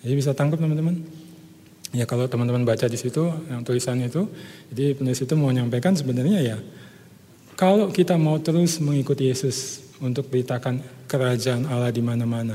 Jadi 0.00 0.14
bisa 0.16 0.32
tangkap 0.32 0.56
teman-teman. 0.56 1.04
Ya 1.96 2.04
kalau 2.04 2.28
teman-teman 2.28 2.68
baca 2.68 2.84
di 2.84 3.00
situ 3.00 3.32
yang 3.48 3.64
tulisan 3.64 3.96
itu, 4.04 4.28
jadi 4.68 4.92
penulis 4.92 5.24
itu 5.24 5.32
mau 5.36 5.48
menyampaikan 5.48 5.96
sebenarnya 5.96 6.40
ya 6.44 6.58
kalau 7.58 7.90
kita 7.90 8.14
mau 8.14 8.38
terus 8.38 8.78
mengikuti 8.78 9.26
Yesus 9.26 9.82
untuk 9.98 10.30
beritakan 10.30 10.78
kerajaan 11.10 11.66
Allah 11.66 11.90
di 11.90 11.98
mana-mana. 11.98 12.54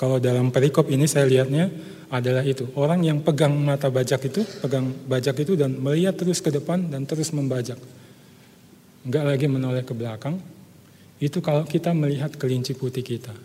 Kalau 0.00 0.16
dalam 0.16 0.48
perikop 0.48 0.88
ini 0.88 1.04
saya 1.04 1.28
lihatnya 1.28 1.68
adalah 2.08 2.40
itu. 2.40 2.64
Orang 2.72 3.04
yang 3.04 3.20
pegang 3.20 3.52
mata 3.52 3.92
bajak 3.92 4.32
itu, 4.32 4.40
pegang 4.64 4.88
bajak 5.04 5.36
itu 5.36 5.52
dan 5.52 5.76
melihat 5.76 6.16
terus 6.16 6.40
ke 6.40 6.48
depan 6.48 6.88
dan 6.88 7.04
terus 7.04 7.28
membajak. 7.28 7.76
Enggak 9.04 9.24
lagi 9.36 9.46
menoleh 9.52 9.84
ke 9.84 9.92
belakang. 9.92 10.40
Itu 11.20 11.44
kalau 11.44 11.68
kita 11.68 11.92
melihat 11.92 12.32
kelinci 12.32 12.72
putih 12.72 13.04
kita. 13.04 13.36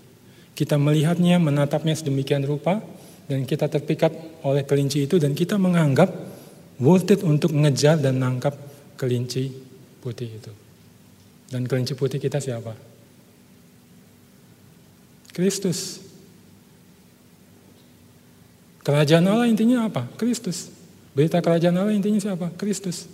Kita 0.55 0.79
melihatnya, 0.79 1.35
menatapnya 1.35 1.99
sedemikian 1.99 2.47
rupa, 2.47 2.79
dan 3.27 3.43
kita 3.43 3.67
terpikat 3.67 4.11
oleh 4.47 4.63
kelinci 4.63 5.03
itu, 5.03 5.19
dan 5.19 5.35
kita 5.35 5.59
menganggap 5.59 6.07
worth 6.79 7.11
it 7.11 7.21
untuk 7.27 7.51
ngejar 7.51 7.99
dan 7.99 8.23
nangkap 8.23 8.55
kelinci 8.95 9.51
putih 9.99 10.31
itu. 10.31 10.51
Dan 11.47 11.67
kelinci 11.67 11.95
putih 11.95 12.19
kita 12.19 12.39
siapa? 12.39 12.75
Kristus. 15.35 16.01
Kerajaan 18.83 19.27
Allah 19.27 19.47
intinya 19.51 19.85
apa? 19.87 20.07
Kristus. 20.15 20.71
Berita 21.11 21.43
kerajaan 21.43 21.75
Allah 21.75 21.93
intinya 21.93 22.19
siapa? 22.23 22.51
Kristus. 22.55 23.05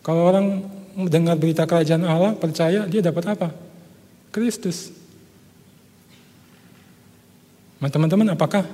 Kalau 0.00 0.24
orang 0.28 0.64
mendengar 0.96 1.36
berita 1.36 1.68
kerajaan 1.68 2.04
Allah, 2.04 2.32
percaya, 2.36 2.88
dia 2.88 3.00
dapat 3.04 3.24
apa? 3.36 3.48
Kristus. 4.32 4.92
Nah, 7.80 7.90
teman-teman, 7.92 8.32
apakah 8.32 8.64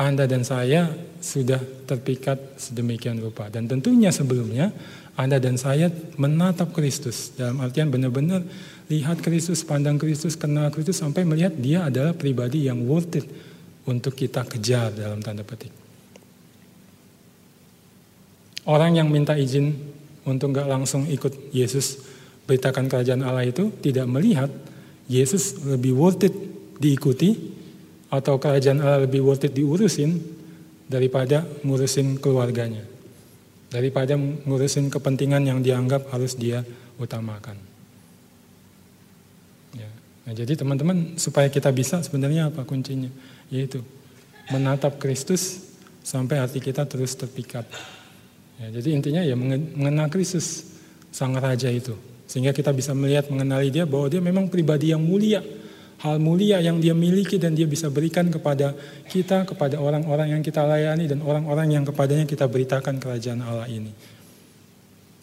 Anda 0.00 0.24
dan 0.24 0.40
saya 0.40 0.88
sudah 1.20 1.60
terpikat 1.84 2.56
sedemikian 2.56 3.20
rupa? 3.20 3.52
Dan 3.52 3.68
tentunya 3.68 4.08
sebelumnya, 4.08 4.72
Anda 5.20 5.36
dan 5.36 5.60
saya 5.60 5.92
menatap 6.16 6.72
Kristus. 6.72 7.36
Dalam 7.36 7.60
artian 7.60 7.92
benar-benar 7.92 8.40
lihat 8.88 9.20
Kristus, 9.20 9.60
pandang 9.60 10.00
Kristus, 10.00 10.32
kenal 10.32 10.72
Kristus, 10.72 10.96
sampai 10.96 11.28
melihat 11.28 11.52
dia 11.52 11.92
adalah 11.92 12.16
pribadi 12.16 12.64
yang 12.64 12.88
worth 12.88 13.20
it 13.20 13.26
untuk 13.84 14.16
kita 14.16 14.48
kejar 14.48 14.96
dalam 14.96 15.20
tanda 15.20 15.44
petik. 15.44 15.72
Orang 18.64 18.94
yang 18.94 19.10
minta 19.10 19.34
izin 19.34 19.74
untuk 20.22 20.54
nggak 20.54 20.70
langsung 20.70 21.04
ikut 21.10 21.50
Yesus 21.50 21.98
beritakan 22.46 22.86
kerajaan 22.86 23.26
Allah 23.26 23.44
itu 23.44 23.74
tidak 23.82 24.06
melihat 24.06 24.48
Yesus 25.10 25.58
lebih 25.66 25.98
worth 25.98 26.22
it 26.22 26.34
diikuti 26.78 27.60
atau 28.12 28.36
kerajaan 28.36 28.84
Allah 28.84 29.08
lebih 29.08 29.24
worth 29.24 29.48
it 29.48 29.56
diurusin 29.56 30.20
daripada 30.84 31.48
ngurusin 31.64 32.20
keluarganya. 32.20 32.84
Daripada 33.72 34.20
ngurusin 34.20 34.92
kepentingan 34.92 35.48
yang 35.48 35.64
dianggap 35.64 36.12
harus 36.12 36.36
dia 36.36 36.60
utamakan. 37.00 37.56
Ya. 39.72 39.88
Nah, 40.28 40.32
jadi 40.36 40.52
teman-teman 40.60 41.16
supaya 41.16 41.48
kita 41.48 41.72
bisa 41.72 42.04
sebenarnya 42.04 42.52
apa 42.52 42.68
kuncinya? 42.68 43.08
yaitu 43.52 43.84
menatap 44.48 44.96
Kristus 44.96 45.60
sampai 46.00 46.40
hati 46.40 46.56
kita 46.56 46.88
terus 46.88 47.12
terpikat. 47.12 47.68
Ya, 48.56 48.80
jadi 48.80 48.96
intinya 48.96 49.20
ya 49.20 49.36
mengenal 49.36 50.08
Kristus 50.08 50.72
sang 51.12 51.36
raja 51.36 51.68
itu 51.68 51.92
sehingga 52.24 52.56
kita 52.56 52.72
bisa 52.72 52.96
melihat 52.96 53.28
mengenali 53.28 53.68
dia 53.68 53.84
bahwa 53.84 54.08
dia 54.08 54.24
memang 54.24 54.48
pribadi 54.48 54.88
yang 54.88 55.04
mulia 55.04 55.44
hal 56.02 56.18
mulia 56.18 56.58
yang 56.58 56.82
dia 56.82 56.92
miliki 56.92 57.38
dan 57.38 57.54
dia 57.54 57.70
bisa 57.70 57.86
berikan 57.86 58.26
kepada 58.26 58.74
kita, 59.06 59.46
kepada 59.46 59.78
orang-orang 59.78 60.34
yang 60.34 60.42
kita 60.42 60.66
layani 60.66 61.06
dan 61.06 61.22
orang-orang 61.22 61.78
yang 61.78 61.84
kepadanya 61.86 62.26
kita 62.26 62.50
beritakan 62.50 62.98
kerajaan 62.98 63.38
Allah 63.38 63.70
ini. 63.70 63.94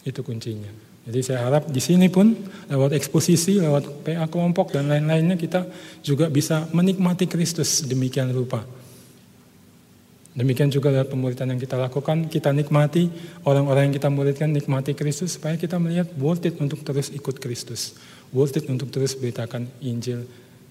Itu 0.00 0.24
kuncinya. 0.24 0.72
Jadi 1.04 1.20
saya 1.20 1.44
harap 1.44 1.68
di 1.68 1.80
sini 1.80 2.08
pun 2.08 2.32
lewat 2.68 2.96
eksposisi, 2.96 3.60
lewat 3.60 4.04
PA 4.04 4.24
kelompok 4.28 4.72
dan 4.72 4.88
lain-lainnya 4.88 5.36
kita 5.36 5.68
juga 6.00 6.32
bisa 6.32 6.64
menikmati 6.72 7.28
Kristus 7.28 7.84
demikian 7.84 8.32
rupa. 8.32 8.64
Demikian 10.30 10.72
juga 10.72 10.94
lewat 10.94 11.12
pemuritan 11.12 11.50
yang 11.52 11.60
kita 11.60 11.76
lakukan, 11.76 12.30
kita 12.30 12.54
nikmati 12.54 13.10
orang-orang 13.44 13.90
yang 13.90 13.94
kita 14.00 14.08
muridkan 14.08 14.48
nikmati 14.48 14.96
Kristus 14.96 15.36
supaya 15.36 15.58
kita 15.60 15.76
melihat 15.76 16.08
worth 16.16 16.46
it 16.48 16.56
untuk 16.56 16.80
terus 16.86 17.12
ikut 17.12 17.36
Kristus. 17.42 17.98
Worth 18.30 18.62
it 18.62 18.64
untuk 18.70 18.94
terus 18.94 19.18
beritakan 19.18 19.66
Injil 19.82 20.24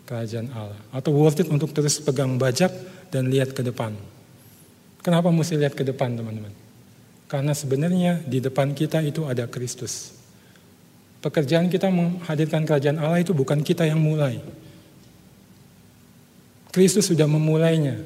kerajaan 0.09 0.49
Allah. 0.57 0.81
Atau 0.89 1.13
worth 1.13 1.45
it 1.45 1.47
untuk 1.53 1.69
terus 1.69 2.01
pegang 2.01 2.41
bajak 2.41 2.73
dan 3.13 3.29
lihat 3.29 3.53
ke 3.53 3.61
depan. 3.61 3.93
Kenapa 5.05 5.29
mesti 5.29 5.53
lihat 5.53 5.77
ke 5.77 5.85
depan 5.85 6.17
teman-teman? 6.17 6.49
Karena 7.29 7.53
sebenarnya 7.53 8.25
di 8.25 8.41
depan 8.41 8.73
kita 8.73 9.05
itu 9.05 9.29
ada 9.29 9.45
Kristus. 9.45 10.17
Pekerjaan 11.21 11.69
kita 11.69 11.93
menghadirkan 11.93 12.65
kerajaan 12.65 12.97
Allah 12.97 13.21
itu 13.21 13.37
bukan 13.37 13.61
kita 13.61 13.85
yang 13.85 14.01
mulai. 14.01 14.41
Kristus 16.73 17.13
sudah 17.13 17.29
memulainya. 17.29 18.01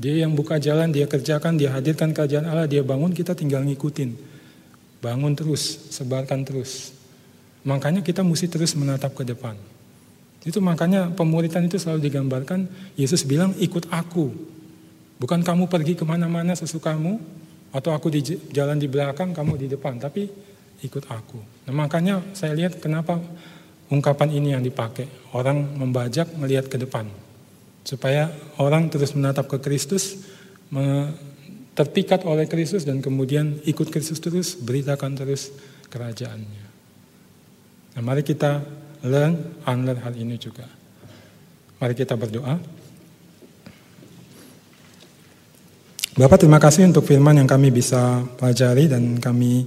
Dia 0.00 0.24
yang 0.24 0.32
buka 0.32 0.56
jalan, 0.56 0.88
dia 0.88 1.04
kerjakan, 1.04 1.60
dia 1.60 1.68
hadirkan 1.70 2.16
kerajaan 2.16 2.48
Allah, 2.48 2.66
dia 2.66 2.80
bangun, 2.80 3.12
kita 3.12 3.36
tinggal 3.36 3.60
ngikutin. 3.62 4.16
Bangun 5.04 5.36
terus, 5.36 5.92
sebarkan 5.92 6.42
terus. 6.42 6.96
Makanya 7.62 8.02
kita 8.02 8.24
mesti 8.24 8.50
terus 8.50 8.74
menatap 8.74 9.14
ke 9.14 9.22
depan. 9.22 9.54
Itu 10.42 10.58
makanya 10.58 11.06
pemuritan 11.14 11.70
itu 11.70 11.78
selalu 11.78 12.10
digambarkan, 12.10 12.66
Yesus 12.98 13.22
bilang 13.22 13.54
ikut 13.62 13.86
aku. 13.94 14.34
Bukan 15.22 15.46
kamu 15.46 15.70
pergi 15.70 15.94
ke 15.94 16.02
mana-mana 16.02 16.58
sesukamu, 16.58 17.22
atau 17.72 17.94
aku 17.94 18.12
di 18.12 18.20
jalan 18.50 18.76
di 18.76 18.90
belakang, 18.90 19.30
kamu 19.30 19.54
di 19.54 19.66
depan. 19.70 19.96
Tapi 20.02 20.26
ikut 20.82 21.04
aku. 21.06 21.38
Nah, 21.70 21.72
makanya 21.72 22.20
saya 22.34 22.58
lihat 22.58 22.82
kenapa 22.82 23.22
ungkapan 23.86 24.34
ini 24.34 24.50
yang 24.52 24.66
dipakai. 24.66 25.06
Orang 25.32 25.78
membajak 25.78 26.34
melihat 26.34 26.66
ke 26.66 26.76
depan. 26.76 27.06
Supaya 27.86 28.34
orang 28.58 28.90
terus 28.90 29.14
menatap 29.14 29.46
ke 29.46 29.62
Kristus, 29.62 30.26
terpikat 31.78 32.26
oleh 32.26 32.50
Kristus 32.50 32.82
dan 32.82 32.98
kemudian 32.98 33.62
ikut 33.62 33.94
Kristus 33.94 34.18
terus, 34.18 34.58
beritakan 34.58 35.14
terus 35.14 35.54
kerajaannya. 35.86 36.66
Nah, 37.94 38.02
mari 38.02 38.26
kita 38.26 38.64
learn, 39.02 39.62
unlearn 39.66 40.00
hal 40.02 40.14
ini 40.14 40.38
juga. 40.38 40.66
Mari 41.82 41.94
kita 41.98 42.14
berdoa. 42.14 42.58
Bapak 46.12 46.44
terima 46.44 46.60
kasih 46.60 46.86
untuk 46.86 47.08
firman 47.08 47.40
yang 47.40 47.48
kami 47.48 47.72
bisa 47.72 48.20
pelajari 48.36 48.84
dan 48.84 49.16
kami 49.16 49.64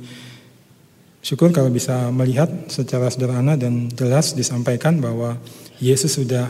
syukur 1.26 1.50
kalau 1.50 1.74
bisa 1.74 2.14
melihat 2.14 2.48
secara 2.70 3.10
sederhana 3.10 3.58
dan 3.58 3.90
jelas 3.90 4.38
disampaikan 4.38 5.02
bahwa 5.02 5.42
Yesus 5.82 6.22
sudah 6.22 6.46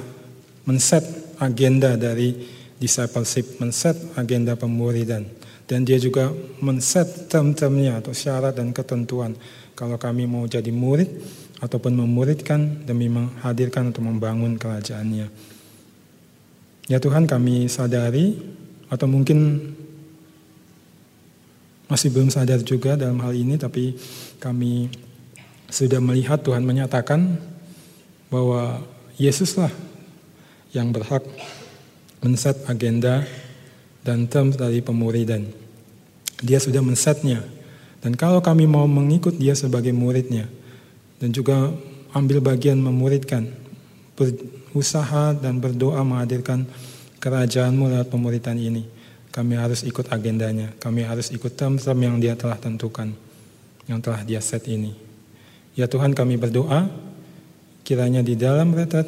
men-set 0.68 1.02
agenda 1.40 1.96
dari 1.96 2.36
discipleship, 2.76 3.56
men-set 3.64 3.96
agenda 4.20 4.60
pemuridan. 4.60 5.24
Dan 5.66 5.82
dia 5.88 5.98
juga 5.98 6.30
men-set 6.62 7.32
term-termnya 7.32 8.04
atau 8.04 8.14
syarat 8.14 8.54
dan 8.54 8.70
ketentuan. 8.70 9.34
Kalau 9.74 9.98
kami 9.98 10.28
mau 10.30 10.46
jadi 10.46 10.70
murid 10.70 11.10
ataupun 11.66 11.98
memuridkan 11.98 12.86
demi 12.86 13.10
menghadirkan 13.10 13.90
atau 13.90 14.06
membangun 14.06 14.62
kerajaannya. 14.62 15.28
Ya 16.86 17.02
Tuhan 17.02 17.26
kami 17.26 17.66
sadari 17.66 18.38
atau 18.94 19.10
mungkin 19.10 19.74
masih 21.90 22.14
belum 22.14 22.30
sadar 22.30 22.62
juga 22.62 22.94
dalam 22.94 23.18
hal 23.26 23.34
ini 23.34 23.58
tapi 23.58 23.98
kami 24.38 24.94
sudah 25.66 25.98
melihat 25.98 26.46
Tuhan 26.46 26.62
menyatakan 26.62 27.42
bahwa 28.30 28.86
Yesuslah 29.18 29.74
yang 30.70 30.94
berhak 30.94 31.26
men-set 32.22 32.62
agenda 32.70 33.26
dan 34.06 34.30
terms 34.30 34.60
dari 34.60 34.86
pemuridan. 34.86 35.50
Dia 36.46 36.62
sudah 36.62 36.84
men-setnya. 36.84 37.42
Dan 38.04 38.14
kalau 38.14 38.38
kami 38.44 38.70
mau 38.70 38.86
mengikut 38.86 39.34
dia 39.40 39.58
sebagai 39.58 39.90
muridnya, 39.90 40.46
dan 41.26 41.34
juga 41.34 41.74
ambil 42.14 42.38
bagian 42.38 42.78
memuridkan, 42.78 43.50
berusaha 44.14 45.34
dan 45.34 45.58
berdoa 45.58 46.06
menghadirkan 46.06 46.70
kerajaanmu 47.18 47.90
lewat 47.90 48.14
pemuridan 48.14 48.62
ini, 48.62 48.86
kami 49.34 49.58
harus 49.58 49.82
ikut 49.82 50.06
agendanya, 50.14 50.70
kami 50.78 51.02
harus 51.02 51.34
ikut 51.34 51.58
term-term 51.58 51.98
yang 51.98 52.22
dia 52.22 52.38
telah 52.38 52.62
tentukan, 52.62 53.10
yang 53.90 53.98
telah 54.06 54.22
dia 54.22 54.38
set 54.38 54.70
ini. 54.70 54.94
Ya 55.74 55.90
Tuhan 55.90 56.14
kami 56.14 56.38
berdoa, 56.38 56.94
Kiranya 57.86 58.26
di 58.26 58.34
dalam 58.34 58.74
retret 58.74 59.06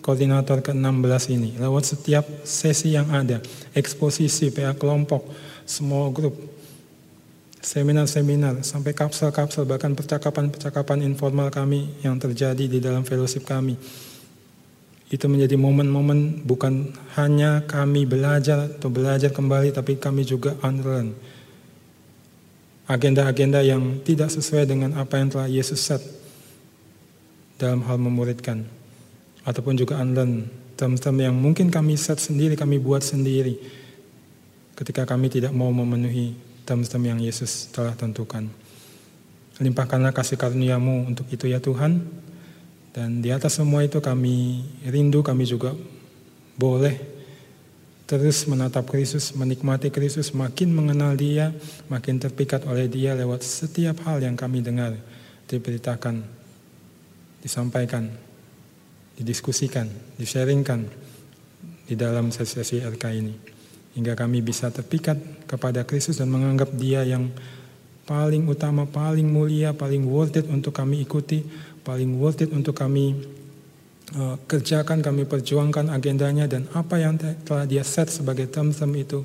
koordinator 0.00 0.60
ke-16 0.64 1.24
ini, 1.32 1.50
lewat 1.60 1.84
setiap 1.96 2.24
sesi 2.44 2.96
yang 2.96 3.08
ada, 3.08 3.40
eksposisi, 3.76 4.48
PA 4.52 4.76
kelompok, 4.76 5.28
small 5.64 6.08
group, 6.12 6.32
seminar-seminar, 7.64 8.60
sampai 8.60 8.92
kapsel-kapsel, 8.92 9.64
bahkan 9.64 9.96
percakapan-percakapan 9.96 11.00
informal 11.00 11.48
kami 11.48 11.88
yang 12.04 12.20
terjadi 12.20 12.68
di 12.68 12.78
dalam 12.78 13.08
fellowship 13.08 13.48
kami. 13.48 13.80
Itu 15.08 15.32
menjadi 15.32 15.56
momen-momen 15.56 16.44
bukan 16.44 16.92
hanya 17.16 17.64
kami 17.64 18.04
belajar 18.04 18.68
atau 18.68 18.92
belajar 18.92 19.32
kembali, 19.32 19.72
tapi 19.72 19.96
kami 19.96 20.28
juga 20.28 20.52
unlearn. 20.60 21.16
Agenda-agenda 22.84 23.64
yang 23.64 24.04
tidak 24.04 24.28
sesuai 24.28 24.68
dengan 24.68 25.00
apa 25.00 25.16
yang 25.16 25.32
telah 25.32 25.48
Yesus 25.48 25.80
set 25.80 26.04
dalam 27.56 27.80
hal 27.88 27.96
memuridkan 27.96 28.60
ataupun 29.48 29.72
juga 29.80 29.96
unlearn 30.04 30.44
term-term 30.76 31.16
yang 31.16 31.32
mungkin 31.32 31.72
kami 31.72 31.96
set 31.96 32.20
sendiri, 32.20 32.60
kami 32.60 32.76
buat 32.76 33.00
sendiri 33.00 33.56
ketika 34.74 35.08
kami 35.08 35.32
tidak 35.32 35.54
mau 35.54 35.70
memenuhi 35.70 36.34
term-term 36.64 37.04
yang 37.04 37.20
Yesus 37.20 37.70
telah 37.70 37.92
tentukan. 37.96 38.48
Limpahkanlah 39.62 40.10
kasih 40.10 40.34
karuniamu 40.34 41.06
untuk 41.06 41.28
itu 41.30 41.46
ya 41.46 41.62
Tuhan. 41.62 42.02
Dan 42.94 43.22
di 43.22 43.30
atas 43.30 43.58
semua 43.58 43.82
itu 43.82 43.98
kami 43.98 44.66
rindu, 44.86 45.22
kami 45.22 45.46
juga 45.46 45.74
boleh 46.54 46.94
terus 48.04 48.44
menatap 48.44 48.84
Kristus, 48.84 49.32
menikmati 49.32 49.88
Kristus, 49.88 50.36
makin 50.36 50.70
mengenal 50.70 51.16
dia, 51.16 51.50
makin 51.88 52.20
terpikat 52.20 52.68
oleh 52.68 52.86
dia 52.86 53.16
lewat 53.16 53.40
setiap 53.42 54.04
hal 54.04 54.20
yang 54.20 54.36
kami 54.36 54.60
dengar, 54.60 54.94
diberitakan 55.48 56.22
disampaikan, 57.44 58.08
didiskusikan, 59.20 59.84
disharingkan 60.16 60.88
di 61.84 61.92
dalam 61.92 62.32
sesi-sesi 62.32 62.80
RK 62.80 63.04
ini. 63.12 63.53
Hingga 63.94 64.18
kami 64.18 64.42
bisa 64.42 64.74
terpikat 64.74 65.16
kepada 65.46 65.86
Kristus 65.86 66.18
dan 66.18 66.30
menganggap 66.30 66.74
dia 66.74 67.06
yang 67.06 67.30
paling 68.04 68.44
utama, 68.44 68.84
paling 68.84 69.24
mulia, 69.24 69.72
paling 69.72 70.04
worth 70.04 70.36
it 70.36 70.46
untuk 70.50 70.76
kami 70.76 71.06
ikuti, 71.06 71.46
paling 71.86 72.20
worth 72.20 72.44
it 72.44 72.50
untuk 72.52 72.76
kami 72.76 73.16
uh, 74.18 74.36
kerjakan, 74.44 75.00
kami 75.00 75.24
perjuangkan 75.24 75.88
agendanya 75.88 76.44
dan 76.44 76.68
apa 76.76 77.00
yang 77.00 77.16
telah 77.16 77.64
dia 77.64 77.86
set 77.86 78.12
sebagai 78.12 78.50
term-term 78.50 78.92
itu 78.98 79.24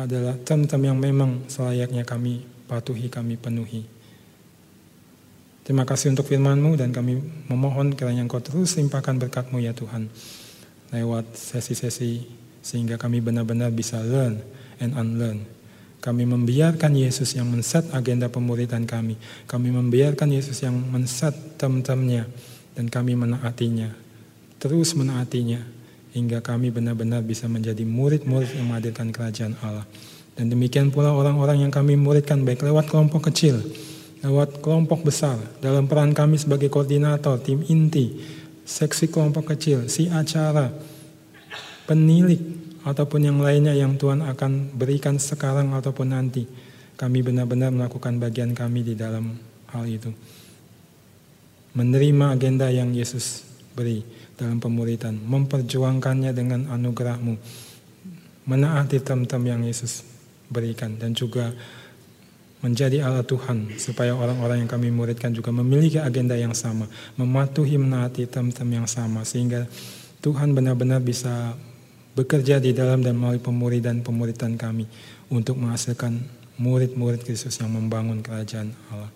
adalah 0.00 0.32
term-term 0.40 0.80
yang 0.80 0.96
memang 0.96 1.44
selayaknya 1.50 2.08
kami 2.08 2.40
patuhi, 2.64 3.12
kami 3.12 3.36
penuhi. 3.36 3.84
Terima 5.60 5.84
kasih 5.84 6.16
untuk 6.16 6.26
firman-Mu 6.26 6.80
dan 6.80 6.90
kami 6.90 7.20
memohon 7.46 7.92
kiranya 7.94 8.24
Engkau 8.24 8.40
terus 8.40 8.74
limpahkan 8.80 9.20
berkat-Mu 9.20 9.60
ya 9.60 9.76
Tuhan. 9.76 10.08
Lewat 10.90 11.36
sesi-sesi 11.36 12.26
sehingga 12.60 13.00
kami 13.00 13.24
benar-benar 13.24 13.72
bisa 13.72 14.00
learn 14.00 14.40
and 14.80 14.96
unlearn. 14.96 15.44
Kami 16.00 16.24
membiarkan 16.24 16.96
Yesus 16.96 17.36
yang 17.36 17.52
men-set 17.52 17.84
agenda 17.92 18.32
pemuridan 18.32 18.88
kami. 18.88 19.20
Kami 19.44 19.68
membiarkan 19.68 20.32
Yesus 20.32 20.64
yang 20.64 20.72
men-set 20.72 21.60
term-termnya 21.60 22.24
dan 22.72 22.88
kami 22.88 23.12
menaatinya. 23.20 23.92
Terus 24.56 24.96
menaatinya 24.96 25.60
hingga 26.16 26.40
kami 26.40 26.72
benar-benar 26.72 27.20
bisa 27.20 27.46
menjadi 27.52 27.84
murid-murid 27.84 28.56
yang 28.56 28.72
menghadirkan 28.72 29.12
kerajaan 29.12 29.54
Allah. 29.60 29.84
Dan 30.40 30.48
demikian 30.48 30.88
pula 30.88 31.12
orang-orang 31.12 31.68
yang 31.68 31.72
kami 31.72 32.00
muridkan 32.00 32.48
baik 32.48 32.64
lewat 32.64 32.88
kelompok 32.88 33.28
kecil, 33.28 33.60
lewat 34.24 34.64
kelompok 34.64 35.04
besar 35.04 35.36
dalam 35.60 35.84
peran 35.84 36.16
kami 36.16 36.40
sebagai 36.40 36.72
koordinator, 36.72 37.36
tim 37.44 37.60
inti, 37.68 38.24
seksi 38.64 39.12
kelompok 39.12 39.52
kecil, 39.52 39.84
si 39.92 40.08
acara, 40.08 40.72
penilik, 41.90 42.38
ataupun 42.86 43.26
yang 43.26 43.42
lainnya 43.42 43.74
yang 43.74 43.98
Tuhan 43.98 44.22
akan 44.22 44.78
berikan 44.78 45.18
sekarang 45.18 45.74
ataupun 45.74 46.14
nanti. 46.14 46.46
Kami 46.94 47.24
benar-benar 47.24 47.74
melakukan 47.74 48.20
bagian 48.22 48.54
kami 48.54 48.86
di 48.86 48.94
dalam 48.94 49.34
hal 49.72 49.84
itu. 49.88 50.12
Menerima 51.74 52.36
agenda 52.36 52.70
yang 52.70 52.94
Yesus 52.94 53.42
beri 53.74 54.04
dalam 54.36 54.62
pemuritan, 54.62 55.16
memperjuangkannya 55.16 56.30
dengan 56.30 56.70
anugerahmu, 56.70 57.34
menaati 58.46 59.00
tem-tem 59.00 59.42
yang 59.48 59.62
Yesus 59.64 60.04
berikan, 60.46 60.96
dan 61.00 61.16
juga 61.16 61.50
menjadi 62.60 63.00
Allah 63.00 63.24
Tuhan 63.24 63.80
supaya 63.80 64.12
orang-orang 64.12 64.64
yang 64.64 64.70
kami 64.70 64.92
muridkan 64.92 65.32
juga 65.32 65.48
memiliki 65.48 65.96
agenda 65.96 66.36
yang 66.36 66.52
sama, 66.52 66.84
mematuhi 67.16 67.80
menaati 67.80 68.28
tem-tem 68.28 68.68
yang 68.68 68.84
sama 68.84 69.24
sehingga 69.24 69.64
Tuhan 70.20 70.52
benar-benar 70.52 71.00
bisa 71.00 71.56
bekerja 72.14 72.58
di 72.58 72.74
dalam 72.74 73.00
dan 73.00 73.16
melalui 73.16 73.42
pemuridan 73.42 74.02
pemuridan 74.02 74.58
kami 74.58 74.86
untuk 75.30 75.58
menghasilkan 75.58 76.18
murid-murid 76.60 77.24
Kristus 77.24 77.56
yang 77.62 77.72
membangun 77.72 78.20
kerajaan 78.20 78.74
Allah. 78.92 79.10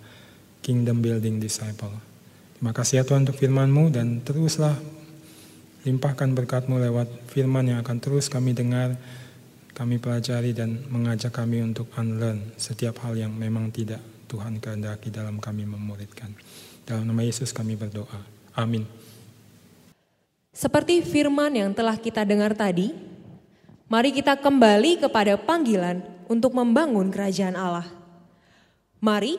Kingdom 0.64 1.04
Building 1.04 1.44
Disciple. 1.44 1.92
Terima 2.56 2.72
kasih 2.72 2.94
ya 2.96 3.04
Tuhan 3.04 3.28
untuk 3.28 3.36
firman-Mu 3.36 3.92
dan 3.92 4.24
teruslah 4.24 4.72
limpahkan 5.84 6.32
berkat-Mu 6.32 6.80
lewat 6.80 7.28
firman 7.28 7.68
yang 7.68 7.84
akan 7.84 8.00
terus 8.00 8.32
kami 8.32 8.56
dengar 8.56 8.96
kami 9.76 10.00
pelajari 10.00 10.56
dan 10.56 10.80
mengajak 10.88 11.36
kami 11.36 11.60
untuk 11.60 11.92
unlearn 12.00 12.56
setiap 12.56 13.04
hal 13.04 13.12
yang 13.20 13.36
memang 13.36 13.68
tidak 13.68 14.00
Tuhan 14.24 14.56
kehendaki 14.56 15.12
dalam 15.12 15.36
kami 15.36 15.68
memuridkan. 15.68 16.32
Dalam 16.88 17.04
nama 17.04 17.20
Yesus 17.20 17.52
kami 17.52 17.76
berdoa. 17.76 18.24
Amin. 18.56 19.03
Seperti 20.54 21.02
firman 21.02 21.50
yang 21.50 21.74
telah 21.74 21.98
kita 21.98 22.22
dengar 22.22 22.54
tadi, 22.54 22.94
mari 23.90 24.14
kita 24.14 24.38
kembali 24.38 25.02
kepada 25.02 25.34
panggilan 25.34 25.98
untuk 26.30 26.54
membangun 26.54 27.10
kerajaan 27.10 27.58
Allah. 27.58 27.90
Mari 29.02 29.34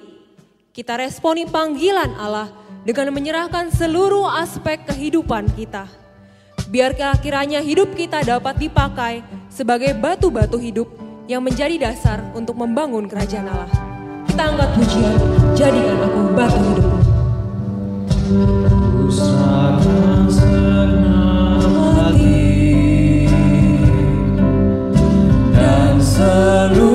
kita 0.76 1.00
responi 1.00 1.48
panggilan 1.48 2.20
Allah 2.20 2.52
dengan 2.84 3.16
menyerahkan 3.16 3.72
seluruh 3.72 4.28
aspek 4.28 4.84
kehidupan 4.92 5.48
kita. 5.56 5.88
Biarkah 6.68 7.16
kiranya 7.24 7.64
hidup 7.64 7.96
kita 7.96 8.20
dapat 8.20 8.60
dipakai 8.60 9.24
sebagai 9.48 9.96
batu-batu 9.96 10.60
hidup 10.60 10.92
yang 11.32 11.40
menjadi 11.40 11.80
dasar 11.80 12.20
untuk 12.36 12.60
membangun 12.60 13.08
kerajaan 13.08 13.48
Allah. 13.48 13.72
Kita 14.28 14.52
angkat 14.52 14.70
pujian, 14.76 15.16
jadikan 15.56 15.96
aku 16.12 16.22
batu 16.36 16.76
hidup. 20.30 20.66
dan 25.54 26.02
seluruh 26.02 26.95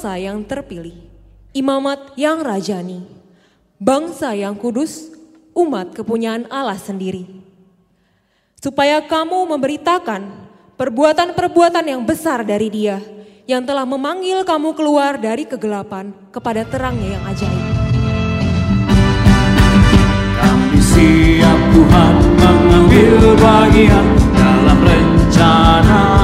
bangsa 0.00 0.16
yang 0.16 0.40
terpilih, 0.48 0.96
imamat 1.52 2.16
yang 2.16 2.40
rajani, 2.40 3.04
bangsa 3.76 4.32
yang 4.32 4.56
kudus, 4.56 5.12
umat 5.52 5.92
kepunyaan 5.92 6.48
Allah 6.48 6.80
sendiri. 6.80 7.28
Supaya 8.56 9.04
kamu 9.04 9.44
memberitakan 9.52 10.24
perbuatan-perbuatan 10.80 11.84
yang 11.84 12.00
besar 12.08 12.48
dari 12.48 12.72
dia, 12.72 12.96
yang 13.44 13.60
telah 13.60 13.84
memanggil 13.84 14.40
kamu 14.40 14.72
keluar 14.72 15.20
dari 15.20 15.44
kegelapan 15.44 16.16
kepada 16.32 16.64
terangnya 16.64 17.20
yang 17.20 17.24
ajaib. 17.36 17.64
Kami 20.40 20.80
siap 20.80 21.60
Tuhan 21.76 22.14
mengambil 22.40 23.36
bagian 23.36 24.06
dalam 24.32 24.80
rencana 24.80 26.19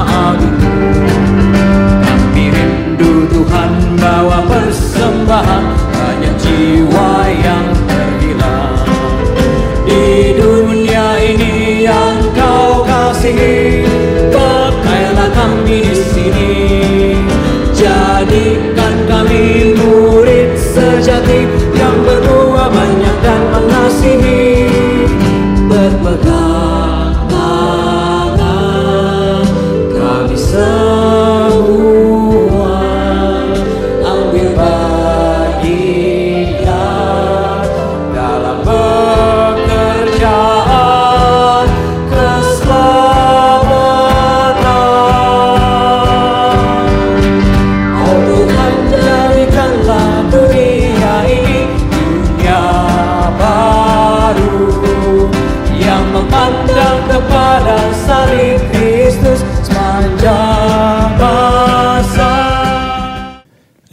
Cabeção. 29.99 31.16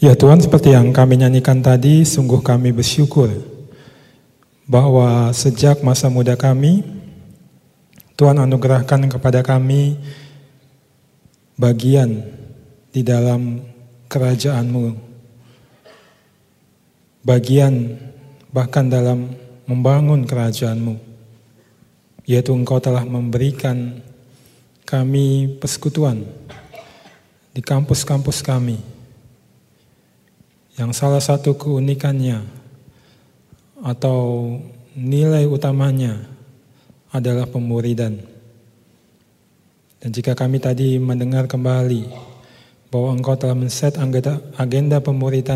Ya 0.04 0.12
Tuhan, 0.12 0.36
seperti 0.36 0.76
yang 0.76 0.92
kami 0.92 1.16
nyanyikan 1.16 1.64
tadi, 1.64 2.04
sungguh 2.04 2.44
kami 2.44 2.76
bersyukur 2.76 3.32
bahwa 4.68 5.32
sejak 5.32 5.80
masa 5.80 6.12
muda 6.12 6.36
kami, 6.36 6.84
Tuhan 8.12 8.36
anugerahkan 8.36 9.08
kepada 9.08 9.40
kami 9.40 9.96
bagian 11.56 12.20
di 12.92 13.00
dalam 13.00 13.64
kerajaan-Mu. 14.12 14.92
Bagian 17.24 17.96
bahkan 18.52 18.92
dalam 18.92 19.32
membangun 19.64 20.28
kerajaan-Mu. 20.28 21.00
Yaitu 22.28 22.52
Engkau 22.52 22.76
telah 22.76 23.08
memberikan 23.08 24.04
kami 24.84 25.56
persekutuan 25.56 26.28
di 27.56 27.64
kampus-kampus 27.64 28.44
kami 28.44 28.92
yang 30.74 30.90
salah 30.90 31.22
satu 31.22 31.54
keunikannya 31.54 32.42
atau 33.78 34.50
nilai 34.98 35.46
utamanya 35.46 36.18
adalah 37.14 37.46
pemuridan. 37.46 38.18
Dan 40.02 40.10
jika 40.10 40.34
kami 40.34 40.58
tadi 40.58 40.98
mendengar 40.98 41.46
kembali 41.46 42.10
bahwa 42.90 43.14
engkau 43.14 43.38
telah 43.38 43.54
men-set 43.54 43.94
agenda, 44.02 44.42
agenda 44.58 44.98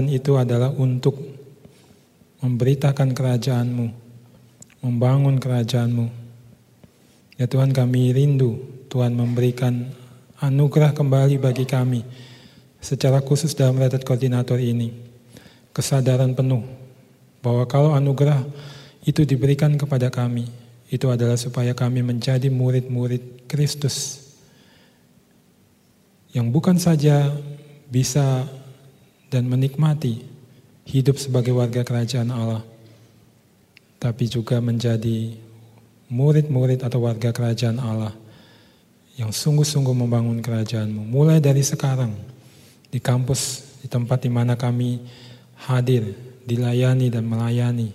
itu 0.06 0.38
adalah 0.38 0.70
untuk 0.70 1.18
memberitakan 2.38 3.10
kerajaanmu, 3.10 3.86
membangun 4.86 5.42
kerajaanmu. 5.42 6.06
Ya 7.38 7.50
Tuhan 7.50 7.74
kami 7.74 8.14
rindu 8.14 8.58
Tuhan 8.86 9.18
memberikan 9.18 9.90
anugerah 10.38 10.94
kembali 10.94 11.42
bagi 11.42 11.66
kami 11.66 12.06
secara 12.78 13.18
khusus 13.18 13.54
dalam 13.58 13.78
retret 13.78 14.06
koordinator 14.06 14.58
ini 14.58 15.07
kesadaran 15.78 16.34
penuh 16.34 16.66
bahwa 17.38 17.62
kalau 17.70 17.94
anugerah 17.94 18.42
itu 19.06 19.22
diberikan 19.22 19.78
kepada 19.78 20.10
kami, 20.10 20.50
itu 20.90 21.06
adalah 21.06 21.38
supaya 21.38 21.70
kami 21.70 22.02
menjadi 22.02 22.50
murid-murid 22.50 23.46
Kristus 23.46 24.26
yang 26.34 26.50
bukan 26.50 26.82
saja 26.82 27.30
bisa 27.86 28.42
dan 29.30 29.46
menikmati 29.46 30.26
hidup 30.82 31.14
sebagai 31.16 31.54
warga 31.54 31.86
kerajaan 31.86 32.34
Allah, 32.34 32.66
tapi 34.02 34.26
juga 34.26 34.58
menjadi 34.58 35.38
murid-murid 36.10 36.82
atau 36.82 37.06
warga 37.06 37.30
kerajaan 37.30 37.78
Allah 37.78 38.12
yang 39.14 39.30
sungguh-sungguh 39.30 39.94
membangun 39.94 40.42
kerajaanmu. 40.42 41.06
Mulai 41.06 41.38
dari 41.38 41.60
sekarang, 41.62 42.12
di 42.88 42.98
kampus, 42.98 43.68
di 43.84 43.86
tempat 43.86 44.24
di 44.24 44.30
mana 44.32 44.56
kami 44.56 45.00
hadir, 45.66 46.14
dilayani 46.46 47.10
dan 47.10 47.26
melayani. 47.26 47.90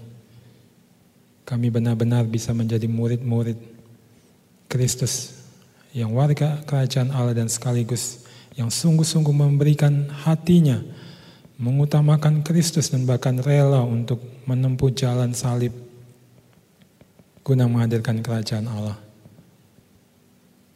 Kami 1.43 1.67
benar-benar 1.71 2.27
bisa 2.27 2.51
menjadi 2.51 2.87
murid-murid 2.87 3.59
Kristus 4.67 5.43
yang 5.93 6.15
warga 6.15 6.63
kerajaan 6.65 7.13
Allah 7.13 7.37
dan 7.37 7.47
sekaligus 7.47 8.25
yang 8.57 8.69
sungguh-sungguh 8.73 9.33
memberikan 9.33 10.09
hatinya, 10.25 10.81
mengutamakan 11.57 12.41
Kristus 12.41 12.89
dan 12.89 13.05
bahkan 13.05 13.37
rela 13.41 13.85
untuk 13.85 14.21
menempuh 14.49 14.89
jalan 14.93 15.31
salib 15.37 15.73
guna 17.43 17.67
menghadirkan 17.67 18.23
kerajaan 18.23 18.65
Allah. 18.71 18.97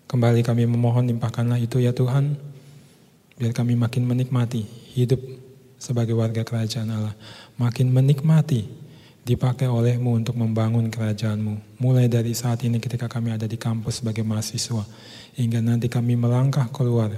Kembali 0.08 0.44
kami 0.44 0.68
memohon 0.68 1.08
limpahkanlah 1.08 1.60
itu 1.60 1.80
ya 1.80 1.96
Tuhan, 1.96 2.36
biar 3.40 3.52
kami 3.56 3.76
makin 3.80 4.04
menikmati 4.04 4.64
hidup 4.96 5.20
sebagai 5.78 6.18
warga 6.18 6.42
kerajaan 6.42 6.90
Allah. 6.90 7.16
Makin 7.62 7.90
menikmati 7.94 8.66
dipakai 9.28 9.68
olehmu 9.68 10.18
untuk 10.18 10.40
membangun 10.40 10.88
kerajaanmu. 10.88 11.80
Mulai 11.84 12.08
dari 12.08 12.32
saat 12.32 12.64
ini 12.64 12.80
ketika 12.80 13.12
kami 13.12 13.36
ada 13.36 13.44
di 13.44 13.60
kampus 13.60 14.00
sebagai 14.00 14.24
mahasiswa. 14.24 14.88
Hingga 15.38 15.60
nanti 15.62 15.92
kami 15.92 16.18
melangkah 16.18 16.72
keluar 16.72 17.12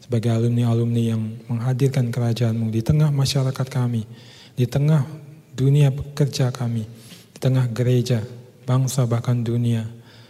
sebagai 0.00 0.32
alumni-alumni 0.32 1.02
yang 1.14 1.22
menghadirkan 1.46 2.10
kerajaanmu 2.10 2.72
di 2.72 2.80
tengah 2.82 3.12
masyarakat 3.12 3.66
kami. 3.68 4.08
Di 4.56 4.64
tengah 4.66 5.04
dunia 5.52 5.92
pekerja 5.94 6.48
kami. 6.50 6.88
Di 7.36 7.38
tengah 7.38 7.68
gereja, 7.70 8.24
bangsa 8.64 9.04
bahkan 9.04 9.44
dunia. 9.44 9.84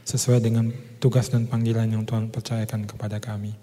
Sesuai 0.05 0.43
dengan 0.43 0.75
tugas 0.99 1.31
dan 1.31 1.47
panggilan 1.47 1.87
yang 1.87 2.03
Tuhan 2.03 2.29
percayakan 2.35 2.91
kepada 2.91 3.23
kami. 3.23 3.55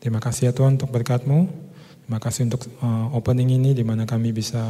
Terima 0.00 0.24
kasih 0.24 0.50
ya 0.50 0.52
Tuhan 0.56 0.80
untuk 0.80 0.88
berkatmu. 0.88 1.67
Terima 2.08 2.24
kasih 2.24 2.48
untuk 2.48 2.64
uh, 2.80 3.12
opening 3.12 3.60
ini 3.60 3.76
di 3.76 3.84
mana 3.84 4.08
kami 4.08 4.32
bisa 4.32 4.64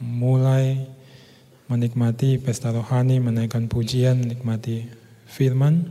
mulai 0.00 0.80
menikmati 1.68 2.40
pesta 2.40 2.72
rohani, 2.72 3.20
menaikkan 3.20 3.68
pujian, 3.68 4.16
menikmati 4.16 4.88
firman 5.28 5.84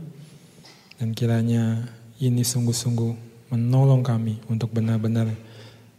dan 0.98 1.14
kiranya 1.14 1.86
ini 2.18 2.42
sungguh-sungguh 2.42 3.14
menolong 3.54 4.02
kami 4.02 4.42
untuk 4.50 4.74
benar-benar 4.74 5.30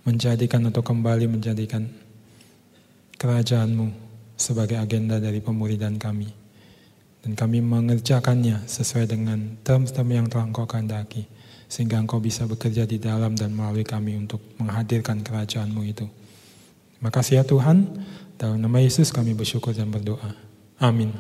menjadikan 0.04 0.68
atau 0.68 0.84
kembali 0.84 1.40
menjadikan 1.40 1.88
kerajaanmu 3.16 3.96
sebagai 4.36 4.76
agenda 4.76 5.24
dari 5.24 5.40
pemuridan 5.40 5.96
kami. 5.96 6.28
Dan 7.24 7.40
kami 7.40 7.64
mengerjakannya 7.64 8.68
sesuai 8.68 9.08
dengan 9.08 9.56
term-term 9.64 10.12
yang 10.12 10.28
telah 10.28 10.52
engkau 10.52 10.68
kehendaki 10.68 11.31
sehingga 11.72 12.04
engkau 12.04 12.20
bisa 12.20 12.44
bekerja 12.44 12.84
di 12.84 13.00
dalam 13.00 13.32
dan 13.32 13.56
melalui 13.56 13.88
kami 13.88 14.20
untuk 14.20 14.44
menghadirkan 14.60 15.24
kerajaanmu 15.24 15.88
itu. 15.88 16.04
Terima 17.00 17.12
kasih 17.16 17.40
ya 17.40 17.44
Tuhan, 17.48 17.88
dalam 18.36 18.60
nama 18.60 18.84
Yesus 18.84 19.16
kami 19.16 19.32
bersyukur 19.32 19.72
dan 19.72 19.88
berdoa. 19.88 20.36
Amin. 20.84 21.16